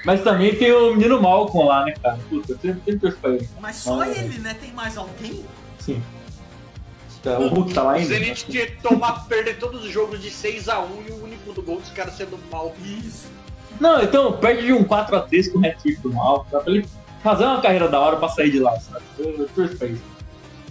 Mas 0.06 0.22
também 0.22 0.54
tem 0.56 0.74
o 0.74 0.94
menino 0.96 1.22
Malcolm 1.22 1.68
lá, 1.70 1.86
né, 1.86 1.94
cara? 2.04 2.20
Puta, 2.30 2.52
eu 2.52 2.58
sempre, 2.58 2.82
sempre 2.84 3.00
torço 3.00 3.18
pra 3.20 3.30
ele. 3.32 3.50
Mas 3.62 3.78
só 3.78 4.02
Ah, 4.02 4.10
ele, 4.10 4.38
né? 4.40 4.54
Tem 4.56 4.72
mais 4.74 4.98
alguém? 4.98 5.46
Sim. 5.80 6.02
Tá, 7.22 7.40
O 7.40 7.48
Hulk 7.48 7.74
tá 7.74 7.84
lá 7.84 7.94
O 7.94 7.96
ainda? 7.96 8.08
Zenit 8.10 8.52
de 8.52 8.66
tomar, 8.82 9.26
perder 9.30 9.58
todos 9.58 9.86
os 9.86 9.90
jogos 9.92 10.22
de 10.22 10.30
6 10.30 10.68
a 10.68 10.82
1 10.82 11.04
e 11.08 11.12
o 11.12 11.24
único 11.24 11.54
do 11.54 11.62
gol 11.62 11.80
dos 11.80 11.90
caras 11.92 12.18
sendo 12.18 12.38
mal. 12.52 12.76
Isso. 12.84 13.28
Não, 13.84 14.02
então 14.02 14.32
perde 14.38 14.66
de 14.66 14.72
um 14.72 14.86
4x3 14.86 15.52
com 15.52 15.60
o 15.60 15.66
hat-trick 15.68 16.00
do 16.00 16.14
Malcolm, 16.14 16.46
pra 16.50 16.72
ele 16.72 16.88
fazer 17.22 17.44
uma 17.44 17.60
carreira 17.60 17.90
da 17.90 18.00
hora 18.00 18.16
pra 18.16 18.30
sair 18.30 18.50
de 18.50 18.60
lá, 18.60 18.80
sabe? 18.80 19.04
Eu, 19.20 19.40
eu 19.40 19.50
torço 19.50 19.76
pra 19.76 19.88
isso. 19.88 20.02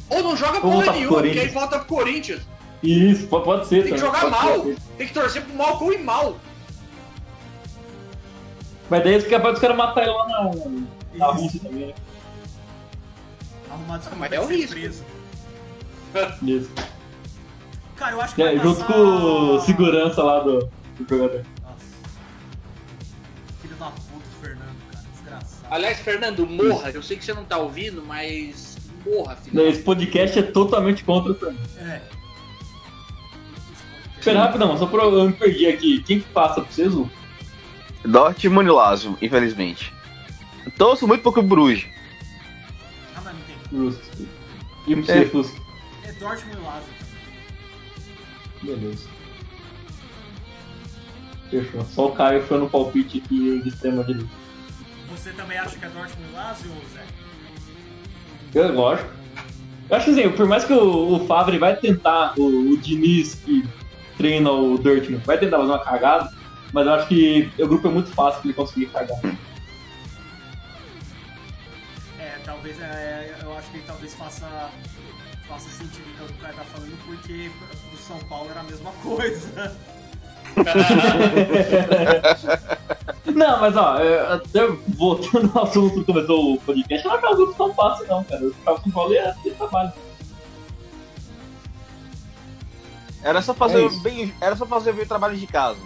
Ou 0.09 0.23
não 0.23 0.35
joga 0.35 0.55
Ou 0.55 0.61
porra 0.63 0.85
pro 0.85 0.93
nenhuma, 0.95 1.17
porque 1.19 1.29
aí 1.29 1.35
Corinthians. 1.35 1.53
volta 1.53 1.79
pro 1.81 1.89
Corinthians. 1.97 2.41
Isso, 2.83 3.27
pode, 3.27 3.67
ser. 3.67 3.83
Tem 3.85 3.93
que 3.93 4.01
também, 4.01 4.01
jogar 4.01 4.21
pode 4.21 4.31
mal. 4.31 4.65
ser. 4.65 4.77
Tem 4.97 5.07
que 5.07 5.13
torcer 5.13 5.43
pro 5.45 5.55
Malcom 5.55 5.93
e 5.93 5.99
mal. 5.99 6.37
Mas 8.89 9.05
daí 9.05 9.15
é 9.15 9.21
capaz 9.21 9.53
dos 9.55 9.61
caras 9.61 9.77
matar 9.77 10.03
ele 10.05 10.11
lá 10.13 10.27
na, 10.29 10.51
na 11.19 11.27
Rússia 11.27 11.61
também, 11.63 11.87
né? 11.89 11.95
Arrumar 13.71 13.99
desculpa 13.99 14.27
é 14.27 14.41
o 14.41 14.47
ser 14.47 14.55
risco. 14.55 14.73
preso. 14.73 15.05
Isso. 16.43 16.71
Cara, 17.97 18.13
eu 18.13 18.21
acho 18.23 18.35
que 18.35 18.43
É, 18.43 18.57
junto 18.59 18.81
passar... 18.81 18.95
com 18.95 19.61
segurança 19.61 20.23
lá 20.23 20.41
do, 20.41 20.61
do 20.99 21.07
jogador. 21.09 21.43
Aliás, 25.73 25.99
Fernando, 26.01 26.47
morra. 26.47 26.91
Eu 26.91 27.03
sei 27.03 27.17
que 27.17 27.25
você 27.25 27.33
não 27.33 27.45
tá 27.45 27.57
ouvindo, 27.57 28.05
mas 28.07 28.77
morra, 29.07 29.37
filho. 29.37 29.67
Esse 29.67 29.81
podcast 29.83 30.39
é 30.39 30.43
totalmente 30.43 31.03
contra 31.03 31.33
o 31.33 31.35
Fernando. 31.35 31.67
É. 31.79 32.03
Espera 34.19 34.41
rapidão, 34.41 34.77
só 34.77 34.85
pra 34.87 35.05
eu 35.05 35.27
me 35.29 35.33
perdi 35.33 35.67
aqui. 35.67 36.03
Quem 36.03 36.21
que 36.21 36.29
passa 36.29 36.61
pra 36.61 36.71
vocês, 36.71 36.93
Lu? 36.93 37.11
Dortmund 38.05 38.69
e 38.69 38.71
Lazio, 38.71 39.17
infelizmente. 39.23 39.91
Torço 40.77 41.09
muito 41.09 41.23
pouco 41.23 41.41
o 41.41 41.43
Bruges. 41.43 41.87
Ah, 43.17 43.23
mas 43.25 43.35
não 43.35 43.41
tem. 43.43 43.57
Justo. 43.73 44.29
E 44.87 44.97
pra 44.97 45.15
É. 45.17 45.25
você? 45.25 45.57
É 46.05 46.13
Dortmund 46.13 46.59
e 46.59 46.65
Lazio. 46.65 46.93
Beleza. 48.63 49.09
Fechou. 51.51 51.85
Só 51.87 52.09
o 52.09 52.13
Caio 52.13 52.43
foi 52.45 52.59
no 52.59 52.69
palpite 52.69 53.23
aqui 53.25 53.61
de 53.63 53.69
extrema 53.71 54.05
direita. 54.05 54.42
Você 55.23 55.31
também 55.35 55.57
acha 55.57 55.79
que 55.79 55.85
é 55.85 55.89
Dortmund 55.89 56.33
Lazio, 56.33 56.73
Zé? 56.93 57.05
Eu, 58.53 58.75
lógico. 58.75 59.09
Eu 59.89 59.97
acho 59.97 60.11
assim, 60.11 60.29
por 60.31 60.47
mais 60.49 60.65
que 60.65 60.73
o, 60.73 61.15
o 61.15 61.27
Favre 61.29 61.59
vai 61.59 61.77
tentar, 61.77 62.35
o, 62.37 62.73
o 62.73 62.77
Diniz 62.77 63.37
que 63.37 63.65
treina 64.17 64.51
o 64.51 64.77
Dortmund, 64.77 65.25
vai 65.25 65.39
tentar 65.39 65.59
fazer 65.59 65.71
uma 65.71 65.85
cagada, 65.85 66.29
mas 66.73 66.87
eu 66.87 66.95
acho 66.95 67.07
que 67.07 67.53
o 67.57 67.69
grupo 67.69 67.87
é 67.87 67.91
muito 67.93 68.11
fácil 68.11 68.41
pra 68.41 68.49
ele 68.49 68.55
conseguir 68.55 68.87
cagar. 68.87 69.21
É, 72.19 72.39
talvez, 72.45 72.81
é, 72.81 73.39
eu 73.45 73.57
acho 73.57 73.71
que 73.71 73.77
ele 73.77 73.85
talvez 73.87 74.15
faça, 74.15 74.71
faça 75.47 75.71
sentido 75.71 76.05
o 76.21 76.27
que 76.27 76.33
o 76.33 76.37
cara 76.39 76.55
tá 76.55 76.65
falando, 76.65 76.99
porque 77.07 77.49
pro 77.91 77.99
São 77.99 78.19
Paulo 78.29 78.51
era 78.51 78.59
a 78.59 78.65
mesma 78.65 78.91
coisa. 79.01 79.77
Não, 83.35 83.61
mas 83.61 83.77
ó, 83.77 83.99
é, 83.99 84.35
até 84.35 84.67
voltando 84.89 85.51
ao 85.55 85.65
assunto 85.65 86.01
que 86.01 86.05
começou 86.05 86.55
o 86.55 86.61
podcast, 86.61 87.07
não 87.07 87.15
é 87.15 87.19
que 87.19 87.27
o 87.27 87.37
grupo 87.37 87.55
tão 87.55 87.75
fácil 87.75 88.07
não, 88.07 88.25
cara. 88.25 88.45
O 88.45 88.55
São 88.65 88.93
Paulo 88.93 89.15
é 89.15 89.35
ter 89.43 89.55
trabalho. 89.55 89.93
Era 93.23 93.41
só 93.41 93.55
fazer 93.55 93.85
É 93.85 93.89
bem, 94.01 94.35
era 94.41 94.57
só 94.57 94.67
fazer 94.67 94.91
o 94.91 95.07
trabalho 95.07 95.37
de 95.37 95.47
casa. 95.47 95.79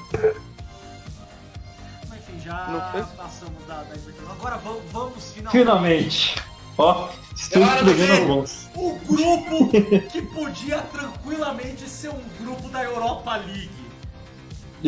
Mas 2.08 2.18
enfim, 2.18 2.40
já 2.42 2.92
Não 2.96 3.06
passamos 3.16 3.64
da, 3.66 3.82
da. 3.82 4.32
Agora 4.32 4.56
vamos, 4.56 4.82
vamos 4.90 5.32
finalmente. 5.32 5.58
Finalmente. 5.58 6.34
Ó, 6.78 7.08
estou 7.34 7.62
É 7.62 7.82
do 7.82 7.90
esfregando 7.90 8.28
mãos. 8.28 8.68
O 8.74 8.98
grupo 9.06 9.68
que 10.10 10.22
podia 10.22 10.78
tranquilamente 10.78 11.88
ser 11.88 12.10
um 12.10 12.22
grupo 12.40 12.68
da 12.68 12.82
Europa 12.82 13.36
League. 13.36 13.70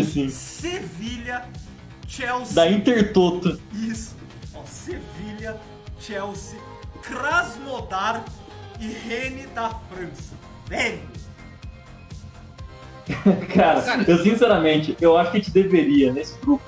Sim, 0.04 0.28
Sevilha, 0.28 1.44
Chelsea. 2.06 2.54
da 2.54 2.70
Intertoto. 2.70 3.58
Isso. 3.72 4.16
Ó, 4.54 4.60
Sevilha, 4.64 5.56
Chelsea, 6.00 6.58
Krasnodar 7.02 8.24
e 8.80 8.86
Rennes 8.86 9.48
da 9.54 9.70
França. 9.70 10.34
Velho. 10.68 11.00
Cara, 13.54 13.80
Cara. 13.82 14.04
eu 14.06 14.18
sinceramente, 14.22 14.96
eu 15.00 15.16
acho 15.16 15.30
que 15.30 15.38
a 15.38 15.40
gente 15.40 15.50
deveria, 15.50 16.12
nesse 16.12 16.38
grupo, 16.40 16.62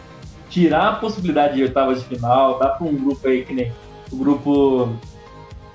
tirar 0.49 0.89
a 0.89 0.93
possibilidade 0.97 1.55
de 1.57 1.63
oitavas 1.63 2.01
de 2.03 2.09
final, 2.09 2.59
dar 2.59 2.71
pra 2.71 2.87
um 2.87 2.97
grupo 2.97 3.29
aí 3.29 3.45
que 3.45 3.53
nem 3.53 3.73
o 4.11 4.17
grupo 4.17 4.97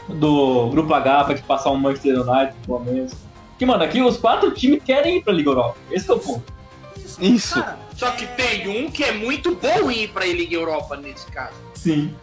do 0.09 0.69
grupo 0.69 0.93
H 0.93 1.23
pra 1.23 1.35
te 1.35 1.43
passar 1.43 1.71
um 1.71 1.77
Manchester 1.77 2.19
United, 2.21 2.55
pelo 2.65 2.79
menos. 2.79 3.13
Que, 3.57 3.65
mano, 3.65 3.83
aqui 3.83 4.01
os 4.01 4.17
quatro 4.17 4.51
times 4.51 4.83
querem 4.83 5.17
ir 5.17 5.23
pra 5.23 5.31
Liga 5.33 5.49
Europa. 5.51 5.77
Esse 5.91 6.09
é 6.09 6.13
o 6.13 6.19
ponto. 6.19 6.51
Isso. 7.19 7.35
Isso. 7.35 7.53
Cara, 7.61 7.77
Só 7.95 8.11
que 8.11 8.25
tem 8.27 8.67
um 8.67 8.91
que 8.91 9.03
é 9.03 9.11
muito 9.11 9.55
bom 9.55 9.89
em 9.91 10.03
ir 10.03 10.07
pra 10.09 10.25
Liga 10.25 10.55
Europa 10.55 10.95
nesse 10.97 11.25
caso. 11.31 11.55
Sim. 11.73 12.13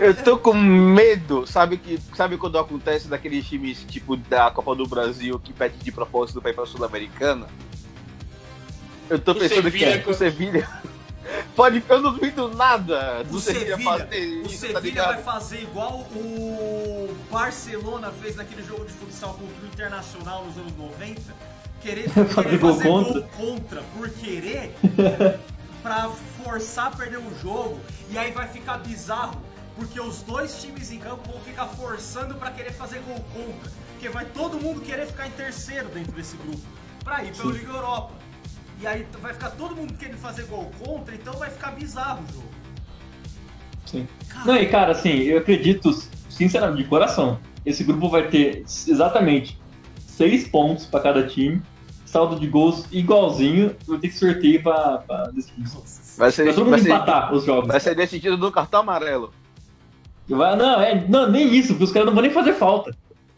Eu 0.00 0.14
tô 0.14 0.36
com 0.36 0.52
medo, 0.52 1.46
sabe 1.46 1.78
que 1.78 1.98
sabe 2.14 2.36
quando 2.36 2.58
acontece 2.58 3.08
daqueles 3.08 3.46
times 3.46 3.84
tipo 3.88 4.16
da 4.18 4.50
Copa 4.50 4.74
do 4.74 4.86
Brasil 4.86 5.38
que 5.38 5.50
pede 5.52 5.78
de 5.78 5.90
propósito 5.90 6.42
pra 6.42 6.50
ir 6.50 6.54
pra 6.54 6.66
Sul-Americana? 6.66 7.46
Eu 9.08 9.18
tô 9.18 9.32
O 9.32 9.34
pensando 9.34 9.70
que 9.70 9.82
é, 9.82 10.04
o 10.06 10.12
Sevilha 10.12 10.68
pode, 11.56 11.82
eu 11.88 12.00
não 12.02 12.12
duvido 12.12 12.48
nada 12.54 13.24
do 13.24 13.38
O 13.38 13.40
Sevilha, 13.40 13.78
fazer 13.78 14.42
o 14.42 14.46
isso, 14.46 14.60
tá 14.60 14.74
Sevilha 14.74 14.80
ligado? 14.82 15.14
vai 15.14 15.22
fazer 15.22 15.62
igual 15.62 16.00
o 16.14 17.16
Barcelona 17.30 18.12
fez 18.20 18.36
naquele 18.36 18.62
jogo 18.62 18.84
de 18.84 18.92
futsal 18.92 19.30
contra 19.34 19.64
o 19.64 19.66
Internacional 19.66 20.44
nos 20.44 20.58
anos 20.58 20.76
90. 20.76 21.22
Querer, 21.80 22.08
Fazer 22.10 22.34
querer 22.34 22.58
gol 22.58 22.74
fazer 22.74 22.88
contra. 22.88 23.20
gol 23.20 23.28
contra 23.36 23.82
por 23.96 24.10
querer 24.10 24.74
pra 25.82 26.10
forçar 26.42 26.88
a 26.88 26.90
perder 26.96 27.18
o 27.18 27.38
jogo. 27.40 27.78
E 28.10 28.18
aí 28.18 28.32
vai 28.32 28.48
ficar 28.48 28.78
bizarro, 28.78 29.40
porque 29.76 30.00
os 30.00 30.22
dois 30.22 30.60
times 30.60 30.90
em 30.90 30.98
campo 30.98 31.30
vão 31.30 31.40
ficar 31.40 31.66
forçando 31.66 32.34
pra 32.34 32.50
querer 32.50 32.72
fazer 32.72 33.00
gol 33.00 33.24
contra. 33.32 33.70
Porque 33.92 34.08
vai 34.08 34.24
todo 34.26 34.58
mundo 34.60 34.80
querer 34.80 35.06
ficar 35.06 35.26
em 35.26 35.30
terceiro 35.32 35.88
dentro 35.88 36.12
desse 36.12 36.36
grupo, 36.36 36.60
pra 37.04 37.22
ir 37.24 37.34
Sim. 37.34 37.50
Liga 37.50 37.72
Europa. 37.72 38.12
E 38.80 38.86
aí 38.86 39.06
vai 39.20 39.32
ficar 39.32 39.50
todo 39.50 39.74
mundo 39.74 39.94
querendo 39.94 40.18
fazer 40.18 40.44
gol 40.44 40.70
contra, 40.84 41.14
então 41.14 41.34
vai 41.34 41.50
ficar 41.50 41.72
bizarro 41.72 42.22
o 42.28 42.32
jogo. 42.32 42.48
Sim. 43.86 44.06
Não, 44.44 44.56
e 44.56 44.66
cara, 44.66 44.92
assim, 44.92 45.22
eu 45.22 45.38
acredito, 45.38 45.90
sinceramente, 46.28 46.82
de 46.84 46.88
coração, 46.88 47.40
esse 47.66 47.82
grupo 47.82 48.08
vai 48.08 48.28
ter 48.28 48.64
exatamente 48.86 49.58
seis 50.18 50.46
pontos 50.48 50.84
pra 50.84 50.98
cada 51.00 51.26
time, 51.26 51.62
saldo 52.04 52.38
de 52.40 52.46
gols 52.48 52.86
igualzinho, 52.90 53.74
vai 53.86 53.98
ter 53.98 54.08
que 54.08 54.14
sorteio 54.18 54.62
pra, 54.62 54.98
pra 54.98 55.28
decidir. 55.28 55.62
Nossa, 55.62 56.18
Vai 56.18 56.32
ser, 56.32 56.44
Vai 56.46 56.54
todo 56.54 56.64
mundo 56.64 56.70
vai 56.72 56.80
ser, 56.80 56.88
empatar 56.88 57.32
os 57.32 57.44
jogos. 57.44 57.68
vai 57.68 57.78
ser 57.80 57.94
decidido 57.94 58.36
no 58.36 58.50
cartão 58.50 58.80
amarelo. 58.80 59.32
Vai- 60.28 60.56
não, 60.56 60.80
é, 60.80 61.06
não, 61.08 61.30
nem 61.30 61.54
isso, 61.54 61.68
porque 61.68 61.84
os 61.84 61.92
caras 61.92 62.06
não 62.06 62.12
vão 62.14 62.22
nem 62.22 62.32
fazer 62.32 62.54
falta. 62.54 62.94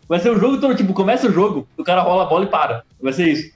Vai 0.08 0.18
ser 0.18 0.30
o 0.30 0.38
jogo 0.40 0.58
todo, 0.60 0.74
tipo, 0.74 0.92
começa 0.94 1.28
o 1.28 1.32
jogo, 1.32 1.68
o 1.76 1.84
cara 1.84 2.00
rola 2.02 2.22
a 2.24 2.26
bola 2.26 2.44
e 2.46 2.48
para. 2.48 2.84
Vai 3.00 3.12
ser 3.12 3.28
isso. 3.30 3.52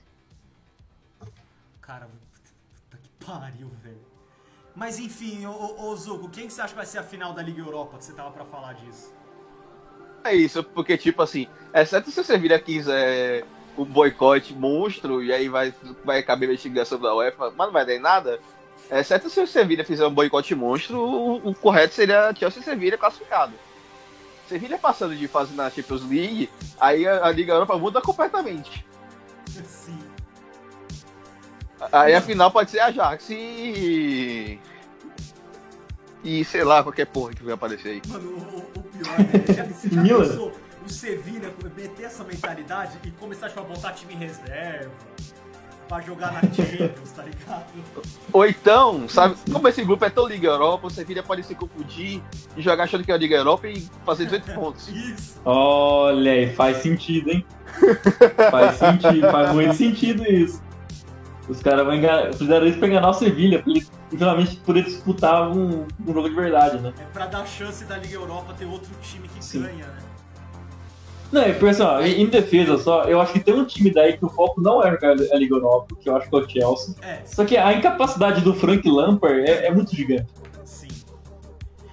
Cara, 1.81 2.07
puta 2.07 3.03
que 3.03 3.25
pariu, 3.27 3.69
velho. 3.83 3.97
Mas 4.77 4.99
enfim, 4.99 5.47
ô, 5.47 5.51
ô, 5.51 5.91
ô 5.91 5.97
Zuko, 5.97 6.29
quem 6.29 6.47
que 6.47 6.53
você 6.53 6.61
acha 6.61 6.71
que 6.71 6.77
vai 6.77 6.87
ser 6.87 6.99
a 6.99 7.03
final 7.03 7.33
da 7.33 7.43
Liga 7.43 7.61
Europa? 7.61 7.97
Que 7.99 8.05
você 8.05 8.13
tava 8.13 8.31
pra 8.31 8.45
falar 8.45 8.75
disso. 8.75 9.13
É 10.25 10.35
isso, 10.35 10.63
porque 10.65 10.97
tipo 10.97 11.21
assim, 11.23 11.47
exceto 11.73 12.11
se 12.11 12.19
o 12.21 12.25
Sevilha 12.25 12.59
quiser 12.59 13.45
um 13.77 13.85
boicote 13.85 14.55
monstro 14.55 15.23
e 15.23 15.33
aí 15.33 15.49
vai, 15.49 15.75
vai 16.05 16.23
caber 16.23 16.49
a 16.49 16.53
investigação 16.53 16.99
da 16.99 17.15
UEFA, 17.15 17.51
mas 17.57 17.67
não 17.67 17.73
vai 17.73 17.85
dar 17.85 17.95
em 17.95 17.99
nada. 18.01 18.41
Exceto 18.91 19.29
se 19.29 19.41
o 19.41 19.47
Sevilha 19.47 19.85
fizer 19.85 20.07
um 20.07 20.15
boicote 20.15 20.55
monstro, 20.55 20.99
o, 20.99 21.49
o 21.51 21.55
correto 21.55 21.95
seria 21.95 22.35
Chelsea 22.35 22.61
e 22.63 22.65
Sevilha 22.65 22.97
classificado. 22.97 23.53
Sevilha 24.49 24.79
passando 24.79 25.15
de 25.17 25.27
fase 25.29 25.55
na 25.55 25.71
Champions 25.71 26.03
League, 26.09 26.51
aí 26.81 27.07
a, 27.07 27.27
a 27.27 27.31
Liga 27.33 27.53
Europa 27.53 27.77
muda 27.79 28.01
completamente. 28.01 28.85
Sim. 29.67 29.99
Aí 31.93 32.15
a 32.15 32.21
final 32.21 32.51
pode 32.51 32.71
ser 32.71 32.81
Ajax 32.81 33.29
e. 33.31 34.59
E 36.23 36.43
sei 36.47 36.65
lá, 36.65 36.83
qualquer 36.83 37.07
porra 37.07 37.35
que 37.35 37.43
vai 37.43 37.53
aparecer 37.55 37.89
aí. 37.91 38.03
Mano, 38.09 38.31
o, 38.31 38.79
o- 38.79 38.81
o 38.81 38.84
pior, 38.99 39.19
né? 39.19 39.55
Já, 39.55 39.65
você 39.65 39.89
já 39.91 40.01
Milan. 40.03 40.29
pensou 40.29 40.53
o 40.85 40.89
Sevilha 40.89 41.51
meter 41.77 42.05
essa 42.05 42.23
mentalidade 42.25 42.99
e 43.05 43.11
começar 43.13 43.49
tipo, 43.49 43.61
a 43.61 43.65
botar 43.65 43.93
time 43.93 44.15
em 44.15 44.19
reserva 44.19 44.91
pra 45.89 46.01
jogar 46.01 46.33
na 46.33 46.41
Champions, 46.41 47.11
tá 47.15 47.23
ligado? 47.23 47.67
Ou 48.33 48.47
então, 48.47 49.07
sabe, 49.09 49.37
como 49.53 49.69
esse 49.69 49.85
grupo 49.85 50.05
é 50.05 50.11
tão 50.11 50.27
Liga 50.27 50.49
Europa, 50.49 50.87
o 50.87 50.91
Sevilha 50.91 51.23
pode 51.23 51.43
se 51.43 51.55
confundir 51.55 52.23
e 52.57 52.63
jogar 52.63 52.85
achando 52.85 53.05
que 53.05 53.13
é 53.13 53.15
a 53.15 53.19
Liga 53.19 53.37
Europa 53.37 53.69
e 53.69 53.87
fazer 54.05 54.25
18 54.25 54.53
pontos. 54.55 54.89
Isso. 54.89 55.41
Olha 55.45 56.33
aí, 56.33 56.55
faz 56.55 56.79
sentido, 56.79 57.31
hein? 57.31 57.45
faz 58.51 58.77
sentido, 58.77 59.31
faz 59.31 59.53
muito 59.53 59.75
sentido 59.75 60.25
isso. 60.27 60.63
Os 61.49 61.61
caras 61.61 61.85
vão 61.85 61.95
enganar, 61.95 62.33
fizeram 62.33 62.67
isso 62.67 62.79
pra 62.79 62.89
enganar 62.89 63.11
o 63.11 63.15
Sevilha, 63.15 63.63
finalmente 64.17 64.57
poder 64.57 64.85
disputar 64.85 65.49
um, 65.51 65.87
um 66.07 66.13
jogo 66.13 66.29
de 66.29 66.35
verdade, 66.35 66.79
né? 66.79 66.93
É 66.99 67.05
pra 67.13 67.27
dar 67.27 67.47
chance 67.47 67.85
da 67.85 67.97
Liga 67.97 68.15
Europa 68.15 68.55
ter 68.57 68.65
outro 68.67 68.91
time 69.03 69.29
que 69.29 69.45
Sim. 69.45 69.63
ganha, 69.63 69.87
né? 69.87 69.99
Não, 71.33 71.43
e 71.49 71.55
pessoal, 71.55 72.01
em 72.03 72.23
em 72.23 72.27
defesa 72.27 72.79
só, 72.79 73.05
eu 73.05 73.21
acho 73.21 73.33
que 73.33 73.41
tem 73.41 73.55
um 73.55 73.65
time 73.65 73.91
daí 73.93 74.17
que 74.17 74.25
o 74.25 74.29
foco 74.29 74.61
não 74.61 74.83
é 74.83 74.91
jogar 74.93 75.11
a 75.11 75.37
Liga 75.37 75.57
Europa, 75.57 75.97
que 76.01 76.09
eu 76.09 76.17
acho 76.17 76.29
que 76.29 76.37
é 76.37 76.39
o 76.39 76.49
Chelsea. 76.49 76.95
É, 77.03 77.23
Só 77.25 77.45
que 77.45 77.57
a 77.57 77.73
incapacidade 77.73 78.41
do 78.43 78.55
Frank 78.55 78.89
Lampard 78.89 79.41
é, 79.41 79.67
é 79.67 79.71
muito 79.73 79.95
gigante. 79.97 80.27
sim. 80.65 80.87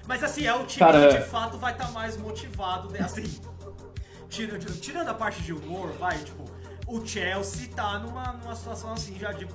Mas 0.07 0.23
assim, 0.23 0.45
é 0.45 0.53
o 0.53 0.63
time 0.65 0.79
Cara, 0.79 1.07
que 1.07 1.17
de 1.17 1.23
fato 1.23 1.57
vai 1.57 1.71
estar 1.71 1.89
mais 1.91 2.17
motivado, 2.17 2.89
né? 2.91 2.99
Assim, 2.99 3.23
tira- 4.29 4.59
tirando 4.59 5.07
a 5.09 5.13
parte 5.13 5.41
de 5.41 5.53
humor, 5.53 5.91
vai, 5.99 6.17
tipo, 6.19 6.43
o 6.87 7.03
Chelsea 7.05 7.69
tá 7.75 7.97
numa, 7.97 8.33
numa 8.33 8.53
situação 8.55 8.93
assim 8.93 9.17
já 9.17 9.31
de 9.31 9.47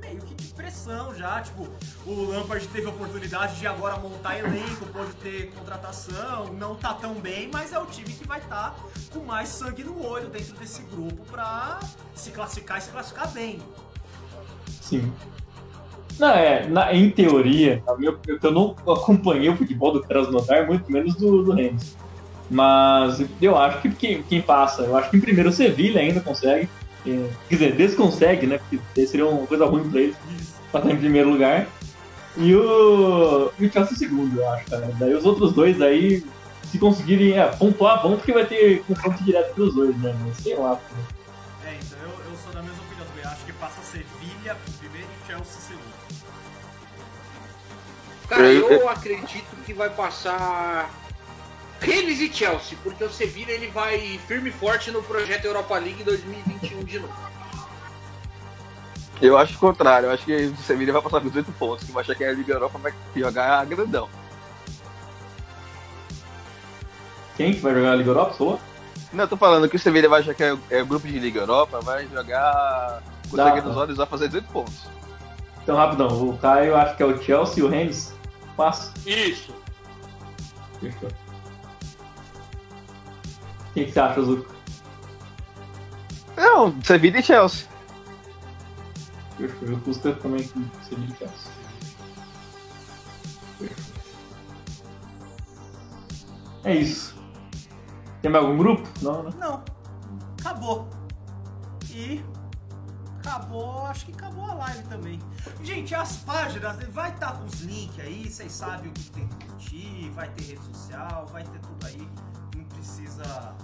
meio 0.00 0.20
que 0.20 0.34
de 0.34 0.48
pressão 0.54 1.14
já. 1.14 1.40
Tipo, 1.40 1.68
o 2.06 2.24
Lampard 2.30 2.66
teve 2.68 2.86
a 2.86 2.90
oportunidade 2.90 3.58
de 3.58 3.66
agora 3.66 3.96
montar 3.98 4.38
elenco, 4.38 4.86
pode 4.92 5.12
ter 5.14 5.50
contratação, 5.52 6.52
não 6.54 6.74
tá 6.74 6.94
tão 6.94 7.14
bem, 7.14 7.50
mas 7.52 7.72
é 7.72 7.78
o 7.78 7.86
time 7.86 8.08
que 8.08 8.26
vai 8.26 8.38
estar 8.38 8.70
tá 8.70 8.76
com 9.12 9.20
mais 9.20 9.48
sangue 9.48 9.84
no 9.84 10.04
olho 10.04 10.28
dentro 10.28 10.56
desse 10.56 10.82
grupo 10.82 11.24
pra 11.30 11.80
se 12.14 12.30
classificar 12.30 12.78
e 12.78 12.80
se 12.82 12.90
classificar 12.90 13.30
bem. 13.32 13.58
Sim. 14.80 15.12
Não, 16.18 16.28
é, 16.28 16.68
na, 16.68 16.92
em 16.92 17.10
teoria, 17.10 17.82
minha, 17.98 18.14
eu 18.42 18.52
não 18.52 18.76
acompanhei 18.86 19.48
o 19.48 19.56
futebol 19.56 19.92
do 19.92 20.02
Krasnodar, 20.02 20.66
muito 20.66 20.90
menos 20.92 21.14
do, 21.14 21.42
do 21.42 21.52
Rennes. 21.52 21.96
Mas 22.50 23.24
eu 23.40 23.56
acho 23.56 23.80
que 23.80 23.88
quem, 23.90 24.22
quem 24.24 24.42
passa, 24.42 24.82
eu 24.82 24.96
acho 24.96 25.08
que 25.08 25.16
em 25.16 25.20
primeiro 25.20 25.48
o 25.48 25.52
Sevilha 25.52 26.00
ainda 26.00 26.20
consegue. 26.20 26.68
Quer 27.04 27.30
dizer, 27.48 27.76
desconsegue, 27.76 28.46
né? 28.46 28.58
Porque 28.58 29.06
seria 29.06 29.26
uma 29.26 29.46
coisa 29.46 29.64
ruim 29.66 29.88
pra 29.88 30.00
eles 30.00 30.16
passar 30.70 30.90
em 30.90 30.96
primeiro 30.96 31.30
lugar. 31.30 31.66
E 32.36 32.54
o, 32.54 33.50
e 33.58 33.66
o 33.66 33.72
Chelsea 33.72 33.96
segundo, 33.96 34.38
eu 34.38 34.48
acho, 34.50 34.66
cara. 34.66 34.90
Daí 34.98 35.14
os 35.14 35.24
outros 35.24 35.52
dois 35.52 35.80
aí, 35.82 36.24
se 36.70 36.78
conseguirem 36.78 37.38
é, 37.38 37.46
pontuar, 37.46 38.02
bom, 38.02 38.16
porque 38.16 38.32
vai 38.32 38.46
ter 38.46 38.82
confronto 38.84 39.22
direto 39.24 39.54
pros 39.54 39.74
dois, 39.74 39.96
né? 39.98 40.14
Mas 40.24 40.36
sei 40.36 40.56
lá. 40.56 40.76
Pô. 40.76 40.96
É, 41.66 41.74
então 41.74 41.98
eu, 42.02 42.30
eu 42.30 42.36
sou 42.42 42.52
da 42.52 42.62
mesma 42.62 42.82
opinião 42.82 43.06
também. 43.06 43.24
Acho 43.24 43.44
que 43.44 43.52
passa 43.54 43.82
Sevilha 43.82 44.56
em 44.68 44.72
primeiro 44.78 45.08
e 45.08 45.26
Chelsea 45.26 45.60
segundo. 45.60 46.00
Cara, 48.28 48.44
eu 48.44 48.88
acredito 48.88 49.56
que 49.66 49.72
vai 49.72 49.90
passar 49.90 50.88
Rennes 52.20 52.30
e 52.30 52.32
Chelsea, 52.32 52.78
porque 52.82 53.02
o 53.02 53.10
Sevilla 53.10 53.50
ele 53.50 53.68
vai 53.68 54.20
firme 54.26 54.50
e 54.50 54.52
forte 54.52 54.90
no 54.90 55.02
projeto 55.02 55.46
Europa 55.46 55.78
League 55.78 56.04
2021 56.04 56.84
de 56.84 56.98
novo. 56.98 57.30
Eu 59.20 59.36
acho 59.36 59.54
o 59.56 59.58
contrário, 59.58 60.06
eu 60.06 60.12
acho 60.12 60.24
que 60.24 60.34
o 60.34 60.56
Sevilla 60.56 60.92
vai 60.92 61.02
passar 61.02 61.20
com 61.20 61.28
18 61.28 61.52
pontos, 61.52 61.84
que 61.84 61.92
vai 61.92 62.02
achar 62.02 62.14
que 62.14 62.24
a 62.24 62.32
Liga 62.32 62.54
Europa 62.54 62.78
vai 62.78 62.92
jogar 63.14 63.64
grandão. 63.66 64.08
Quem 67.36 67.54
que 67.54 67.60
vai 67.60 67.74
jogar 67.74 67.92
a 67.92 67.96
Liga 67.96 68.10
Europa, 68.10 68.34
falou? 68.34 68.60
Não, 69.12 69.24
eu 69.24 69.28
tô 69.28 69.36
falando 69.36 69.68
que 69.68 69.76
o 69.76 69.78
Sevilla 69.78 70.08
vai 70.08 70.20
achar 70.20 70.34
que 70.34 70.42
é, 70.42 70.56
é 70.70 70.84
grupo 70.84 71.06
de 71.06 71.18
Liga 71.18 71.40
Europa, 71.40 71.80
vai 71.80 72.06
jogar 72.06 73.02
com 73.28 73.36
sangue 73.36 73.60
nos 73.60 73.76
olhos, 73.76 73.96
vai 73.96 74.06
fazer 74.06 74.28
18 74.28 74.52
pontos. 74.52 74.88
Então, 75.62 75.76
rapidão, 75.76 76.08
o 76.08 76.38
Caio 76.38 76.76
acho 76.76 76.96
que 76.96 77.02
é 77.02 77.06
o 77.06 77.22
Chelsea 77.22 77.62
e 77.62 77.62
o 77.62 77.68
Rennes 77.68 78.14
Passa. 78.56 78.92
Isso. 79.06 79.54
Fechou. 80.80 81.08
O 83.70 83.72
que, 83.72 83.84
que 83.84 83.92
você 83.92 84.00
acha, 84.00 84.22
Zuko? 84.22 84.54
Não, 86.36 86.82
Sevilla 86.82 87.18
e 87.18 87.22
Chelsea. 87.22 87.68
Fechou. 89.36 89.68
Eu 89.68 89.78
custa 89.78 90.12
também 90.14 90.46
com 90.48 90.64
Sevilla 90.82 91.12
e 91.14 91.16
Chelsea. 91.16 91.52
Fechou. 93.58 94.00
É 96.64 96.74
isso. 96.74 97.14
Tem 98.20 98.30
mais 98.30 98.44
algum 98.44 98.58
grupo? 98.58 98.88
Não, 99.00 99.22
né? 99.22 99.30
Não. 99.38 99.64
Acabou. 100.40 100.88
E 101.90 102.22
acabou, 103.18 103.86
acho 103.86 104.06
que 104.06 104.12
acabou 104.12 104.44
a 104.44 104.54
live 104.54 104.82
também. 104.84 105.18
Gente, 105.62 105.94
as 105.94 106.16
páginas, 106.18 106.76
vai 106.88 107.10
estar 107.10 107.32
tá 107.32 107.38
com 107.38 107.44
os 107.44 107.60
links 107.60 108.00
aí, 108.00 108.28
vocês 108.28 108.52
sabem 108.52 108.90
o 108.90 108.92
que 108.92 109.10
tem 109.10 109.26
que 109.28 109.46
curtir, 109.46 110.10
vai 110.14 110.28
ter 110.30 110.44
rede 110.44 110.64
social, 110.64 111.26
vai 111.26 111.44
ter 111.44 111.58
tudo 111.60 111.86
aí. 111.86 112.08
Não 113.20 113.26
precisa. 113.26 113.54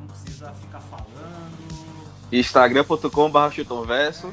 Não 0.00 0.06
precisa 0.06 0.52
ficar 0.52 0.80
falando. 0.80 1.70
Instagram.com.br 2.32 3.50
chutomverso. 3.52 4.32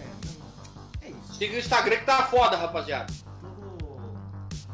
É, 1.02 1.07
é 1.07 1.10
isso. 1.10 1.34
Siga 1.34 1.56
o 1.56 1.60
Instagram 1.60 1.98
que 1.98 2.06
tá 2.06 2.24
foda, 2.24 2.56
rapaziada. 2.56 3.11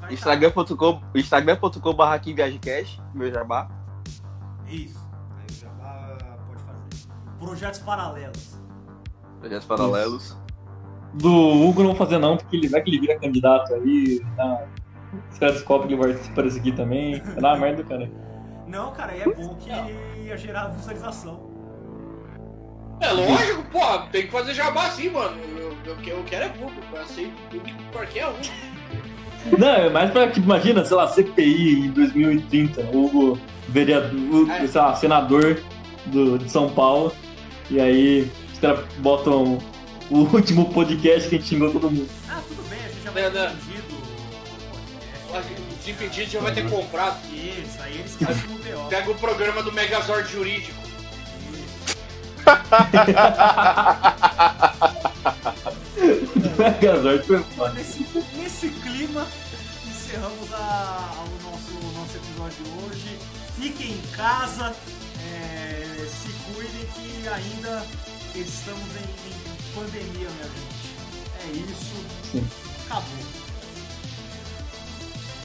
Instagram.com 0.09 1.01
Instagram.com.br 1.15 2.19
KingViagemCast, 2.21 3.01
meu 3.13 3.31
jabá. 3.31 3.69
Isso. 4.67 4.99
Aí 5.37 5.45
o 5.49 5.53
jabá 5.53 6.17
pode 6.47 6.63
fazer. 6.63 7.07
Projetos 7.39 7.79
paralelos. 7.79 8.57
Projetos 9.39 9.65
paralelos. 9.65 10.23
Isso. 10.25 10.43
Do 11.13 11.31
Hugo 11.31 11.83
não 11.83 11.95
fazer 11.95 12.17
não, 12.17 12.37
porque 12.37 12.57
ele 12.57 12.67
vai 12.67 12.81
que 12.81 12.89
ele 12.89 12.99
vira 12.99 13.19
candidato 13.19 13.73
aí. 13.75 14.19
Tá? 14.35 14.65
Os 15.31 15.37
caras 15.37 15.55
descobrem 15.55 15.87
que 15.87 15.93
ele 15.93 16.01
vai 16.01 16.13
participar 16.13 16.59
aqui 16.59 16.71
também. 16.71 17.21
É 17.35 17.39
uma 17.39 17.55
merda, 17.55 17.83
cara. 17.83 18.11
Não, 18.73 18.91
cara, 18.91 19.15
é 19.15 19.23
bom 19.23 19.53
que 19.53 19.69
ia 20.25 20.35
gerar 20.35 20.69
visualização. 20.69 21.47
É 22.99 23.11
lógico, 23.11 23.61
pô, 23.71 23.99
tem 24.11 24.23
que 24.23 24.31
fazer 24.31 24.55
jabá 24.55 24.87
assim, 24.87 25.11
mano. 25.11 25.37
Eu, 25.55 25.77
eu, 25.85 25.95
eu 26.03 26.23
quero 26.23 26.45
é 26.45 26.49
público, 26.49 26.95
eu 26.95 27.05
sei 27.05 27.31
público 27.51 27.77
qualquer 27.91 28.25
um. 28.29 29.59
Não, 29.59 29.67
é 29.67 29.89
mais 29.91 30.09
pra, 30.09 30.27
tipo, 30.27 30.47
imagina, 30.47 30.83
sei 30.83 30.97
lá, 30.97 31.07
CPI 31.07 31.85
em 31.85 31.91
2030, 31.91 32.81
o 32.97 33.37
vereador, 33.69 34.49
é. 34.49 34.65
sei 34.65 34.81
lá, 34.81 34.95
senador 34.95 35.61
do, 36.07 36.39
de 36.39 36.49
São 36.49 36.67
Paulo, 36.67 37.13
e 37.69 37.79
aí 37.79 38.31
caras 38.59 38.83
botam 38.97 39.59
o 40.09 40.17
último 40.17 40.73
podcast 40.73 41.29
que 41.29 41.35
a 41.35 41.37
gente 41.37 41.47
xingou 41.47 41.71
todo 41.71 41.91
mundo. 41.91 42.09
Ah, 42.27 42.41
tudo 42.47 42.67
bem, 42.69 42.79
a 42.79 42.87
gente 42.87 43.03
já 43.03 43.11
vai 43.11 43.29
ter 43.29 43.29
vendido 43.29 43.53
o 43.53 43.72
Desimpedido 45.83 46.31
já 46.31 46.39
vai 46.39 46.53
ter 46.53 46.69
comprado. 46.69 47.19
Isso, 47.33 47.81
aí 47.81 47.99
eles 47.99 48.15
assumem 48.21 48.73
o 48.73 48.83
BO. 48.83 48.89
Pega 48.89 49.11
o 49.11 49.15
programa 49.15 49.61
do 49.61 49.73
Megazord 49.73 50.31
Jurídico. 50.31 50.81
Megazord 56.57 57.27
foi 57.27 57.43
foda. 57.43 57.73
Nesse, 57.73 58.07
nesse 58.37 58.69
clima, 58.69 59.27
encerramos 59.85 60.53
a, 60.53 61.15
o 61.17 61.43
nosso, 61.43 61.73
nosso 61.99 62.15
episódio 62.15 62.63
de 62.63 62.69
hoje. 62.85 63.19
Fiquem 63.59 63.91
em 63.91 64.01
casa, 64.15 64.73
é, 65.19 66.07
se 66.07 66.31
cuidem 66.53 66.87
que 66.95 67.27
ainda 67.27 67.85
estamos 68.35 68.87
em, 68.95 69.01
em 69.01 69.43
pandemia, 69.75 70.29
minha 70.29 70.47
gente. 70.47 70.93
É 71.43 71.47
isso. 71.69 71.97
Sim. 72.31 72.47
Acabou. 72.85 73.42